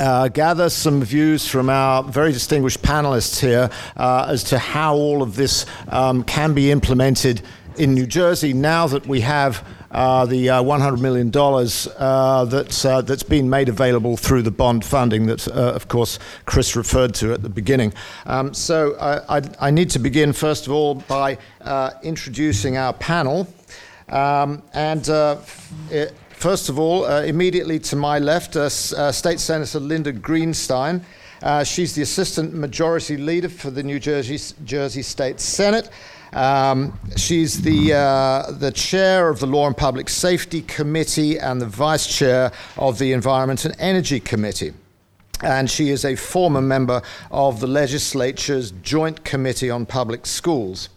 uh, 0.00 0.28
gather 0.28 0.70
some 0.70 1.02
views 1.02 1.46
from 1.46 1.68
our 1.68 2.02
very 2.02 2.32
distinguished 2.32 2.82
panelists 2.82 3.40
here 3.40 3.70
uh, 3.96 4.26
as 4.28 4.42
to 4.44 4.58
how 4.58 4.94
all 4.94 5.22
of 5.22 5.36
this 5.36 5.66
um, 5.88 6.24
can 6.24 6.54
be 6.54 6.70
implemented 6.70 7.42
in 7.76 7.94
New 7.94 8.06
Jersey 8.06 8.52
now 8.52 8.86
that 8.86 9.06
we 9.06 9.20
have 9.20 9.66
uh, 9.90 10.24
the 10.24 10.48
uh, 10.48 10.62
$100 10.62 11.00
million 11.00 11.32
uh, 11.98 12.44
that's, 12.44 12.84
uh, 12.84 13.02
that's 13.02 13.22
been 13.24 13.50
made 13.50 13.68
available 13.68 14.16
through 14.16 14.42
the 14.42 14.50
bond 14.50 14.84
funding 14.84 15.26
that, 15.26 15.48
uh, 15.48 15.72
of 15.72 15.88
course, 15.88 16.18
Chris 16.44 16.76
referred 16.76 17.12
to 17.14 17.32
at 17.32 17.42
the 17.42 17.48
beginning. 17.48 17.92
Um, 18.26 18.54
so 18.54 18.96
I, 19.00 19.38
I, 19.38 19.42
I, 19.60 19.70
need 19.70 19.90
to 19.90 19.98
begin, 19.98 20.32
first 20.32 20.66
of 20.66 20.72
all, 20.72 20.94
by 20.94 21.38
introducing 22.02 22.76
our 22.76 22.92
panel. 22.92 23.52
Um, 24.08 24.62
and 24.74 25.08
it, 25.90 26.14
first 26.30 26.68
of 26.68 26.78
all, 26.78 27.06
immediately 27.06 27.80
to 27.80 27.96
my 27.96 28.20
left, 28.20 28.54
State 28.70 29.40
Senator 29.40 29.80
Linda 29.80 30.12
Greenstein. 30.12 31.02
she's 31.64 31.94
the 31.94 32.02
Assistant 32.02 32.54
Majority 32.54 33.16
Leader 33.16 33.48
for 33.48 33.70
the 33.70 33.82
New 33.82 33.98
Jersey, 33.98 34.38
Jersey 34.64 35.02
State 35.02 35.40
Senate. 35.40 35.90
Um, 36.32 36.98
she's 37.16 37.62
the, 37.62 37.94
uh, 37.94 38.52
the 38.52 38.70
chair 38.70 39.28
of 39.28 39.40
the 39.40 39.46
Law 39.46 39.66
and 39.66 39.76
Public 39.76 40.08
Safety 40.08 40.62
Committee 40.62 41.38
and 41.38 41.60
the 41.60 41.66
vice 41.66 42.06
chair 42.06 42.52
of 42.76 42.98
the 42.98 43.12
Environment 43.12 43.64
and 43.64 43.74
Energy 43.78 44.20
Committee. 44.20 44.72
And 45.42 45.70
she 45.70 45.88
is 45.88 46.04
a 46.04 46.16
former 46.16 46.60
member 46.60 47.02
of 47.30 47.60
the 47.60 47.66
legislature's 47.66 48.72
Joint 48.82 49.24
Committee 49.24 49.70
on 49.70 49.86
Public 49.86 50.26
Schools. 50.26 50.88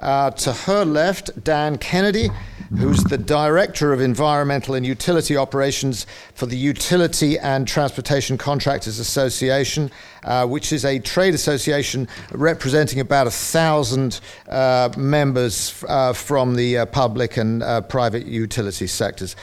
Uh, 0.00 0.30
to 0.30 0.52
her 0.52 0.84
left, 0.84 1.42
Dan 1.42 1.76
Kennedy, 1.76 2.30
who's 2.76 3.02
the 3.04 3.18
Director 3.18 3.92
of 3.92 4.00
Environmental 4.00 4.74
and 4.74 4.86
Utility 4.86 5.36
Operations 5.36 6.06
for 6.34 6.46
the 6.46 6.56
Utility 6.56 7.38
and 7.38 7.66
Transportation 7.66 8.38
Contractors 8.38 8.98
Association, 9.00 9.90
uh, 10.22 10.46
which 10.46 10.72
is 10.72 10.84
a 10.84 10.98
trade 11.00 11.34
association 11.34 12.06
representing 12.30 13.00
about 13.00 13.26
a 13.26 13.30
thousand 13.30 14.20
uh, 14.48 14.90
members 14.96 15.82
uh, 15.88 16.12
from 16.12 16.54
the 16.54 16.78
uh, 16.78 16.86
public 16.86 17.36
and 17.36 17.62
uh, 17.62 17.80
private 17.80 18.26
utility 18.26 18.86
sectors. 18.86 19.34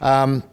Um, 0.00 0.44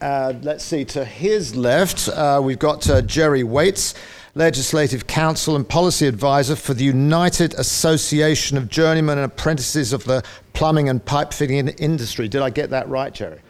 let's 0.00 0.64
see, 0.64 0.84
to 0.86 1.04
his 1.04 1.54
left, 1.54 2.08
we've 2.42 2.58
got 2.58 2.88
Jerry 3.06 3.44
Waits. 3.44 3.94
Legislative 4.34 5.06
Counsel 5.08 5.56
and 5.56 5.68
Policy 5.68 6.06
Advisor 6.06 6.54
for 6.54 6.72
the 6.72 6.84
United 6.84 7.52
Association 7.54 8.56
of 8.56 8.68
Journeymen 8.68 9.18
and 9.18 9.24
Apprentices 9.24 9.92
of 9.92 10.04
the 10.04 10.22
Plumbing 10.52 10.88
and 10.88 11.04
Pipe 11.04 11.32
Fitting 11.32 11.68
Industry. 11.68 12.28
Did 12.28 12.42
I 12.42 12.50
get 12.50 12.70
that 12.70 12.88
right, 12.88 13.12
Jerry? 13.12 13.40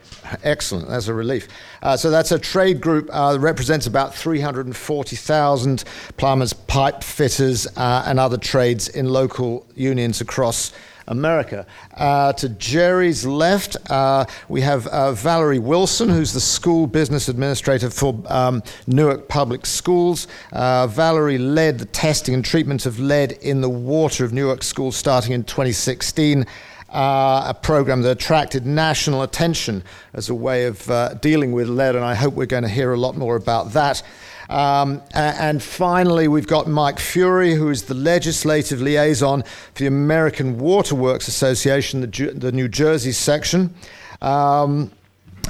Excellent, 0.43 0.87
that's 0.87 1.07
a 1.07 1.13
relief. 1.13 1.47
Uh, 1.83 1.97
so 1.97 2.09
that's 2.09 2.31
a 2.31 2.39
trade 2.39 2.81
group 2.81 3.09
uh, 3.11 3.33
that 3.33 3.39
represents 3.39 3.85
about 3.85 4.15
340,000 4.15 5.83
plumbers, 6.17 6.53
pipe 6.53 7.03
fitters, 7.03 7.67
uh, 7.77 8.03
and 8.07 8.19
other 8.19 8.37
trades 8.37 8.87
in 8.87 9.07
local 9.07 9.67
unions 9.75 10.21
across 10.21 10.73
America. 11.07 11.65
Uh, 11.95 12.33
to 12.33 12.49
Jerry's 12.49 13.25
left, 13.25 13.77
uh, 13.89 14.25
we 14.49 14.61
have 14.61 14.87
uh, 14.87 15.13
Valerie 15.13 15.59
Wilson, 15.59 16.09
who's 16.09 16.33
the 16.33 16.39
school 16.39 16.87
business 16.87 17.27
administrator 17.27 17.89
for 17.89 18.21
um, 18.27 18.63
Newark 18.87 19.27
Public 19.27 19.65
Schools. 19.65 20.27
Uh, 20.51 20.87
Valerie 20.87 21.37
led 21.37 21.79
the 21.79 21.85
testing 21.85 22.33
and 22.33 22.45
treatment 22.45 22.85
of 22.85 22.99
lead 22.99 23.33
in 23.33 23.61
the 23.61 23.69
water 23.69 24.25
of 24.25 24.33
Newark 24.33 24.63
schools 24.63 24.95
starting 24.95 25.33
in 25.33 25.43
2016. 25.43 26.45
Uh, 26.89 27.45
a 27.47 27.53
program 27.53 28.01
that 28.01 28.11
attracted 28.11 28.65
national 28.65 29.21
attention 29.21 29.81
as 30.13 30.29
a 30.29 30.35
way 30.35 30.65
of 30.65 30.89
uh, 30.91 31.13
dealing 31.15 31.53
with 31.53 31.69
lead, 31.69 31.95
and 31.95 32.03
I 32.03 32.15
hope 32.15 32.33
we're 32.33 32.45
going 32.45 32.63
to 32.63 32.69
hear 32.69 32.91
a 32.91 32.97
lot 32.97 33.15
more 33.15 33.37
about 33.37 33.71
that. 33.71 34.03
Um, 34.51 35.01
and 35.13 35.63
finally, 35.63 36.27
we've 36.27 36.45
got 36.45 36.67
Mike 36.67 36.99
Fury, 36.99 37.55
who 37.55 37.69
is 37.69 37.83
the 37.83 37.93
legislative 37.93 38.81
liaison 38.81 39.43
for 39.43 39.79
the 39.79 39.87
American 39.87 40.59
Waterworks 40.59 41.29
Association, 41.29 42.01
the, 42.01 42.31
the 42.35 42.51
New 42.51 42.67
Jersey 42.67 43.13
section. 43.13 43.73
Um, 44.21 44.91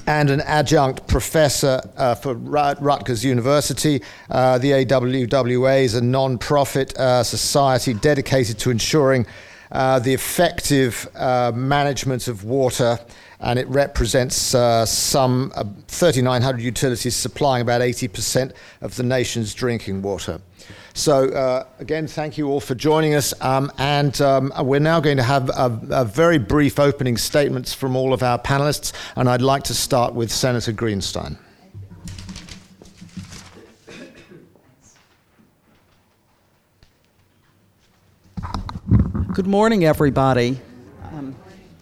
and 0.07 0.29
an 0.29 0.41
adjunct 0.41 1.07
professor 1.07 1.81
uh, 1.97 2.15
for 2.15 2.35
Rutgers 2.35 3.25
University. 3.25 4.01
Uh, 4.29 4.57
the 4.57 4.71
AWWA 4.71 5.83
is 5.83 5.95
a 5.95 6.01
non 6.01 6.37
profit 6.37 6.97
uh, 6.97 7.23
society 7.23 7.93
dedicated 7.93 8.57
to 8.59 8.71
ensuring 8.71 9.25
uh, 9.71 9.99
the 9.99 10.13
effective 10.13 11.09
uh, 11.15 11.51
management 11.53 12.27
of 12.27 12.43
water 12.43 12.99
and 13.41 13.57
it 13.57 13.67
represents 13.67 14.55
uh, 14.55 14.85
some 14.85 15.51
uh, 15.55 15.63
3,900 15.87 16.61
utilities 16.61 17.15
supplying 17.15 17.61
about 17.61 17.81
80% 17.81 18.53
of 18.81 18.95
the 18.95 19.03
nation's 19.03 19.53
drinking 19.53 20.01
water. 20.01 20.39
So, 20.93 21.29
uh, 21.29 21.65
again, 21.79 22.05
thank 22.07 22.37
you 22.37 22.49
all 22.49 22.59
for 22.59 22.75
joining 22.75 23.15
us. 23.15 23.33
Um, 23.41 23.71
and 23.77 24.19
um, 24.21 24.53
we're 24.59 24.79
now 24.79 24.99
going 24.99 25.17
to 25.17 25.23
have 25.23 25.49
a, 25.49 25.79
a, 25.89 26.05
very 26.05 26.37
brief 26.37 26.79
opening 26.79 27.17
statements 27.17 27.73
from 27.73 27.95
all 27.95 28.13
of 28.13 28.21
our 28.21 28.37
panelists. 28.37 28.93
And 29.15 29.29
I'd 29.29 29.41
like 29.41 29.63
to 29.63 29.73
start 29.73 30.13
with 30.13 30.31
Senator 30.31 30.73
Greenstein. 30.73 31.37
Good 39.33 39.47
morning, 39.47 39.85
everybody. 39.85 40.59
Um, 41.13 41.33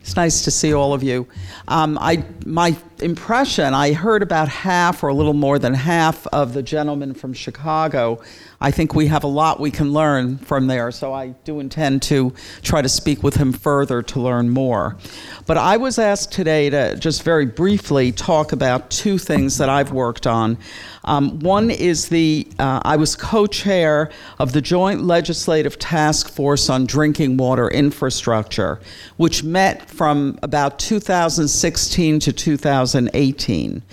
it's 0.02 0.16
nice 0.16 0.44
to 0.44 0.52
see 0.52 0.74
all 0.74 0.94
of 0.94 1.02
you. 1.02 1.28
Um, 1.70 2.00
I, 2.02 2.26
my 2.48 2.76
impression, 3.00 3.76
I 3.76 3.94
heard 3.94 4.24
about 4.24 4.50
half 4.50 5.04
or 5.04 5.10
a 5.10 5.14
little 5.14 5.36
more 5.36 5.60
than 5.60 5.76
half 5.76 6.26
of 6.28 6.56
the 6.56 6.64
gentleman 6.64 7.14
from 7.14 7.32
Chicago. 7.32 8.24
I 8.62 8.72
think 8.72 8.94
we 8.94 9.08
have 9.08 9.24
a 9.24 9.28
lot 9.28 9.62
we 9.62 9.72
can 9.72 9.94
learn 9.94 10.38
from 10.38 10.68
there, 10.68 10.92
so 10.92 11.14
I 11.14 11.30
do 11.46 11.62
intend 11.62 12.02
to 12.04 12.34
try 12.62 12.82
to 12.82 12.90
speak 12.90 13.24
with 13.24 13.36
him 13.36 13.54
further 13.54 14.02
to 14.02 14.20
learn 14.20 14.50
more. 14.50 14.98
But 15.46 15.56
I 15.56 15.78
was 15.78 15.98
asked 15.98 16.34
today 16.34 16.70
to 16.70 16.98
just 16.98 17.24
very 17.24 17.46
briefly 17.46 18.12
talk 18.12 18.52
about 18.52 18.90
two 18.90 19.18
things 19.18 19.60
that 19.60 19.70
I've 19.70 19.94
worked 19.94 20.28
on. 20.28 20.58
Um, 21.06 21.40
one 21.40 21.72
is 21.72 22.10
the, 22.10 22.50
uh, 22.60 22.82
I 22.84 22.98
was 22.98 23.16
co 23.16 23.48
chair 23.48 24.12
of 24.40 24.52
the 24.52 24.62
Joint 24.62 25.04
Legislative 25.04 25.80
Task 25.80 26.30
Force 26.30 26.70
on 26.70 26.86
Drinking 26.86 27.38
Water 27.38 27.70
Infrastructure, 27.70 28.82
which 29.16 29.42
met 29.42 29.90
from 29.90 30.38
about 30.44 30.80
2016 30.80 32.20
to 32.20 32.34
2018. 32.34 33.84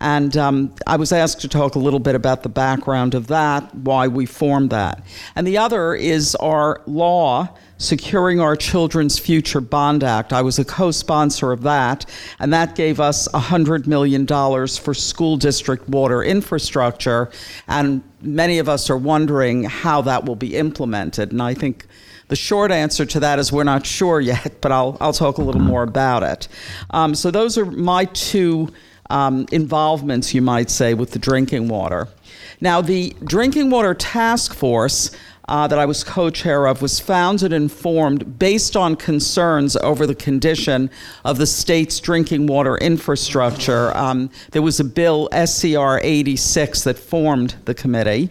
And 0.00 0.36
um, 0.36 0.74
I 0.86 0.96
was 0.96 1.12
asked 1.12 1.40
to 1.42 1.48
talk 1.48 1.74
a 1.74 1.78
little 1.78 2.00
bit 2.00 2.14
about 2.14 2.42
the 2.42 2.48
background 2.48 3.14
of 3.14 3.26
that, 3.26 3.74
why 3.74 4.08
we 4.08 4.26
formed 4.26 4.70
that. 4.70 5.04
And 5.36 5.46
the 5.46 5.58
other 5.58 5.94
is 5.94 6.34
our 6.36 6.82
law 6.86 7.54
Securing 7.80 8.40
Our 8.40 8.56
Children's 8.56 9.18
Future 9.18 9.62
Bond 9.62 10.04
Act. 10.04 10.34
I 10.34 10.42
was 10.42 10.58
a 10.58 10.66
co 10.66 10.90
sponsor 10.90 11.50
of 11.50 11.62
that, 11.62 12.04
and 12.38 12.52
that 12.52 12.74
gave 12.74 13.00
us 13.00 13.26
$100 13.28 13.86
million 13.86 14.26
for 14.26 14.92
school 14.92 15.38
district 15.38 15.88
water 15.88 16.22
infrastructure. 16.22 17.30
And 17.68 18.02
many 18.20 18.58
of 18.58 18.68
us 18.68 18.90
are 18.90 18.98
wondering 18.98 19.64
how 19.64 20.02
that 20.02 20.26
will 20.26 20.36
be 20.36 20.56
implemented. 20.56 21.32
And 21.32 21.40
I 21.40 21.54
think 21.54 21.86
the 22.28 22.36
short 22.36 22.70
answer 22.70 23.06
to 23.06 23.20
that 23.20 23.38
is 23.38 23.50
we're 23.50 23.64
not 23.64 23.86
sure 23.86 24.20
yet, 24.20 24.60
but 24.60 24.72
I'll, 24.72 24.98
I'll 25.00 25.14
talk 25.14 25.38
a 25.38 25.42
little 25.42 25.62
more 25.62 25.82
about 25.82 26.22
it. 26.22 26.48
Um, 26.90 27.14
so, 27.14 27.30
those 27.30 27.56
are 27.56 27.64
my 27.64 28.04
two 28.04 28.68
um, 29.10 29.46
involvements, 29.52 30.34
you 30.34 30.42
might 30.42 30.70
say, 30.70 30.94
with 30.94 31.10
the 31.10 31.18
drinking 31.18 31.68
water. 31.68 32.08
Now, 32.60 32.80
the 32.80 33.16
Drinking 33.24 33.70
Water 33.70 33.94
Task 33.94 34.54
Force 34.54 35.10
uh, 35.50 35.66
that 35.66 35.78
I 35.80 35.84
was 35.84 36.04
co 36.04 36.30
chair 36.30 36.66
of 36.66 36.80
was 36.80 37.00
founded 37.00 37.52
and 37.52 37.70
formed 37.70 38.38
based 38.38 38.76
on 38.76 38.94
concerns 38.94 39.76
over 39.76 40.06
the 40.06 40.14
condition 40.14 40.90
of 41.24 41.38
the 41.38 41.46
state's 41.46 41.98
drinking 41.98 42.46
water 42.46 42.76
infrastructure. 42.78 43.94
Um, 43.96 44.30
there 44.52 44.62
was 44.62 44.78
a 44.78 44.84
bill, 44.84 45.28
SCR 45.32 45.98
86, 46.02 46.84
that 46.84 46.98
formed 46.98 47.56
the 47.64 47.74
committee. 47.74 48.30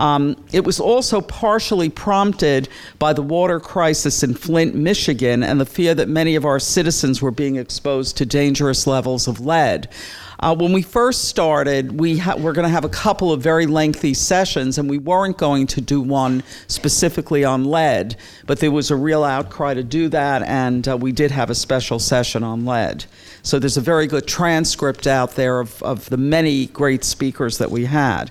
Um, 0.00 0.42
it 0.50 0.64
was 0.64 0.80
also 0.80 1.20
partially 1.20 1.90
prompted 1.90 2.70
by 2.98 3.12
the 3.12 3.20
water 3.20 3.60
crisis 3.60 4.22
in 4.22 4.32
Flint, 4.32 4.74
Michigan, 4.74 5.42
and 5.42 5.60
the 5.60 5.66
fear 5.66 5.94
that 5.94 6.08
many 6.08 6.36
of 6.36 6.46
our 6.46 6.58
citizens 6.58 7.20
were 7.20 7.30
being 7.30 7.56
exposed 7.56 8.16
to 8.16 8.24
dangerous 8.24 8.86
levels 8.86 9.28
of 9.28 9.40
lead. 9.40 9.90
Uh, 10.38 10.56
when 10.56 10.72
we 10.72 10.80
first 10.80 11.26
started, 11.26 12.00
we 12.00 12.16
ha- 12.16 12.34
were 12.36 12.54
going 12.54 12.64
to 12.64 12.70
have 12.70 12.86
a 12.86 12.88
couple 12.88 13.30
of 13.30 13.42
very 13.42 13.66
lengthy 13.66 14.14
sessions, 14.14 14.78
and 14.78 14.88
we 14.88 14.96
weren't 14.96 15.36
going 15.36 15.66
to 15.66 15.82
do 15.82 16.00
one 16.00 16.42
specifically 16.66 17.44
on 17.44 17.66
lead, 17.66 18.16
but 18.46 18.58
there 18.58 18.70
was 18.70 18.90
a 18.90 18.96
real 18.96 19.22
outcry 19.22 19.74
to 19.74 19.82
do 19.82 20.08
that, 20.08 20.42
and 20.44 20.88
uh, 20.88 20.96
we 20.96 21.12
did 21.12 21.30
have 21.30 21.50
a 21.50 21.54
special 21.54 21.98
session 21.98 22.42
on 22.42 22.64
lead. 22.64 23.04
So 23.42 23.58
there's 23.58 23.76
a 23.76 23.82
very 23.82 24.06
good 24.06 24.26
transcript 24.26 25.06
out 25.06 25.32
there 25.32 25.60
of, 25.60 25.82
of 25.82 26.08
the 26.08 26.16
many 26.16 26.68
great 26.68 27.04
speakers 27.04 27.58
that 27.58 27.70
we 27.70 27.84
had 27.84 28.30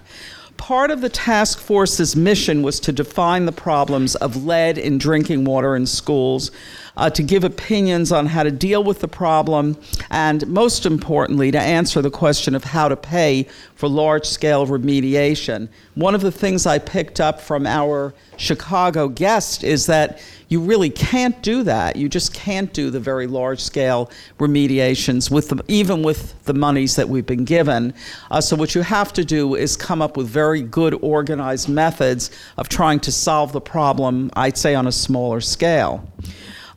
part 0.60 0.92
of 0.92 1.00
the 1.00 1.10
task 1.10 1.58
force's 1.58 2.16
mission 2.18 2.62
was 2.62 2.82
to 2.82 2.92
define 2.92 3.46
the 3.46 3.52
problems 3.52 4.16
of 4.18 4.46
lead 4.46 4.78
in 4.78 4.98
drinking 4.98 5.46
water 5.46 5.74
in 5.76 5.86
schools, 5.86 6.52
uh, 7.00 7.10
to 7.10 7.24
give 7.24 7.46
opinions 7.46 8.12
on 8.12 8.26
how 8.26 8.44
to 8.44 8.52
deal 8.52 8.84
with 8.84 9.00
the 9.00 9.08
problem, 9.08 9.78
and 10.12 10.46
most 10.48 10.86
importantly, 10.86 11.50
to 11.50 11.60
answer 11.60 12.02
the 12.02 12.12
question 12.12 12.54
of 12.54 12.66
how 12.66 12.90
to 12.90 12.96
pay 12.98 13.48
for 13.76 13.88
large 13.88 14.26
scale 14.26 14.68
remediation. 14.68 15.70
One 15.96 16.14
of 16.14 16.20
the 16.20 16.32
things 16.32 16.66
I 16.66 16.78
picked 16.78 17.22
up 17.22 17.40
from 17.40 17.66
our 17.66 18.14
Chicago 18.36 19.08
guest 19.08 19.64
is 19.64 19.86
that 19.86 20.20
you 20.50 20.60
really 20.60 20.90
can't 20.90 21.42
do 21.42 21.64
that. 21.64 21.96
You 21.96 22.10
just 22.10 22.34
can't 22.34 22.74
do 22.74 22.90
the 22.90 23.00
very 23.00 23.28
large 23.28 23.62
scale 23.62 24.12
remediations 24.38 25.32
with 25.32 25.50
the, 25.50 25.64
even 25.70 26.04
with 26.04 26.44
the 26.44 26.54
monies 26.54 26.98
that 26.98 27.08
we've 27.08 27.26
been 27.26 27.46
given. 27.46 27.94
Uh, 28.30 28.42
so 28.42 28.58
what 28.58 28.76
you 28.76 28.82
have 28.82 29.14
to 29.14 29.24
do 29.24 29.56
is 29.56 29.78
come 29.78 30.02
up 30.02 30.18
with 30.18 30.28
very 30.28 30.62
good 30.62 30.96
organized 31.02 31.70
methods 31.70 32.30
of 32.58 32.68
trying 32.68 33.00
to 33.02 33.12
solve 33.12 33.54
the 33.54 33.62
problem. 33.62 34.32
I'd 34.34 34.58
say 34.58 34.76
on 34.76 34.86
a 34.86 34.92
smaller 34.92 35.40
scale. 35.40 36.06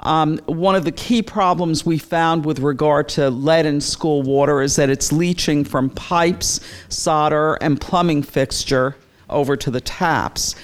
Um, 0.03 0.39
one 0.47 0.75
of 0.75 0.85
the 0.85 0.93
key 0.93 1.23
problems 1.23 1.87
we 1.87 1.99
found 1.99 2.45
with 2.45 2.59
regard 2.59 3.09
to 3.11 3.31
lead 3.31 3.67
in 3.67 3.81
school 3.81 4.23
water 4.23 4.61
is 4.61 4.77
that 4.77 4.91
it's 4.91 5.13
leaching 5.13 5.65
from 5.65 5.91
pipes, 5.91 6.61
solder, 6.89 7.55
and 7.55 7.81
plumbing 7.81 8.23
fixture 8.23 8.97
over 9.31 9.57
to 9.57 9.71
the 9.71 9.81
taps. 9.81 10.55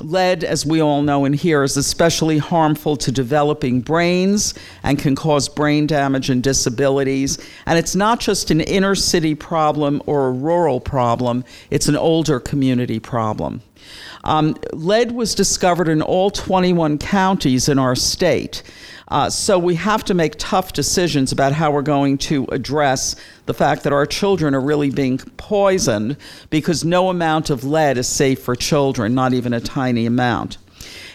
Lead, 0.00 0.44
as 0.44 0.64
we 0.64 0.80
all 0.80 1.02
know 1.02 1.24
and 1.24 1.34
hear, 1.34 1.62
is 1.62 1.76
especially 1.76 2.38
harmful 2.38 2.96
to 2.96 3.12
developing 3.12 3.80
brains 3.80 4.54
and 4.82 4.98
can 4.98 5.14
cause 5.14 5.48
brain 5.48 5.86
damage 5.86 6.30
and 6.30 6.42
disabilities. 6.42 7.38
And 7.66 7.78
it's 7.78 7.94
not 7.94 8.20
just 8.20 8.50
an 8.50 8.60
inner 8.60 8.94
city 8.94 9.34
problem 9.34 10.02
or 10.06 10.28
a 10.28 10.32
rural 10.32 10.80
problem, 10.80 11.44
it's 11.70 11.88
an 11.88 11.96
older 11.96 12.40
community 12.40 13.00
problem. 13.00 13.62
Um, 14.24 14.56
lead 14.72 15.12
was 15.12 15.34
discovered 15.34 15.88
in 15.88 16.02
all 16.02 16.30
21 16.30 16.98
counties 16.98 17.68
in 17.68 17.78
our 17.78 17.94
state. 17.94 18.62
Uh, 19.08 19.30
so 19.30 19.58
we 19.58 19.74
have 19.74 20.04
to 20.04 20.14
make 20.14 20.34
tough 20.36 20.72
decisions 20.72 21.32
about 21.32 21.52
how 21.52 21.70
we're 21.70 21.82
going 21.82 22.18
to 22.18 22.44
address 22.52 23.16
the 23.46 23.54
fact 23.54 23.82
that 23.84 23.92
our 23.92 24.04
children 24.04 24.54
are 24.54 24.60
really 24.60 24.90
being 24.90 25.18
poisoned 25.36 26.16
because 26.50 26.84
no 26.84 27.08
amount 27.08 27.48
of 27.48 27.64
lead 27.64 27.96
is 27.96 28.06
safe 28.06 28.42
for 28.42 28.54
children, 28.54 29.14
not 29.14 29.32
even 29.32 29.54
a 29.54 29.60
tiny 29.60 30.04
amount. 30.04 30.58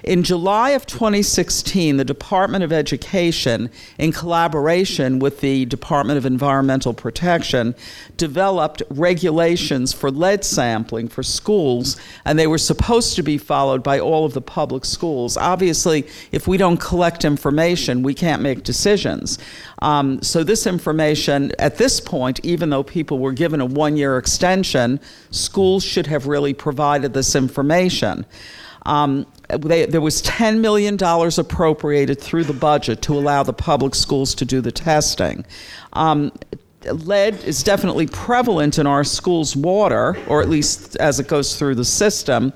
In 0.04 0.24
July 0.24 0.72
of 0.72 0.86
2016, 0.86 1.96
the 1.96 2.04
Department 2.04 2.62
of 2.62 2.74
Education, 2.74 3.70
in 3.98 4.12
collaboration 4.12 5.20
with 5.20 5.40
the 5.40 5.64
Department 5.64 6.18
of 6.18 6.26
Environmental 6.26 6.94
Protection, 6.94 7.74
developed 8.18 8.84
regulations 8.90 9.94
for 9.94 10.12
lead 10.12 10.44
sampling 10.44 11.08
for 11.08 11.24
schools, 11.24 11.96
and 12.26 12.38
they 12.38 12.48
were 12.48 12.58
supposed 12.58 13.16
to 13.16 13.24
be 13.24 13.38
followed 13.38 13.82
by 13.82 13.98
all 13.98 14.26
of 14.26 14.34
the 14.34 14.42
public 14.42 14.84
schools. 14.84 15.38
Obviously, 15.38 16.06
if 16.34 16.50
we 16.50 16.58
don't 16.58 16.82
collect 16.82 17.24
information, 17.24 18.04
we 18.04 18.14
can't 18.14 18.42
make 18.42 18.64
decisions. 18.64 19.40
Um, 19.82 20.22
so, 20.22 20.44
this 20.44 20.68
information, 20.68 21.54
at 21.60 21.78
this 21.78 22.02
point, 22.02 22.42
even 22.44 22.72
though 22.72 22.84
people 22.84 23.20
were 23.20 23.32
given 23.32 23.62
a 23.62 23.66
one 23.66 23.96
year 23.96 24.18
extension, 24.18 25.00
schools 25.32 25.82
should 25.82 26.08
have 26.08 26.28
really 26.28 26.54
provided 26.54 27.14
this 27.14 27.38
information. 27.38 28.26
Um, 28.86 29.26
they, 29.50 29.86
there 29.86 30.02
was 30.02 30.22
$10 30.24 30.60
million 30.60 30.98
appropriated 31.02 32.20
through 32.20 32.44
the 32.44 32.54
budget 32.54 33.02
to 33.04 33.14
allow 33.14 33.44
the 33.44 33.54
public 33.54 33.96
schools 33.96 34.36
to 34.36 34.46
do 34.46 34.62
the 34.62 34.72
testing. 34.72 35.46
Um, 35.94 36.32
lead 36.86 37.44
is 37.44 37.64
definitely 37.64 38.08
prevalent 38.08 38.78
in 38.78 38.88
our 38.88 39.04
schools' 39.04 39.56
water, 39.56 40.18
or 40.28 40.42
at 40.42 40.50
least 40.50 40.98
as 40.98 41.20
it 41.20 41.28
goes 41.28 41.58
through 41.58 41.76
the 41.76 41.86
system. 41.86 42.54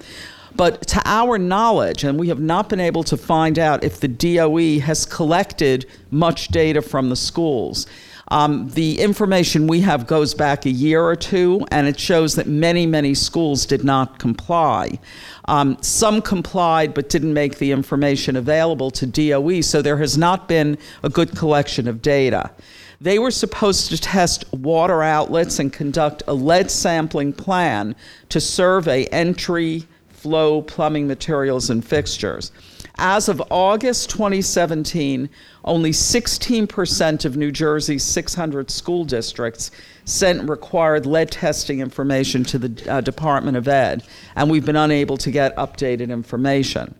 But 0.55 0.87
to 0.87 1.01
our 1.05 1.37
knowledge, 1.37 2.03
and 2.03 2.19
we 2.19 2.29
have 2.29 2.39
not 2.39 2.67
been 2.67 2.79
able 2.79 3.03
to 3.05 3.15
find 3.15 3.59
out 3.59 3.83
if 3.83 3.99
the 3.99 4.07
DOE 4.07 4.79
has 4.79 5.05
collected 5.05 5.85
much 6.09 6.47
data 6.47 6.81
from 6.81 7.09
the 7.09 7.15
schools. 7.15 7.85
Um, 8.29 8.69
the 8.69 8.99
information 8.99 9.67
we 9.67 9.81
have 9.81 10.05
goes 10.05 10.33
back 10.33 10.65
a 10.65 10.69
year 10.69 11.01
or 11.01 11.15
two, 11.15 11.65
and 11.71 11.87
it 11.87 11.99
shows 11.99 12.35
that 12.35 12.47
many, 12.47 12.85
many 12.85 13.13
schools 13.13 13.65
did 13.65 13.83
not 13.83 14.19
comply. 14.19 14.99
Um, 15.45 15.77
some 15.81 16.21
complied 16.21 16.93
but 16.93 17.09
didn't 17.09 17.33
make 17.33 17.57
the 17.57 17.71
information 17.71 18.35
available 18.35 18.91
to 18.91 19.05
DOE, 19.05 19.61
so 19.61 19.81
there 19.81 19.97
has 19.97 20.17
not 20.17 20.47
been 20.47 20.77
a 21.03 21.09
good 21.09 21.35
collection 21.37 21.87
of 21.87 22.01
data. 22.01 22.51
They 22.99 23.19
were 23.19 23.31
supposed 23.31 23.89
to 23.89 23.97
test 23.97 24.51
water 24.51 25.03
outlets 25.03 25.59
and 25.59 25.71
conduct 25.71 26.23
a 26.27 26.33
lead 26.33 26.69
sampling 26.69 27.31
plan 27.31 27.95
to 28.29 28.41
survey 28.41 29.05
entry, 29.05 29.85
flow, 30.09 30.63
plumbing 30.63 31.07
materials, 31.07 31.69
and 31.69 31.85
fixtures. 31.85 32.51
As 32.99 33.29
of 33.29 33.43
August 33.51 34.09
2017, 34.09 35.29
only 35.63 35.91
16% 35.91 37.25
of 37.25 37.37
New 37.37 37.51
Jersey's 37.51 38.03
600 38.03 38.71
school 38.71 39.05
districts 39.05 39.69
sent 40.05 40.49
required 40.49 41.05
lead 41.05 41.29
testing 41.29 41.79
information 41.79 42.43
to 42.45 42.57
the 42.57 42.91
uh, 42.91 43.01
Department 43.01 43.55
of 43.55 43.67
Ed, 43.67 44.03
and 44.35 44.49
we've 44.49 44.65
been 44.65 44.75
unable 44.75 45.17
to 45.17 45.29
get 45.29 45.55
updated 45.57 46.09
information. 46.09 46.95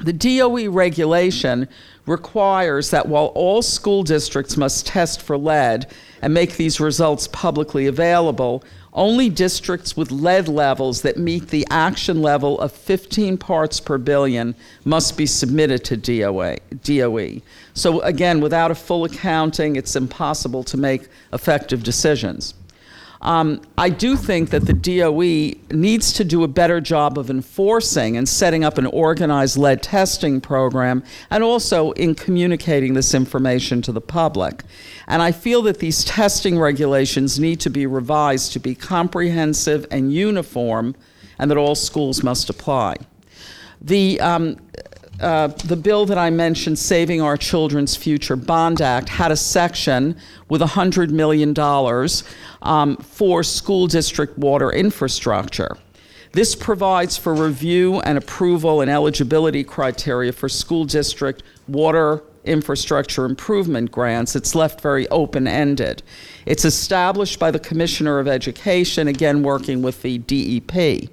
The 0.00 0.12
DOE 0.12 0.70
regulation 0.70 1.68
requires 2.04 2.90
that 2.90 3.08
while 3.08 3.26
all 3.26 3.62
school 3.62 4.02
districts 4.02 4.58
must 4.58 4.86
test 4.86 5.22
for 5.22 5.38
lead 5.38 5.86
and 6.20 6.34
make 6.34 6.56
these 6.56 6.80
results 6.80 7.28
publicly 7.28 7.86
available, 7.86 8.62
only 8.94 9.28
districts 9.28 9.96
with 9.96 10.10
lead 10.10 10.48
levels 10.48 11.02
that 11.02 11.16
meet 11.16 11.48
the 11.48 11.66
action 11.70 12.22
level 12.22 12.58
of 12.60 12.72
15 12.72 13.36
parts 13.38 13.80
per 13.80 13.98
billion 13.98 14.54
must 14.84 15.16
be 15.16 15.26
submitted 15.26 15.84
to 15.84 15.96
DOA, 15.96 16.58
DOE. 16.82 17.42
So, 17.74 18.00
again, 18.02 18.40
without 18.40 18.70
a 18.70 18.74
full 18.74 19.04
accounting, 19.04 19.76
it's 19.76 19.96
impossible 19.96 20.62
to 20.64 20.76
make 20.76 21.08
effective 21.32 21.82
decisions. 21.82 22.54
Um, 23.24 23.62
I 23.78 23.88
do 23.88 24.16
think 24.16 24.50
that 24.50 24.66
the 24.66 24.74
DOE 24.74 25.58
needs 25.74 26.12
to 26.12 26.24
do 26.24 26.44
a 26.44 26.48
better 26.48 26.78
job 26.78 27.18
of 27.18 27.30
enforcing 27.30 28.18
and 28.18 28.28
setting 28.28 28.64
up 28.64 28.76
an 28.76 28.84
organized 28.86 29.56
lead 29.56 29.82
testing 29.82 30.42
program 30.42 31.02
and 31.30 31.42
also 31.42 31.92
in 31.92 32.14
communicating 32.14 32.92
this 32.92 33.14
information 33.14 33.80
to 33.82 33.92
the 33.92 34.00
public. 34.02 34.62
And 35.08 35.22
I 35.22 35.32
feel 35.32 35.62
that 35.62 35.78
these 35.78 36.04
testing 36.04 36.58
regulations 36.58 37.40
need 37.40 37.60
to 37.60 37.70
be 37.70 37.86
revised 37.86 38.52
to 38.52 38.58
be 38.58 38.74
comprehensive 38.74 39.86
and 39.90 40.12
uniform 40.12 40.94
and 41.38 41.50
that 41.50 41.56
all 41.56 41.74
schools 41.74 42.22
must 42.22 42.50
apply. 42.50 42.96
The 43.80 44.20
um, 44.20 44.58
uh, 45.24 45.48
the 45.48 45.76
bill 45.76 46.04
that 46.06 46.18
I 46.18 46.28
mentioned, 46.28 46.78
Saving 46.78 47.22
Our 47.22 47.38
Children's 47.38 47.96
Future 47.96 48.36
Bond 48.36 48.82
Act, 48.82 49.08
had 49.08 49.32
a 49.32 49.36
section 49.36 50.16
with 50.50 50.60
$100 50.60 51.10
million 51.10 51.54
um, 52.62 52.96
for 52.98 53.42
school 53.42 53.86
district 53.86 54.36
water 54.36 54.70
infrastructure. 54.70 55.78
This 56.32 56.54
provides 56.54 57.16
for 57.16 57.34
review 57.34 58.00
and 58.00 58.18
approval 58.18 58.82
and 58.82 58.90
eligibility 58.90 59.64
criteria 59.64 60.32
for 60.32 60.48
school 60.48 60.84
district 60.84 61.42
water 61.68 62.22
infrastructure 62.44 63.24
improvement 63.24 63.90
grants. 63.90 64.36
It's 64.36 64.54
left 64.54 64.80
very 64.80 65.08
open 65.08 65.46
ended. 65.46 66.02
It's 66.44 66.66
established 66.66 67.38
by 67.38 67.50
the 67.50 67.58
Commissioner 67.58 68.18
of 68.18 68.28
Education, 68.28 69.08
again 69.08 69.42
working 69.42 69.80
with 69.80 70.02
the 70.02 70.18
DEP. 70.18 71.08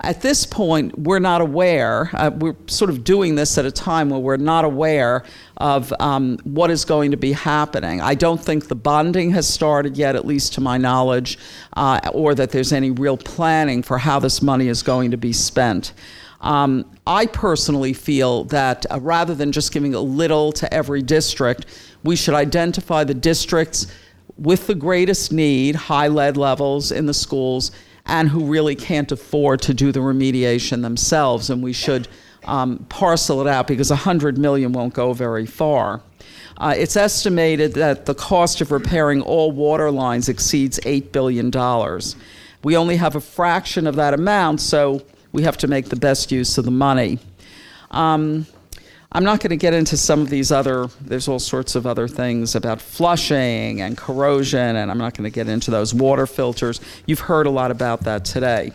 At 0.00 0.20
this 0.20 0.44
point, 0.44 0.98
we're 0.98 1.18
not 1.18 1.40
aware, 1.40 2.10
uh, 2.12 2.30
we're 2.34 2.56
sort 2.66 2.90
of 2.90 3.02
doing 3.02 3.34
this 3.34 3.56
at 3.56 3.64
a 3.64 3.70
time 3.70 4.10
where 4.10 4.20
we're 4.20 4.36
not 4.36 4.64
aware 4.64 5.24
of 5.56 5.92
um, 6.00 6.38
what 6.44 6.70
is 6.70 6.84
going 6.84 7.12
to 7.12 7.16
be 7.16 7.32
happening. 7.32 8.00
I 8.00 8.14
don't 8.14 8.40
think 8.40 8.68
the 8.68 8.74
bonding 8.74 9.30
has 9.30 9.48
started 9.48 9.96
yet, 9.96 10.14
at 10.14 10.26
least 10.26 10.52
to 10.54 10.60
my 10.60 10.76
knowledge, 10.76 11.38
uh, 11.76 12.00
or 12.12 12.34
that 12.34 12.50
there's 12.50 12.72
any 12.72 12.90
real 12.90 13.16
planning 13.16 13.82
for 13.82 13.96
how 13.98 14.18
this 14.18 14.42
money 14.42 14.68
is 14.68 14.82
going 14.82 15.12
to 15.12 15.16
be 15.16 15.32
spent. 15.32 15.94
Um, 16.42 16.84
I 17.06 17.26
personally 17.26 17.94
feel 17.94 18.44
that 18.44 18.84
uh, 18.90 19.00
rather 19.00 19.34
than 19.34 19.50
just 19.50 19.72
giving 19.72 19.94
a 19.94 20.00
little 20.00 20.52
to 20.52 20.72
every 20.72 21.00
district, 21.00 21.66
we 22.04 22.16
should 22.16 22.34
identify 22.34 23.04
the 23.04 23.14
districts 23.14 23.86
with 24.36 24.66
the 24.66 24.74
greatest 24.74 25.32
need, 25.32 25.74
high 25.74 26.08
lead 26.08 26.36
levels 26.36 26.92
in 26.92 27.06
the 27.06 27.14
schools, 27.14 27.72
and 28.06 28.28
who 28.28 28.44
really 28.44 28.74
can't 28.74 29.10
afford 29.10 29.60
to 29.62 29.74
do 29.74 29.92
the 29.92 30.00
remediation 30.00 30.82
themselves. 30.82 31.50
And 31.50 31.62
we 31.62 31.72
should 31.72 32.08
um, 32.44 32.78
parcel 32.88 33.40
it 33.40 33.46
out 33.46 33.66
because 33.66 33.90
100 33.90 34.38
million 34.38 34.72
won't 34.72 34.94
go 34.94 35.12
very 35.12 35.46
far. 35.46 36.00
Uh, 36.58 36.74
it's 36.76 36.96
estimated 36.96 37.74
that 37.74 38.06
the 38.06 38.14
cost 38.14 38.60
of 38.60 38.72
repairing 38.72 39.20
all 39.20 39.52
water 39.52 39.90
lines 39.90 40.28
exceeds 40.28 40.80
$8 40.80 41.12
billion. 41.12 41.50
We 42.62 42.76
only 42.76 42.96
have 42.96 43.14
a 43.14 43.20
fraction 43.20 43.86
of 43.86 43.96
that 43.96 44.14
amount, 44.14 44.60
so 44.60 45.02
we 45.32 45.42
have 45.42 45.58
to 45.58 45.68
make 45.68 45.90
the 45.90 45.96
best 45.96 46.32
use 46.32 46.56
of 46.56 46.64
the 46.64 46.70
money. 46.70 47.18
Um, 47.90 48.46
I'm 49.12 49.24
not 49.24 49.40
going 49.40 49.50
to 49.50 49.56
get 49.56 49.72
into 49.72 49.96
some 49.96 50.20
of 50.20 50.30
these 50.30 50.50
other, 50.50 50.88
there's 51.00 51.28
all 51.28 51.38
sorts 51.38 51.74
of 51.74 51.86
other 51.86 52.08
things 52.08 52.54
about 52.54 52.80
flushing 52.80 53.80
and 53.80 53.96
corrosion, 53.96 54.76
and 54.76 54.90
I'm 54.90 54.98
not 54.98 55.14
going 55.14 55.24
to 55.24 55.34
get 55.34 55.48
into 55.48 55.70
those 55.70 55.94
water 55.94 56.26
filters. 56.26 56.80
You've 57.06 57.20
heard 57.20 57.46
a 57.46 57.50
lot 57.50 57.70
about 57.70 58.02
that 58.02 58.24
today. 58.24 58.72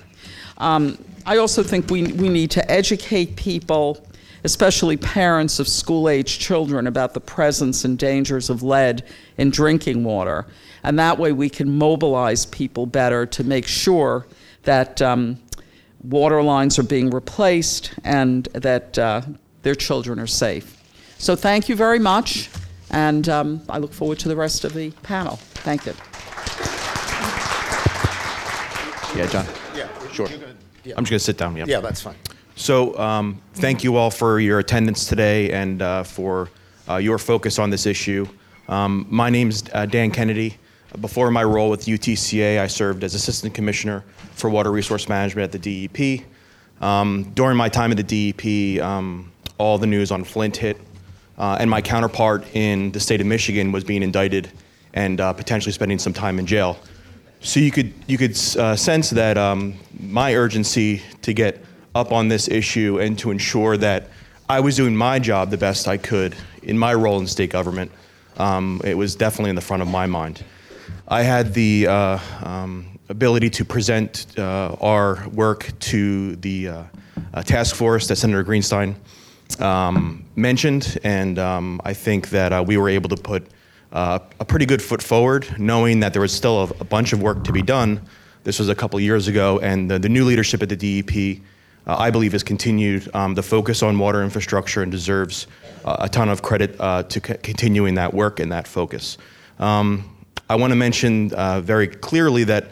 Um, 0.57 0.97
I 1.25 1.37
also 1.37 1.63
think 1.63 1.91
we, 1.91 2.13
we 2.13 2.29
need 2.29 2.51
to 2.51 2.71
educate 2.71 3.35
people 3.35 4.05
especially 4.43 4.97
parents 4.97 5.59
of 5.59 5.67
school 5.67 6.09
age 6.09 6.39
children, 6.39 6.87
about 6.87 7.13
the 7.13 7.19
presence 7.19 7.85
and 7.85 7.97
dangers 7.97 8.49
of 8.49 8.63
lead 8.63 9.03
in 9.37 9.49
drinking 9.49 10.03
water. 10.03 10.45
And 10.83 10.97
that 10.97 11.17
way 11.17 11.31
we 11.31 11.49
can 11.49 11.77
mobilize 11.77 12.45
people 12.47 12.85
better 12.85 13.25
to 13.27 13.43
make 13.43 13.67
sure 13.67 14.25
that 14.63 15.01
um, 15.01 15.39
water 16.03 16.41
lines 16.41 16.79
are 16.79 16.83
being 16.83 17.11
replaced 17.11 17.93
and 18.03 18.45
that 18.53 18.97
uh, 18.97 19.21
their 19.63 19.75
children 19.75 20.19
are 20.19 20.27
safe. 20.27 20.77
So 21.17 21.35
thank 21.35 21.69
you 21.69 21.75
very 21.75 21.99
much, 21.99 22.49
and 22.89 23.27
um, 23.29 23.61
I 23.69 23.77
look 23.77 23.93
forward 23.93 24.19
to 24.19 24.27
the 24.27 24.35
rest 24.35 24.63
of 24.65 24.73
the 24.73 24.91
panel. 25.03 25.35
Thank 25.37 25.85
you. 25.85 25.93
Yeah, 29.15 29.27
John. 29.27 29.45
Yeah, 29.75 29.87
Sure. 30.13 30.27
gonna- 30.27 30.55
yeah. 30.83 30.93
I'm 30.97 31.03
just 31.03 31.11
going 31.11 31.19
to 31.19 31.19
sit 31.19 31.37
down. 31.37 31.55
Yeah. 31.57 31.65
Yeah, 31.67 31.79
that's 31.81 32.01
fine. 32.01 32.15
So, 32.55 32.97
um, 32.97 33.41
thank 33.55 33.83
you 33.83 33.95
all 33.97 34.09
for 34.09 34.39
your 34.39 34.59
attendance 34.59 35.05
today 35.05 35.51
and 35.51 35.81
uh, 35.81 36.03
for 36.03 36.49
uh, 36.89 36.95
your 36.97 37.17
focus 37.17 37.59
on 37.59 37.69
this 37.69 37.85
issue. 37.85 38.25
Um, 38.67 39.05
my 39.09 39.29
name's 39.29 39.63
uh, 39.73 39.85
Dan 39.85 40.11
Kennedy. 40.11 40.57
Before 40.99 41.29
my 41.31 41.43
role 41.43 41.69
with 41.69 41.85
UTCA, 41.85 42.59
I 42.59 42.67
served 42.67 43.03
as 43.03 43.13
Assistant 43.15 43.53
Commissioner 43.53 44.03
for 44.33 44.49
Water 44.49 44.71
Resource 44.71 45.07
Management 45.07 45.53
at 45.53 45.61
the 45.61 45.87
DEP. 45.87 46.25
Um, 46.81 47.31
during 47.35 47.57
my 47.57 47.69
time 47.69 47.91
at 47.91 47.97
the 47.97 48.31
DEP, 48.33 48.83
um, 48.83 49.30
all 49.61 49.77
the 49.77 49.87
news 49.87 50.11
on 50.11 50.23
Flint 50.23 50.57
hit, 50.57 50.77
uh, 51.37 51.57
and 51.59 51.69
my 51.69 51.81
counterpart 51.81 52.43
in 52.55 52.91
the 52.91 52.99
state 52.99 53.21
of 53.21 53.27
Michigan 53.27 53.71
was 53.71 53.83
being 53.83 54.03
indicted 54.03 54.51
and 54.93 55.21
uh, 55.21 55.31
potentially 55.31 55.71
spending 55.71 55.99
some 55.99 56.13
time 56.13 56.39
in 56.39 56.45
jail. 56.45 56.77
So 57.41 57.59
you 57.59 57.71
could 57.71 57.93
you 58.07 58.17
could 58.17 58.37
uh, 58.57 58.75
sense 58.75 59.11
that 59.11 59.37
um, 59.37 59.75
my 59.99 60.35
urgency 60.35 61.01
to 61.21 61.33
get 61.33 61.63
up 61.95 62.11
on 62.11 62.27
this 62.27 62.47
issue 62.47 62.99
and 62.99 63.17
to 63.19 63.31
ensure 63.31 63.77
that 63.77 64.09
I 64.49 64.59
was 64.59 64.75
doing 64.75 64.95
my 64.95 65.19
job 65.19 65.49
the 65.49 65.57
best 65.57 65.87
I 65.87 65.97
could 65.97 66.35
in 66.63 66.77
my 66.77 66.93
role 66.93 67.19
in 67.19 67.27
state 67.27 67.51
government. 67.51 67.91
Um, 68.37 68.81
it 68.83 68.95
was 68.95 69.15
definitely 69.15 69.49
in 69.49 69.55
the 69.55 69.61
front 69.61 69.81
of 69.81 69.87
my 69.87 70.05
mind. 70.05 70.43
I 71.07 71.23
had 71.23 71.53
the 71.53 71.87
uh, 71.87 72.19
um, 72.43 72.99
ability 73.09 73.49
to 73.51 73.65
present 73.65 74.25
uh, 74.37 74.75
our 74.81 75.27
work 75.29 75.71
to 75.91 76.35
the 76.37 76.67
uh, 76.67 76.83
task 77.43 77.75
force 77.75 78.07
that 78.07 78.17
Senator 78.17 78.43
Greenstein 78.43 78.95
um, 79.59 80.25
mentioned, 80.35 80.97
and 81.03 81.37
um, 81.39 81.81
I 81.83 81.93
think 81.93 82.29
that 82.29 82.53
uh, 82.53 82.63
we 82.65 82.77
were 82.77 82.89
able 82.89 83.09
to 83.09 83.15
put 83.17 83.47
uh, 83.91 84.19
a 84.39 84.45
pretty 84.45 84.65
good 84.65 84.81
foot 84.81 85.01
forward, 85.01 85.59
knowing 85.59 85.99
that 85.99 86.13
there 86.13 86.21
was 86.21 86.33
still 86.33 86.61
a, 86.61 86.67
a 86.79 86.83
bunch 86.85 87.13
of 87.13 87.21
work 87.21 87.43
to 87.43 87.51
be 87.51 87.61
done. 87.61 88.01
This 88.43 88.59
was 88.59 88.69
a 88.69 88.75
couple 88.75 88.99
years 88.99 89.27
ago, 89.27 89.59
and 89.59 89.89
the, 89.89 89.99
the 89.99 90.09
new 90.09 90.23
leadership 90.23 90.63
at 90.63 90.69
the 90.69 90.75
DEP, 90.75 91.43
uh, 91.85 91.95
I 91.97 92.11
believe, 92.11 92.31
has 92.31 92.43
continued 92.43 93.09
um, 93.13 93.35
the 93.35 93.43
focus 93.43 93.83
on 93.83 93.99
water 93.99 94.23
infrastructure 94.23 94.81
and 94.81 94.91
deserves 94.91 95.47
uh, 95.83 95.97
a 95.99 96.09
ton 96.09 96.29
of 96.29 96.41
credit 96.41 96.75
uh, 96.79 97.03
to 97.03 97.19
c- 97.19 97.37
continuing 97.43 97.95
that 97.95 98.13
work 98.13 98.39
and 98.39 98.51
that 98.51 98.67
focus. 98.67 99.17
Um, 99.59 100.15
I 100.49 100.55
want 100.55 100.71
to 100.71 100.75
mention 100.75 101.33
uh, 101.33 101.61
very 101.61 101.87
clearly 101.87 102.43
that 102.45 102.67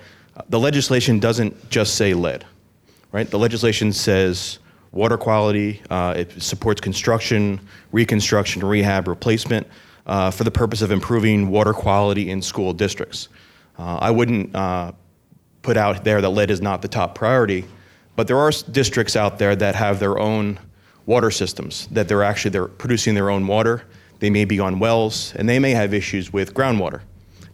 the 0.49 0.59
legislation 0.59 1.19
doesn't 1.19 1.69
just 1.69 1.95
say 1.95 2.13
lead, 2.13 2.45
right? 3.11 3.29
The 3.29 3.39
legislation 3.39 3.91
says 3.91 4.59
water 4.91 5.17
quality, 5.17 5.81
uh, 5.89 6.13
it 6.17 6.41
supports 6.41 6.81
construction, 6.81 7.59
reconstruction, 7.91 8.63
rehab, 8.65 9.07
replacement 9.07 9.67
uh, 10.05 10.31
for 10.31 10.43
the 10.43 10.51
purpose 10.51 10.81
of 10.81 10.91
improving 10.91 11.49
water 11.49 11.73
quality 11.73 12.29
in 12.29 12.41
school 12.41 12.73
districts. 12.73 13.29
Uh, 13.77 13.97
I 14.01 14.11
wouldn't 14.11 14.55
uh, 14.55 14.91
put 15.61 15.77
out 15.77 16.03
there 16.03 16.21
that 16.21 16.29
lead 16.29 16.51
is 16.51 16.61
not 16.61 16.81
the 16.81 16.87
top 16.87 17.15
priority, 17.15 17.65
but 18.15 18.27
there 18.27 18.37
are 18.37 18.51
districts 18.71 19.15
out 19.15 19.39
there 19.39 19.55
that 19.55 19.75
have 19.75 19.99
their 19.99 20.19
own 20.19 20.59
water 21.05 21.31
systems, 21.31 21.87
that 21.91 22.07
they're 22.07 22.23
actually 22.23 22.51
they're 22.51 22.67
producing 22.67 23.15
their 23.15 23.29
own 23.29 23.47
water. 23.47 23.83
They 24.19 24.29
may 24.29 24.45
be 24.45 24.59
on 24.59 24.79
wells, 24.79 25.33
and 25.35 25.47
they 25.47 25.59
may 25.59 25.71
have 25.71 25.93
issues 25.93 26.33
with 26.33 26.53
groundwater. 26.53 27.01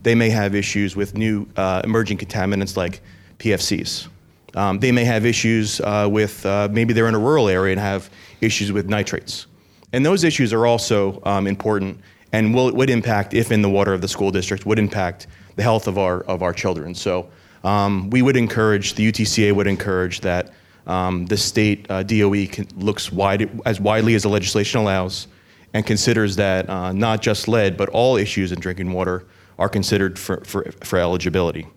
They 0.01 0.15
may 0.15 0.29
have 0.29 0.55
issues 0.55 0.95
with 0.95 1.15
new 1.15 1.47
uh, 1.55 1.81
emerging 1.83 2.17
contaminants 2.17 2.75
like 2.75 3.01
PFCs. 3.39 4.07
Um, 4.55 4.79
they 4.79 4.91
may 4.91 5.03
have 5.03 5.25
issues 5.25 5.81
uh, 5.81 6.07
with 6.09 6.45
uh, 6.45 6.69
maybe 6.71 6.93
they're 6.93 7.09
in 7.09 7.15
a 7.15 7.19
rural 7.19 7.49
area 7.49 7.73
and 7.73 7.79
have 7.79 8.09
issues 8.41 8.71
with 8.71 8.87
nitrates. 8.87 9.47
And 9.93 10.05
those 10.05 10.23
issues 10.23 10.53
are 10.53 10.65
also 10.65 11.21
um, 11.25 11.45
important 11.45 11.99
and 12.31 12.53
will, 12.53 12.71
would 12.73 12.89
impact, 12.89 13.33
if 13.33 13.51
in 13.51 13.61
the 13.61 13.69
water 13.69 13.93
of 13.93 14.01
the 14.01 14.07
school 14.07 14.31
district, 14.31 14.65
would 14.65 14.79
impact 14.79 15.27
the 15.55 15.63
health 15.63 15.87
of 15.87 15.97
our, 15.97 16.21
of 16.21 16.41
our 16.41 16.53
children. 16.53 16.95
So 16.95 17.29
um, 17.63 18.09
we 18.09 18.21
would 18.21 18.35
encourage, 18.35 18.95
the 18.95 19.11
UTCA 19.11 19.53
would 19.53 19.67
encourage 19.67 20.21
that 20.21 20.53
um, 20.87 21.25
the 21.25 21.37
state 21.37 21.85
uh, 21.89 22.03
DOE 22.03 22.47
can, 22.47 22.67
looks 22.75 23.11
wide, 23.11 23.61
as 23.65 23.79
widely 23.79 24.15
as 24.15 24.23
the 24.23 24.29
legislation 24.29 24.79
allows 24.79 25.27
and 25.73 25.85
considers 25.85 26.35
that 26.35 26.69
uh, 26.69 26.91
not 26.93 27.21
just 27.21 27.47
lead, 27.47 27.75
but 27.75 27.89
all 27.89 28.17
issues 28.17 28.51
in 28.51 28.59
drinking 28.59 28.91
water 28.91 29.25
are 29.57 29.69
considered 29.69 30.19
for, 30.19 30.43
for, 30.45 30.71
for 30.83 30.99
eligibility. 30.99 31.67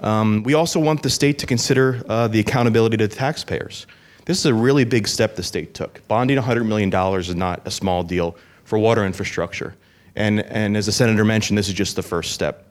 Um, 0.00 0.42
we 0.42 0.54
also 0.54 0.78
want 0.78 1.02
the 1.02 1.10
state 1.10 1.38
to 1.38 1.46
consider 1.46 2.02
uh, 2.08 2.28
the 2.28 2.40
accountability 2.40 2.96
to 2.98 3.08
the 3.08 3.14
taxpayers. 3.14 3.86
This 4.26 4.38
is 4.38 4.46
a 4.46 4.54
really 4.54 4.84
big 4.84 5.06
step 5.06 5.36
the 5.36 5.42
state 5.42 5.72
took. 5.72 6.06
Bonding 6.08 6.36
$100 6.36 6.66
million 6.66 6.92
is 7.18 7.34
not 7.34 7.62
a 7.64 7.70
small 7.70 8.02
deal 8.02 8.36
for 8.64 8.78
water 8.78 9.06
infrastructure. 9.06 9.74
And, 10.16 10.40
and 10.40 10.76
as 10.76 10.86
the 10.86 10.92
senator 10.92 11.24
mentioned, 11.24 11.56
this 11.56 11.68
is 11.68 11.74
just 11.74 11.96
the 11.96 12.02
first 12.02 12.32
step. 12.32 12.66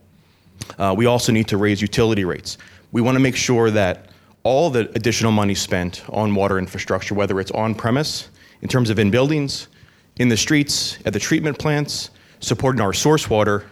Uh, 0.78 0.94
we 0.96 1.06
also 1.06 1.32
need 1.32 1.48
to 1.48 1.56
raise 1.56 1.80
utility 1.80 2.24
rates. 2.24 2.58
We 2.92 3.00
want 3.00 3.16
to 3.16 3.20
make 3.20 3.36
sure 3.36 3.70
that 3.70 4.10
all 4.42 4.70
the 4.70 4.90
additional 4.94 5.32
money 5.32 5.54
spent 5.54 6.04
on 6.08 6.34
water 6.34 6.58
infrastructure, 6.58 7.14
whether 7.14 7.40
it's 7.40 7.50
on 7.50 7.74
premise, 7.74 8.28
in 8.62 8.68
terms 8.68 8.90
of 8.90 8.98
in 8.98 9.10
buildings, 9.10 9.68
in 10.18 10.28
the 10.28 10.36
streets, 10.36 10.98
at 11.04 11.12
the 11.12 11.18
treatment 11.18 11.58
plants, 11.58 12.10
supporting 12.40 12.80
our 12.80 12.92
source 12.92 13.28
water, 13.28 13.66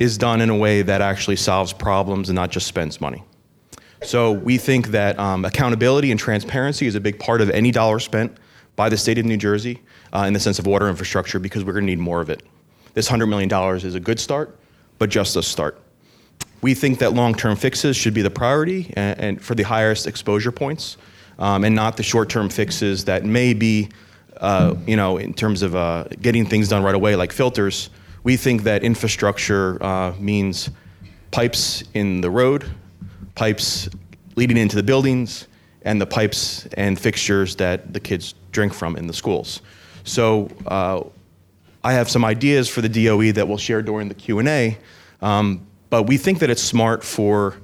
is 0.00 0.18
done 0.18 0.40
in 0.40 0.50
a 0.50 0.56
way 0.56 0.82
that 0.82 1.00
actually 1.02 1.36
solves 1.36 1.72
problems 1.72 2.30
and 2.30 2.34
not 2.34 2.50
just 2.50 2.66
spends 2.66 3.00
money. 3.00 3.22
So 4.02 4.32
we 4.32 4.56
think 4.56 4.88
that 4.88 5.18
um, 5.18 5.44
accountability 5.44 6.10
and 6.10 6.18
transparency 6.18 6.86
is 6.86 6.94
a 6.94 7.00
big 7.00 7.18
part 7.18 7.42
of 7.42 7.50
any 7.50 7.70
dollar 7.70 8.00
spent 8.00 8.38
by 8.74 8.88
the 8.88 8.96
state 8.96 9.18
of 9.18 9.26
New 9.26 9.36
Jersey 9.36 9.82
uh, 10.14 10.24
in 10.26 10.32
the 10.32 10.40
sense 10.40 10.58
of 10.58 10.66
water 10.66 10.88
infrastructure 10.88 11.38
because 11.38 11.64
we're 11.64 11.74
going 11.74 11.84
to 11.84 11.90
need 11.90 11.98
more 11.98 12.22
of 12.22 12.30
it. 12.30 12.42
This 12.94 13.10
$100 13.10 13.28
million 13.28 13.76
is 13.76 13.94
a 13.94 14.00
good 14.00 14.18
start, 14.18 14.58
but 14.98 15.10
just 15.10 15.36
a 15.36 15.42
start. 15.42 15.78
We 16.62 16.72
think 16.72 16.98
that 17.00 17.12
long-term 17.12 17.56
fixes 17.56 17.94
should 17.94 18.14
be 18.14 18.22
the 18.22 18.30
priority 18.30 18.92
and, 18.96 19.20
and 19.20 19.42
for 19.42 19.54
the 19.54 19.64
highest 19.64 20.06
exposure 20.06 20.50
points, 20.50 20.96
um, 21.38 21.64
and 21.64 21.74
not 21.74 21.98
the 21.98 22.02
short-term 22.02 22.48
fixes 22.48 23.04
that 23.04 23.24
may 23.26 23.52
be, 23.52 23.90
uh, 24.38 24.74
you 24.86 24.96
know, 24.96 25.18
in 25.18 25.34
terms 25.34 25.60
of 25.60 25.76
uh, 25.76 26.04
getting 26.22 26.46
things 26.46 26.68
done 26.68 26.82
right 26.82 26.94
away, 26.94 27.16
like 27.16 27.32
filters. 27.32 27.90
We 28.22 28.36
think 28.36 28.64
that 28.64 28.82
infrastructure 28.82 29.82
uh, 29.82 30.14
means 30.18 30.70
pipes 31.30 31.84
in 31.94 32.20
the 32.20 32.30
road, 32.30 32.70
pipes 33.34 33.88
leading 34.36 34.56
into 34.56 34.76
the 34.76 34.82
buildings, 34.82 35.46
and 35.82 36.00
the 36.00 36.06
pipes 36.06 36.66
and 36.76 36.98
fixtures 36.98 37.56
that 37.56 37.92
the 37.92 38.00
kids 38.00 38.34
drink 38.52 38.74
from 38.74 38.96
in 38.96 39.06
the 39.06 39.14
schools. 39.14 39.62
So 40.04 40.50
uh, 40.66 41.02
I 41.82 41.92
have 41.94 42.10
some 42.10 42.24
ideas 42.24 42.68
for 42.68 42.82
the 42.82 42.88
DOE 42.88 43.32
that 43.32 43.48
we'll 43.48 43.58
share 43.58 43.80
during 43.80 44.08
the 44.08 44.14
Q&A, 44.14 44.76
um, 45.22 45.66
but 45.88 46.02
we 46.04 46.18
think 46.18 46.40
that 46.40 46.50
it's 46.50 46.62
smart 46.62 47.02
for 47.02 47.56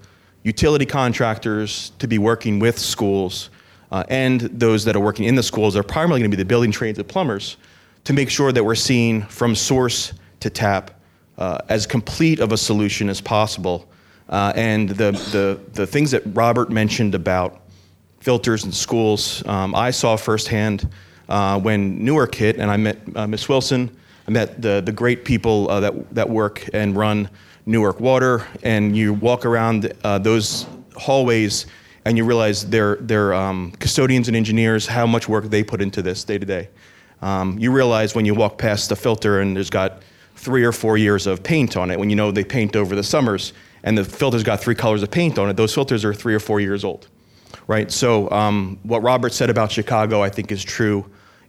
utility 0.42 0.86
contractors 0.86 1.92
to 1.98 2.06
be 2.06 2.18
working 2.18 2.58
with 2.58 2.78
schools 2.78 3.50
uh, 3.90 4.04
and 4.08 4.40
those 4.40 4.84
that 4.84 4.96
are 4.96 5.00
working 5.00 5.26
in 5.26 5.34
the 5.34 5.42
schools 5.42 5.76
are 5.76 5.82
primarily 5.82 6.20
going 6.20 6.30
to 6.30 6.36
be 6.36 6.42
the 6.42 6.46
building 6.46 6.70
trades 6.70 6.98
and 6.98 7.08
plumbers 7.08 7.56
to 8.04 8.12
make 8.12 8.30
sure 8.30 8.52
that 8.52 8.64
we're 8.64 8.74
seeing 8.74 9.22
from 9.22 9.54
source 9.54 10.12
to 10.40 10.50
tap 10.50 10.90
uh, 11.38 11.58
as 11.68 11.86
complete 11.86 12.40
of 12.40 12.52
a 12.52 12.56
solution 12.56 13.08
as 13.08 13.20
possible. 13.20 13.88
Uh, 14.28 14.52
and 14.56 14.88
the, 14.88 15.12
the, 15.32 15.60
the 15.72 15.86
things 15.86 16.10
that 16.10 16.22
Robert 16.26 16.70
mentioned 16.70 17.14
about 17.14 17.60
filters 18.20 18.64
in 18.64 18.72
schools, 18.72 19.46
um, 19.46 19.74
I 19.74 19.90
saw 19.90 20.16
firsthand 20.16 20.88
uh, 21.28 21.60
when 21.60 22.04
Newark 22.04 22.34
hit, 22.34 22.56
and 22.56 22.70
I 22.70 22.76
met 22.76 22.98
uh, 23.14 23.26
Miss 23.26 23.48
Wilson. 23.48 23.96
I 24.26 24.30
met 24.30 24.60
the, 24.60 24.82
the 24.84 24.92
great 24.92 25.24
people 25.24 25.70
uh, 25.70 25.80
that, 25.80 26.14
that 26.14 26.28
work 26.28 26.68
and 26.72 26.96
run 26.96 27.30
Newark 27.66 28.00
Water, 28.00 28.46
and 28.62 28.96
you 28.96 29.12
walk 29.12 29.44
around 29.44 29.92
uh, 30.02 30.18
those 30.18 30.66
hallways 30.96 31.66
and 32.06 32.16
you 32.16 32.24
realize 32.24 32.64
they're, 32.70 32.94
they're 32.96 33.34
um, 33.34 33.72
custodians 33.80 34.28
and 34.28 34.36
engineers, 34.36 34.86
how 34.86 35.06
much 35.06 35.28
work 35.28 35.46
they 35.46 35.64
put 35.64 35.82
into 35.82 36.02
this 36.02 36.22
day 36.22 36.38
to 36.38 36.46
day. 36.46 36.68
Um, 37.20 37.58
you 37.58 37.72
realize 37.72 38.14
when 38.14 38.24
you 38.24 38.32
walk 38.32 38.58
past 38.58 38.88
the 38.88 38.94
filter 38.94 39.40
and 39.40 39.56
there's 39.56 39.70
got 39.70 40.02
three 40.46 40.62
or 40.62 40.70
four 40.70 40.96
years 40.96 41.26
of 41.26 41.42
paint 41.42 41.76
on 41.76 41.90
it, 41.90 41.98
when 41.98 42.08
you 42.08 42.14
know 42.14 42.30
they 42.30 42.44
paint 42.44 42.76
over 42.76 42.94
the 42.94 43.02
summers, 43.02 43.52
and 43.82 43.98
the 43.98 44.04
filter's 44.04 44.44
got 44.44 44.60
three 44.60 44.76
colors 44.76 45.02
of 45.02 45.10
paint 45.10 45.40
on 45.40 45.50
it, 45.50 45.56
those 45.56 45.74
filters 45.74 46.04
are 46.04 46.14
three 46.14 46.36
or 46.36 46.38
four 46.38 46.60
years 46.60 46.84
old, 46.84 47.08
right? 47.66 47.90
So 47.90 48.30
um, 48.30 48.78
what 48.84 49.02
Robert 49.02 49.32
said 49.32 49.50
about 49.50 49.72
Chicago, 49.72 50.22
I 50.22 50.30
think, 50.30 50.52
is 50.52 50.62
true 50.62 51.04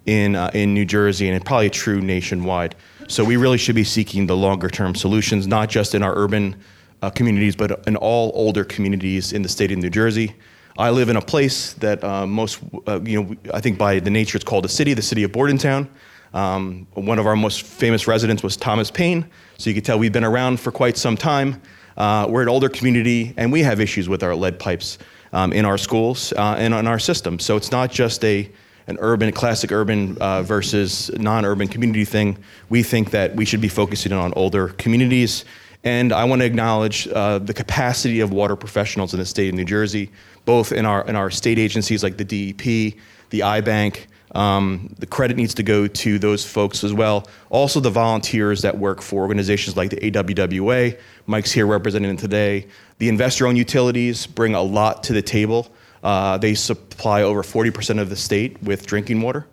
in 0.07 0.35
uh, 0.35 0.49
in 0.55 0.73
New 0.73 0.83
Jersey, 0.83 1.29
and 1.29 1.45
probably 1.45 1.69
true 1.69 2.01
nationwide. 2.01 2.73
So 3.07 3.23
we 3.23 3.37
really 3.37 3.59
should 3.59 3.75
be 3.75 3.83
seeking 3.83 4.25
the 4.25 4.35
longer 4.35 4.67
term 4.67 4.95
solutions, 4.95 5.45
not 5.45 5.69
just 5.69 5.93
in 5.93 6.01
our 6.01 6.17
urban 6.17 6.55
uh, 7.03 7.11
communities, 7.11 7.55
but 7.55 7.87
in 7.87 7.95
all 7.95 8.31
older 8.33 8.63
communities 8.63 9.31
in 9.31 9.43
the 9.43 9.49
state 9.49 9.71
of 9.71 9.77
New 9.77 9.91
Jersey. 9.91 10.33
I 10.75 10.89
live 10.89 11.09
in 11.09 11.17
a 11.17 11.21
place 11.21 11.73
that 11.73 12.03
uh, 12.03 12.25
most, 12.25 12.59
uh, 12.87 12.99
you 13.01 13.21
know, 13.21 13.35
I 13.53 13.61
think 13.61 13.77
by 13.77 13.99
the 13.99 14.09
nature 14.09 14.37
it's 14.37 14.45
called 14.45 14.65
a 14.65 14.69
city, 14.69 14.95
the 14.95 15.01
city 15.03 15.23
of 15.23 15.31
Bordentown. 15.31 15.87
Um, 16.33 16.87
one 16.93 17.19
of 17.19 17.25
our 17.25 17.35
most 17.35 17.63
famous 17.63 18.07
residents 18.07 18.43
was 18.43 18.57
Thomas 18.57 18.91
Paine, 18.91 19.25
so 19.57 19.69
you 19.69 19.73
can 19.73 19.83
tell 19.83 19.97
we've 19.97 20.13
been 20.13 20.23
around 20.23 20.59
for 20.59 20.71
quite 20.71 20.97
some 20.97 21.17
time. 21.17 21.61
Uh, 21.95 22.27
we're 22.29 22.43
an 22.43 22.49
older 22.49 22.69
community, 22.69 23.33
and 23.37 23.51
we 23.51 23.63
have 23.63 23.79
issues 23.79 24.07
with 24.07 24.23
our 24.23 24.35
lead 24.35 24.59
pipes 24.59 24.97
um, 25.33 25.51
in 25.53 25.65
our 25.65 25.77
schools 25.77 26.33
uh, 26.33 26.55
and 26.57 26.73
in 26.73 26.87
our 26.87 26.99
system. 26.99 27.39
So 27.39 27.57
it's 27.57 27.71
not 27.71 27.91
just 27.91 28.23
a 28.23 28.49
an 28.87 28.97
urban, 29.01 29.31
classic 29.33 29.71
urban 29.71 30.17
uh, 30.19 30.41
versus 30.43 31.11
non-urban 31.17 31.67
community 31.67 32.05
thing. 32.05 32.37
We 32.69 32.83
think 32.83 33.11
that 33.11 33.35
we 33.35 33.43
should 33.43 33.59
be 33.59 33.67
focusing 33.67 34.13
on 34.13 34.31
older 34.37 34.69
communities. 34.69 35.43
And 35.83 36.13
I 36.13 36.23
want 36.23 36.41
to 36.41 36.45
acknowledge 36.45 37.07
uh, 37.09 37.39
the 37.39 37.53
capacity 37.53 38.21
of 38.21 38.31
water 38.31 38.55
professionals 38.55 39.13
in 39.13 39.19
the 39.19 39.25
state 39.25 39.49
of 39.49 39.55
New 39.55 39.65
Jersey, 39.65 40.09
both 40.45 40.71
in 40.71 40.85
our 40.85 41.05
in 41.07 41.15
our 41.15 41.29
state 41.29 41.59
agencies 41.59 42.03
like 42.03 42.17
the 42.17 42.23
DEP, 42.23 42.97
the 43.29 43.41
IBank, 43.41 44.07
um, 44.33 44.93
the 44.99 45.05
credit 45.05 45.37
needs 45.37 45.53
to 45.55 45.63
go 45.63 45.87
to 45.87 46.19
those 46.19 46.45
folks 46.45 46.83
as 46.83 46.93
well. 46.93 47.27
Also, 47.49 47.79
the 47.79 47.89
volunteers 47.89 48.61
that 48.61 48.77
work 48.77 49.01
for 49.01 49.21
organizations 49.21 49.77
like 49.77 49.89
the 49.89 49.97
AWWA. 49.97 50.99
Mike's 51.25 51.51
here 51.51 51.65
representing 51.65 52.09
them 52.09 52.17
today. 52.17 52.67
The 52.97 53.09
investor 53.09 53.47
owned 53.47 53.57
utilities 53.57 54.27
bring 54.27 54.53
a 54.53 54.61
lot 54.61 55.03
to 55.03 55.13
the 55.13 55.21
table. 55.21 55.67
Uh, 56.03 56.37
they 56.37 56.55
supply 56.55 57.23
over 57.23 57.41
40% 57.41 57.99
of 57.99 58.09
the 58.09 58.15
state 58.15 58.61
with 58.61 58.85
drinking 58.85 59.21
water. 59.21 59.47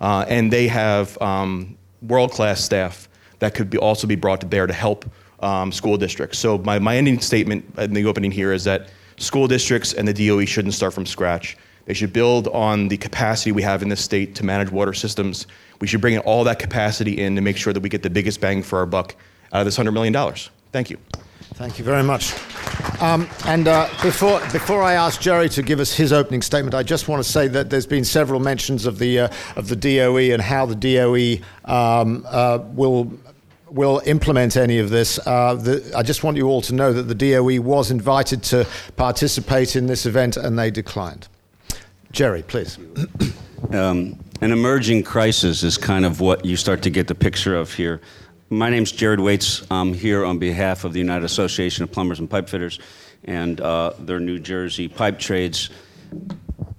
Uh, 0.00 0.24
and 0.28 0.52
they 0.52 0.66
have 0.68 1.20
um, 1.20 1.76
world 2.02 2.30
class 2.30 2.62
staff 2.62 3.08
that 3.40 3.54
could 3.54 3.68
be 3.68 3.78
also 3.78 4.06
be 4.06 4.16
brought 4.16 4.40
to 4.40 4.46
bear 4.46 4.66
to 4.66 4.72
help 4.72 5.04
um, 5.40 5.72
school 5.72 5.96
districts. 5.96 6.38
So, 6.38 6.58
my, 6.58 6.78
my 6.78 6.96
ending 6.96 7.20
statement 7.20 7.64
in 7.78 7.94
the 7.94 8.04
opening 8.06 8.30
here 8.30 8.52
is 8.52 8.64
that 8.64 8.90
school 9.16 9.48
districts 9.48 9.92
and 9.92 10.06
the 10.06 10.12
DOE 10.28 10.44
shouldn't 10.44 10.74
start 10.74 10.94
from 10.94 11.06
scratch. 11.06 11.56
They 11.90 11.94
should 11.94 12.12
build 12.12 12.46
on 12.46 12.86
the 12.86 12.96
capacity 12.96 13.50
we 13.50 13.62
have 13.62 13.82
in 13.82 13.88
this 13.88 14.00
state 14.00 14.36
to 14.36 14.44
manage 14.44 14.70
water 14.70 14.94
systems. 14.94 15.48
We 15.80 15.88
should 15.88 16.00
bring 16.00 16.14
in 16.14 16.20
all 16.20 16.44
that 16.44 16.60
capacity 16.60 17.20
in 17.20 17.34
to 17.34 17.40
make 17.40 17.56
sure 17.56 17.72
that 17.72 17.80
we 17.80 17.88
get 17.88 18.04
the 18.04 18.08
biggest 18.08 18.40
bang 18.40 18.62
for 18.62 18.78
our 18.78 18.86
buck 18.86 19.16
out 19.52 19.62
of 19.62 19.64
this 19.64 19.76
$100 19.76 19.92
million. 19.92 20.14
Thank 20.70 20.90
you. 20.90 20.98
Thank 21.54 21.80
you 21.80 21.84
very 21.84 22.04
much. 22.04 22.32
Um, 23.02 23.28
and 23.44 23.66
uh, 23.66 23.88
before, 24.04 24.38
before 24.52 24.84
I 24.84 24.92
ask 24.92 25.20
Jerry 25.20 25.48
to 25.48 25.62
give 25.62 25.80
us 25.80 25.92
his 25.92 26.12
opening 26.12 26.42
statement, 26.42 26.76
I 26.76 26.84
just 26.84 27.08
want 27.08 27.24
to 27.24 27.28
say 27.28 27.48
that 27.48 27.70
there's 27.70 27.88
been 27.88 28.04
several 28.04 28.38
mentions 28.38 28.86
of 28.86 29.00
the, 29.00 29.18
uh, 29.18 29.28
of 29.56 29.66
the 29.66 29.74
DOE 29.74 30.32
and 30.32 30.40
how 30.40 30.66
the 30.66 30.76
DOE 30.76 31.44
um, 31.64 32.24
uh, 32.28 32.60
will 32.66 33.10
will 33.68 34.02
implement 34.04 34.56
any 34.56 34.78
of 34.78 34.90
this. 34.90 35.18
Uh, 35.24 35.54
the, 35.54 35.92
I 35.96 36.02
just 36.02 36.24
want 36.24 36.36
you 36.36 36.48
all 36.48 36.60
to 36.62 36.74
know 36.74 36.92
that 36.92 37.04
the 37.04 37.14
DOE 37.14 37.60
was 37.60 37.92
invited 37.92 38.42
to 38.44 38.66
participate 38.96 39.76
in 39.76 39.86
this 39.86 40.06
event 40.06 40.36
and 40.36 40.58
they 40.58 40.72
declined. 40.72 41.28
Jerry, 42.12 42.42
please. 42.42 42.78
Um, 43.72 44.18
an 44.40 44.52
emerging 44.52 45.04
crisis 45.04 45.62
is 45.62 45.78
kind 45.78 46.04
of 46.04 46.20
what 46.20 46.44
you 46.44 46.56
start 46.56 46.82
to 46.82 46.90
get 46.90 47.06
the 47.06 47.14
picture 47.14 47.54
of 47.54 47.72
here. 47.72 48.00
My 48.48 48.68
name's 48.68 48.90
Jared 48.90 49.20
Waits. 49.20 49.64
I'm 49.70 49.94
here 49.94 50.24
on 50.24 50.38
behalf 50.38 50.82
of 50.84 50.92
the 50.92 50.98
United 50.98 51.24
Association 51.24 51.84
of 51.84 51.92
Plumbers 51.92 52.18
and 52.18 52.28
Pipefitters 52.28 52.80
and 53.24 53.60
uh, 53.60 53.92
their 53.98 54.18
New 54.18 54.40
Jersey 54.40 54.88
pipe 54.88 55.20
trades. 55.20 55.70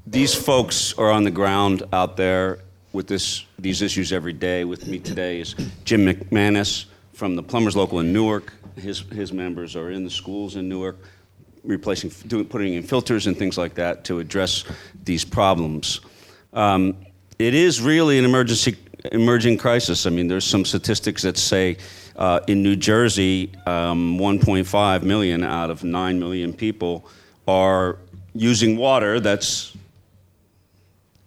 These 0.06 0.36
folks 0.36 0.94
are 0.98 1.10
on 1.10 1.24
the 1.24 1.32
ground 1.32 1.84
out 1.94 2.18
there 2.18 2.60
with 2.92 3.08
this, 3.08 3.46
these 3.58 3.82
issues 3.82 4.12
every 4.12 4.34
day. 4.34 4.66
With 4.66 4.86
me 4.88 5.00
today 5.00 5.40
is 5.40 5.56
Jim 5.86 6.06
McManus 6.06 6.86
from 7.14 7.38
the 7.38 7.44
Plumbers 7.44 7.78
Local 7.78 8.00
in 8.00 8.12
Newark. 8.12 8.52
His, 8.76 9.00
his 9.00 9.32
members 9.32 9.78
are 9.78 9.92
in 9.92 10.04
the 10.04 10.10
schools 10.10 10.58
in 10.58 10.68
Newark 10.68 10.98
replacing, 11.64 12.12
doing, 12.28 12.46
putting 12.46 12.74
in 12.74 12.84
filters 12.84 13.28
and 13.28 13.38
things 13.38 13.58
like 13.58 13.76
that 13.76 14.04
to 14.06 14.20
address 14.20 14.64
these 15.04 15.24
problems. 15.24 16.02
Um, 16.54 17.06
it 17.40 17.54
is 17.54 17.82
really 17.82 18.20
an 18.20 18.26
emergency, 18.26 18.78
emerging 19.12 19.58
crisis. 19.58 20.06
I 20.06 20.10
mean, 20.10 20.28
there's 20.28 20.46
some 20.46 20.66
statistics 20.66 21.22
that 21.24 21.38
say 21.38 21.78
uh, 22.16 22.40
in 22.48 22.62
New 22.62 22.76
Jersey, 22.76 23.52
um, 23.66 24.18
1.5 24.20 25.04
million 25.04 25.44
out 25.44 25.70
of 25.70 25.84
9 25.84 26.20
million 26.20 26.54
people 26.54 27.08
are 27.48 27.98
using 28.34 28.78
water 28.78 29.20
that's 29.20 29.76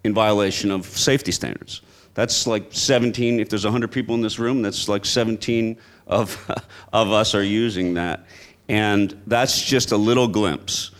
in 0.04 0.14
violation 0.14 0.70
of 0.70 0.86
safety 0.86 1.32
standards. 1.32 1.80
That's 2.14 2.46
like 2.46 2.66
17, 2.70 3.40
if 3.40 3.48
there's 3.48 3.64
100 3.64 3.90
people 3.90 4.14
in 4.14 4.20
this 4.20 4.38
room, 4.38 4.62
that's 4.62 4.88
like 4.88 5.04
17 5.04 5.76
of, 6.06 6.50
of 6.92 7.10
us 7.10 7.34
are 7.34 7.42
using 7.42 7.94
that. 7.94 8.26
And 8.68 9.20
that's 9.26 9.62
just 9.62 9.92
a 9.92 9.96
little 9.96 10.28
glimpse. 10.28 10.90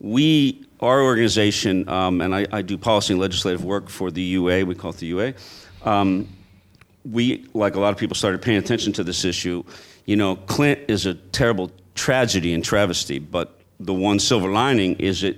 We, 0.00 0.66
our 0.80 1.02
organization, 1.02 1.88
um, 1.88 2.20
and 2.20 2.34
I, 2.34 2.46
I, 2.52 2.62
do 2.62 2.76
policy 2.76 3.14
and 3.14 3.20
legislative 3.20 3.64
work 3.64 3.88
for 3.88 4.10
the 4.10 4.20
UA, 4.20 4.66
we 4.66 4.74
call 4.74 4.90
it 4.90 4.98
the 4.98 5.06
UA. 5.06 5.34
Um, 5.84 6.28
we, 7.10 7.46
like 7.54 7.76
a 7.76 7.80
lot 7.80 7.92
of 7.92 7.98
people, 7.98 8.14
started 8.14 8.42
paying 8.42 8.58
attention 8.58 8.92
to 8.94 9.04
this 9.04 9.24
issue. 9.24 9.64
You 10.04 10.16
know, 10.16 10.36
Flint 10.48 10.80
is 10.88 11.06
a 11.06 11.14
terrible 11.14 11.70
tragedy 11.94 12.52
and 12.52 12.64
travesty, 12.64 13.18
but 13.18 13.58
the 13.80 13.94
one 13.94 14.18
silver 14.18 14.50
lining 14.50 14.96
is 14.96 15.22
that 15.22 15.36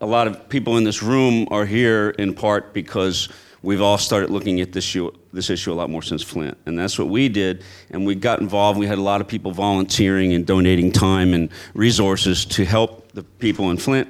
a 0.00 0.06
lot 0.06 0.26
of 0.26 0.48
people 0.48 0.76
in 0.76 0.84
this 0.84 1.02
room 1.02 1.46
are 1.50 1.66
here 1.66 2.10
in 2.10 2.34
part 2.34 2.72
because 2.72 3.28
we've 3.62 3.80
all 3.80 3.98
started 3.98 4.30
looking 4.30 4.60
at 4.60 4.72
this 4.72 4.84
issue, 4.84 5.10
this 5.34 5.50
issue 5.50 5.72
a 5.72 5.74
lot 5.74 5.90
more 5.90 6.02
since 6.02 6.22
Flint. 6.22 6.56
And 6.66 6.78
that's 6.78 6.98
what 6.98 7.08
we 7.08 7.28
did. 7.28 7.62
And 7.90 8.06
we 8.06 8.14
got 8.14 8.40
involved. 8.40 8.78
We 8.78 8.86
had 8.86 8.98
a 8.98 9.02
lot 9.02 9.20
of 9.20 9.28
people 9.28 9.52
volunteering 9.52 10.32
and 10.32 10.46
donating 10.46 10.92
time 10.92 11.34
and 11.34 11.50
resources 11.74 12.44
to 12.46 12.64
help 12.64 13.12
the 13.12 13.22
people 13.22 13.70
in 13.70 13.76
Flint. 13.76 14.08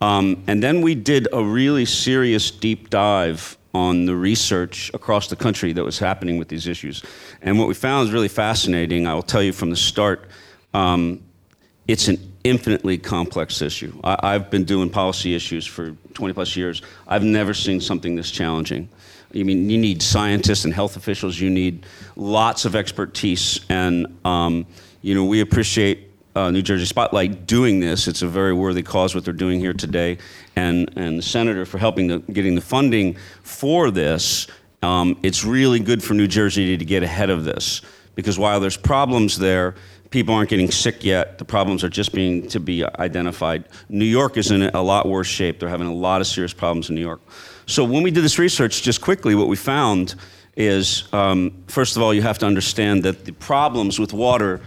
Um, 0.00 0.42
and 0.46 0.62
then 0.62 0.80
we 0.80 0.94
did 0.94 1.28
a 1.32 1.42
really 1.42 1.84
serious 1.84 2.50
deep 2.50 2.90
dive 2.90 3.58
on 3.74 4.06
the 4.06 4.16
research 4.16 4.90
across 4.94 5.28
the 5.28 5.36
country 5.36 5.72
that 5.72 5.84
was 5.84 5.98
happening 5.98 6.38
with 6.38 6.48
these 6.48 6.66
issues. 6.66 7.02
And 7.42 7.58
what 7.58 7.68
we 7.68 7.74
found 7.74 8.08
is 8.08 8.12
really 8.12 8.28
fascinating. 8.28 9.06
I 9.06 9.14
will 9.14 9.22
tell 9.22 9.42
you 9.42 9.52
from 9.52 9.70
the 9.70 9.76
start, 9.76 10.28
um, 10.74 11.22
it's 11.86 12.08
an 12.08 12.18
infinitely 12.44 12.98
complex 12.98 13.60
issue. 13.62 13.98
I, 14.02 14.32
have 14.32 14.50
been 14.50 14.64
doing 14.64 14.90
policy 14.90 15.34
issues 15.34 15.66
for 15.66 15.92
20 16.14 16.32
plus 16.34 16.56
years. 16.56 16.82
I've 17.06 17.22
never 17.22 17.52
seen 17.52 17.80
something 17.80 18.16
this 18.16 18.30
challenging. 18.30 18.88
I 19.34 19.42
mean, 19.42 19.70
you 19.70 19.78
need 19.78 20.02
scientists 20.02 20.64
and 20.64 20.74
health 20.74 20.96
officials. 20.96 21.38
You 21.38 21.50
need 21.50 21.86
lots 22.16 22.64
of 22.64 22.74
expertise, 22.74 23.60
and 23.68 24.18
um, 24.24 24.66
you 25.02 25.14
know 25.14 25.24
we 25.24 25.40
appreciate 25.40 26.10
uh, 26.34 26.50
New 26.50 26.62
Jersey 26.62 26.84
Spotlight 26.84 27.46
doing 27.46 27.80
this. 27.80 28.08
It's 28.08 28.22
a 28.22 28.28
very 28.28 28.52
worthy 28.52 28.82
cause 28.82 29.14
what 29.14 29.24
they're 29.24 29.32
doing 29.32 29.60
here 29.60 29.72
today, 29.72 30.18
and 30.56 30.90
and 30.96 31.18
the 31.18 31.22
senator 31.22 31.64
for 31.64 31.78
helping 31.78 32.08
the, 32.08 32.18
getting 32.18 32.54
the 32.54 32.60
funding 32.60 33.16
for 33.42 33.90
this. 33.90 34.48
Um, 34.82 35.18
it's 35.22 35.44
really 35.44 35.78
good 35.78 36.02
for 36.02 36.14
New 36.14 36.26
Jersey 36.26 36.76
to 36.76 36.84
get 36.84 37.02
ahead 37.02 37.30
of 37.30 37.44
this 37.44 37.82
because 38.14 38.38
while 38.38 38.60
there's 38.60 38.76
problems 38.76 39.38
there, 39.38 39.74
people 40.10 40.34
aren't 40.34 40.50
getting 40.50 40.70
sick 40.70 41.04
yet. 41.04 41.38
The 41.38 41.44
problems 41.44 41.84
are 41.84 41.88
just 41.88 42.12
being 42.12 42.48
to 42.48 42.60
be 42.60 42.84
identified. 42.98 43.64
New 43.88 44.04
York 44.04 44.36
is 44.36 44.50
in 44.50 44.62
a 44.62 44.82
lot 44.82 45.06
worse 45.06 45.26
shape. 45.26 45.60
They're 45.60 45.68
having 45.68 45.86
a 45.86 45.94
lot 45.94 46.20
of 46.20 46.26
serious 46.26 46.52
problems 46.52 46.88
in 46.88 46.96
New 46.96 47.00
York. 47.00 47.20
So 47.70 47.84
when 47.84 48.02
we 48.02 48.10
did 48.10 48.24
this 48.24 48.36
research, 48.36 48.82
just 48.82 49.00
quickly, 49.00 49.36
what 49.36 49.46
we 49.46 49.54
found 49.54 50.16
is 50.56 51.04
um, 51.12 51.62
first 51.68 51.94
of 51.94 52.02
all, 52.02 52.12
you 52.12 52.20
have 52.20 52.36
to 52.38 52.46
understand 52.46 53.04
that 53.04 53.24
the 53.24 53.30
problems 53.30 54.00
with 54.00 54.12
water 54.12 54.60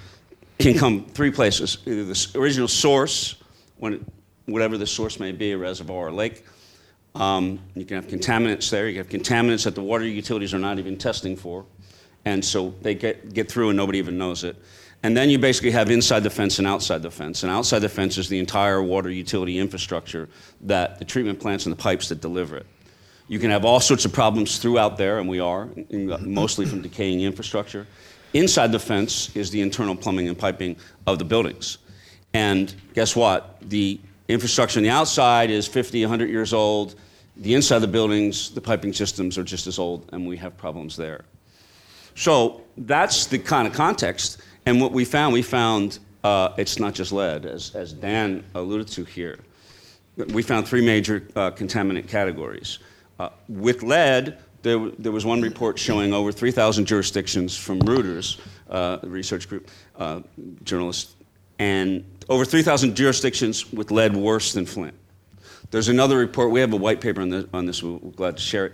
can 0.58 0.78
come 0.78 1.04
three 1.14 1.30
places: 1.30 1.80
either 1.86 2.06
the 2.06 2.32
original 2.36 2.70
source, 2.70 3.36
when 3.76 3.96
it, 3.96 4.02
whatever 4.46 4.78
the 4.78 4.88
source 4.88 5.20
may 5.20 5.34
be, 5.34 5.52
a 5.52 5.58
reservoir 5.58 6.06
or 6.06 6.08
a 6.08 6.14
lake. 6.14 6.46
Um, 7.14 7.60
you 7.76 7.84
can 7.84 8.02
have 8.02 8.08
contaminants 8.08 8.70
there. 8.70 8.88
You 8.88 9.04
can 9.04 9.12
have 9.12 9.22
contaminants 9.22 9.66
that 9.66 9.76
the 9.76 9.84
water 9.84 10.06
utilities 10.06 10.54
are 10.54 10.60
not 10.60 10.80
even 10.80 10.98
testing 10.98 11.36
for, 11.36 11.66
and 12.24 12.44
so 12.44 12.74
they 12.84 12.96
get 12.96 13.34
get 13.34 13.52
through 13.52 13.68
and 13.68 13.76
nobody 13.76 13.98
even 13.98 14.18
knows 14.18 14.46
it. 14.46 14.56
And 15.06 15.18
then 15.18 15.30
you 15.30 15.38
basically 15.38 15.72
have 15.72 15.92
inside 15.92 16.22
the 16.22 16.30
fence 16.30 16.58
and 16.58 16.66
outside 16.66 17.02
the 17.02 17.12
fence. 17.12 17.44
And 17.44 17.52
outside 17.52 17.80
the 17.80 17.90
fence 17.90 18.18
is 18.18 18.30
the 18.30 18.40
entire 18.40 18.82
water 18.82 19.10
utility 19.10 19.60
infrastructure 19.60 20.30
that 20.62 21.00
the 21.00 21.04
treatment 21.04 21.42
plants 21.42 21.66
and 21.66 21.74
the 21.74 21.78
pipes 21.78 22.08
that 22.08 22.22
deliver 22.22 22.56
it. 22.56 22.66
You 23.28 23.40
can 23.40 23.50
have 23.52 23.66
all 23.66 23.80
sorts 23.80 24.06
of 24.06 24.14
problems 24.14 24.58
throughout 24.58 24.98
there, 24.98 25.20
and 25.20 25.30
we 25.30 25.40
are, 25.40 25.70
mostly 25.92 26.66
from 26.66 26.82
decaying 26.82 27.22
infrastructure. 27.22 27.88
Inside 28.34 28.72
the 28.72 28.80
fence 28.80 29.34
is 29.36 29.52
the 29.52 29.62
internal 29.62 29.96
plumbing 29.96 30.28
and 30.28 30.38
piping 30.38 30.76
of 31.08 31.20
the 31.20 31.26
buildings. 31.26 31.78
And 32.34 32.74
guess 32.94 33.16
what? 33.16 33.58
The 33.62 34.00
infrastructure 34.28 34.80
on 34.80 34.84
the 34.84 34.90
outside 34.90 35.50
is 35.50 35.68
50, 35.68 36.02
100 36.04 36.30
years 36.30 36.54
old. 36.54 36.96
The 37.38 37.54
inside 37.54 37.78
of 37.78 37.82
the 37.84 37.88
buildings, 37.88 38.52
the 38.52 38.62
piping 38.62 38.94
systems 38.94 39.38
are 39.38 39.44
just 39.44 39.68
as 39.68 39.80
old, 39.80 40.10
and 40.12 40.28
we 40.28 40.38
have 40.38 40.58
problems 40.58 40.96
there. 40.96 41.26
So 42.16 42.62
that's 42.78 43.28
the 43.28 43.40
kind 43.40 43.68
of 43.68 43.74
context. 43.74 44.42
And 44.66 44.82
what 44.82 44.92
we 44.92 45.06
found, 45.06 45.34
we 45.34 45.42
found 45.42 46.00
uh, 46.24 46.54
it's 46.58 46.80
not 46.80 46.94
just 46.94 47.12
lead, 47.12 47.46
as, 47.46 47.74
as 47.76 47.94
Dan 47.94 48.44
alluded 48.56 48.88
to 48.90 49.04
here. 49.04 49.40
We 50.16 50.44
found 50.44 50.68
three 50.68 50.86
major 50.86 51.28
uh, 51.36 51.52
contaminant 51.52 52.08
categories. 52.08 52.80
Uh, 53.20 53.30
with 53.48 53.84
lead, 53.84 54.38
there, 54.64 54.90
there, 54.98 55.12
was 55.12 55.26
one 55.26 55.42
report 55.42 55.78
showing 55.78 56.14
over 56.14 56.32
3,000 56.32 56.86
jurisdictions 56.86 57.56
from 57.56 57.80
Reuters, 57.82 58.40
uh, 58.70 58.98
research 59.04 59.48
group, 59.48 59.70
uh, 59.98 60.22
journalists, 60.64 61.16
and 61.60 62.04
over 62.30 62.46
3,000 62.46 62.96
jurisdictions 62.96 63.72
with 63.72 63.92
lead 63.92 64.16
worse 64.16 64.54
than 64.54 64.66
Flint. 64.66 64.96
There's 65.72 65.90
another 65.90 66.18
report. 66.18 66.52
We 66.52 66.60
have 66.60 66.74
a 66.74 66.78
white 66.78 67.02
paper 67.02 67.22
on 67.22 67.30
this. 67.30 67.46
On 67.54 67.66
this. 67.66 67.84
We're 67.84 67.98
glad 68.12 68.38
to 68.38 68.44
share 68.44 68.68
it. 68.68 68.74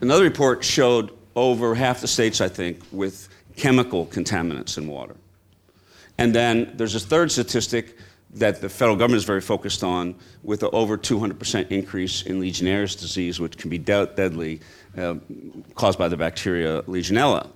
Another 0.00 0.24
report 0.24 0.64
showed 0.64 1.10
over 1.34 1.74
half 1.74 2.00
the 2.00 2.08
states, 2.08 2.40
I 2.40 2.48
think, 2.48 2.80
with 2.92 3.28
chemical 3.56 4.06
contaminants 4.06 4.76
in 4.76 4.86
water. 4.86 5.16
And 6.18 6.34
then 6.34 6.72
there's 6.74 6.94
a 6.94 7.00
third 7.00 7.32
statistic 7.32 7.96
that 8.34 8.60
the 8.60 8.68
federal 8.68 8.96
government 8.96 9.18
is 9.18 9.24
very 9.24 9.40
focused 9.40 9.84
on 9.84 10.14
with 10.42 10.62
an 10.62 10.70
over 10.72 10.96
200% 10.96 11.70
increase 11.70 12.22
in 12.22 12.40
Legionnaire's 12.40 12.96
disease, 12.96 13.38
which 13.38 13.58
can 13.58 13.68
be 13.68 13.78
deadly, 13.78 14.60
uh, 14.96 15.16
caused 15.74 15.98
by 15.98 16.08
the 16.08 16.16
bacteria 16.16 16.82
Legionella. 16.82 17.48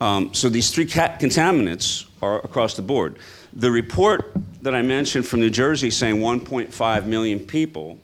Um, 0.00 0.32
so 0.34 0.48
these 0.48 0.70
three 0.70 0.86
contaminants 0.86 2.06
are 2.22 2.38
across 2.44 2.74
the 2.74 2.82
board. 2.82 3.18
The 3.54 3.70
report 3.70 4.32
that 4.62 4.74
I 4.74 4.82
mentioned 4.82 5.26
from 5.26 5.40
New 5.40 5.50
Jersey 5.50 5.90
saying 5.90 6.16
1.5 6.16 7.06
million 7.06 7.40
people 7.40 7.98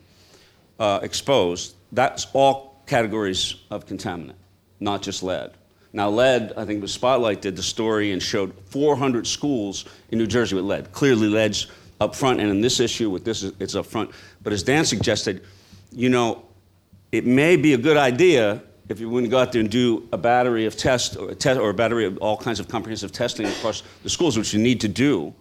uh, 0.80 1.00
exposed, 1.02 1.76
that's 1.92 2.26
all 2.32 2.82
categories 2.86 3.56
of 3.70 3.86
contaminant, 3.86 4.34
not 4.80 5.02
just 5.02 5.22
lead. 5.22 5.52
Now, 5.92 6.08
lead, 6.08 6.54
I 6.56 6.64
think 6.64 6.80
the 6.80 6.88
Spotlight 6.88 7.42
did 7.42 7.54
the 7.54 7.62
story 7.62 8.12
and 8.12 8.22
showed 8.22 8.54
400 8.70 9.26
schools 9.26 9.84
in 10.10 10.18
New 10.18 10.26
Jersey 10.26 10.56
with 10.56 10.64
lead. 10.64 10.90
Clearly, 10.92 11.28
lead's 11.28 11.66
up 12.02 12.14
front, 12.14 12.40
and 12.40 12.50
in 12.50 12.60
this 12.60 12.80
issue 12.80 13.08
with 13.08 13.24
this, 13.24 13.42
it's 13.42 13.74
up 13.74 13.86
front. 13.86 14.10
But 14.42 14.52
as 14.52 14.62
Dan 14.62 14.84
suggested, 14.84 15.44
you 15.92 16.08
know, 16.08 16.44
it 17.12 17.24
may 17.24 17.56
be 17.56 17.74
a 17.74 17.78
good 17.78 17.96
idea 17.96 18.62
if 18.88 18.98
you 18.98 19.08
wouldn't 19.08 19.30
go 19.30 19.38
out 19.38 19.52
there 19.52 19.60
and 19.60 19.70
do 19.70 20.06
a 20.12 20.18
battery 20.18 20.66
of 20.66 20.76
tests 20.76 21.16
or 21.16 21.30
a, 21.30 21.58
or 21.58 21.70
a 21.70 21.74
battery 21.74 22.04
of 22.04 22.18
all 22.18 22.36
kinds 22.36 22.60
of 22.60 22.68
comprehensive 22.68 23.12
testing 23.12 23.46
across 23.46 23.82
the 24.02 24.10
schools, 24.10 24.36
which 24.36 24.52
you 24.52 24.60
need 24.60 24.80
to 24.80 24.88
do, 24.88 25.32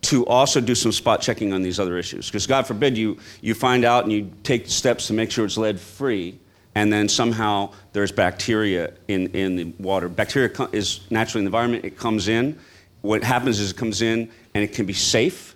to 0.00 0.26
also 0.26 0.60
do 0.60 0.74
some 0.74 0.92
spot 0.92 1.20
checking 1.20 1.52
on 1.52 1.62
these 1.62 1.78
other 1.78 1.98
issues. 1.98 2.26
Because 2.26 2.46
God 2.46 2.66
forbid 2.66 2.96
you, 2.96 3.18
you 3.40 3.54
find 3.54 3.84
out 3.84 4.04
and 4.04 4.12
you 4.12 4.32
take 4.42 4.68
steps 4.68 5.06
to 5.08 5.12
make 5.12 5.30
sure 5.30 5.44
it's 5.44 5.58
lead 5.58 5.78
free, 5.78 6.38
and 6.74 6.92
then 6.92 7.08
somehow 7.08 7.72
there's 7.92 8.12
bacteria 8.12 8.94
in, 9.08 9.28
in 9.28 9.56
the 9.56 9.64
water. 9.78 10.08
Bacteria 10.08 10.50
is 10.72 11.00
naturally 11.10 11.40
in 11.40 11.44
the 11.44 11.48
environment, 11.48 11.84
it 11.84 11.96
comes 11.98 12.28
in. 12.28 12.58
What 13.02 13.22
happens 13.22 13.60
is 13.60 13.72
it 13.72 13.76
comes 13.76 14.02
in 14.02 14.30
and 14.54 14.64
it 14.64 14.72
can 14.72 14.86
be 14.86 14.92
safe, 14.92 15.54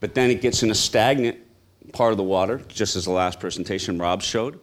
but 0.00 0.14
then 0.14 0.30
it 0.30 0.40
gets 0.40 0.62
in 0.62 0.70
a 0.70 0.74
stagnant 0.74 1.38
part 1.92 2.12
of 2.12 2.18
the 2.18 2.24
water, 2.24 2.60
just 2.68 2.96
as 2.96 3.04
the 3.04 3.10
last 3.10 3.40
presentation 3.40 3.98
Rob 3.98 4.22
showed. 4.22 4.60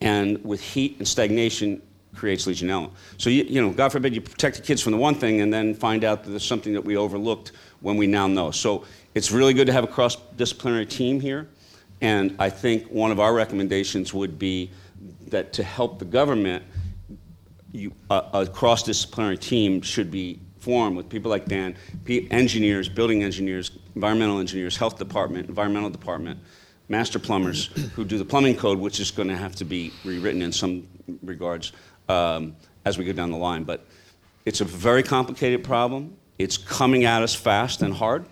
And 0.00 0.42
with 0.44 0.60
heat 0.60 0.96
and 0.98 1.08
stagnation, 1.08 1.82
creates 2.14 2.46
Legionella. 2.46 2.90
So, 3.18 3.30
you, 3.30 3.44
you 3.44 3.60
know, 3.60 3.70
God 3.70 3.92
forbid 3.92 4.14
you 4.14 4.20
protect 4.20 4.56
the 4.56 4.62
kids 4.62 4.82
from 4.82 4.92
the 4.92 4.98
one 4.98 5.14
thing 5.14 5.42
and 5.42 5.52
then 5.52 5.74
find 5.74 6.02
out 6.02 6.24
that 6.24 6.30
there's 6.30 6.46
something 6.46 6.72
that 6.72 6.84
we 6.84 6.96
overlooked 6.96 7.52
when 7.80 7.96
we 7.96 8.06
now 8.06 8.26
know. 8.26 8.50
So, 8.50 8.84
it's 9.14 9.30
really 9.30 9.54
good 9.54 9.66
to 9.66 9.72
have 9.72 9.84
a 9.84 9.86
cross 9.86 10.16
disciplinary 10.36 10.86
team 10.86 11.20
here. 11.20 11.48
And 12.00 12.36
I 12.38 12.50
think 12.50 12.86
one 12.88 13.10
of 13.10 13.20
our 13.20 13.32
recommendations 13.32 14.12
would 14.12 14.38
be 14.38 14.70
that 15.28 15.52
to 15.54 15.62
help 15.62 15.98
the 15.98 16.04
government, 16.04 16.64
you, 17.72 17.92
a, 18.10 18.24
a 18.32 18.46
cross-disciplinary 18.46 19.38
team 19.38 19.80
should 19.80 20.10
be 20.10 20.40
formed 20.66 20.96
with 20.96 21.08
people 21.08 21.30
like 21.30 21.46
Dan, 21.46 21.76
engineers, 22.08 22.88
building 22.88 23.22
engineers, 23.22 23.70
environmental 23.94 24.40
engineers, 24.40 24.76
health 24.76 24.98
department, 24.98 25.48
environmental 25.48 25.90
department, 25.90 26.40
master 26.88 27.18
plumbers 27.18 27.66
who 27.94 28.04
do 28.04 28.18
the 28.18 28.24
plumbing 28.24 28.56
code, 28.56 28.78
which 28.78 28.98
is 28.98 29.10
going 29.10 29.28
to 29.28 29.36
have 29.36 29.54
to 29.56 29.64
be 29.64 29.92
rewritten 30.04 30.42
in 30.42 30.52
some 30.52 30.86
regards 31.22 31.72
um, 32.08 32.56
as 32.84 32.98
we 32.98 33.04
go 33.04 33.12
down 33.12 33.30
the 33.30 33.36
line. 33.36 33.62
But 33.62 33.86
it's 34.44 34.60
a 34.60 34.64
very 34.64 35.02
complicated 35.02 35.64
problem. 35.64 36.16
It's 36.38 36.58
coming 36.58 37.04
at 37.04 37.22
us 37.22 37.34
fast 37.34 37.82
and 37.82 37.94
hard, 37.94 38.26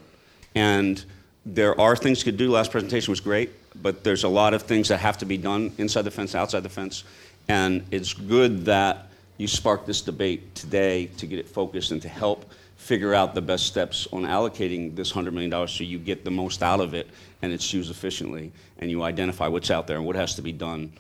and 0.57 1.03
there 1.47 1.81
are 1.81 1.97
things 1.97 2.19
you 2.19 2.25
could 2.25 2.37
do. 2.37 2.51
Last 2.51 2.73
presentation 2.73 3.13
was 3.13 3.21
great 3.21 3.51
but 3.75 4.05
there's 4.05 4.25
a 4.25 4.29
lot 4.29 4.55
of 4.55 4.63
things 4.63 4.89
that 4.89 4.99
have 4.99 5.19
to 5.19 5.27
be 5.27 5.37
done 5.37 5.73
inside 5.79 6.03
the 6.03 6.11
fence, 6.11 6.35
outside 6.35 6.63
the 6.63 6.69
fence. 6.69 7.05
And 7.49 7.85
it's 7.91 8.13
good 8.13 8.65
that 8.67 9.09
you 9.37 9.49
sparked 9.49 9.87
this 9.87 10.01
debate 10.01 10.55
today 10.55 11.07
to 11.07 11.27
get 11.27 11.39
it 11.39 11.49
focused 11.49 11.91
and 11.91 12.01
to 12.03 12.09
help 12.09 12.51
figure 12.77 13.15
out 13.15 13.35
the 13.35 13.41
best 13.41 13.67
steps 13.67 14.07
on 14.13 14.23
allocating 14.23 14.95
this 14.95 15.13
$100 15.13 15.33
million 15.33 15.69
so 15.69 15.85
you 15.85 15.99
get 15.99 16.25
the 16.25 16.31
most 16.31 16.63
out 16.63 16.81
of 16.81 16.95
it 16.95 17.09
and 17.43 17.53
it's 17.53 17.73
used 17.73 17.91
efficiently 17.91 18.53
and 18.79 18.91
you 18.91 19.03
identify 19.03 19.49
what's 19.49 19.71
out 19.71 19.87
there 19.87 19.97
and 19.97 20.07
what 20.07 20.17
has 20.17 20.35
to 20.35 20.43
be 20.43 20.53
done 20.53 20.93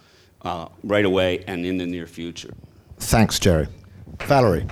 uh, 0.43 0.69
right 0.83 1.05
away 1.05 1.45
and 1.47 1.65
in 1.65 1.77
the 1.77 1.87
near 1.87 2.07
future. 2.07 2.55
Thanks, 2.99 3.39
Jerry. 3.39 3.69
Valerie. 4.21 4.67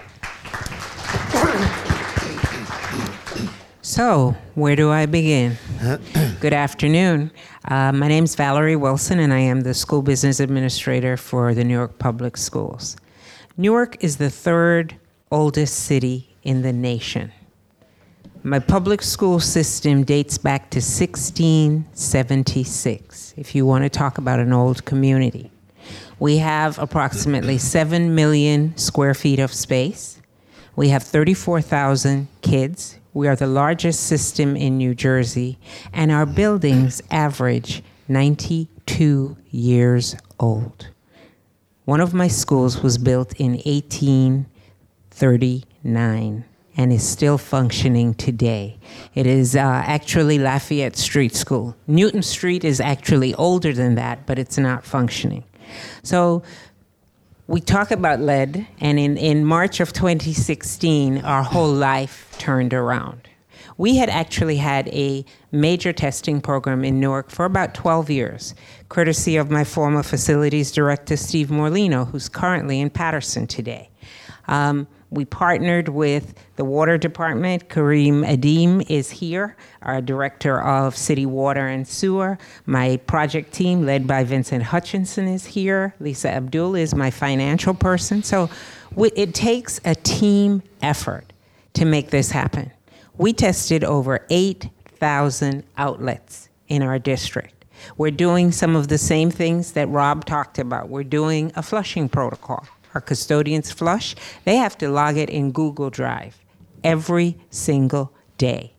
So, 3.84 4.36
where 4.54 4.76
do 4.76 4.90
I 4.90 5.06
begin? 5.06 5.58
Good 6.40 6.52
afternoon. 6.52 7.30
Uh, 7.66 7.92
my 7.92 8.08
name 8.08 8.24
is 8.24 8.34
Valerie 8.36 8.76
Wilson, 8.76 9.18
and 9.18 9.32
I 9.32 9.40
am 9.40 9.62
the 9.62 9.74
school 9.74 10.02
business 10.02 10.40
administrator 10.40 11.16
for 11.16 11.52
the 11.52 11.64
Newark 11.64 11.98
Public 11.98 12.36
Schools. 12.36 12.96
Newark 13.56 14.02
is 14.02 14.16
the 14.16 14.30
third 14.30 14.96
oldest 15.30 15.78
city 15.80 16.34
in 16.42 16.62
the 16.62 16.72
nation. 16.72 17.30
My 18.42 18.58
public 18.58 19.02
school 19.02 19.38
system 19.40 20.04
dates 20.04 20.38
back 20.38 20.70
to 20.70 20.78
1676, 20.78 23.34
if 23.36 23.54
you 23.54 23.64
want 23.64 23.84
to 23.84 23.90
talk 23.90 24.18
about 24.18 24.40
an 24.40 24.52
old 24.52 24.84
community. 24.84 25.52
We 26.18 26.38
have 26.38 26.76
approximately 26.78 27.58
7 27.58 28.14
million 28.14 28.76
square 28.76 29.14
feet 29.14 29.38
of 29.38 29.52
space. 29.52 30.20
We 30.74 30.88
have 30.88 31.02
34,000 31.02 32.28
kids 32.40 32.98
we 33.14 33.28
are 33.28 33.36
the 33.36 33.46
largest 33.46 34.04
system 34.04 34.56
in 34.56 34.78
New 34.78 34.94
Jersey, 34.94 35.58
and 35.92 36.10
our 36.10 36.24
buildings 36.24 37.02
average 37.10 37.82
92 38.08 39.36
years 39.50 40.16
old. 40.40 40.88
One 41.84 42.00
of 42.00 42.14
my 42.14 42.28
schools 42.28 42.80
was 42.80 42.96
built 42.96 43.32
in 43.40 43.54
1839 43.64 46.44
and 46.76 46.92
is 46.92 47.02
still 47.06 47.38
functioning 47.38 48.14
today. 48.14 48.78
It 49.14 49.26
is 49.26 49.56
uh, 49.56 49.58
actually 49.58 50.38
Lafayette 50.38 50.96
Street 50.96 51.34
School. 51.34 51.74
Newton 51.88 52.22
Street 52.22 52.62
is 52.64 52.80
actually 52.80 53.34
older 53.34 53.72
than 53.72 53.96
that, 53.96 54.26
but 54.26 54.38
it's 54.38 54.58
not 54.58 54.84
functioning. 54.84 55.42
So 56.04 56.44
we 57.48 57.60
talk 57.60 57.90
about 57.90 58.20
lead, 58.20 58.64
and 58.80 59.00
in, 59.00 59.16
in 59.16 59.44
March 59.44 59.80
of 59.80 59.92
2016, 59.92 61.18
our 61.18 61.42
whole 61.42 61.72
life 61.72 62.32
turned 62.38 62.72
around. 62.72 63.28
We 63.76 63.96
had 63.96 64.08
actually 64.08 64.58
had 64.58 64.86
a 64.88 65.24
major 65.50 65.92
testing 65.92 66.40
program 66.40 66.84
in 66.84 67.00
Newark 67.00 67.30
for 67.30 67.44
about 67.44 67.74
12 67.74 68.10
years, 68.10 68.54
courtesy 68.92 69.36
of 69.36 69.50
my 69.50 69.64
former 69.64 70.02
facilities 70.02 70.70
director, 70.70 71.16
Steve 71.16 71.48
Morlino, 71.48 72.06
who's 72.10 72.28
currently 72.28 72.78
in 72.78 72.90
Paterson 72.90 73.46
today. 73.46 73.88
Um, 74.48 74.86
we 75.08 75.24
partnered 75.24 75.88
with 75.88 76.34
the 76.56 76.64
water 76.66 76.98
department. 76.98 77.70
Kareem 77.70 78.22
Adeem 78.22 78.84
is 78.90 79.10
here, 79.10 79.56
our 79.80 80.02
director 80.02 80.60
of 80.60 80.94
city 80.94 81.24
water 81.24 81.68
and 81.68 81.88
sewer. 81.88 82.36
My 82.66 82.98
project 83.06 83.54
team, 83.54 83.86
led 83.86 84.06
by 84.06 84.24
Vincent 84.24 84.62
Hutchinson, 84.64 85.26
is 85.26 85.46
here. 85.46 85.94
Lisa 85.98 86.28
Abdul 86.28 86.74
is 86.74 86.94
my 86.94 87.10
financial 87.10 87.72
person. 87.72 88.22
So 88.22 88.50
it 89.16 89.34
takes 89.34 89.80
a 89.86 89.94
team 89.94 90.62
effort 90.82 91.32
to 91.72 91.86
make 91.86 92.10
this 92.10 92.30
happen. 92.30 92.70
We 93.16 93.32
tested 93.32 93.84
over 93.84 94.26
8,000 94.28 95.64
outlets 95.78 96.50
in 96.68 96.82
our 96.82 96.98
district. 96.98 97.61
We're 97.96 98.10
doing 98.10 98.52
some 98.52 98.76
of 98.76 98.88
the 98.88 98.98
same 98.98 99.30
things 99.30 99.72
that 99.72 99.88
Rob 99.88 100.24
talked 100.24 100.58
about. 100.58 100.88
We're 100.88 101.04
doing 101.04 101.52
a 101.56 101.62
flushing 101.62 102.08
protocol 102.08 102.66
our 102.94 103.00
custodians 103.00 103.70
flush, 103.70 104.14
they 104.44 104.56
have 104.56 104.76
to 104.78 104.88
log 104.88 105.16
it 105.16 105.30
in 105.30 105.52
Google 105.52 105.90
Drive 105.90 106.38
every 106.84 107.36
single 107.50 108.12
day. 108.38 108.72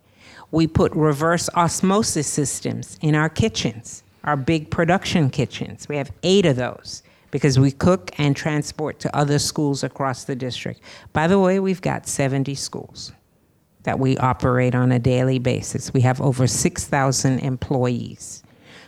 We 0.52 0.68
put 0.68 0.92
reverse 0.94 1.50
osmosis 1.56 2.28
systems 2.28 2.98
in 3.02 3.16
our 3.16 3.30
kitchens, 3.30 4.04
our 4.24 4.38
big 4.38 4.70
production 4.70 5.30
kitchens. 5.30 5.90
We 5.90 5.98
have 5.98 6.12
eight 6.22 6.46
of 6.46 6.58
those 6.58 7.02
because 7.32 7.58
we 7.58 7.72
cook 7.72 8.12
and 8.20 8.36
transport 8.36 9.00
to 9.00 9.16
other 9.16 9.40
schools 9.40 9.84
across 9.84 10.26
the 10.26 10.36
district. 10.36 10.82
By 11.12 11.28
the 11.28 11.40
way, 11.40 11.60
we've 11.60 11.82
got 11.82 12.08
70 12.08 12.54
schools 12.54 13.12
that 13.84 14.00
we 14.00 14.16
operate 14.18 14.76
on 14.76 14.92
a 14.92 15.00
daily 15.00 15.40
basis. 15.40 15.92
We 15.92 16.02
have 16.02 16.22
over 16.22 16.46
6,000 16.46 17.40
employees. 17.40 18.43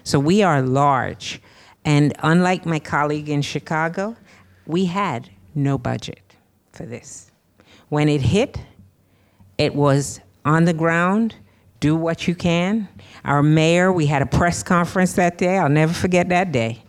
So 0.05 0.19
we 0.19 0.43
are 0.43 0.61
large. 0.61 1.41
And 1.83 2.13
unlike 2.19 2.65
my 2.65 2.79
colleague 2.79 3.27
in 3.27 3.41
Chicago, 3.41 4.15
we 4.65 4.85
had 4.85 5.29
no 5.53 5.77
budget 5.77 6.21
for 6.71 6.85
this. 6.85 7.31
When 7.89 8.07
it 8.07 8.21
hit, 8.21 8.57
it 9.57 9.75
was 9.75 10.21
on 10.45 10.65
the 10.65 10.73
ground, 10.73 11.35
do 11.79 11.95
what 11.95 12.27
you 12.27 12.35
can. 12.35 12.87
Our 13.23 13.41
mayor, 13.41 13.91
we 13.91 14.05
had 14.05 14.21
a 14.21 14.25
press 14.27 14.63
conference 14.63 15.13
that 15.13 15.37
day. 15.37 15.57
I'll 15.57 15.69
never 15.69 15.93
forget 15.93 16.29
that 16.29 16.51
day. 16.51 16.83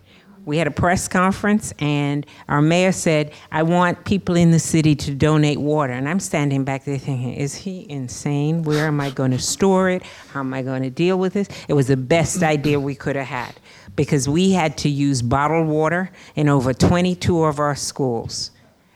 We 0.46 0.58
had 0.58 0.68
a 0.68 0.70
press 0.70 1.08
conference, 1.08 1.74
and 1.80 2.24
our 2.48 2.62
mayor 2.62 2.92
said, 2.92 3.32
I 3.50 3.64
want 3.64 4.04
people 4.04 4.36
in 4.36 4.52
the 4.52 4.60
city 4.60 4.94
to 4.94 5.12
donate 5.12 5.58
water. 5.58 5.92
And 5.92 6.08
I'm 6.08 6.20
standing 6.20 6.62
back 6.62 6.84
there 6.84 6.98
thinking, 6.98 7.34
is 7.34 7.56
he 7.56 7.84
insane? 7.90 8.62
Where 8.62 8.86
am 8.86 9.00
I 9.00 9.10
going 9.10 9.32
to 9.32 9.40
store 9.40 9.90
it? 9.90 10.04
How 10.30 10.40
am 10.40 10.54
I 10.54 10.62
going 10.62 10.84
to 10.84 10.90
deal 10.90 11.18
with 11.18 11.32
this? 11.32 11.48
It 11.66 11.72
was 11.72 11.88
the 11.88 11.96
best 11.96 12.44
idea 12.44 12.78
we 12.78 12.94
could 12.94 13.16
have 13.16 13.26
had 13.26 13.56
because 13.96 14.28
we 14.28 14.52
had 14.52 14.78
to 14.78 14.88
use 14.88 15.20
bottled 15.20 15.66
water 15.66 16.12
in 16.36 16.48
over 16.48 16.72
22 16.72 17.42
of 17.42 17.58
our 17.58 17.74
schools. 17.74 18.52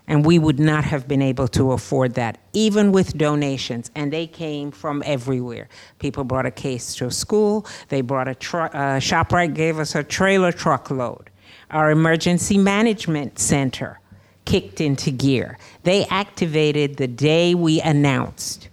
And 0.06 0.24
we 0.24 0.38
would 0.38 0.60
not 0.60 0.84
have 0.84 1.08
been 1.08 1.22
able 1.22 1.48
to 1.48 1.72
afford 1.72 2.14
that, 2.14 2.38
even 2.52 2.92
with 2.92 3.18
donations. 3.18 3.90
And 3.96 4.12
they 4.12 4.28
came 4.28 4.70
from 4.70 5.02
everywhere. 5.04 5.68
People 5.98 6.22
brought 6.22 6.46
a 6.46 6.50
case 6.52 6.94
to 6.96 7.06
a 7.06 7.10
school. 7.10 7.66
They 7.88 8.02
brought 8.02 8.28
a 8.28 8.36
truck. 8.36 8.72
Uh, 8.72 8.98
ShopRite 8.98 9.54
gave 9.54 9.80
us 9.80 9.96
a 9.96 10.04
trailer 10.04 10.52
truckload. 10.52 11.30
Our 11.70 11.90
emergency 11.90 12.58
management 12.58 13.38
center 13.38 14.00
kicked 14.44 14.80
into 14.80 15.10
gear. 15.10 15.58
They 15.84 16.04
activated 16.06 16.96
the 16.96 17.06
day 17.06 17.54
we 17.54 17.80
announced. 17.80 18.68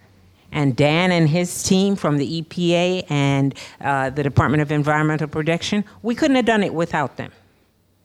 And 0.50 0.74
Dan 0.74 1.12
and 1.12 1.28
his 1.28 1.62
team 1.62 1.94
from 1.94 2.16
the 2.16 2.42
EPA 2.42 3.04
and 3.10 3.54
uh, 3.80 4.10
the 4.10 4.22
Department 4.22 4.62
of 4.62 4.72
Environmental 4.72 5.28
Protection, 5.28 5.84
we 6.02 6.14
couldn't 6.14 6.36
have 6.36 6.46
done 6.46 6.62
it 6.62 6.74
without 6.74 7.16
them. 7.16 7.30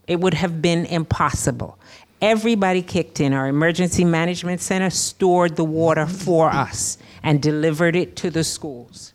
It 0.07 0.19
would 0.19 0.33
have 0.33 0.61
been 0.61 0.85
impossible. 0.85 1.79
Everybody 2.21 2.81
kicked 2.81 3.19
in. 3.19 3.33
Our 3.33 3.47
emergency 3.47 4.03
management 4.03 4.61
center 4.61 4.89
stored 4.89 5.55
the 5.55 5.63
water 5.63 6.05
for 6.05 6.49
us 6.49 6.97
and 7.23 7.41
delivered 7.41 7.95
it 7.95 8.15
to 8.17 8.29
the 8.29 8.43
schools. 8.43 9.13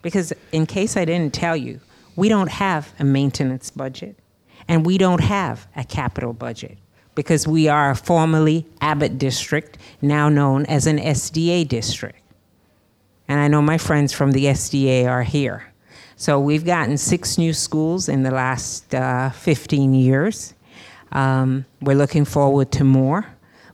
Because, 0.00 0.32
in 0.50 0.66
case 0.66 0.96
I 0.96 1.04
didn't 1.04 1.34
tell 1.34 1.56
you, 1.56 1.80
we 2.16 2.28
don't 2.28 2.50
have 2.50 2.92
a 2.98 3.04
maintenance 3.04 3.70
budget 3.70 4.16
and 4.68 4.86
we 4.86 4.98
don't 4.98 5.20
have 5.20 5.66
a 5.76 5.84
capital 5.84 6.32
budget 6.32 6.78
because 7.14 7.46
we 7.46 7.68
are 7.68 7.94
formerly 7.94 8.66
Abbott 8.80 9.18
District, 9.18 9.76
now 10.00 10.28
known 10.28 10.64
as 10.66 10.86
an 10.86 10.98
SDA 10.98 11.68
district. 11.68 12.18
And 13.28 13.40
I 13.40 13.48
know 13.48 13.62
my 13.62 13.78
friends 13.78 14.12
from 14.12 14.32
the 14.32 14.46
SDA 14.46 15.06
are 15.06 15.22
here. 15.22 15.72
So 16.16 16.38
we've 16.38 16.64
gotten 16.64 16.96
six 16.98 17.38
new 17.38 17.52
schools 17.52 18.08
in 18.08 18.22
the 18.22 18.30
last 18.30 18.94
uh, 18.94 19.30
15 19.30 19.94
years. 19.94 20.54
Um, 21.10 21.66
we're 21.80 21.96
looking 21.96 22.24
forward 22.24 22.72
to 22.72 22.84
more, 22.84 23.26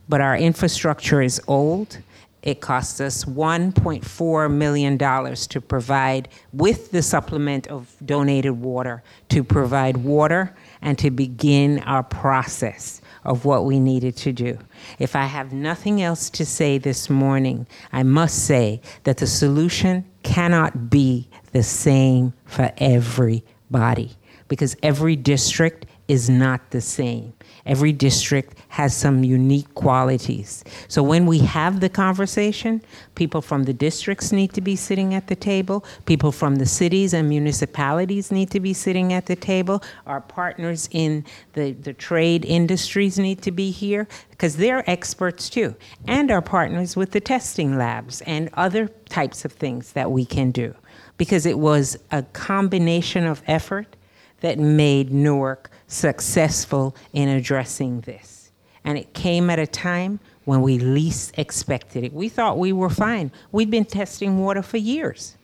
but 0.07 0.21
our 0.21 0.35
infrastructure 0.35 1.21
is 1.21 1.41
old. 1.47 1.99
It 2.41 2.61
costs 2.61 3.01
us 3.01 3.25
$1.4 3.25 4.51
million 4.51 4.97
to 4.97 5.61
provide, 5.61 6.29
with 6.53 6.91
the 6.91 7.01
supplement 7.01 7.67
of 7.67 7.93
donated 8.05 8.53
water, 8.53 9.03
to 9.29 9.43
provide 9.43 9.97
water 9.97 10.55
and 10.81 10.97
to 10.99 11.11
begin 11.11 11.79
our 11.79 12.03
process 12.03 13.01
of 13.23 13.45
what 13.45 13.65
we 13.65 13.79
needed 13.79 14.15
to 14.17 14.31
do. 14.31 14.57
If 14.97 15.15
I 15.15 15.25
have 15.25 15.51
nothing 15.51 16.01
else 16.01 16.29
to 16.31 16.45
say 16.45 16.77
this 16.77 17.09
morning, 17.09 17.67
I 17.91 18.03
must 18.03 18.45
say 18.45 18.81
that 19.03 19.17
the 19.17 19.27
solution 19.27 20.05
cannot 20.23 20.89
be 20.89 21.27
the 21.51 21.63
same 21.63 22.33
for 22.45 22.71
everybody 22.77 24.11
because 24.47 24.75
every 24.81 25.15
district 25.15 25.85
is 26.07 26.29
not 26.29 26.71
the 26.71 26.81
same. 26.81 27.33
Every 27.65 27.91
district 27.91 28.57
has 28.69 28.95
some 28.95 29.23
unique 29.23 29.73
qualities. 29.73 30.63
So 30.87 31.01
when 31.01 31.25
we 31.25 31.39
have 31.39 31.79
the 31.79 31.89
conversation, 31.89 32.81
people 33.15 33.41
from 33.41 33.63
the 33.63 33.73
districts 33.73 34.31
need 34.31 34.53
to 34.53 34.61
be 34.61 34.75
sitting 34.75 35.13
at 35.15 35.27
the 35.27 35.35
table, 35.35 35.83
people 36.05 36.31
from 36.31 36.55
the 36.55 36.67
cities 36.67 37.13
and 37.13 37.27
municipalities 37.27 38.31
need 38.31 38.51
to 38.51 38.59
be 38.59 38.73
sitting 38.73 39.11
at 39.11 39.25
the 39.25 39.35
table, 39.35 39.83
our 40.05 40.21
partners 40.21 40.87
in 40.91 41.25
the, 41.53 41.71
the 41.71 41.93
trade 41.93 42.45
industries 42.45 43.17
need 43.17 43.41
to 43.41 43.51
be 43.51 43.71
here 43.71 44.07
because 44.29 44.57
they're 44.57 44.87
experts 44.89 45.49
too, 45.49 45.75
and 46.07 46.29
our 46.29 46.41
partners 46.41 46.95
with 46.95 47.11
the 47.11 47.19
testing 47.19 47.75
labs 47.75 48.21
and 48.21 48.49
other 48.53 48.87
types 49.09 49.43
of 49.45 49.51
things 49.51 49.93
that 49.93 50.11
we 50.11 50.25
can 50.25 50.51
do. 50.51 50.75
Because 51.17 51.45
it 51.45 51.59
was 51.59 51.97
a 52.11 52.21
combination 52.21 53.25
of 53.25 53.41
effort 53.47 53.95
that 54.41 54.57
made 54.57 55.11
Newark 55.11 55.69
successful 55.87 56.95
in 57.11 57.27
addressing 57.27 58.01
this. 58.01 58.38
And 58.83 58.97
it 58.97 59.13
came 59.13 59.49
at 59.49 59.59
a 59.59 59.67
time 59.67 60.19
when 60.45 60.61
we 60.61 60.79
least 60.79 61.37
expected 61.37 62.03
it. 62.03 62.13
We 62.13 62.29
thought 62.29 62.57
we 62.57 62.73
were 62.73 62.89
fine. 62.89 63.31
We'd 63.51 63.69
been 63.69 63.85
testing 63.85 64.39
water 64.39 64.61
for 64.61 64.77
years. 64.77 65.35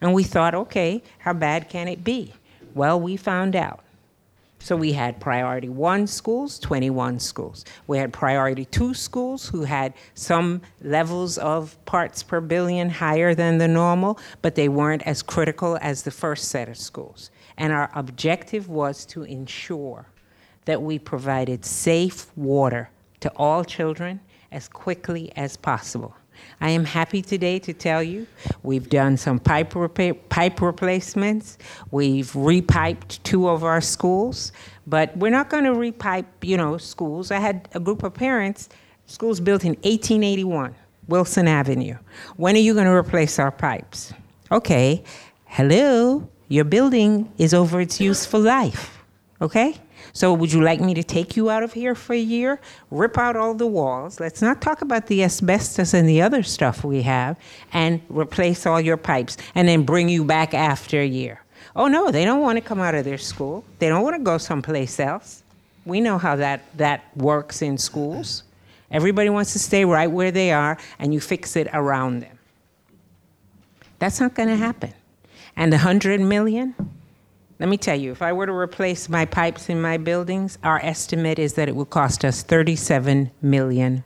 And 0.00 0.12
we 0.12 0.24
thought, 0.24 0.54
okay, 0.54 1.02
how 1.18 1.32
bad 1.32 1.68
can 1.68 1.88
it 1.88 2.02
be? 2.02 2.34
Well, 2.74 3.00
we 3.00 3.16
found 3.16 3.54
out. 3.54 3.80
So 4.58 4.76
we 4.76 4.92
had 4.92 5.18
priority 5.18 5.68
one 5.68 6.06
schools, 6.06 6.60
21 6.60 7.18
schools. 7.18 7.64
We 7.88 7.98
had 7.98 8.12
priority 8.12 8.64
two 8.64 8.94
schools 8.94 9.48
who 9.48 9.64
had 9.64 9.92
some 10.14 10.62
levels 10.80 11.36
of 11.38 11.76
parts 11.84 12.22
per 12.22 12.40
billion 12.40 12.88
higher 12.88 13.34
than 13.34 13.58
the 13.58 13.66
normal, 13.66 14.20
but 14.40 14.54
they 14.54 14.68
weren't 14.68 15.02
as 15.02 15.20
critical 15.20 15.78
as 15.82 16.02
the 16.02 16.12
first 16.12 16.44
set 16.44 16.68
of 16.68 16.76
schools. 16.76 17.30
And 17.56 17.72
our 17.72 17.90
objective 17.94 18.68
was 18.68 19.04
to 19.06 19.24
ensure 19.24 20.06
that 20.64 20.82
we 20.82 20.98
provided 20.98 21.64
safe 21.64 22.26
water 22.36 22.90
to 23.20 23.32
all 23.36 23.64
children 23.64 24.20
as 24.50 24.68
quickly 24.68 25.32
as 25.36 25.56
possible. 25.56 26.14
I 26.60 26.70
am 26.70 26.84
happy 26.84 27.22
today 27.22 27.58
to 27.60 27.72
tell 27.72 28.02
you 28.02 28.26
we've 28.62 28.88
done 28.88 29.16
some 29.16 29.38
pipe, 29.38 29.72
repa- 29.72 30.18
pipe 30.28 30.60
replacements. 30.60 31.58
We've 31.90 32.30
repiped 32.32 33.22
two 33.22 33.48
of 33.48 33.64
our 33.64 33.80
schools, 33.80 34.52
but 34.86 35.16
we're 35.16 35.30
not 35.30 35.50
going 35.50 35.64
to 35.64 35.72
repipe, 35.72 36.26
you 36.42 36.56
know, 36.56 36.78
schools. 36.78 37.30
I 37.30 37.38
had 37.38 37.68
a 37.74 37.80
group 37.80 38.02
of 38.02 38.14
parents, 38.14 38.68
schools 39.06 39.40
built 39.40 39.64
in 39.64 39.74
1881, 39.82 40.74
Wilson 41.08 41.48
Avenue. 41.48 41.96
When 42.36 42.56
are 42.56 42.60
you 42.60 42.74
going 42.74 42.86
to 42.86 42.92
replace 42.92 43.38
our 43.38 43.50
pipes? 43.50 44.12
Okay, 44.50 45.02
hello, 45.46 46.28
your 46.48 46.64
building 46.64 47.32
is 47.38 47.54
over 47.54 47.80
its 47.80 48.00
useful 48.00 48.40
life. 48.40 49.02
Okay? 49.40 49.76
So, 50.14 50.34
would 50.34 50.52
you 50.52 50.60
like 50.60 50.80
me 50.80 50.92
to 50.94 51.02
take 51.02 51.36
you 51.36 51.48
out 51.48 51.62
of 51.62 51.72
here 51.72 51.94
for 51.94 52.12
a 52.12 52.18
year, 52.18 52.60
rip 52.90 53.16
out 53.16 53.34
all 53.34 53.54
the 53.54 53.66
walls? 53.66 54.20
Let's 54.20 54.42
not 54.42 54.60
talk 54.60 54.82
about 54.82 55.06
the 55.06 55.24
asbestos 55.24 55.94
and 55.94 56.06
the 56.06 56.20
other 56.20 56.42
stuff 56.42 56.84
we 56.84 57.02
have, 57.02 57.38
and 57.72 58.02
replace 58.10 58.66
all 58.66 58.80
your 58.80 58.98
pipes, 58.98 59.38
and 59.54 59.66
then 59.66 59.84
bring 59.84 60.10
you 60.10 60.22
back 60.22 60.52
after 60.52 61.00
a 61.00 61.06
year. 61.06 61.40
Oh, 61.74 61.88
no, 61.88 62.10
they 62.10 62.26
don't 62.26 62.40
want 62.40 62.58
to 62.58 62.60
come 62.60 62.80
out 62.80 62.94
of 62.94 63.06
their 63.06 63.16
school. 63.16 63.64
They 63.78 63.88
don't 63.88 64.02
want 64.02 64.16
to 64.16 64.22
go 64.22 64.36
someplace 64.36 65.00
else. 65.00 65.42
We 65.86 66.00
know 66.00 66.18
how 66.18 66.36
that, 66.36 66.62
that 66.76 67.04
works 67.16 67.62
in 67.62 67.78
schools. 67.78 68.42
Everybody 68.90 69.30
wants 69.30 69.54
to 69.54 69.58
stay 69.58 69.86
right 69.86 70.10
where 70.10 70.30
they 70.30 70.52
are, 70.52 70.76
and 70.98 71.14
you 71.14 71.20
fix 71.20 71.56
it 71.56 71.68
around 71.72 72.20
them. 72.20 72.38
That's 73.98 74.20
not 74.20 74.34
going 74.34 74.50
to 74.50 74.56
happen. 74.56 74.92
And 75.56 75.72
the 75.72 75.78
100 75.78 76.20
million? 76.20 76.74
Let 77.62 77.68
me 77.68 77.76
tell 77.76 77.94
you, 77.94 78.10
if 78.10 78.22
I 78.22 78.32
were 78.32 78.46
to 78.46 78.52
replace 78.52 79.08
my 79.08 79.24
pipes 79.24 79.68
in 79.68 79.80
my 79.80 79.96
buildings, 79.96 80.58
our 80.64 80.80
estimate 80.82 81.38
is 81.38 81.54
that 81.54 81.68
it 81.68 81.76
would 81.76 81.90
cost 81.90 82.24
us 82.24 82.42
$37 82.42 83.30
million. 83.40 84.02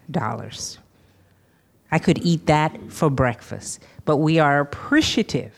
I 1.90 1.98
could 1.98 2.18
eat 2.18 2.44
that 2.48 2.92
for 2.92 3.08
breakfast. 3.08 3.82
But 4.04 4.18
we 4.18 4.38
are 4.38 4.60
appreciative 4.60 5.54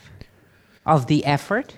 of 0.86 1.08
the 1.08 1.24
effort. 1.24 1.74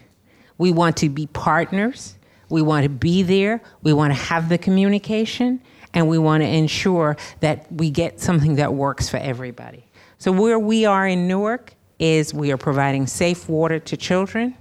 We 0.59 0.73
want 0.73 0.99
to 0.99 1.09
be 1.09 1.27
partners. 1.29 2.19
We 2.51 2.61
want 2.61 2.83
to 2.83 2.91
be 2.91 3.23
there. 3.23 3.63
We 3.83 3.95
want 3.95 4.13
to 4.13 4.21
have 4.21 4.51
the 4.51 4.59
communication. 4.59 5.63
And 5.95 6.07
we 6.07 6.19
want 6.19 6.43
to 6.43 6.49
ensure 6.51 7.17
that 7.41 7.73
we 7.73 7.89
get 7.89 8.21
something 8.21 8.57
that 8.57 8.75
works 8.75 9.09
for 9.09 9.17
everybody. 9.17 9.87
So, 10.19 10.33
where 10.33 10.59
we 10.59 10.85
are 10.85 11.09
in 11.09 11.27
Newark, 11.27 11.73
is 11.99 12.35
we 12.35 12.53
are 12.53 12.57
providing 12.57 13.07
safe 13.07 13.49
water 13.49 13.79
to 13.79 13.97
children. 13.97 14.57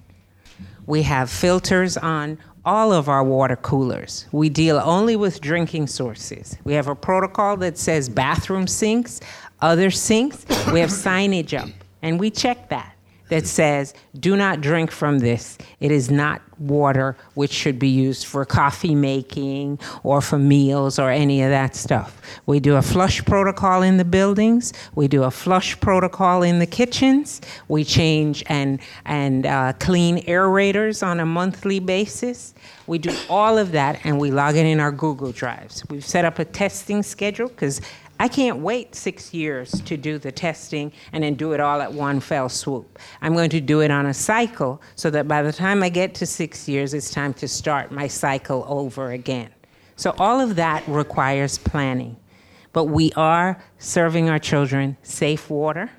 We 0.89 1.03
have 1.03 1.29
filters 1.29 1.97
on 1.97 2.39
all 2.65 2.91
of 2.91 3.09
our 3.09 3.23
water 3.23 3.55
coolers. 3.55 4.25
We 4.31 4.49
deal 4.49 4.81
only 4.83 5.15
with 5.15 5.39
drinking 5.39 5.85
sources. 5.85 6.57
We 6.63 6.73
have 6.73 6.87
a 6.87 6.95
protocol 6.95 7.57
that 7.57 7.77
says 7.77 8.09
bathroom 8.09 8.65
sinks, 8.65 9.19
other 9.61 9.91
sinks. 9.91 10.47
We 10.73 10.79
have 10.79 10.89
signage 10.89 11.55
up, 11.55 11.69
and 12.01 12.19
we 12.19 12.31
check 12.31 12.69
that 12.69 12.95
that 13.29 13.47
says, 13.47 13.93
do 14.19 14.35
not 14.35 14.61
drink 14.61 14.91
from 14.91 15.19
this. 15.19 15.57
It 15.79 15.91
is 15.91 16.11
not 16.11 16.41
water 16.59 17.15
which 17.35 17.51
should 17.51 17.79
be 17.79 17.87
used 17.87 18.27
for 18.27 18.45
coffee 18.45 18.93
making 18.93 19.79
or 20.03 20.19
for 20.21 20.37
meals 20.37 20.99
or 20.99 21.09
any 21.09 21.41
of 21.41 21.49
that 21.49 21.75
stuff. 21.75 22.21
We 22.45 22.59
do 22.59 22.75
a 22.75 22.81
flush 22.81 23.23
protocol 23.23 23.81
in 23.81 23.97
the 23.97 24.05
buildings. 24.05 24.73
We 24.93 25.07
do 25.07 25.23
a 25.23 25.31
flush 25.31 25.79
protocol 25.79 26.43
in 26.43 26.59
the 26.59 26.65
kitchens. 26.65 27.41
We 27.67 27.83
change 27.83 28.43
and, 28.47 28.79
and 29.05 29.45
uh, 29.45 29.73
clean 29.79 30.23
aerators 30.25 31.05
on 31.05 31.19
a 31.19 31.25
monthly 31.25 31.79
basis. 31.79 32.53
We 32.87 32.97
do 32.97 33.15
all 33.29 33.57
of 33.57 33.71
that 33.71 34.01
and 34.03 34.19
we 34.19 34.31
log 34.31 34.55
it 34.55 34.65
in 34.65 34.79
our 34.79 34.91
Google 34.91 35.31
Drives. 35.31 35.87
We've 35.89 36.05
set 36.05 36.25
up 36.25 36.39
a 36.39 36.45
testing 36.45 37.03
schedule 37.03 37.47
because 37.47 37.81
I 38.21 38.27
can't 38.27 38.59
wait 38.59 38.95
six 38.95 39.33
years 39.33 39.71
to 39.83 39.95
do 39.95 40.19
the 40.19 40.31
testing 40.31 40.91
and 41.13 41.23
then 41.23 41.35
do 41.35 41.53
it 41.53 41.61
all 41.61 41.81
at 41.81 41.93
one 41.93 42.19
fell 42.19 42.49
swoop. 42.49 42.99
I'm 43.21 43.33
going 43.33 43.49
to 43.51 43.61
do 43.61 43.79
it 43.79 43.91
on 43.91 44.05
a 44.07 44.13
cycle 44.13 44.81
so 44.95 45.09
that 45.11 45.25
by 45.25 45.41
the 45.41 45.53
time 45.53 45.81
I 45.81 45.87
get 45.87 46.15
to 46.15 46.25
six 46.25 46.67
years, 46.67 46.93
it's 46.93 47.11
time 47.11 47.33
to 47.35 47.47
start 47.47 47.93
my 47.93 48.07
cycle 48.07 48.65
over 48.67 49.11
again. 49.11 49.51
So 49.95 50.13
all 50.17 50.41
of 50.41 50.57
that 50.57 50.85
requires 50.87 51.57
planning. 51.57 52.17
But 52.73 52.85
we 52.85 53.13
are 53.13 53.61
serving 53.77 54.29
our 54.29 54.37
children 54.37 54.97
safe 55.01 55.49
water. 55.49 55.89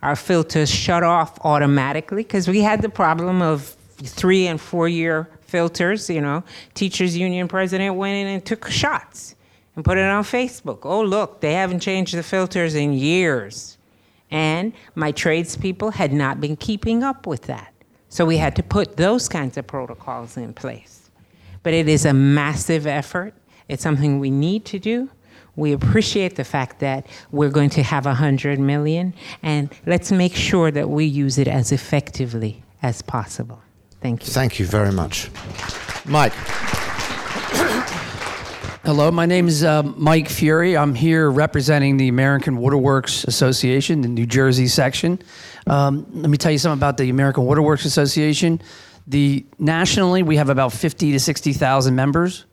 Our 0.00 0.14
filters 0.14 0.70
shut 0.70 1.02
off 1.02 1.40
automatically 1.44 2.22
because 2.22 2.46
we 2.46 2.60
had 2.60 2.82
the 2.82 2.88
problem 2.88 3.42
of 3.42 3.76
three 3.96 4.46
and 4.46 4.60
four 4.60 4.88
year 4.88 5.28
filters. 5.40 6.08
You 6.08 6.20
know, 6.20 6.44
teachers 6.74 7.16
union 7.16 7.48
president 7.48 7.96
went 7.96 8.14
in 8.14 8.28
and 8.28 8.46
took 8.46 8.70
shots 8.70 9.34
and 9.78 9.84
put 9.84 9.96
it 9.96 10.02
on 10.02 10.24
Facebook. 10.24 10.80
Oh, 10.82 11.02
look, 11.02 11.40
they 11.40 11.52
haven't 11.52 11.78
changed 11.78 12.12
the 12.12 12.24
filters 12.24 12.74
in 12.74 12.92
years. 12.92 13.78
And 14.28 14.72
my 14.96 15.12
tradespeople 15.12 15.92
had 15.92 16.12
not 16.12 16.40
been 16.40 16.56
keeping 16.56 17.04
up 17.04 17.28
with 17.28 17.42
that. 17.42 17.72
So 18.08 18.26
we 18.26 18.38
had 18.38 18.56
to 18.56 18.64
put 18.64 18.96
those 18.96 19.28
kinds 19.28 19.56
of 19.56 19.68
protocols 19.68 20.36
in 20.36 20.52
place. 20.52 21.10
But 21.62 21.74
it 21.74 21.86
is 21.86 22.04
a 22.04 22.12
massive 22.12 22.88
effort. 22.88 23.34
It's 23.68 23.80
something 23.80 24.18
we 24.18 24.32
need 24.32 24.64
to 24.64 24.80
do. 24.80 25.10
We 25.54 25.72
appreciate 25.72 26.34
the 26.34 26.44
fact 26.44 26.80
that 26.80 27.06
we're 27.30 27.50
going 27.50 27.70
to 27.70 27.84
have 27.84 28.04
100 28.04 28.58
million, 28.58 29.14
and 29.44 29.70
let's 29.86 30.10
make 30.10 30.34
sure 30.34 30.72
that 30.72 30.90
we 30.90 31.04
use 31.04 31.38
it 31.38 31.46
as 31.46 31.70
effectively 31.70 32.64
as 32.82 33.00
possible. 33.00 33.62
Thank 34.00 34.26
you. 34.26 34.32
Thank 34.32 34.58
you 34.58 34.66
very 34.66 34.92
much. 34.92 35.30
Mike. 36.04 36.32
Hello, 38.88 39.10
my 39.10 39.26
name 39.26 39.48
is 39.48 39.64
uh, 39.64 39.82
Mike 39.82 40.30
Fury. 40.30 40.74
I'm 40.74 40.94
here 40.94 41.30
representing 41.30 41.98
the 41.98 42.08
American 42.08 42.56
Waterworks 42.56 43.24
Association, 43.24 44.00
the 44.00 44.08
New 44.08 44.24
Jersey 44.24 44.66
section. 44.66 45.18
Um, 45.66 46.06
let 46.14 46.30
me 46.30 46.38
tell 46.38 46.52
you 46.52 46.56
something 46.56 46.78
about 46.78 46.96
the 46.96 47.10
American 47.10 47.44
Waterworks 47.44 47.84
Association. 47.84 48.62
The 49.06 49.44
nationally, 49.58 50.22
we 50.22 50.36
have 50.36 50.48
about 50.48 50.72
50 50.72 51.12
to 51.12 51.20
60,000 51.20 51.94
members. 51.94 52.46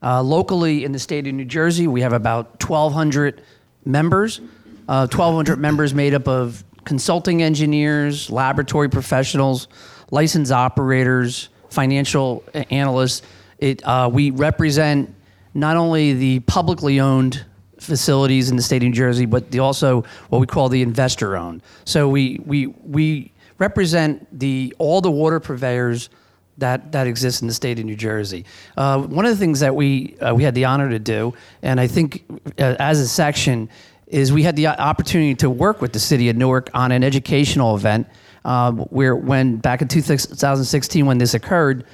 Uh, 0.00 0.22
locally 0.22 0.84
in 0.84 0.92
the 0.92 0.98
state 1.00 1.26
of 1.26 1.34
New 1.34 1.44
Jersey, 1.44 1.88
we 1.88 2.02
have 2.02 2.12
about 2.12 2.62
1,200 2.62 3.42
members. 3.84 4.38
Uh, 4.86 5.08
1,200 5.08 5.58
members 5.58 5.92
made 5.92 6.14
up 6.14 6.28
of 6.28 6.62
consulting 6.84 7.42
engineers, 7.42 8.30
laboratory 8.30 8.88
professionals, 8.88 9.66
licensed 10.12 10.52
operators, 10.52 11.48
financial 11.68 12.44
analysts. 12.70 13.22
It, 13.58 13.84
uh, 13.84 14.08
we 14.12 14.30
represent 14.30 15.16
not 15.54 15.76
only 15.76 16.12
the 16.12 16.40
publicly 16.40 17.00
owned 17.00 17.44
facilities 17.78 18.50
in 18.50 18.56
the 18.56 18.62
state 18.62 18.82
of 18.82 18.88
New 18.88 18.94
Jersey, 18.94 19.26
but 19.26 19.50
the, 19.50 19.58
also 19.58 20.04
what 20.28 20.38
we 20.38 20.46
call 20.46 20.68
the 20.68 20.82
investor 20.82 21.36
owned. 21.36 21.62
So 21.84 22.08
we, 22.08 22.40
we, 22.44 22.66
we 22.66 23.32
represent 23.58 24.26
the, 24.38 24.74
all 24.78 25.00
the 25.00 25.10
water 25.10 25.40
purveyors 25.40 26.10
that, 26.58 26.92
that 26.92 27.06
exist 27.06 27.42
in 27.42 27.48
the 27.48 27.54
state 27.54 27.78
of 27.78 27.84
New 27.86 27.96
Jersey. 27.96 28.44
Uh, 28.76 29.00
one 29.00 29.24
of 29.24 29.30
the 29.30 29.36
things 29.36 29.60
that 29.60 29.74
we, 29.74 30.16
uh, 30.18 30.34
we 30.34 30.42
had 30.42 30.54
the 30.54 30.66
honor 30.66 30.90
to 30.90 30.98
do, 30.98 31.34
and 31.62 31.80
I 31.80 31.86
think 31.86 32.24
uh, 32.58 32.76
as 32.78 33.00
a 33.00 33.08
section, 33.08 33.68
is 34.06 34.32
we 34.32 34.42
had 34.42 34.56
the 34.56 34.66
opportunity 34.66 35.34
to 35.36 35.48
work 35.48 35.80
with 35.80 35.92
the 35.92 36.00
city 36.00 36.28
of 36.28 36.36
Newark 36.36 36.68
on 36.74 36.92
an 36.92 37.04
educational 37.04 37.76
event 37.76 38.08
um, 38.44 38.78
where 38.90 39.14
when 39.14 39.56
back 39.56 39.82
in 39.82 39.88
2016 39.88 41.06
when 41.06 41.18
this 41.18 41.34
occurred, 41.34 41.84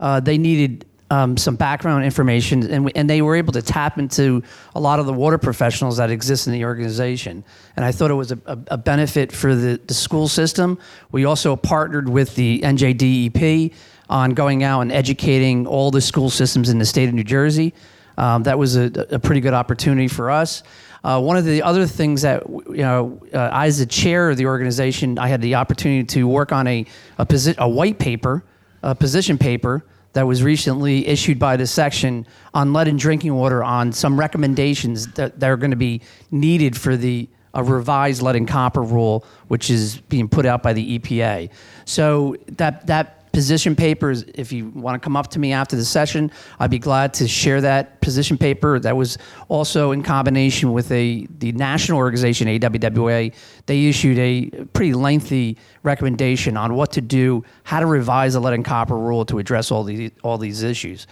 uh, 0.00 0.20
they 0.20 0.38
needed 0.38 0.86
um, 1.10 1.36
some 1.36 1.56
background 1.56 2.04
information, 2.04 2.68
and, 2.70 2.84
we, 2.84 2.92
and 2.94 3.08
they 3.08 3.22
were 3.22 3.36
able 3.36 3.52
to 3.52 3.62
tap 3.62 3.98
into 3.98 4.42
a 4.74 4.80
lot 4.80 4.98
of 4.98 5.06
the 5.06 5.12
water 5.12 5.38
professionals 5.38 5.98
that 5.98 6.10
exist 6.10 6.46
in 6.46 6.52
the 6.52 6.64
organization. 6.64 7.44
And 7.76 7.84
I 7.84 7.92
thought 7.92 8.10
it 8.10 8.14
was 8.14 8.32
a, 8.32 8.38
a, 8.46 8.58
a 8.72 8.78
benefit 8.78 9.30
for 9.30 9.54
the, 9.54 9.80
the 9.86 9.94
school 9.94 10.26
system. 10.26 10.78
We 11.12 11.24
also 11.24 11.54
partnered 11.54 12.08
with 12.08 12.34
the 12.34 12.60
NJDEP 12.60 13.72
on 14.08 14.30
going 14.30 14.62
out 14.62 14.82
and 14.82 14.92
educating 14.92 15.66
all 15.66 15.90
the 15.90 16.00
school 16.00 16.30
systems 16.30 16.70
in 16.70 16.78
the 16.78 16.84
state 16.84 17.08
of 17.08 17.14
New 17.14 17.24
Jersey. 17.24 17.72
Um, 18.18 18.44
that 18.44 18.58
was 18.58 18.76
a, 18.76 18.90
a, 19.10 19.18
pretty 19.18 19.42
good 19.42 19.52
opportunity 19.52 20.08
for 20.08 20.30
us. 20.30 20.62
Uh, 21.04 21.20
one 21.20 21.36
of 21.36 21.44
the 21.44 21.62
other 21.62 21.86
things 21.86 22.22
that 22.22 22.48
you 22.48 22.78
know, 22.78 23.20
uh, 23.34 23.38
I 23.38 23.66
as 23.66 23.78
the 23.78 23.84
chair 23.84 24.30
of 24.30 24.38
the 24.38 24.46
organization, 24.46 25.18
I 25.18 25.28
had 25.28 25.42
the 25.42 25.56
opportunity 25.56 26.04
to 26.04 26.26
work 26.26 26.50
on 26.50 26.66
a 26.66 26.86
a, 27.18 27.26
posi- 27.26 27.58
a 27.58 27.68
white 27.68 27.98
paper, 27.98 28.42
a 28.82 28.94
position 28.94 29.36
paper 29.36 29.84
that 30.16 30.26
was 30.26 30.42
recently 30.42 31.06
issued 31.06 31.38
by 31.38 31.58
the 31.58 31.66
section 31.66 32.26
on 32.54 32.72
lead 32.72 32.88
in 32.88 32.96
drinking 32.96 33.34
water 33.34 33.62
on 33.62 33.92
some 33.92 34.18
recommendations 34.18 35.06
that, 35.08 35.38
that 35.38 35.50
are 35.50 35.58
going 35.58 35.72
to 35.72 35.76
be 35.76 36.00
needed 36.30 36.74
for 36.74 36.96
the 36.96 37.28
a 37.52 37.62
revised 37.62 38.22
lead 38.22 38.34
and 38.34 38.48
copper 38.48 38.82
rule, 38.82 39.26
which 39.48 39.68
is 39.68 39.98
being 40.08 40.26
put 40.26 40.46
out 40.46 40.62
by 40.62 40.72
the 40.72 40.98
EPA. 40.98 41.50
So 41.84 42.36
that 42.52 42.86
that 42.86 43.15
position 43.36 43.76
papers. 43.76 44.24
If 44.34 44.50
you 44.50 44.70
want 44.70 44.94
to 44.94 44.98
come 44.98 45.14
up 45.14 45.28
to 45.32 45.38
me 45.38 45.52
after 45.52 45.76
the 45.76 45.84
session, 45.84 46.32
I'd 46.58 46.70
be 46.70 46.78
glad 46.78 47.12
to 47.14 47.28
share 47.28 47.60
that 47.60 48.00
position 48.00 48.38
paper. 48.38 48.80
That 48.80 48.96
was 48.96 49.18
also 49.48 49.92
in 49.92 50.02
combination 50.02 50.72
with 50.72 50.90
a 50.90 51.26
the 51.38 51.52
national 51.52 51.98
organization 51.98 52.48
AWWA. 52.48 53.34
They 53.66 53.84
issued 53.84 54.18
a 54.18 54.64
pretty 54.72 54.94
lengthy 54.94 55.58
recommendation 55.82 56.56
on 56.56 56.72
what 56.76 56.92
to 56.92 57.02
do, 57.02 57.44
how 57.64 57.80
to 57.80 57.84
revise 57.84 58.32
the 58.32 58.40
lead 58.40 58.54
and 58.54 58.64
copper 58.64 58.96
rule 58.96 59.26
to 59.26 59.38
address 59.38 59.70
all 59.70 59.84
these 59.84 60.12
all 60.24 60.38
these 60.38 60.62
issues. 60.62 61.06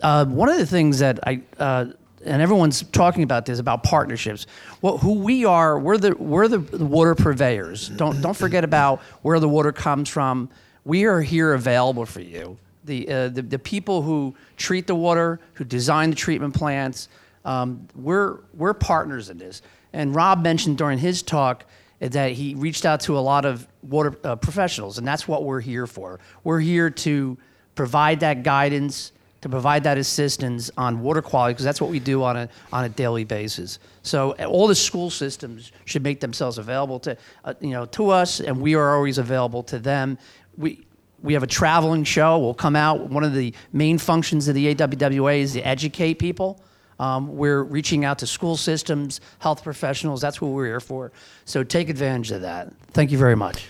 Uh, 0.00 0.24
one 0.24 0.48
of 0.48 0.56
the 0.56 0.64
things 0.64 1.00
that 1.00 1.20
I 1.28 1.42
uh, 1.58 1.84
and 2.24 2.40
everyone's 2.40 2.82
talking 2.82 3.24
about 3.24 3.44
this 3.44 3.58
about 3.58 3.82
partnerships. 3.82 4.46
Well, 4.80 4.96
who 4.96 5.18
we 5.18 5.44
are, 5.44 5.78
we're 5.78 5.98
the 5.98 6.16
we're 6.16 6.48
the 6.48 6.60
water 6.82 7.14
purveyors. 7.14 7.90
Don't 7.90 8.22
don't 8.22 8.38
forget 8.38 8.64
about 8.64 9.00
where 9.20 9.38
the 9.38 9.50
water 9.50 9.70
comes 9.70 10.08
from 10.08 10.48
we 10.84 11.04
are 11.04 11.20
here 11.20 11.54
available 11.54 12.06
for 12.06 12.20
you. 12.20 12.58
The, 12.84 13.08
uh, 13.08 13.28
the, 13.28 13.42
the, 13.42 13.58
people 13.58 14.00
who 14.02 14.34
treat 14.56 14.86
the 14.86 14.94
water, 14.94 15.40
who 15.54 15.64
design 15.64 16.10
the 16.10 16.16
treatment 16.16 16.54
plants, 16.54 17.08
um, 17.44 17.86
we're, 17.94 18.38
we're 18.54 18.72
partners 18.72 19.28
in 19.28 19.38
this. 19.38 19.62
And 19.92 20.14
Rob 20.14 20.42
mentioned 20.42 20.78
during 20.78 20.98
his 20.98 21.22
talk 21.22 21.64
that 22.00 22.32
he 22.32 22.54
reached 22.54 22.86
out 22.86 23.00
to 23.00 23.18
a 23.18 23.20
lot 23.20 23.44
of 23.44 23.66
water 23.82 24.16
uh, 24.24 24.36
professionals, 24.36 24.98
and 24.98 25.06
that's 25.06 25.26
what 25.26 25.44
we're 25.44 25.60
here 25.60 25.86
for. 25.86 26.20
We're 26.44 26.60
here 26.60 26.90
to 26.90 27.36
provide 27.74 28.20
that 28.20 28.42
guidance, 28.42 29.12
to 29.40 29.48
provide 29.48 29.84
that 29.84 29.98
assistance 29.98 30.70
on 30.76 31.00
water 31.00 31.22
quality, 31.22 31.54
because 31.54 31.64
that's 31.64 31.80
what 31.80 31.90
we 31.90 31.98
do 31.98 32.22
on 32.22 32.36
a, 32.36 32.48
on 32.72 32.84
a 32.84 32.88
daily 32.88 33.24
basis. 33.24 33.78
So 34.02 34.32
all 34.32 34.66
the 34.66 34.74
school 34.74 35.10
systems 35.10 35.72
should 35.84 36.02
make 36.02 36.20
themselves 36.20 36.58
available 36.58 37.00
to, 37.00 37.16
uh, 37.44 37.54
you 37.60 37.70
know, 37.70 37.86
to 37.86 38.10
us, 38.10 38.40
and 38.40 38.60
we 38.60 38.74
are 38.74 38.94
always 38.94 39.18
available 39.18 39.62
to 39.64 39.78
them 39.78 40.18
we 40.58 40.84
we 41.22 41.32
have 41.32 41.42
a 41.42 41.48
traveling 41.48 42.04
show. 42.04 42.38
We'll 42.38 42.54
come 42.54 42.76
out. 42.76 43.08
One 43.08 43.24
of 43.24 43.34
the 43.34 43.52
main 43.72 43.98
functions 43.98 44.46
of 44.48 44.54
the 44.54 44.74
AWWA 44.74 45.38
is 45.38 45.54
to 45.54 45.60
educate 45.62 46.14
people. 46.14 46.60
Um, 47.00 47.36
we're 47.36 47.62
reaching 47.62 48.04
out 48.04 48.18
to 48.20 48.26
school 48.26 48.56
systems, 48.56 49.20
health 49.38 49.62
professionals. 49.62 50.20
That's 50.20 50.40
what 50.40 50.48
we're 50.48 50.66
here 50.66 50.80
for. 50.80 51.12
So 51.44 51.62
take 51.62 51.88
advantage 51.88 52.30
of 52.32 52.42
that. 52.42 52.72
Thank 52.92 53.10
you 53.10 53.18
very 53.18 53.36
much. 53.36 53.66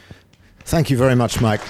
Thank 0.61 0.91
you 0.91 0.97
very 0.97 1.15
much, 1.15 1.41
Mike. 1.41 1.61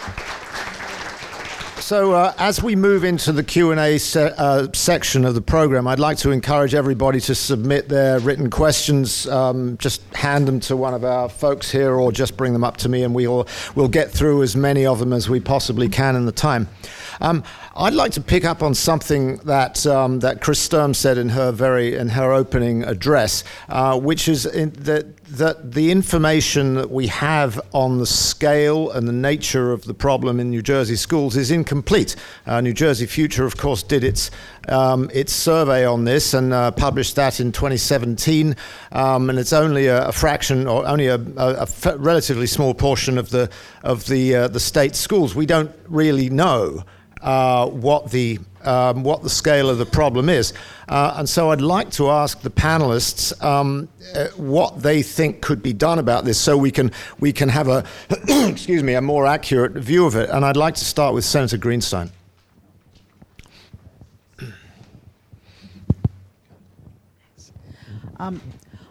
So, 1.88 2.12
uh, 2.12 2.34
as 2.36 2.62
we 2.62 2.76
move 2.76 3.02
into 3.02 3.32
the 3.32 3.42
Q 3.42 3.70
and 3.70 3.80
A 3.80 3.96
se- 3.96 4.34
uh, 4.36 4.66
section 4.74 5.24
of 5.24 5.34
the 5.34 5.40
program, 5.40 5.88
I'd 5.88 5.98
like 5.98 6.18
to 6.18 6.32
encourage 6.32 6.74
everybody 6.74 7.18
to 7.20 7.34
submit 7.34 7.88
their 7.88 8.20
written 8.20 8.50
questions. 8.50 9.26
Um, 9.26 9.78
just 9.78 10.02
hand 10.12 10.46
them 10.46 10.60
to 10.60 10.76
one 10.76 10.92
of 10.92 11.02
our 11.02 11.30
folks 11.30 11.70
here, 11.70 11.94
or 11.94 12.12
just 12.12 12.36
bring 12.36 12.52
them 12.52 12.62
up 12.62 12.76
to 12.78 12.90
me, 12.90 13.04
and 13.04 13.14
we'll 13.14 13.48
we'll 13.74 13.88
get 13.88 14.10
through 14.10 14.42
as 14.42 14.54
many 14.54 14.84
of 14.84 14.98
them 14.98 15.14
as 15.14 15.30
we 15.30 15.40
possibly 15.40 15.88
can 15.88 16.14
in 16.14 16.26
the 16.26 16.30
time. 16.30 16.68
Um, 17.22 17.42
I'd 17.80 17.94
like 17.94 18.10
to 18.12 18.20
pick 18.20 18.44
up 18.44 18.60
on 18.60 18.74
something 18.74 19.36
that 19.44 19.86
um, 19.86 20.18
that 20.18 20.40
Chris 20.40 20.58
Sturm 20.58 20.94
said 20.94 21.16
in 21.16 21.28
her 21.28 21.52
very 21.52 21.94
in 21.94 22.08
her 22.08 22.32
opening 22.32 22.82
address, 22.82 23.44
uh, 23.68 23.96
which 24.00 24.26
is 24.26 24.42
that 24.42 25.06
that 25.28 25.72
the 25.74 25.92
information 25.92 26.74
that 26.74 26.90
we 26.90 27.06
have 27.06 27.60
on 27.72 27.98
the 27.98 28.06
scale 28.06 28.90
and 28.90 29.06
the 29.06 29.12
nature 29.12 29.70
of 29.70 29.84
the 29.84 29.94
problem 29.94 30.40
in 30.40 30.50
New 30.50 30.60
Jersey 30.60 30.96
schools 30.96 31.36
is 31.36 31.52
incomplete. 31.52 32.16
Uh, 32.46 32.60
New 32.60 32.72
Jersey 32.72 33.06
Future, 33.06 33.44
of 33.44 33.56
course, 33.56 33.84
did 33.84 34.02
its 34.02 34.32
um, 34.68 35.08
its 35.14 35.32
survey 35.32 35.86
on 35.86 36.02
this 36.02 36.34
and 36.34 36.52
uh, 36.52 36.72
published 36.72 37.14
that 37.14 37.38
in 37.38 37.52
2017, 37.52 38.56
um, 38.90 39.30
and 39.30 39.38
it's 39.38 39.52
only 39.52 39.86
a, 39.86 40.08
a, 40.08 40.12
fraction 40.12 40.66
or 40.66 40.84
only 40.84 41.06
a, 41.06 41.14
a, 41.36 41.68
relatively 41.96 42.48
small 42.48 42.74
portion 42.74 43.18
of 43.18 43.30
the 43.30 43.48
of 43.84 44.04
the 44.06 44.34
uh, 44.34 44.48
the 44.48 44.58
state 44.58 44.96
schools. 44.96 45.36
We 45.36 45.46
don't 45.46 45.70
really 45.86 46.28
know 46.28 46.82
uh, 47.20 47.66
what 47.66 48.10
the 48.10 48.38
um, 48.64 49.02
what 49.02 49.22
the 49.22 49.30
scale 49.30 49.70
of 49.70 49.78
the 49.78 49.86
problem 49.86 50.28
is. 50.28 50.52
Uh, 50.88 51.14
and 51.16 51.28
so 51.28 51.50
I'd 51.50 51.60
like 51.60 51.90
to 51.92 52.10
ask 52.10 52.40
the 52.40 52.50
panelists 52.50 53.32
um, 53.42 53.88
uh, 54.14 54.28
what 54.36 54.82
they 54.82 55.02
think 55.02 55.40
could 55.40 55.62
be 55.62 55.72
done 55.72 55.98
about 55.98 56.24
this 56.24 56.38
so 56.38 56.56
we 56.56 56.70
can, 56.70 56.90
we 57.20 57.32
can 57.32 57.48
have 57.48 57.68
a, 57.68 57.84
excuse 58.28 58.82
me, 58.82 58.94
a 58.94 59.00
more 59.00 59.26
accurate 59.26 59.72
view 59.72 60.06
of 60.06 60.16
it. 60.16 60.28
And 60.30 60.44
I'd 60.44 60.56
like 60.56 60.74
to 60.74 60.84
start 60.84 61.14
with 61.14 61.24
Senator 61.24 61.56
Greenstein. 61.56 62.10
Um, 68.20 68.40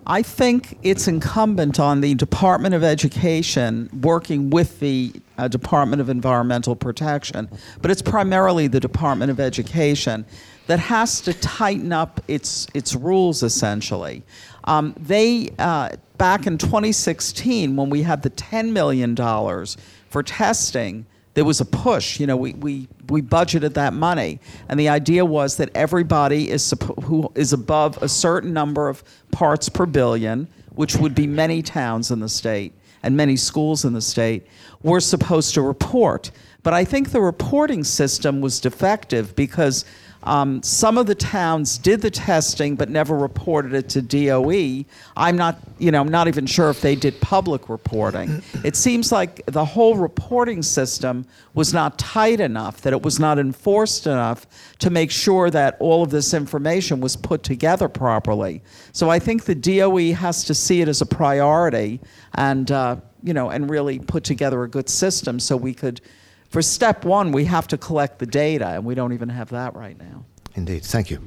I 0.10 0.22
think 0.22 0.78
it's 0.84 1.06
incumbent 1.10 1.82
on 1.82 2.00
the 2.00 2.16
Department 2.16 2.74
of 2.74 2.82
Education 2.82 3.90
working 4.02 4.50
with 4.50 4.80
the 4.80 5.12
uh, 5.38 5.50
Department 5.50 6.02
of 6.02 6.08
Environmental 6.08 6.78
Protection, 6.78 7.50
but 7.82 7.92
it's 7.92 8.02
primarily 8.02 8.68
the 8.68 8.80
Department 8.80 9.32
of 9.32 9.42
Education 9.42 10.26
that 10.68 10.80
has 10.80 11.20
to 11.22 11.34
tighten 11.34 11.92
up 11.92 12.22
its 12.30 12.68
its 12.74 12.96
rules 12.96 13.44
essentially. 13.44 14.24
Um, 14.64 14.96
they 14.98 15.50
uh, 15.60 15.90
back 16.18 16.48
in 16.48 16.58
2016 16.58 17.76
when 17.76 17.90
we 17.90 18.04
had 18.04 18.24
the 18.24 18.30
10 18.30 18.72
million 18.72 19.14
dollars 19.14 19.76
for 20.10 20.24
testing 20.24 21.06
there 21.38 21.46
was 21.46 21.62
a 21.62 21.66
push. 21.66 22.20
You 22.20 22.26
know, 22.26 22.36
we, 22.36 22.54
we, 22.54 22.88
we 23.10 23.22
budgeted 23.22 23.76
that 23.76 23.94
money. 23.94 24.40
And 24.70 24.80
the 24.80 24.90
idea 24.90 25.24
was 25.24 25.58
that 25.58 25.70
everybody 25.76 26.50
is 26.50 26.74
who 27.04 27.32
is 27.36 27.54
above 27.54 28.02
a 28.02 28.10
certain 28.10 28.54
number 28.54 28.90
of 28.90 29.04
parts 29.30 29.70
per 29.70 29.86
billion, 29.86 30.48
which 30.74 30.96
would 30.96 31.14
be 31.14 31.28
many 31.28 31.62
towns 31.62 32.10
in 32.10 32.22
the 32.22 32.28
state 32.28 32.74
and 33.04 33.16
many 33.16 33.36
schools 33.36 33.86
in 33.86 33.94
the 33.94 34.02
state, 34.02 34.48
were 34.82 35.00
supposed 35.00 35.54
to 35.54 35.62
report. 35.62 36.32
But 36.64 36.74
I 36.74 36.84
think 36.84 37.12
the 37.12 37.22
reporting 37.22 37.84
system 37.84 38.42
was 38.42 38.60
defective 38.60 39.36
because 39.36 39.86
um, 40.24 40.62
some 40.64 40.98
of 40.98 41.06
the 41.06 41.16
towns 41.16 41.78
did 41.78 42.02
the 42.02 42.12
testing 42.12 42.76
but 42.76 42.90
never 42.90 43.16
reported 43.16 43.74
it 43.74 43.90
to 43.90 44.02
DOE. 44.02 44.86
I'm 45.16 45.38
not, 45.38 45.60
you 45.78 45.92
know, 45.92 46.02
I'm 46.02 46.10
not 46.10 46.28
even 46.28 46.46
sure 46.46 46.70
if 46.70 46.82
they 46.82 46.96
did 46.96 47.20
public 47.22 47.70
reporting. 47.70 48.42
It 48.64 48.76
seems 48.76 49.12
like 49.12 49.46
the 49.46 49.64
whole 49.64 49.96
reporting 49.96 50.64
system 50.64 51.26
was 51.54 51.74
not 51.74 51.98
tight 51.98 52.40
enough, 52.40 52.82
that 52.82 52.94
it 52.94 53.04
was 53.04 53.20
not 53.20 53.40
enforced 53.40 54.08
enough 54.08 54.48
to 54.80 54.90
make 54.90 55.12
sure 55.12 55.50
that 55.50 55.78
all 55.80 56.04
of 56.04 56.10
this 56.10 56.34
information 56.34 57.00
was 57.00 57.16
put 57.16 57.44
together 57.44 57.88
properly. 57.88 58.62
So 58.92 59.10
I 59.10 59.20
think 59.20 59.46
the 59.46 59.56
DOE 59.56 60.14
has 60.14 60.44
to 60.46 60.54
see 60.54 60.82
it 60.82 60.88
as 60.88 61.02
a 61.02 61.06
priority 61.06 62.00
and, 62.34 62.70
uh, 62.72 62.98
you 63.24 63.34
know, 63.34 63.50
and 63.50 63.70
really 63.70 64.00
put 64.00 64.24
together 64.24 64.64
a 64.64 64.70
good 64.70 64.90
system 64.90 65.40
so 65.40 65.56
we 65.56 65.74
could 65.74 66.02
for 66.50 66.62
step 66.62 67.04
one, 67.04 67.32
we 67.32 67.46
have 67.46 67.68
to 67.68 67.78
collect 67.78 68.20
the 68.20 68.26
data, 68.26 68.68
and 68.70 68.86
we 68.86 68.96
don't 68.96 69.14
even 69.14 69.30
have 69.30 69.50
that 69.50 69.76
right 69.76 69.98
now. 69.98 70.26
Indeed. 70.56 70.84
Thank 70.84 71.12
you. 71.12 71.22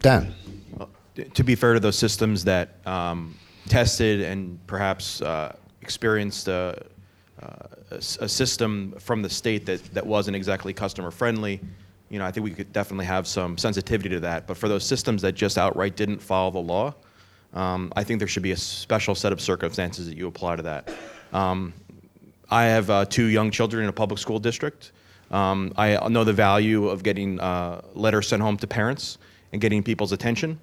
Dan. 0.00 0.34
Well, 0.76 0.90
to 1.34 1.42
be 1.42 1.54
fair 1.54 1.74
to 1.74 1.80
those 1.80 1.98
systems 1.98 2.44
that 2.44 2.76
um, 2.86 3.36
tested 3.68 4.20
and 4.20 4.64
perhaps 4.66 5.22
uh, 5.22 5.56
experienced 5.82 6.48
a, 6.48 6.84
uh, 7.42 7.48
a, 7.90 7.96
a, 7.96 8.28
system 8.28 8.94
from 8.98 9.22
the 9.22 9.30
state 9.30 9.66
that, 9.66 9.82
that 9.94 10.06
wasn't 10.06 10.36
exactly 10.36 10.72
customer 10.72 11.10
friendly, 11.10 11.60
you 12.10 12.18
know, 12.18 12.24
I 12.24 12.30
think 12.30 12.44
we 12.44 12.50
could 12.50 12.72
definitely 12.72 13.06
have 13.06 13.26
some 13.26 13.58
sensitivity 13.58 14.10
to 14.10 14.20
that. 14.20 14.46
But 14.46 14.56
for 14.56 14.68
those 14.68 14.84
systems 14.84 15.22
that 15.22 15.32
just 15.32 15.58
outright 15.58 15.96
didn't 15.96 16.20
follow 16.20 16.50
the 16.50 16.58
law, 16.58 16.94
um, 17.54 17.92
I 17.96 18.04
think 18.04 18.18
there 18.18 18.28
should 18.28 18.42
be 18.42 18.52
a 18.52 18.56
special 18.56 19.14
set 19.14 19.32
of 19.32 19.40
circumstances 19.40 20.06
that 20.06 20.16
you 20.16 20.26
apply 20.26 20.56
to 20.56 20.62
that. 20.62 20.90
Um, 21.32 21.72
I 22.50 22.64
have 22.64 22.88
uh, 22.88 23.04
two 23.04 23.26
young 23.26 23.50
children 23.50 23.82
in 23.82 23.88
a 23.88 23.92
public 23.92 24.18
school 24.18 24.38
district. 24.38 24.92
Um, 25.30 25.72
I 25.76 26.08
know 26.08 26.24
the 26.24 26.32
value 26.32 26.88
of 26.88 27.02
getting 27.02 27.38
uh, 27.40 27.82
letters 27.94 28.28
sent 28.28 28.40
home 28.40 28.56
to 28.58 28.66
parents 28.66 29.18
and 29.52 29.60
getting 29.60 29.82
people's 29.82 30.12
attention. 30.12 30.58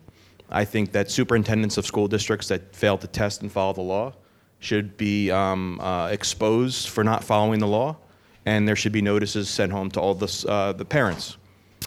I 0.49 0.65
think 0.65 0.91
that 0.93 1.11
superintendents 1.11 1.77
of 1.77 1.85
school 1.85 2.07
districts 2.07 2.47
that 2.47 2.75
fail 2.75 2.97
to 2.97 3.07
test 3.07 3.41
and 3.41 3.51
follow 3.51 3.73
the 3.73 3.81
law 3.81 4.13
should 4.59 4.97
be 4.97 5.29
um, 5.29 5.79
uh, 5.79 6.07
exposed 6.07 6.89
for 6.89 7.03
not 7.03 7.23
following 7.23 7.59
the 7.59 7.67
law, 7.67 7.97
and 8.45 8.67
there 8.67 8.75
should 8.75 8.91
be 8.91 9.01
notices 9.01 9.49
sent 9.49 9.71
home 9.71 9.91
to 9.91 9.99
all 9.99 10.15
the, 10.15 10.45
uh, 10.47 10.73
the 10.73 10.85
parents 10.85 11.37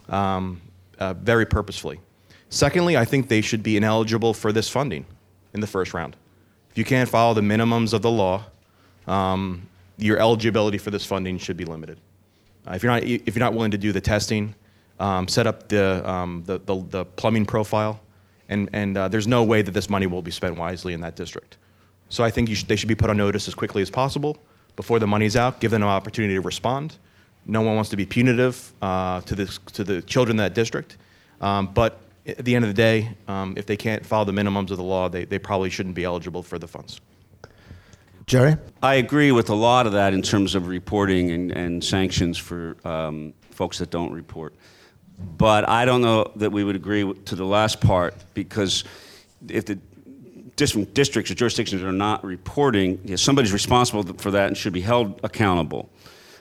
um, 0.09 0.61
uh, 0.99 1.15
very 1.15 1.47
purposefully. 1.47 2.01
Secondly, 2.51 2.97
I 2.97 3.05
think 3.05 3.29
they 3.29 3.41
should 3.41 3.63
be 3.63 3.77
ineligible 3.77 4.33
for 4.33 4.53
this 4.53 4.69
funding 4.69 5.07
in 5.55 5.61
the 5.61 5.67
first 5.67 5.93
round. 5.95 6.17
If 6.71 6.79
you 6.79 6.85
can't 6.85 7.09
follow 7.09 7.35
the 7.35 7.41
minimums 7.41 7.93
of 7.93 8.03
the 8.03 8.11
law, 8.11 8.45
um, 9.07 9.67
your 9.99 10.19
eligibility 10.19 10.79
for 10.79 10.91
this 10.91 11.05
funding 11.05 11.39
should 11.39 11.57
be 11.57 11.65
limited. 11.65 11.99
Uh, 12.67 12.73
if 12.75 12.83
you're 12.83 12.93
not 12.93 13.03
if 13.03 13.35
you're 13.35 13.45
not 13.45 13.55
willing 13.55 13.71
to 13.71 13.79
do 13.79 13.93
the 13.93 14.01
testing, 14.01 14.55
um, 15.01 15.29
set 15.29 15.47
up 15.47 15.69
the, 15.69 16.09
um, 16.09 16.43
the, 16.47 16.59
the, 16.59 16.85
the 16.89 17.05
plumbing 17.05 17.47
profile, 17.47 18.01
and 18.49 18.69
and 18.73 18.97
uh, 18.97 19.09
there's 19.09 19.27
no 19.27 19.45
way 19.45 19.63
that 19.63 19.73
this 19.73 19.91
money 19.91 20.07
will 20.07 20.23
be 20.23 20.31
spent 20.31 20.57
wisely 20.57 20.93
in 20.95 21.01
that 21.01 21.17
district. 21.17 21.57
So 22.09 22.25
I 22.25 22.31
think 22.31 22.49
should, 22.49 22.69
they 22.69 22.77
should 22.77 22.89
be 22.89 22.95
put 22.95 23.11
on 23.11 23.17
notice 23.17 23.49
as 23.49 23.55
quickly 23.55 23.83
as 23.83 23.91
possible 23.91 24.39
before 24.77 24.99
the 24.99 25.07
money's 25.07 25.37
out. 25.37 25.61
Give 25.61 25.71
them 25.71 25.83
an 25.83 25.89
opportunity 25.89 26.35
to 26.35 26.41
respond. 26.41 26.97
No 27.45 27.63
one 27.63 27.75
wants 27.75 27.91
to 27.91 27.97
be 27.97 28.07
punitive 28.07 28.73
uh, 28.83 29.21
to 29.23 29.35
the 29.35 29.47
to 29.73 29.85
the 29.85 30.03
children 30.03 30.35
in 30.35 30.39
that 30.39 30.55
district, 30.55 30.97
um, 31.41 31.69
but 31.73 32.01
at 32.27 32.45
the 32.45 32.55
end 32.55 32.65
of 32.65 32.69
the 32.69 32.75
day, 32.75 33.11
um, 33.27 33.55
if 33.57 33.65
they 33.65 33.77
can't 33.77 34.05
follow 34.05 34.25
the 34.25 34.33
minimums 34.33 34.71
of 34.71 34.77
the 34.77 34.83
law, 34.83 35.09
they, 35.09 35.25
they 35.25 35.39
probably 35.39 35.71
shouldn't 35.71 35.95
be 35.95 36.05
eligible 36.05 36.43
for 36.43 36.59
the 36.59 36.69
funds. 36.69 37.01
Jerry? 38.29 38.59
I 38.83 38.97
agree 38.97 39.33
with 39.33 39.49
a 39.49 39.55
lot 39.55 39.87
of 39.87 39.93
that 39.93 40.13
in 40.13 40.21
terms 40.21 40.55
of 40.55 40.69
reporting 40.69 41.31
and, 41.31 41.51
and 41.51 41.83
sanctions 41.83 42.37
for 42.37 42.77
um, 42.85 43.33
folks 43.53 43.79
that 43.79 43.89
don't 43.89 44.13
report. 44.13 44.55
But 45.39 45.67
I 45.67 45.87
don't 45.87 46.03
know 46.03 46.31
that 46.37 46.53
we 46.53 46.63
would 46.63 46.77
agree 46.77 47.11
to 47.11 47.35
the 47.35 47.47
last 47.47 47.81
part 47.81 48.15
because 48.35 48.85
if 49.49 49.65
the 49.65 49.79
districts 50.57 51.31
or 51.31 51.35
jurisdictions 51.35 51.83
are 51.83 51.91
not 51.91 52.23
reporting, 52.23 53.01
you 53.03 53.11
know, 53.11 53.17
somebody's 53.17 53.55
responsible 53.55 54.03
for 54.19 54.31
that 54.33 54.49
and 54.49 54.57
should 54.59 54.75
be 54.75 54.83
held 54.83 55.19
accountable. 55.25 55.89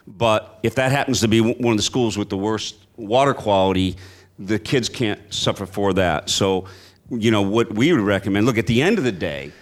But 0.06 0.60
if 0.64 0.76
that 0.76 0.92
happens 0.92 1.22
to 1.22 1.30
be 1.30 1.40
one 1.40 1.72
of 1.72 1.78
the 1.78 1.84
schools 1.84 2.18
with 2.18 2.28
the 2.28 2.38
worst 2.38 2.76
water 2.98 3.34
quality, 3.34 3.96
the 4.38 4.60
kids 4.60 4.90
can't 4.90 5.22
suffer 5.34 5.66
for 5.66 5.94
that. 5.94 6.30
So, 6.30 6.66
you 7.10 7.32
know, 7.32 7.44
what 7.44 7.74
we 7.74 7.94
would 7.94 8.02
recommend 8.02 8.46
look, 8.46 8.58
at 8.58 8.68
the 8.68 8.82
end 8.82 8.98
of 8.98 9.06
the 9.06 9.12
day, 9.14 9.54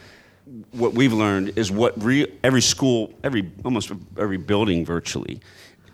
what 0.71 0.93
we've 0.93 1.13
learned 1.13 1.57
is 1.57 1.71
what 1.71 2.01
re- 2.03 2.31
every 2.43 2.61
school, 2.61 3.13
every 3.23 3.51
almost 3.63 3.91
every 4.17 4.37
building 4.37 4.85
virtually 4.85 5.41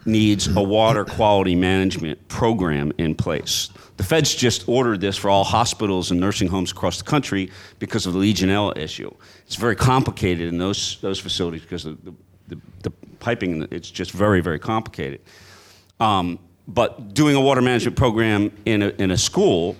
needs 0.06 0.48
a 0.56 0.62
water 0.62 1.06
quality 1.06 1.56
management 1.56 2.28
program 2.28 2.92
in 2.98 3.14
place. 3.16 3.70
The 3.98 4.04
feds 4.04 4.34
just 4.34 4.68
ordered 4.68 5.00
this 5.00 5.16
for 5.16 5.30
all 5.30 5.44
hospitals 5.44 6.10
and 6.12 6.20
nursing 6.20 6.48
homes 6.48 6.72
across 6.72 6.98
the 6.98 7.04
country 7.04 7.52
because 7.78 8.08
of 8.08 8.14
the 8.14 8.20
Legionella 8.20 8.76
issue. 8.78 9.14
It's 9.46 9.56
very 9.56 9.76
complicated 9.76 10.48
in 10.48 10.58
those 10.58 11.00
those 11.02 11.20
facilities 11.20 11.62
because 11.62 11.84
the, 11.84 11.98
the, 12.48 12.58
the 12.84 12.92
piping. 13.20 13.68
It's 13.72 13.92
just 13.92 14.12
very 14.12 14.42
very 14.42 14.60
complicated. 14.60 15.22
Um, 16.00 16.40
but 16.68 17.14
doing 17.14 17.36
a 17.36 17.42
water 17.42 17.62
management 17.62 17.98
program 17.98 18.52
in 18.66 18.82
a, 18.82 18.90
in 18.98 19.12
a 19.12 19.18
school, 19.18 19.76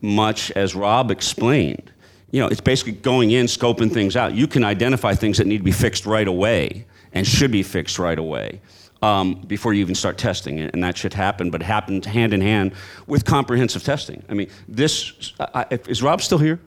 much 0.00 0.50
as 0.52 0.74
Rob 0.74 1.10
explained, 1.10 1.92
you 2.30 2.40
know, 2.40 2.48
it's 2.48 2.60
basically 2.60 2.92
going 2.92 3.32
in, 3.32 3.46
scoping 3.46 3.92
things 3.92 4.16
out. 4.16 4.34
You 4.34 4.46
can 4.46 4.64
identify 4.64 5.14
things 5.14 5.38
that 5.38 5.46
need 5.46 5.58
to 5.58 5.64
be 5.64 5.72
fixed 5.72 6.06
right 6.06 6.28
away 6.28 6.86
and 7.12 7.26
should 7.26 7.50
be 7.50 7.62
fixed 7.62 7.98
right 7.98 8.18
away 8.18 8.60
um, 9.02 9.34
before 9.46 9.74
you 9.74 9.80
even 9.80 9.94
start 9.94 10.16
testing, 10.16 10.58
it. 10.58 10.72
and 10.72 10.84
that 10.84 10.96
should 10.96 11.14
happen. 11.14 11.50
But 11.50 11.62
it 11.62 11.64
happens 11.64 12.06
hand 12.06 12.32
in 12.32 12.40
hand 12.40 12.72
with 13.06 13.24
comprehensive 13.24 13.82
testing. 13.82 14.22
I 14.28 14.34
mean, 14.34 14.48
this 14.68 15.32
I, 15.40 15.66
is 15.70 16.02
Rob 16.02 16.22
still 16.22 16.38
here? 16.38 16.60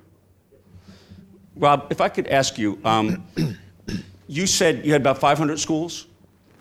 Rob, 1.55 1.87
if 1.91 2.01
I 2.01 2.09
could 2.09 2.27
ask 2.27 2.57
you, 2.57 2.79
um, 2.83 3.23
you 4.27 4.47
said 4.47 4.85
you 4.85 4.91
had 4.91 5.01
about 5.01 5.19
500 5.19 5.59
schools. 5.59 6.07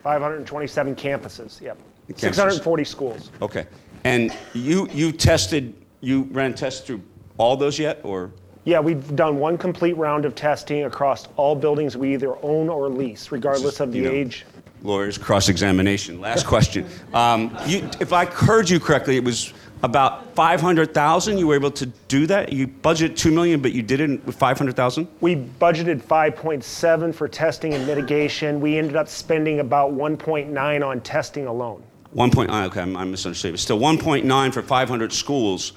527 0.02 0.94
campuses. 0.94 1.60
Yep. 1.60 1.78
Campuses. 2.10 2.20
640 2.20 2.84
schools. 2.84 3.30
Okay, 3.40 3.66
and 4.04 4.36
you 4.52 4.88
you 4.92 5.10
tested 5.12 5.74
you 6.00 6.24
ran 6.32 6.54
tests 6.54 6.86
through 6.86 7.00
all 7.38 7.56
those 7.56 7.78
yet, 7.78 8.00
or? 8.04 8.30
Yeah, 8.64 8.78
we've 8.78 9.16
done 9.16 9.38
one 9.38 9.58
complete 9.58 9.96
round 9.96 10.24
of 10.24 10.34
testing 10.34 10.84
across 10.84 11.26
all 11.36 11.56
buildings 11.56 11.96
we 11.96 12.14
either 12.14 12.36
own 12.44 12.68
or 12.68 12.88
lease, 12.88 13.32
regardless 13.32 13.80
of 13.80 13.90
the 13.90 13.98
you 13.98 14.04
know, 14.04 14.10
age. 14.10 14.46
Lawyers 14.82 15.18
cross 15.18 15.48
examination. 15.48 16.20
Last 16.20 16.46
question. 16.46 16.86
Um, 17.12 17.56
you, 17.66 17.88
if 18.00 18.12
I 18.12 18.24
heard 18.24 18.70
you 18.70 18.78
correctly, 18.78 19.16
it 19.16 19.24
was 19.24 19.52
about 19.82 20.32
500,000 20.36 21.38
you 21.38 21.48
were 21.48 21.56
able 21.56 21.70
to 21.70 21.86
do 22.06 22.24
that 22.24 22.52
you 22.52 22.68
budgeted 22.68 23.16
2 23.16 23.32
million 23.32 23.60
but 23.60 23.72
you 23.72 23.82
did 23.82 23.98
it 23.98 24.24
with 24.24 24.36
500,000 24.36 25.08
we 25.20 25.34
budgeted 25.34 26.00
5.7 26.00 27.12
for 27.12 27.26
testing 27.26 27.74
and 27.74 27.84
mitigation 27.84 28.60
we 28.60 28.78
ended 28.78 28.94
up 28.94 29.08
spending 29.08 29.58
about 29.58 29.92
1.9 29.92 30.86
on 30.86 31.00
testing 31.00 31.46
alone 31.46 31.82
1.9 32.14 32.66
okay 32.66 32.80
I'm, 32.80 32.96
I'm 32.96 33.10
misunderstanding 33.10 33.56
still 33.56 33.80
1.9 33.80 34.54
for 34.54 34.62
500 34.62 35.12
schools 35.12 35.72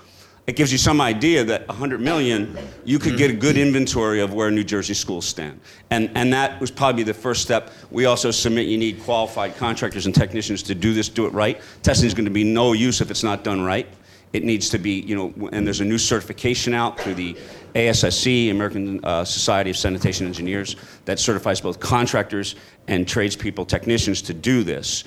it 0.47 0.55
gives 0.55 0.71
you 0.71 0.77
some 0.77 1.01
idea 1.01 1.43
that 1.43 1.67
100 1.67 1.99
million, 1.99 2.55
you 2.83 2.99
could 2.99 3.17
get 3.17 3.31
a 3.31 3.33
good 3.33 3.57
inventory 3.57 4.21
of 4.21 4.33
where 4.33 4.51
New 4.51 4.63
Jersey 4.63 4.93
schools 4.93 5.25
stand. 5.25 5.59
And, 5.89 6.11
and 6.13 6.31
that 6.33 6.61
was 6.61 6.69
probably 6.69 7.01
the 7.01 7.15
first 7.15 7.41
step. 7.41 7.71
We 7.89 8.05
also 8.05 8.29
submit 8.29 8.67
you 8.67 8.77
need 8.77 9.01
qualified 9.01 9.57
contractors 9.57 10.05
and 10.05 10.13
technicians 10.13 10.61
to 10.63 10.75
do 10.75 10.93
this, 10.93 11.09
do 11.09 11.25
it 11.25 11.33
right. 11.33 11.59
Testing 11.81 12.05
is 12.05 12.13
going 12.13 12.25
to 12.25 12.31
be 12.31 12.43
no 12.43 12.73
use 12.73 13.01
if 13.01 13.09
it's 13.09 13.23
not 13.23 13.43
done 13.43 13.61
right. 13.61 13.87
It 14.33 14.43
needs 14.43 14.69
to 14.69 14.77
be, 14.77 14.99
you 14.99 15.15
know, 15.15 15.49
and 15.51 15.65
there's 15.65 15.79
a 15.79 15.85
new 15.85 15.97
certification 15.97 16.73
out 16.73 16.99
through 16.99 17.15
the 17.15 17.37
ASSE, 17.73 18.51
American 18.51 19.03
uh, 19.03 19.25
Society 19.25 19.71
of 19.71 19.77
Sanitation 19.77 20.27
Engineers, 20.27 20.75
that 21.05 21.19
certifies 21.19 21.59
both 21.59 21.79
contractors 21.79 22.55
and 22.87 23.07
tradespeople, 23.07 23.65
technicians 23.65 24.21
to 24.23 24.33
do 24.33 24.63
this. 24.63 25.05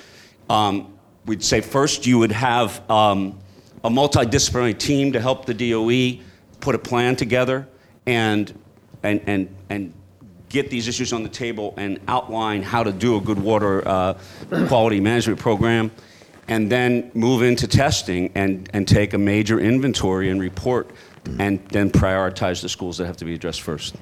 Um, 0.49 0.97
we'd 1.25 1.43
say 1.43 1.61
first 1.61 2.05
you 2.07 2.17
would 2.17 2.31
have 2.31 2.89
um, 2.89 3.39
a 3.83 3.89
multidisciplinary 3.89 4.77
team 4.77 5.13
to 5.13 5.21
help 5.21 5.45
the 5.45 5.53
DOE 5.53 6.23
put 6.59 6.75
a 6.75 6.79
plan 6.79 7.15
together 7.15 7.67
and 8.05 8.53
and, 9.03 9.21
and, 9.27 9.55
and 9.69 9.93
get 10.49 10.69
these 10.69 10.87
issues 10.87 11.13
on 11.13 11.23
the 11.23 11.29
table 11.29 11.73
and 11.77 11.99
outline 12.07 12.63
how 12.63 12.83
to 12.83 12.91
do 12.91 13.15
a 13.15 13.21
good 13.21 13.39
water 13.39 13.87
uh, 13.87 14.17
quality 14.67 14.99
management 14.99 15.39
program, 15.39 15.91
and 16.47 16.71
then 16.71 17.11
move 17.13 17.43
into 17.43 17.67
testing 17.67 18.31
and, 18.35 18.69
and 18.73 18.87
take 18.87 19.13
a 19.13 19.17
major 19.17 19.59
inventory 19.59 20.29
and 20.29 20.41
report, 20.41 20.89
and 21.37 21.65
then 21.69 21.89
prioritize 21.89 22.61
the 22.61 22.69
schools 22.69 22.97
that 22.97 23.05
have 23.05 23.17
to 23.17 23.25
be 23.25 23.35
addressed 23.35 23.61
first. 23.61 23.95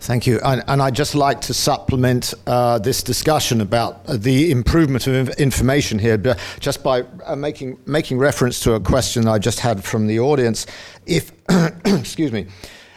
Thank 0.00 0.26
you. 0.26 0.38
And, 0.44 0.62
and 0.68 0.82
I'd 0.82 0.94
just 0.94 1.14
like 1.14 1.40
to 1.42 1.54
supplement 1.54 2.34
uh, 2.46 2.78
this 2.78 3.02
discussion 3.02 3.60
about 3.60 4.06
the 4.06 4.50
improvement 4.50 5.06
of 5.06 5.14
inf- 5.14 5.36
information 5.38 5.98
here 5.98 6.36
just 6.60 6.82
by 6.82 7.02
uh, 7.24 7.34
making, 7.34 7.78
making 7.86 8.18
reference 8.18 8.60
to 8.60 8.74
a 8.74 8.80
question 8.80 9.26
I 9.26 9.38
just 9.38 9.60
had 9.60 9.82
from 9.82 10.06
the 10.06 10.20
audience. 10.20 10.66
If, 11.06 11.32
excuse 11.86 12.30
me, 12.30 12.46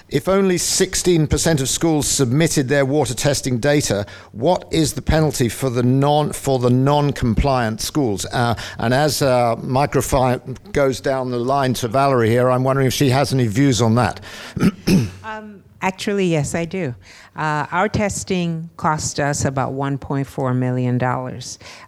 if 0.09 0.27
only 0.27 0.55
16% 0.55 1.61
of 1.61 1.69
schools 1.69 2.07
submitted 2.07 2.67
their 2.67 2.83
water 2.83 3.13
testing 3.13 3.59
data, 3.59 4.05
what 4.31 4.67
is 4.71 4.93
the 4.93 5.01
penalty 5.01 5.49
for 5.49 5.69
the 5.69 5.83
non 5.83 6.33
for 6.33 6.57
the 6.57 6.69
non-compliant 6.69 7.79
schools? 7.79 8.25
Uh, 8.25 8.55
and 8.79 8.93
as 8.93 9.21
uh, 9.21 9.55
microphone 9.57 10.57
goes 10.71 10.99
down 10.99 11.29
the 11.29 11.37
line 11.37 11.75
to 11.75 11.87
Valerie 11.87 12.29
here, 12.29 12.49
I'm 12.49 12.63
wondering 12.63 12.87
if 12.87 12.93
she 12.93 13.09
has 13.09 13.33
any 13.33 13.47
views 13.47 13.81
on 13.81 13.95
that. 13.95 14.19
Um, 15.21 15.63
actually, 15.81 16.27
yes, 16.27 16.55
I 16.55 16.65
do. 16.65 16.95
Uh, 17.35 17.65
our 17.71 17.87
testing 17.87 18.69
cost 18.77 19.19
us 19.19 19.45
about 19.45 19.73
$1.4 19.73 20.55
million. 20.55 21.01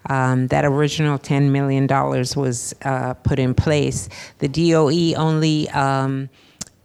Um, 0.09 0.47
that 0.47 0.65
original 0.65 1.19
$10 1.19 1.51
million 1.51 1.87
was 1.87 2.73
uh, 2.83 3.13
put 3.15 3.39
in 3.39 3.53
place. 3.53 4.09
The 4.39 4.47
DOE 4.47 5.13
only 5.17 5.69
um, 5.69 6.29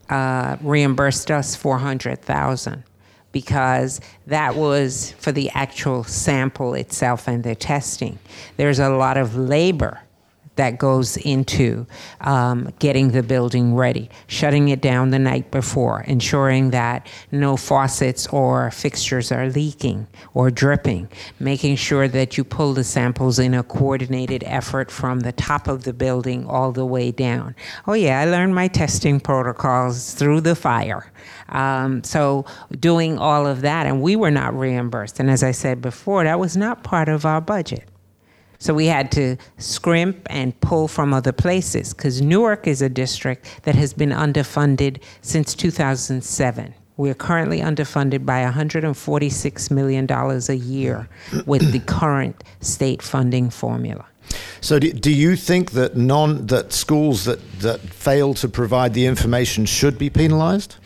uh, 0.08 0.56
reimbursed 0.60 1.30
us 1.30 1.56
400,000 1.56 2.84
because 3.32 4.00
that 4.26 4.54
was 4.54 5.12
for 5.18 5.30
the 5.30 5.50
actual 5.50 6.04
sample 6.04 6.74
itself 6.74 7.28
and 7.28 7.44
the 7.44 7.54
testing. 7.54 8.18
There's 8.56 8.78
a 8.78 8.88
lot 8.88 9.16
of 9.16 9.36
labor 9.36 10.00
that 10.56 10.78
goes 10.78 11.16
into 11.18 11.86
um, 12.20 12.72
getting 12.78 13.10
the 13.10 13.22
building 13.22 13.74
ready, 13.74 14.10
shutting 14.26 14.68
it 14.68 14.80
down 14.80 15.10
the 15.10 15.18
night 15.18 15.50
before, 15.50 16.02
ensuring 16.02 16.70
that 16.70 17.06
no 17.30 17.56
faucets 17.56 18.26
or 18.28 18.70
fixtures 18.70 19.30
are 19.30 19.48
leaking 19.48 20.06
or 20.34 20.50
dripping, 20.50 21.08
making 21.38 21.76
sure 21.76 22.08
that 22.08 22.36
you 22.36 22.44
pull 22.44 22.72
the 22.72 22.84
samples 22.84 23.38
in 23.38 23.54
a 23.54 23.62
coordinated 23.62 24.42
effort 24.46 24.90
from 24.90 25.20
the 25.20 25.32
top 25.32 25.68
of 25.68 25.84
the 25.84 25.92
building 25.92 26.46
all 26.46 26.72
the 26.72 26.86
way 26.86 27.10
down. 27.10 27.54
Oh, 27.86 27.94
yeah, 27.94 28.20
I 28.20 28.24
learned 28.24 28.54
my 28.54 28.68
testing 28.68 29.20
protocols 29.20 30.14
through 30.14 30.40
the 30.40 30.56
fire. 30.56 31.12
Um, 31.48 32.02
so, 32.02 32.44
doing 32.80 33.18
all 33.18 33.46
of 33.46 33.60
that, 33.60 33.86
and 33.86 34.02
we 34.02 34.16
were 34.16 34.30
not 34.30 34.58
reimbursed. 34.58 35.20
And 35.20 35.30
as 35.30 35.42
I 35.42 35.52
said 35.52 35.80
before, 35.80 36.24
that 36.24 36.40
was 36.40 36.56
not 36.56 36.82
part 36.82 37.08
of 37.08 37.24
our 37.24 37.40
budget. 37.40 37.88
So 38.58 38.74
we 38.74 38.86
had 38.86 39.10
to 39.12 39.36
scrimp 39.58 40.26
and 40.30 40.58
pull 40.60 40.88
from 40.88 41.12
other 41.12 41.32
places 41.32 41.92
because 41.92 42.20
Newark 42.22 42.66
is 42.66 42.82
a 42.82 42.88
district 42.88 43.62
that 43.64 43.74
has 43.74 43.92
been 43.92 44.10
underfunded 44.10 45.02
since 45.20 45.54
2007. 45.54 46.74
We're 46.96 47.14
currently 47.14 47.60
underfunded 47.60 48.24
by 48.24 48.42
$146 48.44 49.70
million 49.70 50.10
a 50.10 50.54
year 50.54 51.08
with 51.44 51.72
the 51.72 51.80
current 51.86 52.42
state 52.60 53.02
funding 53.02 53.50
formula. 53.50 54.06
So, 54.60 54.78
do, 54.78 54.92
do 54.92 55.12
you 55.12 55.36
think 55.36 55.72
that 55.72 55.96
non 55.96 56.46
that 56.46 56.72
schools 56.72 57.26
that, 57.26 57.60
that 57.60 57.80
fail 57.80 58.34
to 58.34 58.48
provide 58.48 58.94
the 58.94 59.06
information 59.06 59.66
should 59.66 59.98
be 59.98 60.10
penalised? 60.10 60.76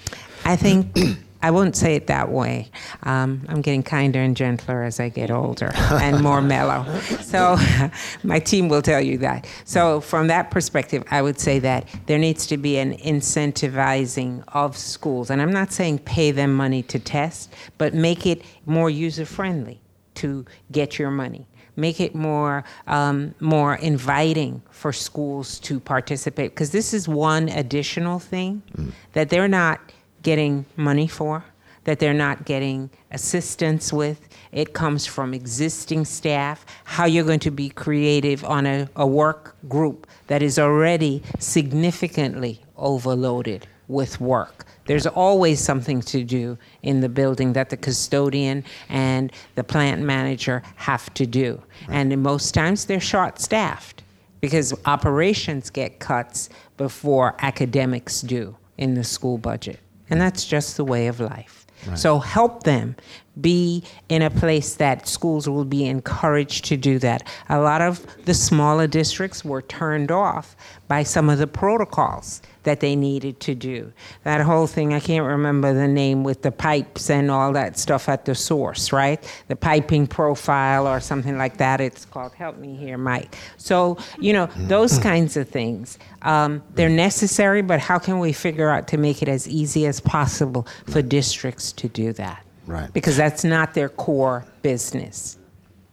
I 0.44 0.56
think 0.56 0.94
I 1.42 1.50
won't 1.50 1.74
say 1.74 1.94
it 1.94 2.06
that 2.08 2.30
way. 2.30 2.70
Um, 3.04 3.46
I'm 3.48 3.62
getting 3.62 3.82
kinder 3.82 4.20
and 4.20 4.36
gentler 4.36 4.82
as 4.82 5.00
I 5.00 5.08
get 5.08 5.30
older 5.30 5.70
and 5.74 6.22
more 6.22 6.42
mellow. 6.42 6.84
So 7.22 7.56
my 8.22 8.38
team 8.38 8.68
will 8.68 8.82
tell 8.82 9.00
you 9.00 9.18
that. 9.18 9.46
So 9.64 10.00
from 10.00 10.26
that 10.26 10.50
perspective, 10.50 11.02
I 11.10 11.22
would 11.22 11.40
say 11.40 11.58
that 11.60 11.88
there 12.06 12.18
needs 12.18 12.46
to 12.48 12.56
be 12.56 12.78
an 12.78 12.96
incentivizing 12.98 14.44
of 14.48 14.76
schools. 14.76 15.30
And 15.30 15.40
I'm 15.40 15.52
not 15.52 15.72
saying 15.72 16.00
pay 16.00 16.30
them 16.30 16.54
money 16.54 16.82
to 16.84 16.98
test, 16.98 17.52
but 17.78 17.94
make 17.94 18.26
it 18.26 18.42
more 18.66 18.90
user 18.90 19.24
friendly 19.24 19.80
to 20.16 20.44
get 20.70 20.98
your 20.98 21.10
money 21.10 21.46
make 21.76 22.00
it 22.00 22.14
more 22.14 22.62
um, 22.86 23.34
more 23.40 23.76
inviting 23.76 24.60
for 24.70 24.92
schools 24.92 25.58
to 25.60 25.80
participate 25.80 26.50
because 26.50 26.72
this 26.72 26.92
is 26.92 27.08
one 27.08 27.48
additional 27.48 28.18
thing 28.18 28.62
mm. 28.76 28.92
that 29.12 29.30
they're 29.30 29.48
not 29.48 29.80
getting 30.22 30.64
money 30.76 31.08
for, 31.08 31.44
that 31.84 31.98
they're 31.98 32.12
not 32.14 32.44
getting 32.44 32.90
assistance 33.10 33.92
with. 33.92 34.28
It 34.52 34.74
comes 34.74 35.06
from 35.06 35.32
existing 35.32 36.04
staff, 36.04 36.66
how 36.84 37.06
you're 37.06 37.24
going 37.24 37.40
to 37.40 37.50
be 37.50 37.70
creative 37.70 38.44
on 38.44 38.66
a, 38.66 38.88
a 38.96 39.06
work 39.06 39.56
group 39.68 40.06
that 40.26 40.42
is 40.42 40.58
already 40.58 41.22
significantly 41.38 42.60
overloaded 42.76 43.66
with 43.88 44.20
work. 44.20 44.66
There's 44.86 45.06
always 45.06 45.60
something 45.60 46.00
to 46.02 46.24
do 46.24 46.58
in 46.82 47.00
the 47.00 47.08
building 47.08 47.52
that 47.54 47.70
the 47.70 47.76
custodian 47.76 48.64
and 48.88 49.32
the 49.54 49.64
plant 49.64 50.02
manager 50.02 50.62
have 50.76 51.12
to 51.14 51.26
do. 51.26 51.62
And 51.88 52.22
most 52.22 52.52
times 52.54 52.86
they're 52.86 53.00
short 53.00 53.40
staffed 53.40 54.02
because 54.40 54.72
operations 54.86 55.70
get 55.70 55.98
cuts 55.98 56.48
before 56.76 57.36
academics 57.40 58.20
do 58.20 58.56
in 58.78 58.94
the 58.94 59.04
school 59.04 59.38
budget. 59.38 59.80
And 60.10 60.20
that's 60.20 60.44
just 60.44 60.76
the 60.76 60.84
way 60.84 61.06
of 61.06 61.20
life. 61.20 61.66
Right. 61.86 61.98
So 61.98 62.18
help 62.18 62.64
them 62.64 62.96
be 63.40 63.84
in 64.08 64.22
a 64.22 64.30
place 64.30 64.74
that 64.74 65.08
schools 65.08 65.48
will 65.48 65.64
be 65.64 65.86
encouraged 65.86 66.64
to 66.66 66.76
do 66.76 66.98
that. 66.98 67.26
A 67.48 67.60
lot 67.60 67.80
of 67.80 68.06
the 68.24 68.34
smaller 68.34 68.86
districts 68.86 69.44
were 69.44 69.62
turned 69.62 70.10
off 70.10 70.56
by 70.88 71.02
some 71.02 71.30
of 71.30 71.38
the 71.38 71.46
protocols 71.46 72.42
that 72.64 72.80
they 72.80 72.94
needed 72.94 73.40
to 73.40 73.54
do. 73.54 73.92
That 74.24 74.40
whole 74.40 74.66
thing, 74.66 74.92
I 74.92 75.00
can't 75.00 75.24
remember 75.24 75.72
the 75.72 75.88
name 75.88 76.24
with 76.24 76.42
the 76.42 76.52
pipes 76.52 77.08
and 77.08 77.30
all 77.30 77.52
that 77.52 77.78
stuff 77.78 78.08
at 78.08 78.24
the 78.24 78.34
source, 78.34 78.92
right? 78.92 79.22
The 79.48 79.56
piping 79.56 80.06
profile 80.06 80.86
or 80.86 81.00
something 81.00 81.38
like 81.38 81.56
that. 81.58 81.80
It's 81.80 82.04
called, 82.04 82.34
help 82.34 82.58
me 82.58 82.74
here, 82.76 82.98
Mike. 82.98 83.34
So, 83.56 83.98
you 84.18 84.32
know, 84.32 84.48
those 84.56 84.98
kinds 84.98 85.36
of 85.36 85.48
things. 85.48 85.98
Um, 86.22 86.62
they're 86.74 86.88
necessary, 86.88 87.62
but 87.62 87.80
how 87.80 87.98
can 87.98 88.18
we 88.18 88.32
figure 88.32 88.68
out 88.68 88.88
to 88.88 88.98
make 88.98 89.22
it 89.22 89.28
as 89.28 89.48
easy 89.48 89.86
as 89.86 90.00
possible 90.00 90.66
for 90.86 91.02
districts 91.02 91.72
to 91.72 91.88
do 91.88 92.12
that? 92.14 92.44
Right. 92.70 92.92
Because 92.92 93.16
that's 93.16 93.42
not 93.42 93.74
their 93.74 93.88
core 93.88 94.44
business. 94.62 95.36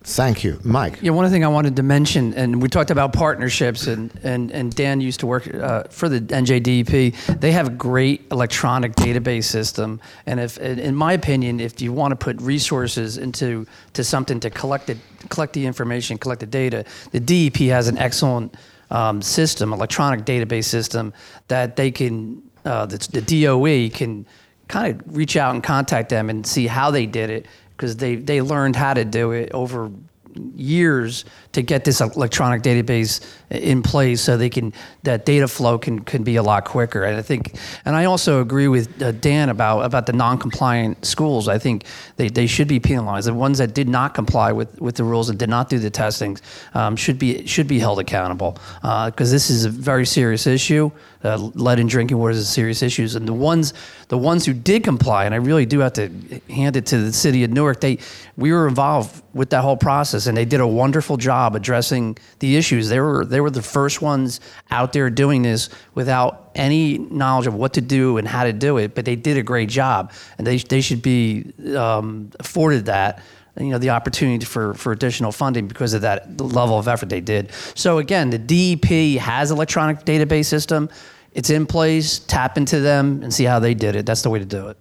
Thank 0.04 0.42
you. 0.42 0.58
Mike. 0.64 1.00
Yeah, 1.02 1.12
one 1.12 1.30
thing 1.30 1.44
I 1.44 1.50
wanted 1.50 1.76
to 1.76 1.84
mention, 1.84 2.34
and 2.36 2.62
we 2.62 2.70
talked 2.70 2.92
about 2.92 3.12
partnerships, 3.12 3.88
and, 3.88 4.10
and, 4.24 4.52
and 4.52 4.74
Dan 4.74 5.02
used 5.02 5.20
to 5.20 5.28
work 5.28 5.54
uh, 5.54 5.84
for 5.90 6.08
the 6.08 6.22
NJDEP. 6.22 7.40
They 7.42 7.52
have 7.52 7.68
a 7.68 7.72
great 7.72 8.26
electronic 8.32 8.94
database 8.94 9.44
system. 9.44 10.00
And 10.26 10.40
if, 10.40 10.58
in 10.60 10.96
my 10.96 11.12
opinion, 11.12 11.60
if 11.60 11.82
you 11.82 11.92
want 11.92 12.14
to 12.14 12.16
put 12.16 12.40
resources 12.42 13.18
into 13.18 13.68
to 13.94 14.04
something 14.06 14.40
to 14.40 14.50
collect, 14.50 14.90
it, 14.90 14.98
collect 15.28 15.52
the 15.52 15.66
information, 15.66 16.18
collect 16.18 16.40
the 16.40 16.46
data, 16.46 16.86
the 17.12 17.20
DEP 17.20 17.58
has 17.70 17.90
an 17.90 17.98
excellent 17.98 18.56
um, 18.92 19.22
system, 19.22 19.74
electronic 19.74 20.24
database 20.24 20.66
system, 20.66 21.12
that 21.50 21.76
they 21.76 21.92
can, 21.92 22.42
uh, 22.64 22.86
the, 22.86 22.98
the 23.12 23.44
DOE 23.44 23.90
can 23.94 24.26
kind 24.68 25.00
of 25.00 25.18
reach 25.18 25.38
out 25.38 25.54
and 25.54 25.64
contact 25.64 26.10
them 26.10 26.30
and 26.30 26.46
see 26.46 26.68
how 26.68 26.92
they 26.92 27.06
did 27.06 27.30
it 27.30 27.46
because 27.76 27.98
they, 27.98 28.16
they 28.16 28.42
learned 28.42 28.76
how 28.76 28.94
to 28.94 29.06
do 29.06 29.32
it 29.32 29.52
over 29.54 29.92
years 30.56 31.26
to 31.54 31.62
get 31.62 31.84
this 31.84 32.02
electronic 32.02 32.62
database 32.62 33.26
in 33.50 33.82
place 33.82 34.22
so 34.22 34.38
they 34.38 34.50
can 34.50 34.74
that 35.04 35.26
data 35.26 35.48
flow 35.48 35.78
can, 35.78 36.00
can 36.00 36.24
be 36.24 36.36
a 36.36 36.44
lot 36.44 36.66
quicker. 36.66 37.04
And 37.04 37.18
i 37.18 37.22
think 37.22 37.58
and 37.86 37.96
i 37.96 38.06
also 38.06 38.42
agree 38.42 38.68
with 38.68 39.02
uh, 39.02 39.12
dan 39.14 39.50
about 39.50 39.82
about 39.82 40.06
the 40.06 40.14
non-compliant 40.14 41.06
schools. 41.06 41.48
I 41.48 41.58
think 41.58 41.86
they, 42.18 42.30
they 42.30 42.48
should 42.48 42.68
be 42.68 42.80
penalized. 42.80 43.28
The 43.28 43.34
ones 43.34 43.58
that 43.58 43.74
did 43.74 43.88
not 43.88 44.14
comply 44.14 44.52
with, 44.52 44.80
with 44.82 44.96
the 44.96 45.04
rules 45.04 45.30
and 45.30 45.40
did 45.40 45.50
not 45.50 45.70
do 45.70 45.80
the 45.80 45.90
testing 45.90 46.38
um, 46.74 46.96
should 46.96 47.18
be 47.18 47.46
should 47.48 47.68
be 47.68 47.80
held 47.80 48.00
accountable 48.00 48.58
because 48.82 49.32
uh, 49.32 49.36
this 49.36 49.50
is 49.50 49.66
a 49.66 49.70
very 49.70 50.06
serious 50.06 50.46
issue 50.46 50.92
uh, 51.24 51.36
lead 51.38 51.80
in 51.80 51.88
drinking 51.88 52.18
water 52.18 52.32
is 52.32 52.40
a 52.40 52.46
serious 52.46 52.82
issue 52.82 53.08
and 53.16 53.28
the 53.28 53.34
ones 53.34 53.74
the 54.10 54.18
ones 54.18 54.46
who 54.46 54.54
did 54.54 54.84
comply 54.84 55.26
and 55.26 55.34
i 55.34 55.38
really 55.38 55.66
do 55.66 55.80
have 55.80 55.94
to 55.94 56.10
hand 56.50 56.76
it 56.76 56.86
to 56.86 57.00
the 57.00 57.14
city 57.14 57.44
of 57.44 57.52
newark 57.52 57.80
they 57.82 57.98
we 58.38 58.52
were 58.52 58.68
involved 58.68 59.24
with 59.34 59.50
that 59.50 59.62
whole 59.62 59.78
process 59.78 60.28
and 60.28 60.38
they 60.38 60.46
did 60.46 60.60
a 60.60 60.68
wonderful 60.68 61.18
job 61.18 61.56
addressing 61.56 62.18
the 62.40 62.56
issues. 62.56 62.90
They 62.90 63.00
were 63.00 63.26
they 63.26 63.42
were 63.42 63.50
the 63.50 63.62
first 63.62 64.02
ones 64.02 64.40
out 64.72 64.94
there 64.94 65.10
doing 65.10 65.42
this 65.42 65.70
without 65.96 66.52
any 66.56 66.98
knowledge 66.98 67.48
of 67.48 67.54
what 67.54 67.74
to 67.74 67.82
do 67.82 68.18
and 68.18 68.28
how 68.28 68.44
to 68.44 68.54
do 68.54 68.78
it, 68.78 68.96
but 68.96 69.06
they 69.06 69.16
did 69.16 69.38
a 69.38 69.44
great 69.44 69.70
job, 69.70 70.12
and 70.38 70.46
they 70.46 70.58
they 70.58 70.82
should 70.82 71.02
be 71.02 71.54
um, 71.76 72.32
afforded 72.40 72.86
that 72.86 73.22
you 73.60 73.68
know 73.68 73.78
the 73.78 73.90
opportunity 73.90 74.46
for 74.46 74.74
for 74.74 74.92
additional 74.92 75.32
funding 75.32 75.68
because 75.68 75.94
of 75.94 76.02
that 76.02 76.40
level 76.40 76.78
of 76.78 76.88
effort 76.88 77.10
they 77.10 77.22
did. 77.22 77.52
So 77.76 77.98
again, 77.98 78.30
the 78.30 78.38
DEP 78.38 79.20
has 79.22 79.52
electronic 79.52 80.06
database 80.06 80.46
system. 80.46 80.90
It's 81.34 81.50
in 81.50 81.66
place. 81.66 82.20
Tap 82.20 82.58
into 82.58 82.80
them 82.80 83.22
and 83.24 83.34
see 83.34 83.44
how 83.44 83.60
they 83.60 83.74
did 83.74 83.96
it. 83.96 84.06
That's 84.06 84.22
the 84.22 84.30
way 84.30 84.40
to 84.40 84.46
do 84.46 84.70
it. 84.70 84.78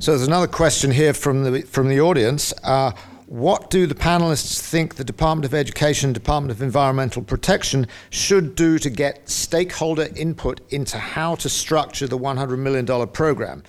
So 0.00 0.12
there's 0.12 0.26
another 0.26 0.46
question 0.46 0.90
here 0.90 1.14
from 1.14 1.44
the 1.44 1.62
from 1.62 1.88
the 1.88 2.00
audience. 2.00 2.52
Uh, 2.62 2.92
what 3.26 3.70
do 3.70 3.86
the 3.86 3.94
panelists 3.94 4.60
think 4.60 4.96
the 4.96 5.04
Department 5.04 5.46
of 5.46 5.54
Education, 5.54 6.12
Department 6.12 6.50
of 6.50 6.62
Environmental 6.62 7.22
Protection 7.22 7.86
should 8.10 8.54
do 8.54 8.78
to 8.78 8.90
get 8.90 9.28
stakeholder 9.28 10.08
input 10.14 10.60
into 10.70 10.98
how 10.98 11.34
to 11.36 11.48
structure 11.48 12.06
the 12.06 12.18
$100 12.18 12.58
million 12.58 12.86
program? 13.08 13.62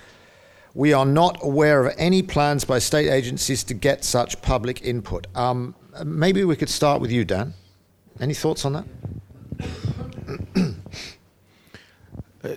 We 0.76 0.92
are 0.92 1.06
not 1.06 1.38
aware 1.40 1.86
of 1.86 1.94
any 1.96 2.22
plans 2.22 2.66
by 2.66 2.80
state 2.80 3.08
agencies 3.08 3.64
to 3.64 3.72
get 3.72 4.04
such 4.04 4.42
public 4.42 4.82
input. 4.82 5.26
Um, 5.34 5.74
maybe 6.04 6.44
we 6.44 6.54
could 6.54 6.68
start 6.68 7.00
with 7.00 7.10
you, 7.10 7.24
Dan. 7.24 7.54
Any 8.20 8.34
thoughts 8.34 8.66
on 8.66 8.74
that? 8.74 8.84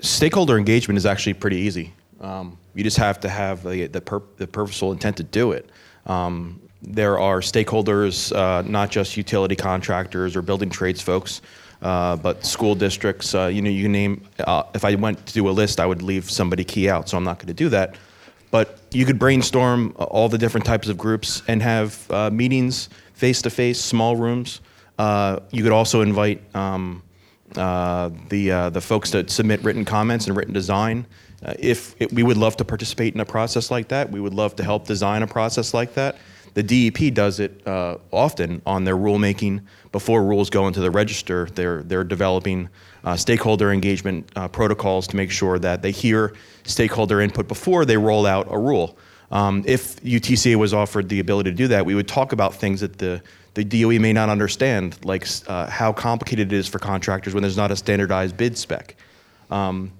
stakeholder 0.02 0.58
engagement 0.58 0.98
is 0.98 1.06
actually 1.06 1.36
pretty 1.36 1.56
easy. 1.56 1.94
Um, 2.20 2.58
you 2.76 2.84
just 2.84 2.98
have 2.98 3.22
to 3.22 3.30
have 3.30 3.64
the, 3.64 3.88
the, 3.88 4.02
pur- 4.02 4.24
the 4.36 4.48
purposeful 4.48 4.91
intent 4.91 5.16
to 5.16 5.24
do 5.24 5.54
it. 5.54 5.70
Um, 6.06 6.62
there 6.82 7.20
are 7.20 7.40
stakeholders, 7.40 8.36
uh, 8.36 8.64
not 8.64 8.91
just 8.91 9.16
utility 9.16 9.56
contractors 9.56 10.36
or 10.36 10.41
building 10.41 10.70
trades 10.70 11.00
folks, 11.00 11.41
uh, 11.82 12.18
but 12.18 12.46
school 12.46 12.76
districts. 12.76 13.34
Uh, 13.34 13.46
you 13.46 13.62
know, 13.62 13.70
you 13.70 13.88
name. 13.88 14.26
Uh, 14.40 14.64
if 14.76 14.84
I 14.84 14.96
went 14.96 15.26
to 15.26 15.34
do 15.34 15.48
a 15.48 15.52
list, 15.52 15.80
I 15.80 15.86
would 15.86 16.02
leave 16.02 16.30
somebody 16.30 16.66
key 16.66 16.90
out, 16.90 17.08
so 17.08 17.16
I'm 17.16 17.24
not 17.24 17.38
going 17.38 17.48
to 17.48 17.54
do 17.54 17.70
that. 17.70 17.96
But 18.51 18.80
you 18.91 19.05
could 19.05 19.19
brainstorm 19.19 19.93
all 19.97 20.30
the 20.30 20.38
different 20.38 20.65
types 20.65 20.88
of 20.88 20.97
groups 20.97 21.43
and 21.47 21.61
have 21.61 22.09
uh, 22.09 22.30
meetings 22.31 22.89
face 23.13 23.41
to 23.43 23.49
face, 23.49 23.80
small 23.80 24.15
rooms. 24.15 24.61
Uh, 24.97 25.39
you 25.51 25.63
could 25.63 25.71
also 25.71 26.01
invite 26.01 26.41
um, 26.55 27.03
the 27.53 28.69
the 28.73 28.81
folks 28.81 29.11
to 29.11 29.27
submit 29.30 29.63
written 29.63 29.85
comments 29.85 30.27
and 30.27 30.35
written 30.35 30.53
design. 30.53 31.05
if 31.59 31.95
it, 32.01 32.11
we 32.11 32.23
would 32.23 32.38
love 32.38 32.57
to 32.57 32.65
participate 32.65 33.13
in 33.13 33.19
a 33.19 33.26
process 33.26 33.69
like 33.69 33.88
that, 33.89 34.11
we 34.11 34.19
would 34.19 34.34
love 34.34 34.55
to 34.55 34.63
help 34.63 34.85
design 34.85 35.21
a 35.21 35.27
process 35.27 35.73
like 35.73 35.93
that. 35.93 36.17
The 36.53 36.63
DEP 36.63 37.13
does 37.13 37.39
it 37.39 37.65
uh, 37.67 37.97
often 38.11 38.61
on 38.65 38.84
their 38.84 38.97
rulemaking 38.97 39.61
before 39.91 40.23
rules 40.23 40.49
go 40.49 40.67
into 40.67 40.80
the 40.80 40.91
register. 40.91 41.47
They're 41.53 41.84
they're 41.84 42.03
developing 42.03 42.69
uh, 43.03 43.15
stakeholder 43.15 43.71
engagement 43.71 44.30
uh, 44.35 44.47
protocols 44.47 45.07
to 45.07 45.15
make 45.15 45.31
sure 45.31 45.59
that 45.59 45.81
they 45.81 45.91
hear 45.91 46.34
stakeholder 46.63 47.21
input 47.21 47.47
before 47.47 47.85
they 47.85 47.97
roll 47.97 48.26
out 48.26 48.47
a 48.49 48.57
rule. 48.57 48.97
Um, 49.31 49.63
if 49.67 50.01
UTCA 50.01 50.55
was 50.55 50.73
offered 50.73 51.07
the 51.07 51.19
ability 51.19 51.51
to 51.51 51.55
do 51.55 51.67
that, 51.67 51.85
we 51.85 51.95
would 51.95 52.07
talk 52.07 52.31
about 52.31 52.55
things 52.55 52.81
that 52.81 52.97
the 52.97 53.21
the 53.55 53.63
DOE 53.63 53.99
may 53.99 54.13
not 54.13 54.30
understand, 54.30 55.03
like 55.03 55.27
uh, 55.47 55.67
how 55.69 55.91
complicated 55.91 56.53
it 56.53 56.55
is 56.55 56.67
for 56.67 56.80
contractors 56.80 57.34
when 57.34 57.41
there's 57.41 57.57
not 57.57 57.71
a 57.71 57.76
standardized 57.76 58.38
bid 58.38 58.57
spec. 58.57 58.95
Um, 59.49 59.91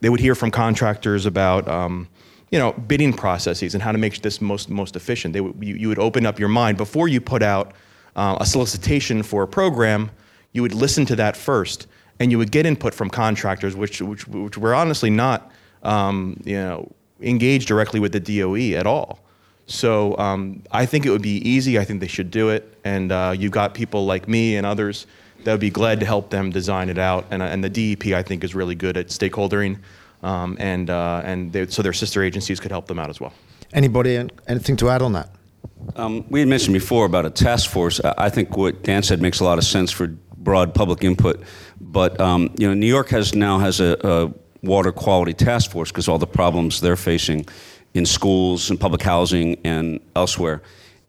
they 0.00 0.10
would 0.10 0.20
hear 0.20 0.34
from 0.34 0.50
contractors 0.50 1.26
about 1.26 1.66
um, 1.66 2.08
you 2.50 2.58
know, 2.58 2.72
bidding 2.72 3.12
processes 3.12 3.74
and 3.74 3.82
how 3.82 3.92
to 3.92 3.98
make 3.98 4.20
this 4.22 4.40
most 4.40 4.68
most 4.68 4.96
efficient. 4.96 5.32
They 5.32 5.40
you, 5.40 5.74
you 5.76 5.88
would 5.88 5.98
open 5.98 6.26
up 6.26 6.38
your 6.38 6.48
mind 6.48 6.76
before 6.76 7.08
you 7.08 7.20
put 7.20 7.42
out 7.42 7.72
uh, 8.16 8.38
a 8.40 8.46
solicitation 8.46 9.22
for 9.22 9.42
a 9.42 9.48
program. 9.48 10.10
You 10.52 10.62
would 10.62 10.74
listen 10.74 11.06
to 11.06 11.16
that 11.16 11.36
first, 11.36 11.86
and 12.20 12.30
you 12.30 12.38
would 12.38 12.52
get 12.52 12.66
input 12.66 12.94
from 12.94 13.10
contractors, 13.10 13.74
which 13.74 14.00
which, 14.00 14.28
which 14.28 14.56
were 14.56 14.74
honestly 14.74 15.10
not 15.10 15.50
um, 15.82 16.40
you 16.44 16.54
know 16.54 16.92
engaged 17.20 17.66
directly 17.66 17.98
with 17.98 18.12
the 18.12 18.20
DOE 18.20 18.78
at 18.78 18.86
all. 18.86 19.18
So 19.66 20.16
um, 20.18 20.62
I 20.70 20.86
think 20.86 21.06
it 21.06 21.10
would 21.10 21.22
be 21.22 21.36
easy. 21.48 21.78
I 21.78 21.84
think 21.84 22.00
they 22.00 22.08
should 22.08 22.30
do 22.30 22.50
it, 22.50 22.76
and 22.84 23.10
uh, 23.10 23.34
you've 23.36 23.52
got 23.52 23.74
people 23.74 24.04
like 24.06 24.28
me 24.28 24.56
and 24.56 24.66
others 24.66 25.06
that 25.44 25.52
would 25.52 25.60
be 25.60 25.70
glad 25.70 26.00
to 26.00 26.06
help 26.06 26.30
them 26.30 26.50
design 26.50 26.90
it 26.90 26.98
out. 26.98 27.24
And, 27.30 27.42
and 27.42 27.64
the 27.64 27.70
DEP 27.70 28.12
I 28.14 28.22
think 28.22 28.44
is 28.44 28.54
really 28.54 28.74
good 28.74 28.96
at 28.96 29.08
stakeholdering 29.08 29.78
um, 30.22 30.56
and 30.60 30.90
uh, 30.90 31.22
and 31.24 31.52
they, 31.52 31.66
so 31.66 31.82
their 31.82 31.92
sister 31.92 32.22
agencies 32.22 32.60
could 32.60 32.70
help 32.70 32.86
them 32.86 32.98
out 32.98 33.10
as 33.10 33.20
well. 33.20 33.32
Anybody 33.72 34.28
anything 34.48 34.76
to 34.76 34.90
add 34.90 35.02
on 35.02 35.12
that? 35.12 35.30
Um, 35.96 36.24
we 36.28 36.40
had 36.40 36.48
mentioned 36.48 36.74
before 36.74 37.06
about 37.06 37.24
a 37.24 37.30
task 37.30 37.70
force. 37.70 38.00
I 38.00 38.28
think 38.28 38.56
what 38.56 38.82
Dan 38.82 39.02
said 39.02 39.22
makes 39.22 39.40
a 39.40 39.44
lot 39.44 39.58
of 39.58 39.64
sense 39.64 39.90
for 39.90 40.08
broad 40.36 40.74
public 40.74 41.04
input, 41.04 41.42
but 41.80 42.20
um, 42.20 42.54
you 42.58 42.68
know, 42.68 42.74
New 42.74 42.86
York 42.86 43.08
has 43.10 43.34
now 43.34 43.58
has 43.58 43.80
a, 43.80 43.96
a 44.04 44.32
water 44.62 44.92
quality 44.92 45.32
task 45.32 45.70
force 45.70 45.90
because 45.90 46.08
all 46.08 46.18
the 46.18 46.26
problems 46.26 46.80
they're 46.80 46.96
facing 46.96 47.46
in 47.94 48.06
schools 48.06 48.70
and 48.70 48.78
public 48.78 49.02
housing 49.02 49.58
and 49.64 50.00
elsewhere, 50.14 50.62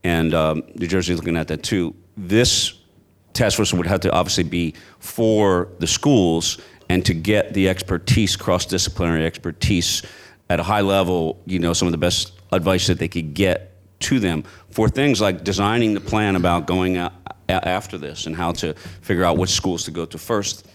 and 0.04 0.34
um, 0.34 0.64
New 0.76 0.88
Jersey 0.88 1.14
is 1.14 1.20
looking 1.20 1.38
at 1.38 1.48
that 1.50 1.64
too. 1.64 1.94
This 2.18 2.74
task 3.34 3.58
force 3.58 3.74
would 3.74 3.88
have 3.88 4.02
to 4.02 4.12
obviously 4.12 4.44
be 4.44 4.74
for 5.00 5.70
the 5.80 5.88
schools 5.88 6.58
and 6.90 7.06
to 7.06 7.14
get 7.14 7.54
the 7.54 7.70
expertise, 7.70 8.36
cross 8.36 8.66
disciplinary 8.66 9.26
expertise 9.26 10.04
at 10.50 10.60
a 10.60 10.64
high 10.64 10.82
level, 10.82 11.42
you 11.46 11.60
know, 11.60 11.72
some 11.72 11.88
of 11.88 11.94
the 11.94 11.98
best 11.98 12.34
advice 12.52 12.88
that 12.88 13.00
they 13.00 13.08
could 13.08 13.34
get 13.34 13.72
to 14.02 14.20
them 14.20 14.44
for 14.70 14.90
things 14.90 15.22
like 15.22 15.44
designing 15.44 15.94
the 15.94 16.02
plan 16.02 16.36
about 16.36 16.68
going 16.68 16.98
after 17.60 17.98
this 17.98 18.26
and 18.26 18.36
how 18.36 18.52
to 18.54 18.74
figure 19.02 19.24
out 19.24 19.38
which 19.38 19.52
schools 19.52 19.84
to 19.84 19.92
go 19.92 20.06
to 20.06 20.18
first, 20.18 20.68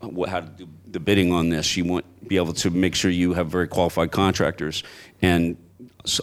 how 0.00 0.40
to 0.40 0.46
do 0.56 0.68
the 0.90 1.00
bidding 1.00 1.32
on 1.32 1.48
this. 1.48 1.76
You 1.76 1.84
want 1.84 2.04
be 2.28 2.36
able 2.36 2.54
to 2.54 2.70
make 2.70 2.94
sure 2.94 3.10
you 3.10 3.34
have 3.34 3.48
very 3.48 3.68
qualified 3.68 4.10
contractors 4.10 4.82
and 5.20 5.56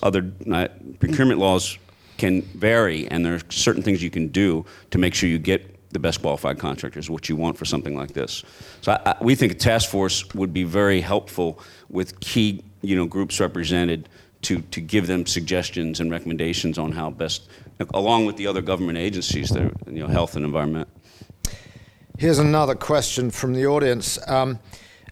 other 0.01 0.31
uh, 0.51 0.67
procurement 0.99 1.39
laws 1.39 1.77
can 2.17 2.41
vary, 2.41 3.07
and 3.07 3.25
there 3.25 3.35
are 3.35 3.41
certain 3.49 3.81
things 3.81 4.01
you 4.03 4.11
can 4.11 4.27
do 4.27 4.65
to 4.91 4.97
make 4.97 5.13
sure 5.13 5.27
you 5.27 5.39
get 5.39 5.89
the 5.91 5.99
best 5.99 6.21
qualified 6.21 6.59
contractors, 6.59 7.09
what 7.09 7.27
you 7.27 7.35
want 7.35 7.57
for 7.57 7.65
something 7.65 7.95
like 7.95 8.13
this. 8.13 8.43
So 8.81 8.91
I, 8.93 9.11
I, 9.11 9.15
we 9.21 9.35
think 9.35 9.51
a 9.51 9.55
task 9.55 9.89
force 9.89 10.33
would 10.33 10.53
be 10.53 10.63
very 10.63 11.01
helpful 11.01 11.59
with 11.89 12.19
key 12.19 12.63
you 12.81 12.95
know, 12.95 13.05
groups 13.05 13.39
represented 13.39 14.07
to, 14.43 14.61
to 14.61 14.81
give 14.81 15.07
them 15.07 15.25
suggestions 15.25 15.99
and 15.99 16.09
recommendations 16.09 16.77
on 16.77 16.91
how 16.91 17.09
best, 17.11 17.49
along 17.93 18.25
with 18.25 18.37
the 18.37 18.47
other 18.47 18.61
government 18.61 18.97
agencies, 18.97 19.49
that 19.49 19.71
you 19.87 19.99
know, 19.99 20.07
health 20.07 20.35
and 20.35 20.45
environment. 20.45 20.87
Here's 22.17 22.39
another 22.39 22.75
question 22.75 23.31
from 23.31 23.53
the 23.53 23.65
audience. 23.65 24.19
Um, 24.27 24.59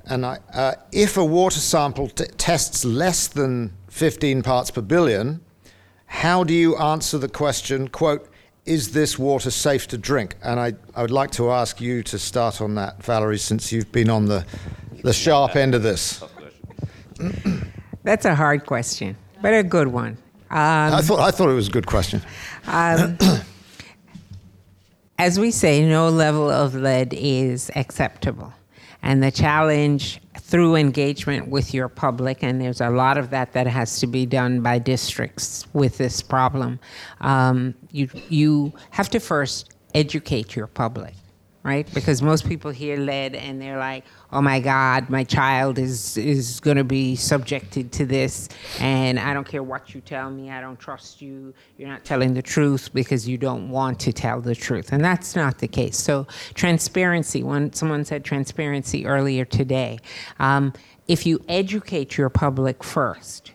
and 0.06 0.26
I, 0.26 0.40
uh, 0.54 0.74
if 0.92 1.18
a 1.18 1.26
water 1.26 1.60
sample 1.60 2.10
t- 2.10 2.26
tests 2.38 2.86
less 2.86 3.28
than 3.28 3.74
15 3.90 4.44
parts 4.44 4.72
per 4.72 4.82
billion, 4.82 5.42
how 6.06 6.44
do 6.44 6.54
you 6.54 6.76
answer 6.78 7.18
the 7.18 7.30
question, 7.30 7.88
quote, 7.88 8.28
is 8.66 8.92
this 8.92 9.18
water 9.18 9.52
safe 9.52 9.88
to 9.88 9.98
drink? 9.98 10.36
And 10.44 10.60
I, 10.60 10.74
I 10.96 11.02
would 11.02 11.12
like 11.12 11.32
to 11.32 11.52
ask 11.52 11.80
you 11.82 12.04
to 12.04 12.20
start 12.20 12.62
on 12.62 12.76
that, 12.76 13.04
Valerie, 13.04 13.38
since 13.38 13.72
you've 13.72 13.92
been 13.92 14.10
on 14.10 14.26
the, 14.26 14.46
the 15.04 15.14
sharp 15.14 15.56
end 15.56 15.76
of 15.76 15.84
this. 15.84 16.24
That's 18.04 18.26
a 18.26 18.36
hard 18.36 18.66
question, 18.66 19.18
but 19.42 19.54
a 19.54 19.64
good 19.64 19.88
one. 19.88 20.18
Um, 20.52 20.94
I, 20.94 21.02
thought, 21.02 21.20
I 21.20 21.30
thought 21.30 21.50
it 21.50 21.54
was 21.54 21.68
a 21.68 21.72
good 21.72 21.86
question. 21.86 22.22
Um, 22.68 23.18
as 25.18 25.40
we 25.40 25.52
say, 25.52 25.88
no 25.88 26.10
level 26.10 26.50
of 26.50 26.76
lead 26.76 27.14
is 27.14 27.70
acceptable. 27.76 28.54
And 29.02 29.24
the 29.24 29.32
challenge 29.32 30.22
through 30.38 30.76
engagement 30.76 31.48
with 31.48 31.74
your 31.74 31.88
public, 31.88 32.44
and 32.44 32.60
there's 32.60 32.82
a 32.82 32.90
lot 32.90 33.18
of 33.18 33.30
that 33.30 33.54
that 33.54 33.68
has 33.68 34.00
to 34.00 34.08
be 34.08 34.26
done 34.26 34.62
by 34.62 34.80
districts 34.80 35.66
with 35.74 35.98
this 35.98 36.22
problem. 36.22 36.80
Um, 37.22 37.76
you 37.92 38.10
you 38.30 38.74
have 38.92 39.10
to 39.12 39.20
first 39.20 39.74
educate 39.94 40.56
your 40.56 40.68
public 40.68 41.14
right? 41.70 41.88
Because 41.94 42.20
most 42.24 42.48
people 42.48 42.72
hear 42.72 42.98
lead 42.98 43.36
and 43.36 43.62
they're 43.62 43.78
like, 43.78 44.04
"Oh 44.32 44.42
my 44.42 44.60
God, 44.60 45.08
my 45.18 45.24
child 45.24 45.78
is 45.78 46.18
is 46.18 46.60
going 46.60 46.78
to 46.78 46.84
be 46.84 47.16
subjected 47.16 47.86
to 47.98 48.04
this, 48.16 48.50
and 48.80 49.20
I 49.20 49.30
don't 49.36 49.48
care 49.54 49.62
what 49.62 49.84
you 49.94 50.02
tell 50.02 50.30
me. 50.32 50.50
I 50.58 50.62
don't 50.66 50.80
trust 50.80 51.22
you. 51.22 51.54
You're 51.78 51.92
not 51.96 52.04
telling 52.04 52.34
the 52.34 52.42
truth 52.42 52.90
because 52.92 53.22
you 53.30 53.38
don't 53.38 53.70
want 53.70 54.00
to 54.06 54.12
tell 54.12 54.42
the 54.42 54.56
truth." 54.56 54.88
And 54.94 55.02
that's 55.10 55.36
not 55.36 55.60
the 55.60 55.68
case. 55.68 55.98
So 56.10 56.26
transparency. 56.56 57.44
When 57.44 57.72
someone 57.74 58.04
said 58.04 58.26
transparency 58.26 59.06
earlier 59.06 59.46
today, 59.46 60.00
um, 60.40 60.74
if 61.08 61.20
you 61.28 61.36
educate 61.48 62.18
your 62.18 62.30
public 62.30 62.84
first 62.84 63.52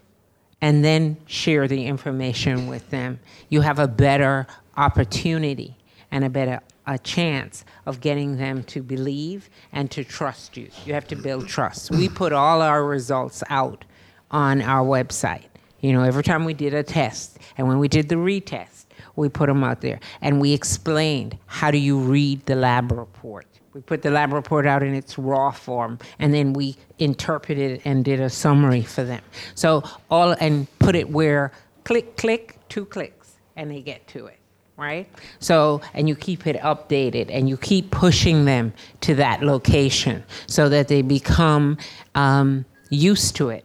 and 0.60 0.84
then 0.84 1.16
share 1.26 1.66
the 1.66 1.84
information 1.86 2.68
with 2.68 2.84
them, 2.90 3.18
you 3.48 3.60
have 3.62 3.80
a 3.80 3.88
better 3.88 4.46
opportunity 4.76 5.76
and 6.12 6.24
a 6.24 6.30
better 6.30 6.60
a 6.86 6.98
chance 6.98 7.64
of 7.86 8.00
getting 8.00 8.36
them 8.36 8.62
to 8.64 8.82
believe 8.82 9.48
and 9.72 9.90
to 9.90 10.04
trust 10.04 10.56
you. 10.56 10.68
You 10.84 10.94
have 10.94 11.06
to 11.08 11.16
build 11.16 11.48
trust. 11.48 11.90
We 11.90 12.08
put 12.08 12.32
all 12.32 12.62
our 12.62 12.84
results 12.84 13.42
out 13.48 13.84
on 14.30 14.62
our 14.62 14.84
website. 14.84 15.44
You 15.80 15.92
know, 15.92 16.02
every 16.02 16.22
time 16.22 16.44
we 16.44 16.54
did 16.54 16.74
a 16.74 16.82
test, 16.82 17.38
and 17.56 17.68
when 17.68 17.78
we 17.78 17.88
did 17.88 18.08
the 18.08 18.14
retest, 18.16 18.86
we 19.16 19.28
put 19.28 19.46
them 19.46 19.62
out 19.62 19.80
there. 19.80 20.00
And 20.20 20.40
we 20.40 20.52
explained 20.52 21.38
how 21.46 21.70
do 21.70 21.78
you 21.78 21.98
read 21.98 22.44
the 22.46 22.54
lab 22.54 22.90
report. 22.92 23.46
We 23.74 23.80
put 23.80 24.02
the 24.02 24.10
lab 24.10 24.32
report 24.32 24.66
out 24.66 24.82
in 24.82 24.94
its 24.94 25.18
raw 25.18 25.50
form, 25.50 25.98
and 26.18 26.32
then 26.32 26.52
we 26.52 26.76
interpreted 26.98 27.72
it 27.72 27.82
and 27.84 28.04
did 28.04 28.20
a 28.20 28.30
summary 28.30 28.82
for 28.82 29.02
them. 29.02 29.22
So 29.54 29.82
all 30.10 30.32
and 30.40 30.66
put 30.78 30.94
it 30.94 31.10
where 31.10 31.52
click, 31.82 32.16
click, 32.16 32.58
two 32.68 32.84
clicks, 32.86 33.34
and 33.56 33.70
they 33.70 33.82
get 33.82 34.06
to 34.08 34.26
it 34.26 34.38
right? 34.76 35.08
So, 35.38 35.80
and 35.92 36.08
you 36.08 36.16
keep 36.16 36.46
it 36.46 36.56
updated 36.56 37.28
and 37.30 37.48
you 37.48 37.56
keep 37.56 37.90
pushing 37.90 38.44
them 38.44 38.72
to 39.02 39.14
that 39.16 39.42
location 39.42 40.24
so 40.46 40.68
that 40.68 40.88
they 40.88 41.02
become 41.02 41.78
um, 42.14 42.64
used 42.90 43.36
to 43.36 43.50
it. 43.50 43.64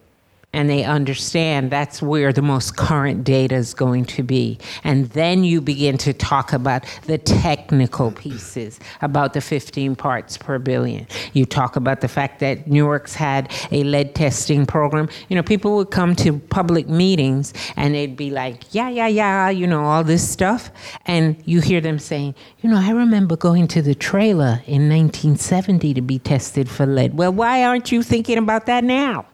And 0.52 0.68
they 0.70 0.84
understand 0.84 1.70
that's 1.70 2.02
where 2.02 2.34
the 2.34 2.42
most 2.42 2.76
current 2.76 3.24
data 3.24 3.56
is 3.56 3.76
going 3.76 4.04
to 4.04 4.24
be. 4.24 4.58
And 4.84 5.10
then 5.12 5.44
you 5.44 5.62
begin 5.62 5.98
to 6.00 6.14
talk 6.14 6.54
about 6.54 6.86
the 7.06 7.20
technical 7.20 8.12
pieces, 8.12 8.80
about 9.02 9.34
the 9.34 9.42
15 9.42 9.96
parts 9.96 10.38
per 10.38 10.58
billion. 10.58 11.06
You 11.34 11.46
talk 11.46 11.76
about 11.76 12.02
the 12.02 12.08
fact 12.08 12.40
that 12.40 12.68
Newark's 12.68 13.14
had 13.14 13.52
a 13.72 13.84
lead 13.84 14.16
testing 14.16 14.66
program. 14.66 15.08
You 15.28 15.36
know, 15.36 15.44
people 15.44 15.76
would 15.76 15.92
come 15.92 16.16
to 16.18 16.40
public 16.40 16.90
meetings 16.90 17.54
and 17.76 17.94
they'd 17.94 18.18
be 18.18 18.32
like, 18.32 18.74
yeah, 18.74 18.90
yeah, 18.90 19.08
yeah, 19.08 19.50
you 19.50 19.68
know, 19.68 19.84
all 19.86 20.04
this 20.04 20.28
stuff. 20.28 20.72
And 21.06 21.42
you 21.46 21.62
hear 21.62 21.80
them 21.80 22.00
saying, 22.00 22.34
you 22.62 22.72
know, 22.72 22.78
I 22.78 22.90
remember 22.90 23.38
going 23.38 23.68
to 23.70 23.84
the 23.84 23.94
trailer 23.94 24.64
in 24.66 24.90
1970 24.90 25.94
to 25.94 26.02
be 26.02 26.18
tested 26.18 26.68
for 26.68 26.88
lead. 26.88 27.16
Well, 27.16 27.32
why 27.32 27.64
aren't 27.64 27.92
you 27.92 28.02
thinking 28.02 28.40
about 28.40 28.66
that 28.66 28.84
now? 28.84 29.28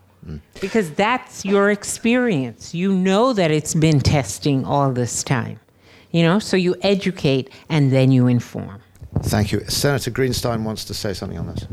Because 0.60 0.92
that's 0.92 1.46
your 1.46 1.70
experience. 1.70 2.74
You 2.74 2.94
know 2.94 3.34
that 3.34 3.52
it's 3.52 3.74
been 3.74 4.00
testing 4.00 4.66
all 4.66 4.92
this 4.92 5.24
time. 5.24 5.60
You 6.12 6.24
know, 6.24 6.40
so 6.40 6.58
you 6.58 6.76
educate 6.82 7.50
and 7.70 7.92
then 7.92 8.12
you 8.12 8.28
inform. 8.28 8.82
Thank 9.24 9.52
you. 9.52 9.66
Senator 9.66 10.12
Greenstein 10.12 10.64
wants 10.64 10.86
to 10.86 10.94
say 10.94 11.14
something 11.14 11.38
on 11.38 11.48
this. 11.48 11.68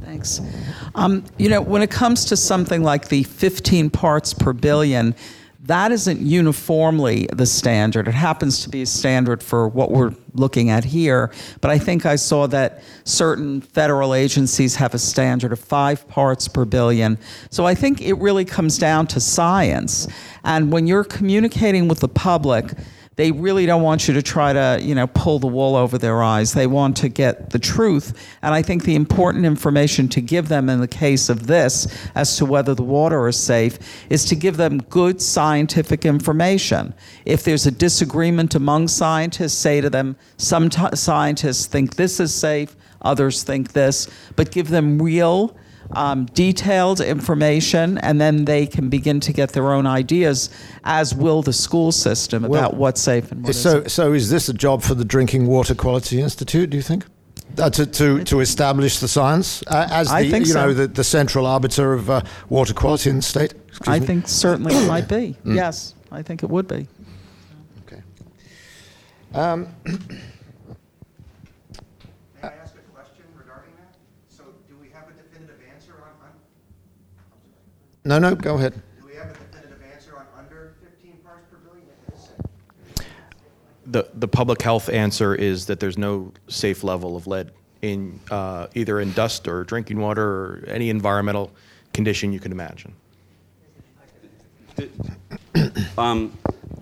Thanks. 0.00 0.40
Um, 0.94 1.24
you 1.38 1.48
know, 1.48 1.60
when 1.60 1.82
it 1.82 1.90
comes 1.90 2.24
to 2.26 2.36
something 2.36 2.82
like 2.82 3.08
the 3.08 3.24
15 3.24 3.90
parts 3.90 4.32
per 4.32 4.52
billion, 4.52 5.14
that 5.64 5.92
isn't 5.92 6.20
uniformly 6.20 7.26
the 7.32 7.46
standard. 7.46 8.06
It 8.06 8.14
happens 8.14 8.62
to 8.64 8.68
be 8.68 8.82
a 8.82 8.86
standard 8.86 9.42
for 9.42 9.66
what 9.66 9.90
we're 9.90 10.12
looking 10.34 10.68
at 10.68 10.84
here, 10.84 11.32
but 11.62 11.70
I 11.70 11.78
think 11.78 12.04
I 12.04 12.16
saw 12.16 12.46
that 12.48 12.82
certain 13.04 13.62
federal 13.62 14.14
agencies 14.14 14.76
have 14.76 14.92
a 14.92 14.98
standard 14.98 15.52
of 15.52 15.58
five 15.58 16.06
parts 16.06 16.48
per 16.48 16.66
billion. 16.66 17.16
So 17.50 17.64
I 17.64 17.74
think 17.74 18.02
it 18.02 18.14
really 18.14 18.44
comes 18.44 18.78
down 18.78 19.06
to 19.08 19.20
science. 19.20 20.06
And 20.44 20.70
when 20.70 20.86
you're 20.86 21.04
communicating 21.04 21.88
with 21.88 22.00
the 22.00 22.08
public, 22.08 22.72
they 23.16 23.30
really 23.30 23.64
don't 23.64 23.82
want 23.82 24.08
you 24.08 24.14
to 24.14 24.22
try 24.22 24.52
to, 24.52 24.78
you 24.82 24.94
know, 24.94 25.06
pull 25.06 25.38
the 25.38 25.46
wool 25.46 25.76
over 25.76 25.98
their 25.98 26.22
eyes. 26.22 26.52
They 26.52 26.66
want 26.66 26.96
to 26.98 27.08
get 27.08 27.50
the 27.50 27.58
truth. 27.58 28.12
And 28.42 28.52
I 28.52 28.62
think 28.62 28.84
the 28.84 28.96
important 28.96 29.46
information 29.46 30.08
to 30.08 30.20
give 30.20 30.48
them 30.48 30.68
in 30.68 30.80
the 30.80 30.88
case 30.88 31.28
of 31.28 31.46
this, 31.46 31.86
as 32.14 32.36
to 32.38 32.44
whether 32.44 32.74
the 32.74 32.82
water 32.82 33.28
is 33.28 33.36
safe, 33.36 33.78
is 34.10 34.24
to 34.26 34.34
give 34.34 34.56
them 34.56 34.78
good 34.78 35.22
scientific 35.22 36.04
information. 36.04 36.92
If 37.24 37.44
there's 37.44 37.66
a 37.66 37.70
disagreement 37.70 38.54
among 38.54 38.88
scientists, 38.88 39.56
say 39.56 39.80
to 39.80 39.90
them, 39.90 40.16
some 40.36 40.68
t- 40.68 40.84
scientists 40.94 41.66
think 41.66 41.94
this 41.94 42.18
is 42.18 42.34
safe, 42.34 42.74
others 43.02 43.44
think 43.44 43.72
this, 43.72 44.08
but 44.34 44.50
give 44.50 44.70
them 44.70 45.00
real 45.00 45.56
um, 45.92 46.26
detailed 46.26 47.00
information, 47.00 47.98
and 47.98 48.20
then 48.20 48.44
they 48.44 48.66
can 48.66 48.88
begin 48.88 49.20
to 49.20 49.32
get 49.32 49.52
their 49.52 49.72
own 49.72 49.86
ideas, 49.86 50.50
as 50.84 51.14
will 51.14 51.42
the 51.42 51.52
school 51.52 51.92
system, 51.92 52.44
about 52.44 52.72
Well, 52.72 52.80
what's 52.80 53.00
safe 53.00 53.30
and 53.32 53.44
what 53.44 53.54
So, 53.54 53.78
isn't. 53.78 53.90
so 53.90 54.12
is 54.12 54.30
this 54.30 54.48
a 54.48 54.54
job 54.54 54.82
for 54.82 54.94
the 54.94 55.04
Drinking 55.04 55.46
Water 55.46 55.74
Quality 55.74 56.20
Institute? 56.20 56.70
Do 56.70 56.76
you 56.76 56.82
think? 56.82 57.04
Uh, 57.56 57.70
to, 57.70 57.86
to, 57.86 58.24
to 58.24 58.40
establish 58.40 58.98
the 58.98 59.06
science 59.06 59.62
uh, 59.68 59.86
as 59.88 60.08
the 60.10 60.26
you 60.26 60.44
so. 60.44 60.54
know 60.66 60.74
the, 60.74 60.88
the 60.88 61.04
central 61.04 61.46
arbiter 61.46 61.92
of 61.92 62.10
uh, 62.10 62.20
water 62.48 62.74
quality 62.74 63.10
in 63.10 63.16
the 63.16 63.22
state. 63.22 63.54
Excuse 63.68 63.86
I 63.88 64.00
me. 64.00 64.06
think 64.06 64.26
certainly 64.26 64.74
it 64.74 64.88
might 64.88 65.06
be. 65.08 65.36
Mm. 65.44 65.54
Yes, 65.54 65.94
I 66.10 66.20
think 66.22 66.42
it 66.42 66.50
would 66.50 66.66
be. 66.66 66.88
Okay. 67.86 68.02
Um, 69.32 69.68
May 69.84 69.92
I 72.42 72.46
ask 72.60 72.74
a 72.74 72.78
question 72.92 73.22
regarding 73.38 73.70
that? 73.78 73.94
So 74.28 74.42
do 74.68 74.74
we 74.80 74.88
have 74.88 75.04
a 75.08 75.12
definitive 75.12 75.60
answer 75.72 75.92
on, 75.92 76.08
on, 76.26 76.32
no, 78.04 78.18
no, 78.18 78.34
go 78.34 78.56
ahead. 78.56 78.74
do 79.00 79.06
we 79.06 79.14
have 79.14 79.30
a 79.30 79.34
definitive 79.34 79.82
answer 79.92 80.16
on 80.16 80.26
under 80.38 80.74
15 80.82 81.16
parts 81.24 81.46
per 81.50 81.56
billion? 81.58 81.86
It 82.08 82.14
is 82.14 82.20
safe. 82.20 83.06
The, 83.86 84.08
the 84.14 84.28
public 84.28 84.62
health 84.62 84.88
answer 84.88 85.34
is 85.34 85.66
that 85.66 85.80
there's 85.80 85.98
no 85.98 86.32
safe 86.48 86.84
level 86.84 87.16
of 87.16 87.26
lead 87.26 87.52
in 87.82 88.18
uh, 88.30 88.66
either 88.74 89.00
in 89.00 89.12
dust 89.12 89.46
or 89.46 89.64
drinking 89.64 89.98
water 89.98 90.24
or 90.24 90.64
any 90.68 90.90
environmental 90.90 91.50
condition 91.92 92.32
you 92.32 92.40
can 92.40 92.52
imagine. 92.52 92.94
Um, 95.96 96.36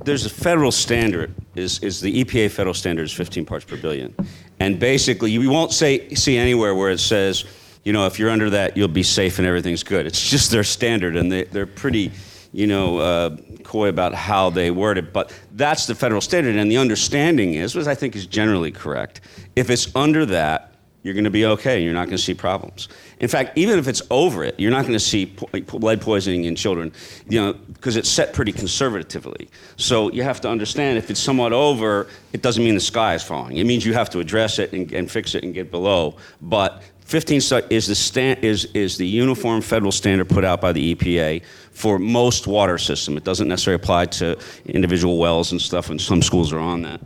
there's 0.05 0.25
a 0.25 0.31
federal 0.31 0.73
standard. 0.73 1.35
Is 1.55 1.79
is 1.81 2.01
the 2.01 2.25
EPA 2.25 2.51
federal 2.51 2.73
standard 2.73 3.03
is 3.03 3.13
15 3.13 3.45
parts 3.45 3.67
per 3.67 3.77
billion, 3.77 4.15
and 4.59 4.79
basically 4.79 5.31
you 5.31 5.51
won't 5.51 5.73
say 5.73 6.09
see 6.15 6.39
anywhere 6.39 6.75
where 6.75 6.91
it 6.91 6.99
says, 6.99 7.45
you 7.85 7.93
know, 7.93 8.07
if 8.07 8.19
you're 8.19 8.31
under 8.31 8.51
that, 8.51 8.77
you'll 8.77 8.89
be 8.89 9.03
safe 9.03 9.39
and 9.39 9.47
everything's 9.47 9.83
good. 9.83 10.07
It's 10.07 10.31
just 10.31 10.51
their 10.51 10.65
standard, 10.65 11.17
and 11.17 11.31
they 11.31 11.45
they're 11.45 11.67
pretty, 11.67 12.13
you 12.53 12.67
know, 12.67 12.99
uh, 12.99 13.37
coy 13.65 13.89
about 13.89 14.15
how 14.15 14.51
they 14.51 14.71
word 14.71 14.99
it. 14.99 15.13
But 15.13 15.33
that's 15.53 15.87
the 15.87 15.95
federal 15.95 16.21
standard, 16.21 16.57
and 16.57 16.71
the 16.71 16.77
understanding 16.77 17.55
is, 17.55 17.75
which 17.75 17.87
I 17.87 17.95
think 17.95 18.15
is 18.15 18.27
generally 18.27 18.71
correct, 18.71 19.21
if 19.57 19.71
it's 19.71 19.95
under 19.97 20.27
that, 20.27 20.73
you're 21.03 21.15
going 21.15 21.25
to 21.25 21.31
be 21.31 21.45
okay. 21.47 21.83
You're 21.83 21.95
not 21.95 22.07
going 22.07 22.17
to 22.17 22.23
see 22.23 22.35
problems. 22.35 22.89
In 23.19 23.29
fact, 23.29 23.59
even 23.59 23.79
if 23.79 23.89
it's 23.89 24.03
over 24.11 24.45
it, 24.45 24.59
you're 24.59 24.71
not 24.71 24.83
going 24.83 24.93
to 24.93 25.01
see 25.01 25.27
po- 25.27 25.49
lead 25.79 26.01
poisoning 26.01 26.45
in 26.45 26.55
children, 26.55 26.93
you 27.29 27.41
know, 27.41 27.55
because 27.55 27.97
it's 27.97 28.09
set 28.09 28.33
pretty 28.33 28.53
conservatively. 28.53 29.49
So 29.77 30.13
you 30.13 30.23
have 30.23 30.41
to 30.43 30.49
understand 30.49 30.99
if 30.99 31.11
it's 31.11 31.21
somewhat 31.21 31.53
over, 31.53 32.07
it 32.33 32.43
doesn't 32.43 32.63
mean 32.63 32.75
the 32.75 32.81
sky 32.81 33.15
is 33.15 33.23
falling. 33.23 33.57
It 33.57 33.65
means 33.65 33.85
you 33.85 33.95
have 33.95 34.11
to 34.11 34.21
address 34.21 34.61
it 34.61 34.73
and, 34.73 34.93
and 34.93 35.11
fix 35.11 35.35
it 35.35 35.43
and 35.43 35.53
get 35.53 35.73
below. 35.73 36.17
But 36.41 36.83
15 37.05 37.37
is 37.71 37.87
the 37.87 37.95
sta- 37.95 38.39
is 38.43 38.65
is 38.75 38.97
the 38.97 39.07
uniform 39.07 39.61
federal 39.61 39.93
standard 39.93 40.29
put 40.29 40.45
out 40.45 40.61
by 40.61 40.73
the 40.73 40.95
EPA 40.95 41.43
for 41.73 41.99
most 41.99 42.47
water 42.47 42.79
system. 42.79 43.17
It 43.17 43.25
doesn't 43.25 43.49
necessarily 43.49 43.83
apply 43.83 44.07
to 44.07 44.39
individual 44.67 45.19
wells 45.19 45.53
and 45.53 45.61
stuff, 45.61 45.91
and 45.91 46.01
some 46.01 46.23
schools 46.23 46.53
are 46.53 46.59
on 46.59 46.83
that. 46.83 47.01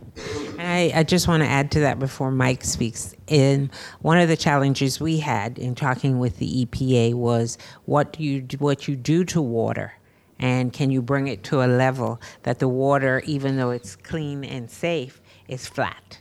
I, 0.59 0.91
I 0.95 1.03
just 1.03 1.27
want 1.27 1.43
to 1.43 1.49
add 1.49 1.71
to 1.71 1.79
that 1.81 1.99
before 1.99 2.31
Mike 2.31 2.63
speaks. 2.63 3.15
In 3.27 3.71
one 4.01 4.17
of 4.17 4.27
the 4.29 4.37
challenges 4.37 4.99
we 4.99 5.19
had 5.19 5.57
in 5.57 5.75
talking 5.75 6.19
with 6.19 6.37
the 6.37 6.65
EPA 6.65 7.13
was 7.13 7.57
what 7.85 8.13
do 8.13 8.23
you 8.23 8.45
what 8.59 8.87
you 8.87 8.95
do 8.95 9.23
to 9.25 9.41
water, 9.41 9.93
and 10.39 10.71
can 10.71 10.91
you 10.91 11.01
bring 11.01 11.27
it 11.27 11.43
to 11.45 11.63
a 11.63 11.67
level 11.67 12.21
that 12.43 12.59
the 12.59 12.67
water, 12.67 13.21
even 13.25 13.57
though 13.57 13.71
it's 13.71 13.95
clean 13.95 14.43
and 14.43 14.69
safe, 14.69 15.21
is 15.47 15.67
flat, 15.67 16.19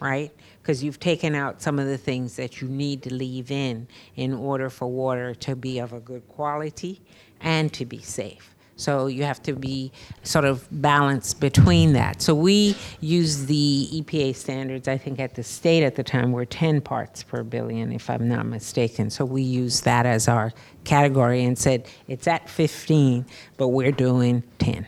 right? 0.00 0.32
Because 0.62 0.82
you've 0.84 1.00
taken 1.00 1.34
out 1.34 1.60
some 1.60 1.78
of 1.80 1.86
the 1.86 1.98
things 1.98 2.36
that 2.36 2.60
you 2.60 2.68
need 2.68 3.02
to 3.02 3.12
leave 3.12 3.50
in 3.50 3.88
in 4.14 4.32
order 4.32 4.70
for 4.70 4.86
water 4.86 5.34
to 5.34 5.56
be 5.56 5.80
of 5.80 5.92
a 5.92 5.98
good 6.00 6.26
quality 6.28 7.00
and 7.40 7.72
to 7.72 7.84
be 7.84 7.98
safe. 7.98 8.54
So 8.76 9.06
you 9.06 9.24
have 9.24 9.42
to 9.42 9.52
be 9.54 9.92
sort 10.22 10.44
of 10.44 10.66
balanced 10.70 11.40
between 11.40 11.92
that. 11.92 12.22
So 12.22 12.34
we 12.34 12.74
use 13.00 13.46
the 13.46 13.88
EPA 13.92 14.34
standards, 14.34 14.88
I 14.88 14.96
think 14.96 15.20
at 15.20 15.34
the 15.34 15.42
state 15.42 15.82
at 15.84 15.94
the 15.96 16.02
time 16.02 16.32
were 16.32 16.44
10 16.46 16.80
parts 16.80 17.22
per 17.22 17.42
billion, 17.42 17.92
if 17.92 18.08
I'm 18.08 18.28
not 18.28 18.46
mistaken. 18.46 19.10
So 19.10 19.24
we 19.24 19.42
used 19.42 19.84
that 19.84 20.06
as 20.06 20.26
our 20.26 20.52
category 20.84 21.44
and 21.44 21.56
said 21.58 21.86
it's 22.08 22.26
at 22.26 22.48
15, 22.48 23.26
but 23.56 23.68
we're 23.68 23.92
doing 23.92 24.42
10. 24.58 24.86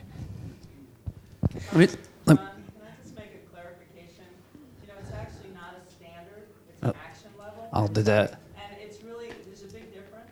I 1.72 1.76
mean, 1.76 1.88
lem- 2.26 2.36
Can 2.38 2.38
I 2.38 3.02
just 3.02 3.14
make 3.16 3.26
a 3.26 3.52
clarification? 3.54 4.24
You 4.82 4.88
know, 4.88 4.94
it's 5.00 5.12
actually 5.12 5.50
not 5.54 5.74
a 5.76 5.92
standard, 5.92 6.46
it's 6.72 6.82
an 6.82 6.88
Oh. 6.88 6.94
action 7.06 7.28
level. 7.38 7.63
I'll 7.74 7.88
do 7.90 8.02
that. 8.06 8.38
And 8.54 8.70
it's 8.78 9.02
really, 9.02 9.34
there's 9.44 9.62
a 9.66 9.72
big 9.74 9.90
difference. 9.92 10.30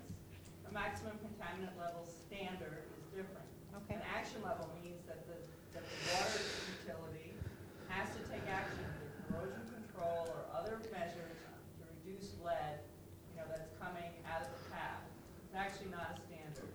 A 0.70 0.72
maximum 0.72 1.18
contaminant 1.18 1.74
level 1.74 2.06
standard 2.06 2.86
is 2.94 3.02
different. 3.10 3.42
An 3.90 3.98
action 4.14 4.38
level 4.46 4.70
means 4.80 5.02
that 5.10 5.26
the, 5.26 5.34
that 5.74 5.82
the 5.82 5.98
water 6.14 6.38
utility 6.80 7.34
has 7.90 8.08
to 8.14 8.22
take 8.30 8.46
action, 8.46 8.78
either 8.86 9.10
corrosion 9.28 9.66
control 9.74 10.30
or 10.30 10.40
other 10.54 10.78
measures 10.94 11.34
to 11.76 11.82
reduce 11.98 12.32
lead, 12.46 12.78
you 13.34 13.42
know, 13.42 13.46
that's 13.50 13.74
coming 13.82 14.08
out 14.30 14.46
of 14.46 14.54
the 14.54 14.62
tap. 14.70 15.02
It's 15.44 15.58
actually 15.58 15.90
not 15.90 16.14
a 16.14 16.16
standard. 16.24 16.70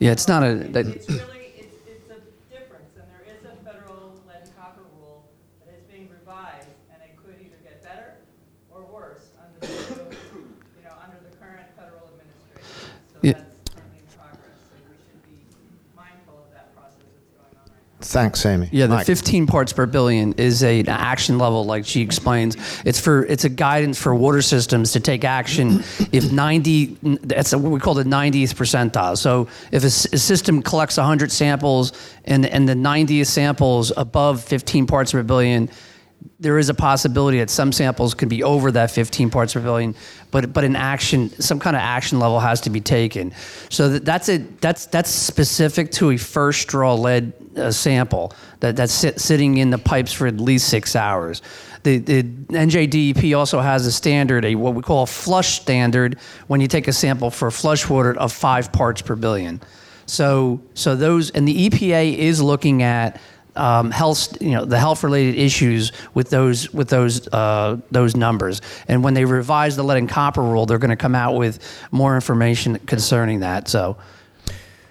Yeah, 0.00 0.16
it's 0.16 0.26
not 0.26 0.42
a. 0.42 0.64
It's 0.64 0.72
that- 0.72 0.88
it's 0.88 1.08
really, 1.12 1.54
it's, 1.60 1.76
it's 1.86 2.08
a 2.10 2.18
difference, 2.50 2.96
and 2.96 3.04
there 3.14 3.22
is 3.30 3.44
a 3.44 3.54
federal 3.62 4.16
lead 4.26 4.42
and 4.48 4.50
copper 4.56 4.82
rule 4.98 5.28
that 5.62 5.76
is 5.76 5.84
being 5.92 6.08
revised, 6.10 6.72
and 6.90 6.98
it 7.04 7.14
could 7.20 7.36
either 7.38 7.60
get 7.62 7.84
better 7.84 8.16
or 8.74 8.82
worse 8.90 9.30
under 9.38 9.60
the, 9.62 9.70
new, 10.02 10.50
you 10.76 10.82
know, 10.82 10.94
under 10.98 11.16
the 11.22 11.30
current 11.38 11.70
federal 11.78 12.10
administration. 12.10 12.90
So 13.14 13.22
Yeah. 13.22 13.38
that's 13.40 13.56
currently 13.72 14.02
in 14.02 14.08
progress, 14.18 14.58
so 14.68 14.74
we 14.90 14.98
should 15.00 15.22
be 15.24 15.38
mindful 15.96 16.44
of 16.44 16.52
that 16.52 16.74
process 16.76 17.00
that's 17.08 17.32
going 17.32 17.54
on 17.56 17.66
right 17.72 17.86
now. 17.95 17.95
Thanks, 18.12 18.44
Amy. 18.46 18.68
Yeah, 18.72 18.86
the 18.86 18.94
Mike. 18.94 19.06
15 19.06 19.46
parts 19.46 19.72
per 19.72 19.86
billion 19.86 20.32
is 20.34 20.62
a, 20.62 20.80
an 20.80 20.88
action 20.88 21.38
level, 21.38 21.64
like 21.64 21.84
she 21.84 22.00
explains. 22.02 22.56
It's 22.84 23.00
for 23.00 23.24
it's 23.26 23.44
a 23.44 23.48
guidance 23.48 24.00
for 24.00 24.14
water 24.14 24.42
systems 24.42 24.92
to 24.92 25.00
take 25.00 25.24
action 25.24 25.82
if 26.12 26.30
90. 26.30 26.96
That's 27.02 27.54
what 27.54 27.72
we 27.72 27.80
call 27.80 27.94
the 27.94 28.04
90th 28.04 28.54
percentile. 28.54 29.18
So 29.18 29.48
if 29.72 29.84
a 29.84 29.90
system 29.90 30.62
collects 30.62 30.96
100 30.96 31.32
samples 31.32 31.92
and 32.24 32.46
and 32.46 32.68
the 32.68 32.74
90th 32.74 33.26
samples 33.26 33.92
above 33.96 34.42
15 34.42 34.86
parts 34.86 35.12
per 35.12 35.22
billion, 35.22 35.68
there 36.38 36.58
is 36.58 36.68
a 36.68 36.74
possibility 36.74 37.38
that 37.38 37.50
some 37.50 37.72
samples 37.72 38.14
could 38.14 38.28
be 38.28 38.42
over 38.42 38.70
that 38.72 38.90
15 38.90 39.30
parts 39.30 39.54
per 39.54 39.60
billion, 39.60 39.94
but 40.30 40.52
but 40.52 40.64
an 40.64 40.76
action, 40.76 41.30
some 41.40 41.58
kind 41.58 41.76
of 41.76 41.80
action 41.80 42.18
level 42.18 42.40
has 42.40 42.60
to 42.62 42.70
be 42.70 42.80
taken. 42.80 43.32
So 43.70 43.88
that, 43.90 44.04
that's 44.04 44.28
it. 44.28 44.60
That's 44.60 44.86
that's 44.86 45.10
specific 45.10 45.92
to 45.92 46.10
a 46.10 46.16
first 46.16 46.68
draw 46.68 46.94
lead 46.94 47.32
uh, 47.56 47.70
sample 47.70 48.32
that 48.60 48.76
that's 48.76 48.92
sit, 48.92 49.20
sitting 49.20 49.58
in 49.58 49.70
the 49.70 49.78
pipes 49.78 50.12
for 50.12 50.26
at 50.26 50.38
least 50.38 50.68
six 50.68 50.96
hours. 50.96 51.42
The, 51.82 51.98
the 51.98 52.22
NJDEP 52.22 53.36
also 53.36 53.60
has 53.60 53.86
a 53.86 53.92
standard, 53.92 54.44
a 54.44 54.54
what 54.54 54.74
we 54.74 54.82
call 54.82 55.04
a 55.04 55.06
flush 55.06 55.60
standard, 55.60 56.18
when 56.48 56.60
you 56.60 56.68
take 56.68 56.88
a 56.88 56.92
sample 56.92 57.30
for 57.30 57.50
flush 57.50 57.88
water 57.88 58.18
of 58.18 58.32
five 58.32 58.72
parts 58.72 59.02
per 59.02 59.14
billion. 59.14 59.60
So 60.06 60.60
so 60.74 60.96
those 60.96 61.30
and 61.30 61.46
the 61.46 61.68
EPA 61.68 62.16
is 62.16 62.40
looking 62.42 62.82
at 62.82 63.20
um, 63.56 63.90
health, 63.90 64.40
you 64.42 64.50
know, 64.50 64.64
the 64.64 64.78
health-related 64.78 65.34
issues 65.34 65.92
with 66.14 66.30
those 66.30 66.72
with 66.72 66.88
those 66.88 67.26
uh, 67.28 67.78
those 67.90 68.14
numbers. 68.16 68.60
And 68.88 69.02
when 69.02 69.14
they 69.14 69.24
revise 69.24 69.76
the 69.76 69.82
lead 69.82 69.98
and 69.98 70.08
copper 70.08 70.42
rule, 70.42 70.66
they're 70.66 70.78
going 70.78 70.90
to 70.90 70.96
come 70.96 71.14
out 71.14 71.36
with 71.36 71.58
more 71.90 72.14
information 72.14 72.78
concerning 72.80 73.40
that. 73.40 73.68
So, 73.68 73.96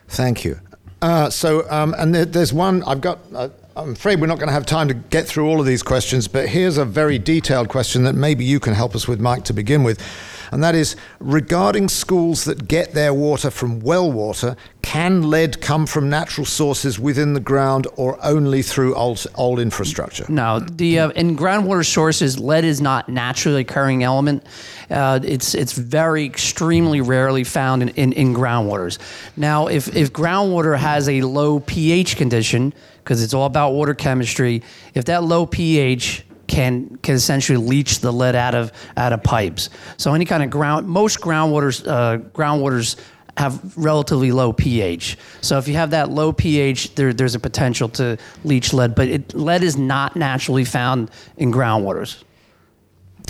Thank 0.08 0.46
you. 0.46 0.60
Uh, 1.02 1.30
so, 1.30 1.70
um, 1.70 1.94
and 1.98 2.14
there, 2.16 2.26
there's 2.26 2.54
one 2.54 2.84
I've 2.84 3.02
got. 3.02 3.20
Uh, 3.34 3.50
I'm 3.78 3.92
afraid 3.92 4.22
we're 4.22 4.28
not 4.28 4.38
going 4.38 4.48
to 4.48 4.54
have 4.54 4.66
time 4.66 4.88
to 4.88 4.94
get 4.94 5.28
through 5.28 5.50
all 5.50 5.60
of 5.60 5.66
these 5.66 5.84
questions, 5.84 6.30
but 6.30 6.48
here's 6.48 6.78
a 6.78 6.86
very 6.86 7.20
detailed 7.20 7.68
question 7.68 8.04
that 8.04 8.14
maybe 8.14 8.46
you 8.46 8.60
can 8.60 8.74
help 8.74 8.96
us 8.96 9.06
with, 9.06 9.20
Mike, 9.20 9.44
to 9.46 9.54
begin 9.54 9.84
with. 9.84 10.02
And 10.56 10.64
that 10.64 10.74
is 10.74 10.96
regarding 11.20 11.90
schools 11.90 12.46
that 12.46 12.66
get 12.70 12.94
their 12.94 13.14
water 13.14 13.52
from 13.52 13.82
well 13.82 14.10
water, 14.10 14.56
can 14.84 15.30
lead 15.30 15.60
come 15.60 15.86
from 15.86 16.10
natural 16.10 16.46
sources 16.46 16.98
within 16.98 17.34
the 17.34 17.42
ground 17.42 17.88
or 17.98 18.18
only 18.24 18.62
through 18.62 18.96
old, 18.96 19.28
old 19.36 19.60
infrastructure? 19.60 20.26
No, 20.30 20.62
the 20.62 21.00
uh, 21.00 21.10
in 21.10 21.36
groundwater 21.36 21.86
sources, 21.86 22.40
lead 22.40 22.64
is 22.64 22.80
not 22.80 23.10
naturally 23.10 23.60
occurring 23.60 24.04
element. 24.04 24.46
Uh, 24.90 25.20
it's 25.24 25.56
it's 25.56 25.74
very 25.74 26.24
extremely 26.24 27.02
rarely 27.02 27.44
found 27.44 27.82
in, 27.82 27.90
in, 27.90 28.14
in 28.14 28.34
groundwaters. 28.34 28.98
Now, 29.36 29.68
if 29.68 29.94
if 29.94 30.14
groundwater 30.14 30.78
has 30.78 31.10
a 31.10 31.22
low 31.24 31.60
pH 31.60 32.16
condition, 32.16 32.74
because 33.04 33.22
it's 33.22 33.34
all 33.34 33.46
about 33.46 33.74
water 33.74 33.94
chemistry, 33.94 34.64
if 34.94 35.04
that 35.06 35.22
low 35.22 35.46
pH 35.46 36.25
can 36.48 36.98
can 36.98 37.16
essentially 37.16 37.58
leach 37.58 38.00
the 38.00 38.12
lead 38.12 38.36
out 38.36 38.56
of 38.56 38.72
out 38.98 39.14
of 39.14 39.24
pipes. 39.24 39.70
So 39.98 40.14
any 40.14 40.26
kind 40.26 40.44
of 40.44 40.50
ground, 40.50 40.88
most 40.88 41.22
groundwaters 41.22 41.88
uh, 41.88 42.18
groundwaters 42.30 42.98
have 43.38 43.78
relatively 43.78 44.32
low 44.32 44.54
pH. 44.54 45.18
So 45.42 45.58
if 45.58 45.68
you 45.68 45.74
have 45.76 45.92
that 45.92 46.10
low 46.10 46.32
pH, 46.32 46.96
there, 46.96 47.14
there's 47.14 47.36
a 47.36 47.40
potential 47.40 47.90
to 47.90 48.18
leach 48.44 48.74
lead, 48.74 48.96
but 48.96 49.10
it, 49.10 49.34
lead 49.34 49.62
is 49.62 49.78
not 49.78 50.16
naturally 50.16 50.64
found 50.64 51.12
in 51.38 51.52
groundwaters. 51.52 52.24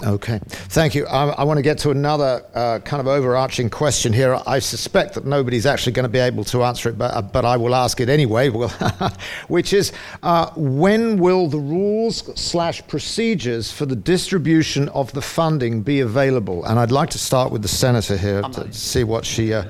Okay, 0.03 0.39
thank 0.45 0.93
you. 0.93 1.07
I, 1.07 1.27
I 1.29 1.43
want 1.43 1.57
to 1.57 1.61
get 1.61 1.77
to 1.79 1.89
another 1.89 2.45
uh, 2.53 2.79
kind 2.79 2.99
of 2.99 3.07
overarching 3.07 3.69
question 3.69 4.11
here. 4.11 4.37
I 4.45 4.59
suspect 4.59 5.13
that 5.13 5.25
nobody's 5.25 5.65
actually 5.65 5.93
going 5.93 6.03
to 6.03 6.09
be 6.09 6.19
able 6.19 6.43
to 6.45 6.63
answer 6.63 6.89
it, 6.89 6.97
but, 6.97 7.13
uh, 7.13 7.21
but 7.21 7.45
I 7.45 7.55
will 7.55 7.73
ask 7.73 8.01
it 8.01 8.09
anyway. 8.09 8.49
which 9.47 9.71
is, 9.73 9.93
uh, 10.21 10.51
when 10.55 11.17
will 11.17 11.47
the 11.47 11.59
rules 11.59 12.29
slash 12.39 12.85
procedures 12.87 13.71
for 13.71 13.85
the 13.85 13.95
distribution 13.95 14.89
of 14.89 15.13
the 15.13 15.21
funding 15.21 15.81
be 15.81 16.01
available? 16.01 16.65
And 16.65 16.77
I'd 16.77 16.91
like 16.91 17.09
to 17.11 17.19
start 17.19 17.51
with 17.51 17.61
the 17.61 17.69
senator 17.69 18.17
here 18.17 18.41
to 18.41 18.73
see 18.73 19.05
what 19.05 19.25
she 19.25 19.53
uh, 19.53 19.63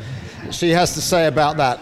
she 0.52 0.72
has 0.72 0.94
to 0.94 1.02
say 1.02 1.28
about 1.28 1.58
that. 1.58 1.80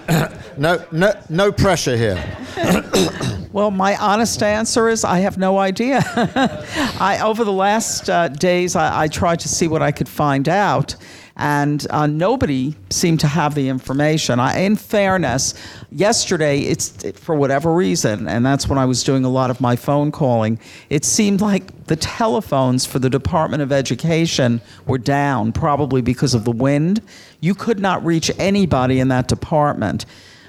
no, 0.57 0.83
no, 0.91 1.13
no 1.29 1.51
pressure 1.51 1.97
here. 1.97 2.23
Well, 3.53 3.69
my 3.69 3.95
honest 3.97 4.41
answer 4.41 4.89
is 4.89 5.05
I 5.05 5.19
have 5.19 5.37
no 5.37 5.59
idea. 5.59 6.01
I, 6.99 7.19
over 7.23 7.43
the 7.43 7.51
last 7.51 8.09
uh, 8.09 8.29
days, 8.29 8.75
I, 8.75 9.03
I, 9.03 9.07
tried 9.07 9.41
to 9.41 9.47
see 9.47 9.67
what 9.67 9.83
I 9.83 9.91
could 9.91 10.09
find 10.09 10.49
out, 10.49 10.95
and 11.35 11.87
uh, 11.89 12.05
nobody 12.05 12.75
seemed 12.91 13.19
to 13.21 13.27
have 13.27 13.55
the 13.55 13.67
information. 13.67 14.39
I, 14.39 14.59
in 14.59 14.75
fairness, 14.75 15.55
yesterday, 15.91 16.59
it's 16.59 17.11
for 17.19 17.33
whatever 17.33 17.73
reason, 17.73 18.27
and 18.27 18.45
that's 18.45 18.67
when 18.67 18.77
I 18.77 18.85
was 18.85 19.03
doing 19.03 19.25
a 19.25 19.29
lot 19.29 19.49
of 19.49 19.59
my 19.59 19.75
phone 19.75 20.11
calling. 20.11 20.59
It 20.89 21.03
seemed 21.03 21.41
like 21.41 21.87
the 21.87 21.95
telephones 21.95 22.85
for 22.85 22.99
the 22.99 23.09
Department 23.09 23.63
of 23.63 23.71
Education 23.71 24.61
were 24.85 24.99
down, 24.99 25.53
probably 25.53 26.01
because 26.01 26.35
of 26.35 26.45
the 26.45 26.51
wind. 26.51 27.01
You 27.39 27.55
could 27.55 27.79
not 27.79 28.05
reach 28.05 28.29
anybody 28.37 28.99
in 28.99 29.07
that 29.07 29.27
department. 29.27 30.05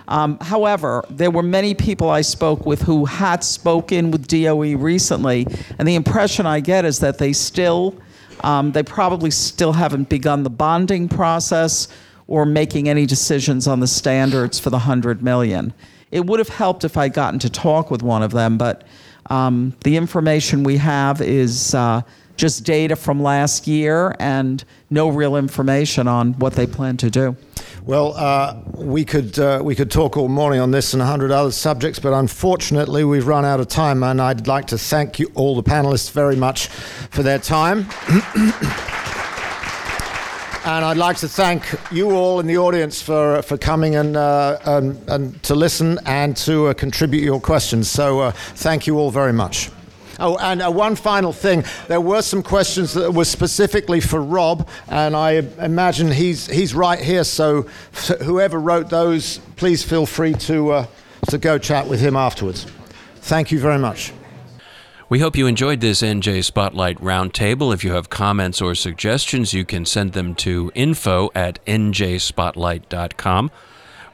Um, 0.06 0.39
however, 0.40 1.02
there 1.09 1.31
were 1.31 1.43
many 1.43 1.74
people 1.74 2.11
I 2.11 2.20
spoke 2.20 2.66
with 2.66 2.82
who 2.82 3.06
had 3.06 3.43
spoken 3.43 4.11
with 4.11 4.27
DOE 4.27 4.77
recently, 4.77 5.47
and 5.78 5.89
the 5.89 5.94
impression 5.94 6.44
I 6.44 6.61
get 6.61 6.85
is 6.85 6.98
that 6.98 7.16
they 7.16 7.32
still, 7.32 7.94
um, 8.43 8.73
they 8.73 8.82
probably 8.82 9.31
still 9.31 9.73
haven't 9.73 10.09
begun 10.09 10.43
the 10.43 10.51
bonding 10.51 11.09
process 11.09 11.89
or 12.27 12.47
making 12.47 12.89
any 12.89 13.06
decisions 13.06 13.69
on 13.69 13.81
the 13.81 13.86
standards 13.86 14.59
for 14.59 14.70
the 14.70 14.78
100 14.78 15.23
million. 15.23 15.73
It 16.11 16.27
would 16.27 16.39
have 16.39 16.48
helped 16.48 16.85
if 16.85 16.97
I'd 16.97 17.12
gotten 17.12 17.39
to 17.40 17.51
talk 17.51 17.90
with 17.90 18.02
one 18.02 18.23
of 18.23 18.32
them, 18.32 18.56
but 18.56 18.85
um, 19.31 19.74
the 19.85 19.97
information 19.97 20.65
we 20.65 20.77
have 20.78 21.20
is 21.20 21.74
uh, 21.74 22.02
just 22.36 22.65
data 22.65 22.97
from 22.97 23.23
last 23.23 23.66
year 23.66 24.15
and 24.19 24.65
no 24.90 25.09
real 25.09 25.36
information 25.36 26.09
on 26.09 26.32
what 26.35 26.55
they 26.55 26.66
plan 26.66 26.97
to 26.98 27.11
do. 27.11 27.36
Well, 27.85 28.15
uh, 28.16 28.61
we 28.77 29.05
could 29.05 29.39
uh, 29.39 29.61
we 29.62 29.74
could 29.74 29.90
talk 29.90 30.16
all 30.16 30.28
morning 30.28 30.59
on 30.59 30.70
this 30.70 30.94
and 30.94 31.02
a 31.02 31.06
hundred 31.06 31.31
other 31.31 31.52
subjects, 31.52 31.98
but 31.98 32.15
unfortunately 32.15 33.05
we've 33.05 33.27
run 33.27 33.44
out 33.44 33.61
of 33.61 33.69
time. 33.69 34.02
And 34.02 34.23
I'd 34.23 34.47
like 34.47 34.66
to 34.69 34.78
thank 34.78 35.19
you 35.19 35.31
all 35.35 35.55
the 35.55 35.62
panelists 35.62 36.11
very 36.11 36.36
much 36.36 36.69
for 36.69 37.23
their 37.23 37.39
time. 37.39 37.86
And 40.66 40.82
I'd 40.82 40.97
like 40.97 41.19
to 41.19 41.28
thank 41.28 41.62
you 41.93 42.12
all 42.12 42.40
in 42.40 42.47
the 42.47 42.56
audience 42.56 43.02
for, 43.02 43.43
for 43.43 43.59
coming 43.59 43.97
and, 43.97 44.16
uh, 44.16 44.59
and, 44.65 44.98
and 45.11 45.43
to 45.43 45.55
listen 45.55 45.98
and 46.06 46.35
to 46.39 46.69
uh, 46.69 46.73
contribute 46.73 47.23
your 47.23 47.39
questions. 47.39 47.90
So 47.90 48.20
uh, 48.20 48.31
thank 48.31 48.86
you 48.86 48.98
all 48.98 49.11
very 49.11 49.35
much. 49.35 49.69
Oh, 50.19 50.36
and 50.39 50.62
uh, 50.62 50.70
one 50.70 50.97
final 50.97 51.32
thing. 51.32 51.65
There 51.89 52.01
were 52.01 52.23
some 52.23 52.43
questions 52.43 52.95
that 52.95 53.12
were 53.12 53.24
specifically 53.24 54.01
for 54.01 54.20
Rob, 54.20 54.69
and 54.89 55.16
I 55.16 55.32
imagine 55.59 56.11
he's, 56.11 56.47
he's 56.47 56.74
right 56.74 56.99
here. 56.99 57.24
So 57.24 57.62
whoever 58.23 58.59
wrote 58.59 58.91
those, 58.91 59.39
please 59.57 59.82
feel 59.82 60.07
free 60.07 60.35
to, 60.35 60.73
uh, 60.73 60.86
to 61.31 61.39
go 61.39 61.59
chat 61.59 61.89
with 61.89 62.01
him 62.01 62.16
afterwards. 62.16 62.66
Thank 63.16 63.51
you 63.51 63.59
very 63.59 63.78
much. 63.78 64.12
We 65.09 65.20
hope 65.20 65.36
you 65.36 65.47
enjoyed 65.47 65.81
this 65.81 66.03
NJ 66.03 66.43
Spotlight 66.45 66.99
Roundtable. 66.99 67.74
If 67.74 67.85
you 67.85 67.93
have 67.93 68.09
comments 68.09 68.62
or 68.62 68.74
suggestions, 68.74 69.53
you 69.53 69.65
can 69.65 69.85
send 69.85 70.12
them 70.12 70.35
to 70.36 70.73
info 70.74 71.31
at 71.35 71.65
njspotlight.com. 71.66 73.51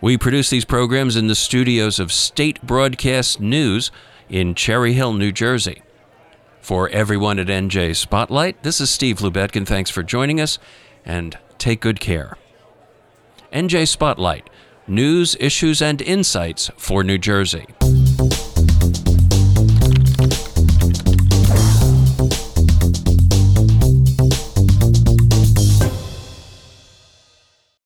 We 0.00 0.18
produce 0.18 0.50
these 0.50 0.64
programs 0.64 1.14
in 1.14 1.26
the 1.26 1.34
studios 1.34 2.00
of 2.00 2.10
State 2.10 2.60
Broadcast 2.62 3.40
News 3.40 3.90
in 4.28 4.54
Cherry 4.54 4.94
Hill, 4.94 5.12
New 5.12 5.30
Jersey. 5.30 5.82
For 6.60 6.88
everyone 6.90 7.38
at 7.38 7.48
NJ 7.48 7.96
Spotlight, 7.96 8.62
this 8.62 8.80
is 8.80 8.90
Steve 8.90 9.18
Lubetkin. 9.18 9.66
Thanks 9.66 9.90
for 9.90 10.02
joining 10.02 10.40
us, 10.40 10.58
and 11.04 11.38
take 11.58 11.80
good 11.80 12.00
care. 12.00 12.36
NJ 13.52 13.88
Spotlight 13.88 14.48
news, 14.86 15.36
issues, 15.38 15.80
and 15.80 16.02
insights 16.02 16.70
for 16.76 17.04
New 17.04 17.18
Jersey. 17.18 17.66